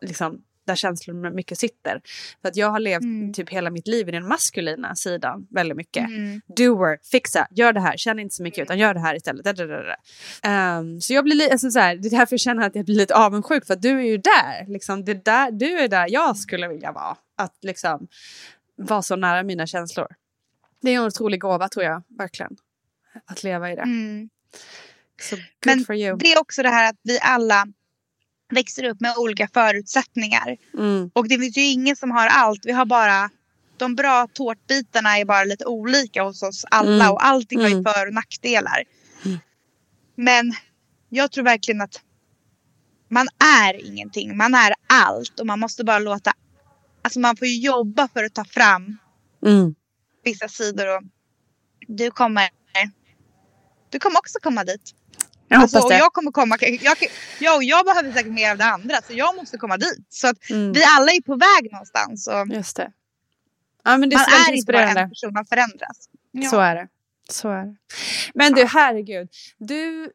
liksom 0.00 0.42
där 0.66 0.74
känslor 0.74 1.30
mycket 1.30 1.58
sitter. 1.58 2.00
För 2.42 2.48
att 2.48 2.56
jag 2.56 2.70
har 2.70 2.80
levt 2.80 3.02
Mm. 3.02 3.32
typ 3.32 3.50
hela 3.50 3.70
mitt 3.70 3.86
liv 3.86 4.08
i 4.08 4.12
den 4.12 4.28
maskulina 4.28 4.94
sidan 4.94 5.46
väldigt 5.50 5.76
mycket. 5.76 6.08
Mm. 6.08 6.40
Doer, 6.56 6.98
fixa, 7.10 7.46
gör 7.50 7.72
det 7.72 7.80
här, 7.80 7.96
känn 7.96 8.18
inte 8.18 8.34
så 8.34 8.42
mycket 8.42 8.62
utan 8.62 8.78
gör 8.78 8.94
det 8.94 9.00
här 9.00 9.14
istället. 9.16 9.44
Da, 9.44 9.52
da, 9.52 9.66
da, 9.66 9.82
da. 9.82 9.96
Ehm, 10.48 11.00
så 11.00 11.12
jag 11.14 11.24
blir 11.24 11.34
lite, 11.36 11.52
alltså, 11.52 11.70
så 11.70 11.78
här, 11.78 11.96
det 11.96 12.08
är 12.08 12.10
därför 12.10 12.32
jag 12.34 12.40
känner 12.40 12.66
att 12.66 12.74
jag 12.74 12.84
blir 12.84 12.94
lite 12.96 13.14
avundsjuk 13.14 13.66
för 13.66 13.74
att 13.74 13.82
du 13.82 13.98
är 13.98 14.02
ju 14.06 14.16
där. 14.18 14.66
Liksom, 14.68 15.04
det 15.04 15.24
där 15.24 15.50
du 15.50 15.78
är 15.78 15.88
där 15.88 16.06
jag 16.10 16.36
skulle 16.36 16.68
vilja 16.68 16.92
vara. 16.92 17.16
Att 17.36 17.54
liksom 17.62 18.08
vara 18.76 19.02
så 19.02 19.16
nära 19.16 19.42
mina 19.42 19.66
känslor. 19.66 20.06
Det 20.82 20.90
är 20.90 20.94
en 20.98 21.04
otrolig 21.06 21.40
gåva 21.40 21.68
tror 21.68 21.84
jag, 21.84 22.02
verkligen. 22.18 22.56
Att 23.26 23.42
leva 23.42 23.72
i 23.72 23.74
det. 23.74 23.82
Mm. 23.82 24.28
Så 25.20 25.36
good 25.36 25.44
Men 25.66 25.84
for 25.84 25.94
you. 25.96 26.16
det 26.18 26.32
är 26.32 26.40
också 26.40 26.62
det 26.62 26.68
här 26.68 26.90
att 26.90 26.96
vi 27.02 27.18
alla 27.22 27.66
växer 28.54 28.84
upp 28.84 29.00
med 29.00 29.14
olika 29.16 29.48
förutsättningar. 29.54 30.56
Mm, 30.78 31.10
Och 31.14 31.28
det 31.28 31.38
finns 31.38 31.56
ju 31.56 31.64
ingen 31.64 31.96
som 31.96 32.10
har 32.10 32.26
allt. 32.26 32.60
Vi 32.66 32.72
har 32.72 32.84
bara 32.86 33.30
de 33.76 33.94
bra 33.94 34.28
tårtbitarna 34.32 35.18
är 35.18 35.24
bara 35.24 35.44
lite 35.44 35.64
olika 35.66 36.22
hos 36.22 36.42
oss 36.42 36.64
alla 36.70 36.94
Mm. 37.04 37.10
och 37.12 37.24
allting 37.26 37.60
har 37.60 37.68
ju 37.68 37.72
Mm. 37.72 37.84
för 37.84 38.06
och 38.06 38.14
nackdelar. 38.14 38.84
Men 40.16 40.52
jag 41.08 41.32
tror 41.32 41.44
verkligen 41.44 41.80
att 41.80 42.00
man 43.08 43.28
är 43.64 43.86
ingenting, 43.86 44.36
man 44.36 44.54
är 44.54 44.74
allt 44.86 45.40
och 45.40 45.46
man 45.46 45.60
måste 45.60 45.84
bara 45.84 45.98
låta, 45.98 46.32
alltså 47.02 47.20
man 47.20 47.36
får 47.36 47.48
ju 47.48 47.60
jobba 47.60 48.08
för 48.08 48.24
att 48.24 48.34
ta 48.34 48.44
fram 48.44 48.98
Mm. 49.46 49.74
vissa 50.24 50.48
sidor 50.48 50.96
och 50.96 51.02
du 51.88 52.10
kommer, 52.10 52.48
du 53.90 53.98
kommer 53.98 54.18
också 54.18 54.38
komma 54.42 54.64
dit. 54.64 54.94
Jag 55.52 55.62
Alltså, 55.62 55.76
hoppas 55.76 55.84
och 55.84 55.90
det. 55.90 55.98
jag 55.98 56.12
kommer 56.12 56.30
komma, 56.30 56.56
jag, 56.60 56.96
jag, 57.40 57.56
och 57.56 57.64
jag 57.64 57.84
behöver 57.86 58.12
säkert 58.12 58.32
mer 58.32 58.50
av 58.50 58.58
det 58.58 58.64
andra 58.64 59.02
så 59.02 59.12
jag 59.12 59.36
måste 59.36 59.58
komma 59.58 59.76
dit. 59.76 60.06
Så 60.08 60.28
att 60.28 60.50
Mm. 60.50 60.72
vi 60.72 60.82
alla 60.98 61.12
är 61.12 61.20
på 61.22 61.36
väg 61.36 61.72
någonstans. 61.72 62.26
Och 62.28 62.46
Just 62.56 62.76
det. 62.76 62.92
Ja, 63.84 63.96
men 63.96 64.08
det 64.08 64.16
är 64.16 64.18
man 64.18 64.52
är 64.52 64.56
inte 64.56 64.72
bara 64.72 64.88
en 65.02 65.08
person, 65.10 65.32
man 65.32 65.44
förändras. 65.46 66.08
Ja. 66.30 66.48
Så 66.50 66.60
är 66.60 66.74
det. 66.74 66.88
Så 67.30 67.48
är 67.48 67.64
det. 67.66 67.76
Men 68.34 68.52
du, 68.52 68.64
herregud. 68.64 69.28
Du, 69.58 70.12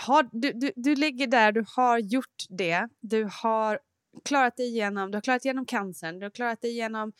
har, 0.00 0.28
du, 0.32 0.52
du, 0.52 0.72
du 0.76 0.94
ligger 0.96 1.26
där, 1.26 1.52
du 1.52 1.64
har 1.76 1.98
gjort 1.98 2.44
det. 2.48 2.88
Du 3.00 3.28
har 3.32 3.78
klarat 4.24 4.56
dig 4.56 4.66
igenom, 4.66 5.10
du 5.10 5.16
har 5.16 5.22
klarat 5.22 5.44
igenom 5.44 5.66
cancern, 5.66 6.18
du 6.18 6.24
har 6.24 6.30
klarat 6.30 6.60
dig 6.62 6.70
igenom 6.70 7.12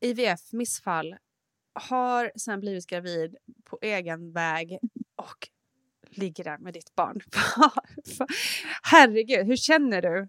IVF, 0.00 0.40
missfall. 0.52 1.16
Har 1.74 2.32
sen 2.36 2.60
blivit 2.60 2.86
gravid 2.86 3.36
på 3.64 3.78
egen 3.82 4.32
väg 4.32 4.78
och 5.16 5.48
ligger 6.16 6.44
där 6.44 6.58
med 6.58 6.72
ditt 6.74 6.94
barn. 6.94 7.20
herregud, 8.82 9.46
hur 9.46 9.56
känner 9.56 10.02
du? 10.02 10.28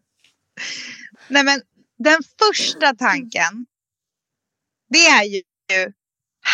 Nej, 1.27 1.43
men 1.43 1.61
den 1.97 2.19
första 2.39 2.95
tanken, 2.95 3.65
det 4.89 5.05
är 5.05 5.23
ju 5.23 5.41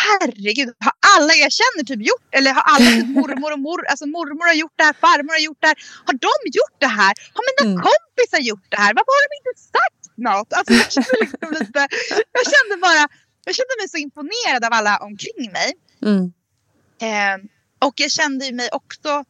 herregud, 0.04 0.68
har 0.84 0.92
alla 1.16 1.32
jag 1.34 1.52
känner 1.52 1.84
typ 1.84 2.02
gjort, 2.10 2.28
eller 2.30 2.52
har 2.52 2.62
alla 2.62 2.90
typ 3.00 3.08
mormor 3.08 3.52
och 3.52 3.58
mor, 3.58 3.86
alltså 3.86 4.06
mormor 4.06 4.46
har 4.46 4.54
gjort 4.54 4.72
det 4.76 4.84
här, 4.84 4.92
farmor 4.92 5.32
har 5.32 5.38
gjort 5.48 5.60
det 5.60 5.66
här. 5.66 5.76
Har 6.06 6.12
de 6.12 6.34
gjort 6.58 6.76
det 6.78 6.92
här? 7.00 7.12
Har 7.34 7.42
mina 7.48 7.64
Mm. 7.72 7.82
kompisar 7.88 8.40
gjort 8.50 8.66
det 8.68 8.76
här? 8.84 8.92
Varför 8.94 9.12
har 9.16 9.22
de 9.28 9.34
inte 9.40 9.54
sagt 9.74 10.04
något? 10.28 10.52
Alltså, 10.52 10.72
jag, 10.80 10.92
kände 10.92 11.14
liksom 11.20 11.48
lite, 11.60 11.80
jag 12.38 12.44
kände 12.54 12.74
bara, 12.86 13.02
jag 13.44 13.54
kände 13.58 13.74
mig 13.80 13.88
så 13.88 13.96
imponerad 14.06 14.64
av 14.64 14.72
alla 14.78 14.94
omkring 15.08 15.52
mig. 15.58 15.70
Mm. 16.08 16.24
Eh, 17.08 17.36
och 17.86 17.94
jag 17.96 18.10
kände 18.10 18.52
mig 18.52 18.68
också... 18.72 19.24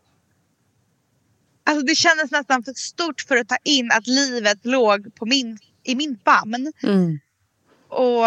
Alltså 1.67 1.87
det 1.87 1.95
kändes 1.95 2.31
nästan 2.31 2.65
för 2.65 2.73
stort 2.73 3.21
för 3.21 3.37
att 3.37 3.49
ta 3.49 3.57
in 3.65 3.91
att 3.93 4.07
livet 4.07 4.67
låg 4.67 5.15
på 5.15 5.27
min, 5.27 5.59
i 5.85 5.95
min 5.95 6.19
famn. 6.25 6.73
Mm. 6.83 7.21
Och 7.89 8.25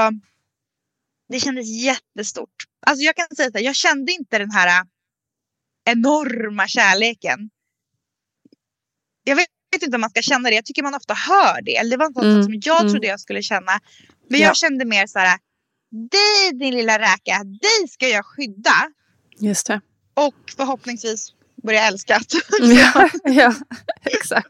det 1.30 1.40
kändes 1.40 1.68
jättestort. 1.68 2.64
Alltså 2.86 3.04
jag 3.04 3.16
kan 3.16 3.28
säga 3.36 3.52
så 3.52 3.58
här, 3.58 3.66
jag 3.66 3.76
kände 3.76 4.12
inte 4.12 4.38
den 4.38 4.52
här 4.52 4.86
enorma 5.86 6.68
kärleken. 6.68 7.50
Jag 9.24 9.36
vet 9.36 9.48
inte 9.82 9.96
om 9.98 10.02
man 10.02 10.10
ska 10.10 10.22
känna 10.22 10.50
det. 10.50 10.56
Jag 10.56 10.66
tycker 10.66 10.84
man 10.84 10.96
ofta 10.96 11.14
hör 11.14 11.62
det. 11.62 11.78
Eller 11.78 11.92
det 11.92 11.98
var 11.98 12.14
sån 12.14 12.32
Mm, 12.32 12.44
som 12.44 12.60
jag 12.64 12.82
mm. 12.82 12.94
trodde 12.94 13.08
jag 13.08 13.20
skulle 13.20 13.42
känna. 13.42 13.80
Men 14.30 14.40
Ja. 14.40 14.46
jag 14.46 14.58
kände 14.58 14.86
mer 14.86 15.08
så 15.08 15.20
här. 15.20 15.40
Dig 15.90 16.60
din 16.60 16.74
lilla 16.76 17.00
räka, 17.00 17.44
dig 17.44 17.88
ska 17.90 18.08
jag 18.08 18.26
skydda. 18.26 18.92
Just 19.40 19.68
det. 19.68 19.82
Och 20.26 20.36
förhoppningsvis 20.58 21.34
börja 21.64 21.88
älska. 21.88 22.20
Ja, 22.62 23.10
ja 23.24 23.54
exakt. 24.06 24.50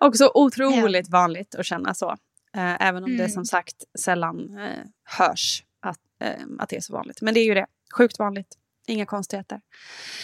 Och 0.00 0.16
så 0.16 0.30
otroligt 0.34 1.08
vanligt 1.08 1.54
att 1.54 1.66
känna 1.66 1.94
så. 1.94 2.10
Eh, 2.56 2.86
även 2.86 3.04
om 3.04 3.10
det 3.16 3.22
Mm. 3.22 3.30
som 3.30 3.44
sagt 3.44 3.74
sällan 3.98 4.58
eh, 4.58 4.84
hörs 5.04 5.62
att, 5.80 5.98
eh, 6.22 6.30
att 6.58 6.68
det 6.68 6.76
är 6.76 6.80
så 6.80 6.92
vanligt. 6.92 7.22
Men 7.22 7.34
det 7.34 7.40
är 7.40 7.44
ju 7.44 7.54
det. 7.54 7.66
Sjukt 7.96 8.18
vanligt. 8.18 8.58
Inga 8.86 9.06
konstigheter. 9.06 9.60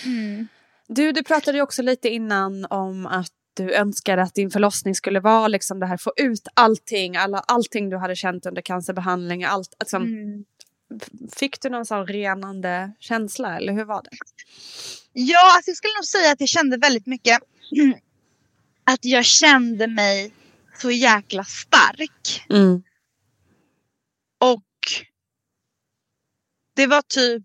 Mm. 0.05 0.49
Du, 0.89 1.13
du 1.13 1.23
pratade 1.23 1.59
ju 1.59 1.63
också 1.63 1.83
lite 1.83 2.09
innan 2.09 2.65
om 2.71 3.07
att 3.07 3.33
du 3.55 3.75
önskade 3.75 4.23
att 4.23 4.35
din 4.35 4.51
förlossning 4.51 4.95
skulle 4.95 5.21
vara 5.21 5.49
liksom 5.49 5.81
det 5.81 5.87
här, 5.87 5.97
få 5.97 6.13
ut 6.17 6.49
allting, 6.55 7.17
alla, 7.17 7.39
allting 7.39 7.91
du 7.91 7.97
hade 7.97 8.17
känt 8.17 8.47
under 8.47 8.63
cancerbehandling. 8.63 9.45
Allt, 9.45 9.75
liksom, 9.81 10.03
Mm. 10.03 10.45
Fick 11.37 11.61
du 11.61 11.69
någon 11.69 11.87
sån 11.87 12.07
renande 12.07 12.93
känsla 12.99 13.57
eller 13.57 13.73
hur 13.73 13.85
var 13.85 14.03
det? 14.03 14.11
Ja, 15.13 15.55
alltså 15.57 15.71
jag 15.71 15.77
skulle 15.77 15.95
nog 15.95 16.05
säga 16.05 16.33
att 16.33 16.41
jag 16.41 16.49
kände 16.49 16.77
väldigt 16.77 17.07
mycket 17.07 17.39
att 18.85 19.05
jag 19.05 19.25
kände 19.25 19.87
mig 19.87 20.33
så 20.79 20.91
jäkla 20.91 21.45
stark. 21.45 22.47
Mm. 22.51 22.83
Och 24.41 24.65
det 26.77 26.87
var 26.87 27.03
typ 27.03 27.43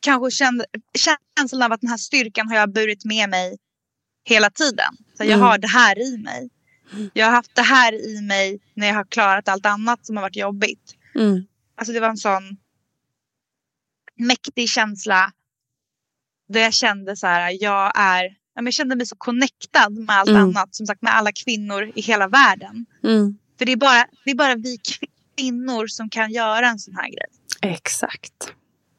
kanske 0.00 0.30
kände, 0.30 0.64
känslan 1.38 1.62
av 1.62 1.72
att 1.72 1.80
den 1.80 1.90
här 1.90 1.96
styrkan 1.96 2.48
har 2.48 2.56
jag 2.56 2.72
burit 2.72 3.04
med 3.04 3.28
mig 3.28 3.58
hela 4.24 4.50
tiden. 4.50 4.96
Så 5.16 5.24
jag 5.24 5.32
Mm. 5.32 5.40
har 5.40 5.58
det 5.58 5.68
här 5.68 5.98
i 5.98 6.18
mig. 6.18 6.50
Jag 7.12 7.26
har 7.26 7.32
haft 7.32 7.54
det 7.54 7.62
här 7.62 7.92
i 7.94 8.20
mig 8.20 8.60
när 8.74 8.86
jag 8.86 8.94
har 8.94 9.04
klarat 9.04 9.48
allt 9.48 9.66
annat 9.66 10.06
som 10.06 10.16
har 10.16 10.22
varit 10.22 10.36
jobbigt. 10.36 10.94
Mm. 11.14 11.46
Alltså 11.78 11.92
det 11.92 12.00
var 12.00 12.08
en 12.08 12.16
sån 12.16 12.56
mäktig 14.16 14.68
känsla. 14.68 15.32
Där 16.48 16.60
jag 16.60 16.72
kände 16.74 17.16
så 17.16 17.26
här, 17.26 17.56
jag 17.60 17.92
är, 17.94 18.36
jag 18.54 18.72
kände 18.74 18.96
mig 18.96 19.06
så 19.06 19.16
connectad 19.16 19.92
med 19.92 20.16
allt 20.16 20.28
Mm. 20.30 20.42
annat. 20.42 20.74
Som 20.74 20.86
sagt 20.86 21.02
med 21.02 21.14
alla 21.14 21.32
kvinnor 21.32 21.92
i 21.94 22.00
hela 22.00 22.28
världen. 22.28 22.86
Mm. 23.04 23.38
För 23.58 23.64
det 23.64 23.72
är 23.72 23.76
bara, 23.76 24.06
det 24.24 24.30
är 24.30 24.34
bara 24.34 24.54
vi 24.54 24.78
kvinnor 25.36 25.86
som 25.86 26.10
kan 26.10 26.30
göra 26.32 26.68
en 26.68 26.78
sån 26.78 26.94
här 26.96 27.08
grej. 27.08 27.26
Exakt. 27.72 28.52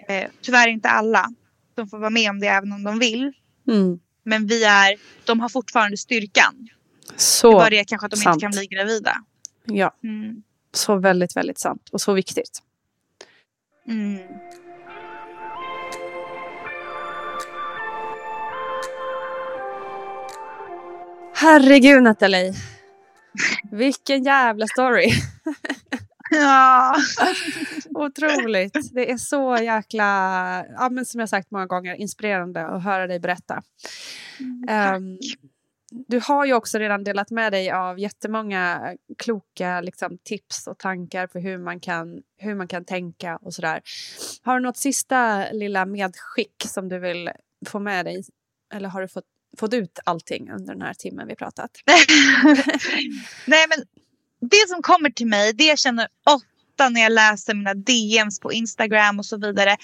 Eh, 0.08 0.30
tyvärr 0.42 0.68
inte 0.68 0.90
alla 0.90 1.30
som 1.76 1.88
får 1.90 1.98
vara 2.00 2.10
med 2.10 2.30
om 2.30 2.40
det 2.40 2.48
även 2.48 2.72
om 2.72 2.84
de 2.84 3.00
vill. 3.00 3.34
Mm. 3.68 4.00
Men 4.24 4.48
vi 4.48 4.64
är, 4.64 4.96
de 5.26 5.40
har 5.40 5.50
fortfarande 5.50 5.98
styrkan. 5.98 6.68
Så, 7.16 7.52
Bara 7.52 7.70
det 7.70 7.84
kanske 7.88 8.06
att 8.06 8.12
de 8.12 8.18
sant. 8.18 8.36
inte 8.36 8.44
kan 8.44 8.52
bli 8.52 8.68
gravida. 8.68 9.16
ja, 9.66 9.96
Mm. 10.04 10.44
så 10.74 10.96
väldigt, 10.98 11.36
väldigt 11.36 11.60
sant 11.60 11.90
och 11.92 12.02
så 12.02 12.14
viktigt. 12.14 12.60
Mm. 13.90 14.20
Herregud 21.36 22.04
Nathalie. 22.04 22.54
Vilken 23.72 24.24
jävla 24.24 24.68
story. 24.68 25.10
Ja. 26.32 26.96
Otroligt. 27.96 28.94
Det 28.94 29.12
är 29.12 29.18
så 29.18 29.58
jäkla, 29.64 30.06
ja, 30.78 30.90
men 30.90 31.06
som 31.06 31.20
jag 31.20 31.30
sagt 31.30 31.52
många 31.52 31.66
gånger, 31.66 31.96
inspirerande 31.96 32.66
att 32.66 32.84
höra 32.84 33.08
dig 33.08 33.20
berätta. 33.20 33.62
Ehm, 34.70 35.18
du 35.92 36.20
har 36.24 36.46
ju 36.46 36.54
också 36.54 36.78
redan 36.78 37.04
delat 37.04 37.32
med 37.32 37.54
dig 37.54 37.72
av 37.72 38.00
jättemånga 38.00 38.96
kloka 39.18 39.82
liksom, 39.82 40.18
tips 40.24 40.68
och 40.68 40.78
tankar 40.78 41.28
för 41.28 41.40
hur 41.40 41.58
man 41.58 41.80
kan, 41.80 42.22
hur 42.38 42.56
man 42.56 42.68
kan 42.68 42.86
tänka 42.86 43.38
och 43.42 43.54
sådär. 43.54 43.82
Har 44.42 44.56
du 44.56 44.66
något 44.66 44.78
sista 44.78 45.52
lilla 45.52 45.86
medskick 45.86 46.64
som 46.66 46.90
du 46.90 47.00
vill 47.00 47.30
få 47.66 47.80
med 47.80 48.06
dig? 48.06 48.24
Eller 48.74 48.90
har 48.90 49.02
du 49.02 49.08
fått, 49.08 49.26
fått 49.58 49.74
ut 49.74 50.00
allting 50.04 50.52
under 50.52 50.74
den 50.74 50.82
här 50.82 50.94
timmen 50.94 51.28
vi 51.28 51.36
pratat? 51.36 51.72
Nej 53.46 53.66
men 53.70 53.86
det 54.50 54.70
som 54.70 54.82
kommer 54.82 55.10
till 55.10 55.28
mig, 55.28 55.54
det 55.54 55.64
jag 55.64 55.80
känner 55.80 56.08
ofta 56.26 56.90
när 56.90 57.02
jag 57.02 57.12
läser 57.12 57.54
mina 57.54 57.74
DMs 57.74 58.40
på 58.40 58.54
Instagram 58.54 59.20
och 59.20 59.26
så 59.26 59.38
vidare. 59.38 59.78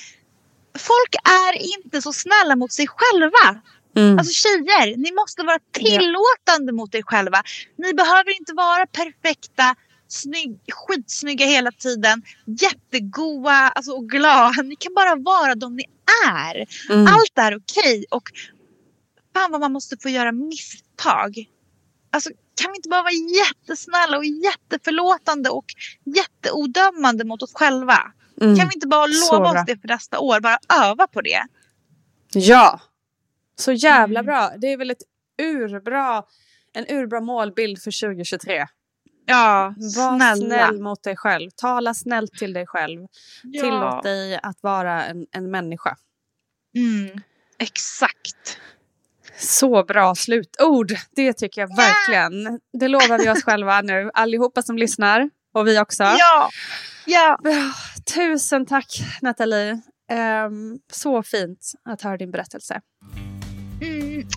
Folk 0.78 1.16
är 1.24 1.78
inte 1.78 2.02
så 2.02 2.14
snälla 2.14 2.56
mot 2.56 2.74
sig 2.74 2.86
själva. 2.88 3.62
Mm. 3.96 4.20
Alltså 4.20 4.34
tjejer, 4.34 4.98
ni 4.98 5.12
måste 5.12 5.44
vara 5.44 5.60
tillåtande 5.72 6.72
mot 6.72 6.96
er 6.96 7.02
själva. 7.02 7.44
Ni 7.78 7.94
behöver 7.94 8.38
inte 8.40 8.54
vara 8.54 8.86
perfekta, 8.88 9.76
snygg, 10.08 10.60
skitsnygga 10.72 11.46
hela 11.46 11.72
tiden. 11.72 12.22
Jättegoa 12.46 13.54
alltså, 13.54 13.92
och 13.92 14.10
glada. 14.10 14.62
Ni 14.62 14.76
kan 14.76 14.94
bara 14.94 15.16
vara 15.16 15.56
de 15.56 15.76
ni 15.76 15.84
är. 16.28 16.66
Mm. 16.90 17.08
Allt 17.08 17.38
är 17.38 17.58
okej. 17.58 18.06
Och 18.10 18.30
fan 19.34 19.52
vad 19.52 19.62
man 19.62 19.72
måste 19.72 19.98
få 19.98 20.10
göra 20.10 20.32
misstag. 20.32 21.46
Alltså 22.12 22.30
kan 22.62 22.72
vi 22.72 22.78
inte 22.78 22.90
bara 22.90 23.02
vara 23.02 23.14
jättesnälla 23.14 24.18
och 24.18 24.26
jätteförlåtande 24.26 25.50
och 25.50 25.66
jätteodömande 26.16 27.24
mot 27.24 27.44
oss 27.44 27.54
själva? 27.54 28.12
Mm. 28.42 28.56
Kan 28.58 28.68
vi 28.68 28.74
inte 28.76 28.88
bara 28.88 29.06
lova 29.06 29.50
oss 29.52 29.66
det 29.68 29.82
för 29.82 29.88
nästa 29.88 30.20
år? 30.20 30.40
Bara 30.40 30.58
öva 30.74 31.08
på 31.08 31.22
det. 31.22 31.44
Ja, 32.34 32.80
så 33.56 33.72
jävla 33.72 34.20
Mm. 34.20 34.26
bra. 34.26 34.52
Det 34.58 34.68
är 34.68 34.78
väl 34.78 34.92
ett 34.92 35.04
urbra, 35.42 36.24
en 36.74 36.86
urbra 36.90 37.22
målbild 37.22 37.82
för 37.82 37.92
2023. 38.08 38.66
Ja, 39.28 39.74
Var 39.78 40.18
snälla. 40.18 40.36
snäll 40.36 40.82
mot 40.82 41.04
dig 41.04 41.16
själv. 41.18 41.50
Tala 41.56 41.94
snällt 41.94 42.32
till 42.34 42.54
dig 42.54 42.68
själv. 42.68 43.02
Ja. 43.44 43.62
Tillåt 43.64 44.04
dig 44.04 44.40
att 44.44 44.58
vara 44.64 45.06
en, 45.06 45.26
en 45.32 45.52
människa. 45.52 45.98
Mm, 46.76 47.22
exakt. 47.60 48.60
Så 49.40 49.84
bra 49.84 50.16
slutord. 50.16 50.94
Det 51.16 51.34
tycker 51.34 51.62
jag 51.62 51.76
verkligen. 51.76 52.60
Det 52.80 52.88
lovar 52.88 53.18
vi 53.20 53.30
oss 53.30 53.44
själva 53.44 53.82
nu. 53.82 54.12
Allihopa 54.14 54.62
som 54.62 54.78
lyssnar. 54.78 55.30
Och 55.54 55.68
vi 55.68 55.80
också. 55.80 56.04
Ja! 56.04 56.50
ja. 57.06 57.40
Tusen 58.16 58.66
tack 58.66 59.00
Nathalie. 59.22 59.72
Um, 60.48 60.80
så 60.92 61.24
fint 61.24 61.72
att 61.90 62.02
höra 62.02 62.18
din 62.18 62.32
berättelse. 62.32 62.82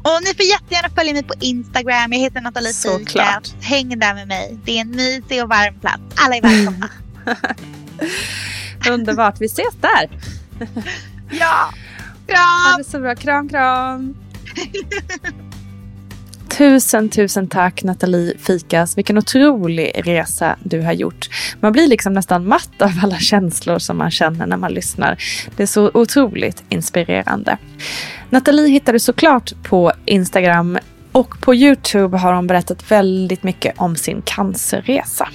Och 0.03 0.23
ni 0.23 0.35
får 0.35 0.45
jättegärna 0.45 0.89
följa 0.95 1.13
mig 1.13 1.23
på 1.23 1.35
Instagram. 1.41 2.13
Jag 2.13 2.21
heter 2.21 2.41
Nathalie 2.41 2.73
Såklart. 2.73 3.49
Häng 3.61 3.99
där 3.99 4.15
med 4.15 4.29
mig. 4.29 4.59
Det 4.65 4.77
är 4.77 4.81
en 4.81 4.91
mysig 4.91 5.43
och 5.43 5.49
varm 5.49 5.81
plats. 5.81 6.03
Alla 6.17 6.37
är 6.37 6.43
välkomna. 6.43 6.91
Underbart. 8.91 9.41
Vi 9.41 9.47
ses 9.47 9.75
där. 9.81 10.11
ja. 11.31 11.71
Kram. 12.27 12.73
Ha 12.73 12.79
det 12.79 12.85
så 12.85 13.01
bra. 13.01 13.15
Kram, 13.15 13.49
kram. 13.49 14.15
Tusen, 16.49 17.09
tusen 17.09 17.49
tack 17.49 17.83
Nathalie 17.83 18.35
Fikas. 18.39 18.99
Vilken 18.99 19.19
otrolig 19.19 19.93
resa 20.05 20.57
du 20.65 20.81
har 20.81 20.93
gjort. 20.93 21.29
Man 21.61 21.73
blir 21.73 21.87
liksom 21.87 22.13
nästan 22.13 22.47
matt 22.47 22.83
av 22.83 22.91
alla 23.03 23.19
känslor 23.19 23.79
som 23.79 23.99
man 23.99 24.11
känner 24.11 24.47
när 24.47 24.57
man 24.57 24.73
lyssnar. 24.73 25.19
Det 25.57 25.63
är 25.63 25.67
så 25.67 25.91
otroligt 25.95 26.63
inspirerande. 26.69 27.59
Nathalie 28.31 28.69
hittar 28.69 28.93
du 28.93 28.99
såklart 28.99 29.53
på 29.63 29.93
Instagram 30.05 30.79
och 31.13 31.41
på 31.41 31.55
Youtube 31.55 32.19
har 32.19 32.33
hon 32.33 32.47
berättat 32.47 32.91
väldigt 32.91 33.43
mycket 33.43 33.75
om 33.77 33.97
sin 33.97 34.23
cancerresa. 34.23 35.29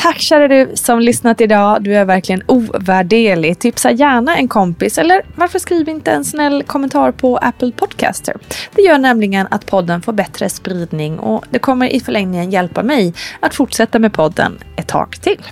Tack 0.00 0.20
kära 0.20 0.48
du 0.48 0.70
som 0.74 1.00
lyssnat 1.00 1.40
idag. 1.40 1.82
Du 1.82 1.96
är 1.96 2.04
verkligen 2.04 2.42
ovärderlig. 2.46 3.58
Tipsa 3.58 3.90
gärna 3.90 4.36
en 4.36 4.48
kompis 4.48 4.98
eller 4.98 5.22
varför 5.34 5.58
skriver 5.58 5.92
inte 5.92 6.10
en 6.10 6.24
snäll 6.24 6.62
kommentar 6.62 7.12
på 7.12 7.36
Apple 7.36 7.72
Podcaster? 7.72 8.36
Det 8.74 8.82
gör 8.82 8.98
nämligen 8.98 9.46
att 9.50 9.66
podden 9.66 10.02
får 10.02 10.12
bättre 10.12 10.48
spridning 10.48 11.18
och 11.18 11.44
det 11.50 11.58
kommer 11.58 11.88
i 11.88 12.00
förlängningen 12.00 12.50
hjälpa 12.50 12.82
mig 12.82 13.14
att 13.40 13.54
fortsätta 13.54 13.98
med 13.98 14.12
podden 14.12 14.58
ett 14.76 14.88
tag 14.88 15.16
till. 15.20 15.42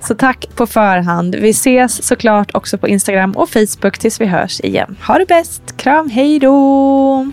Så 0.00 0.14
tack 0.14 0.46
på 0.56 0.66
förhand. 0.66 1.34
Vi 1.34 1.50
ses 1.50 2.06
såklart 2.06 2.54
också 2.54 2.78
på 2.78 2.88
Instagram 2.88 3.32
och 3.32 3.50
Facebook 3.50 3.98
tills 3.98 4.20
vi 4.20 4.26
hörs 4.26 4.60
igen. 4.60 4.96
Ha 5.06 5.18
det 5.18 5.26
bäst. 5.26 5.76
Kram, 5.76 6.10
hej 6.10 6.38
då! 6.38 7.32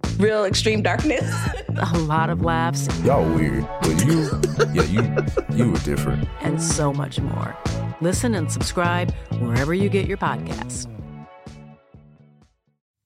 real 0.21 0.45
extreme 0.45 0.81
darkness. 0.81 1.29
a 1.93 1.97
lot 1.99 2.29
of 2.29 2.41
laughs. 2.41 2.87
Y'all 3.03 3.27
weird, 3.33 3.67
but 3.81 4.05
you, 4.05 4.29
yeah, 4.71 4.83
you, 4.83 5.55
you 5.55 5.71
were 5.71 5.79
different. 5.79 6.27
And 6.41 6.61
so 6.61 6.93
much 6.93 7.19
more. 7.19 7.57
Listen 8.01 8.35
and 8.35 8.49
subscribe 8.51 9.11
wherever 9.39 9.73
you 9.73 9.89
get 9.89 10.07
your 10.07 10.17
podcasts. 10.17 10.87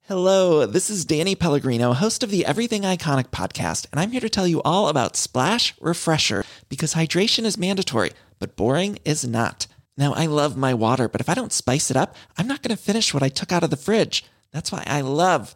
Hello, 0.08 0.68
this 0.68 0.92
is 0.92 1.04
Danny 1.04 1.34
Pellegrino, 1.34 1.94
host 1.94 2.22
of 2.22 2.30
the 2.30 2.46
Everything 2.46 2.84
Iconic 2.84 3.30
podcast, 3.30 3.88
and 3.92 4.00
I'm 4.00 4.12
here 4.12 4.22
to 4.22 4.30
tell 4.30 4.48
you 4.48 4.62
all 4.62 4.88
about 4.88 5.16
Splash 5.16 5.74
Refresher 5.82 6.44
because 6.70 6.94
hydration 6.94 7.44
is 7.44 7.58
mandatory, 7.58 8.12
but 8.38 8.56
boring 8.56 9.00
is 9.04 9.26
not. 9.26 9.66
Now, 9.98 10.14
I 10.14 10.28
love 10.28 10.58
my 10.58 10.76
water, 10.76 11.08
but 11.08 11.22
if 11.22 11.30
I 11.30 11.34
don't 11.34 11.54
spice 11.54 11.90
it 11.90 11.98
up, 11.98 12.16
I'm 12.38 12.46
not 12.46 12.62
going 12.62 12.76
to 12.76 12.82
finish 12.82 13.16
what 13.16 13.24
I 13.24 13.30
took 13.30 13.52
out 13.52 13.64
of 13.64 13.72
the 13.72 13.78
fridge. 13.78 14.24
That's 14.52 14.72
why 14.72 14.84
I 14.86 15.02
love 15.02 15.56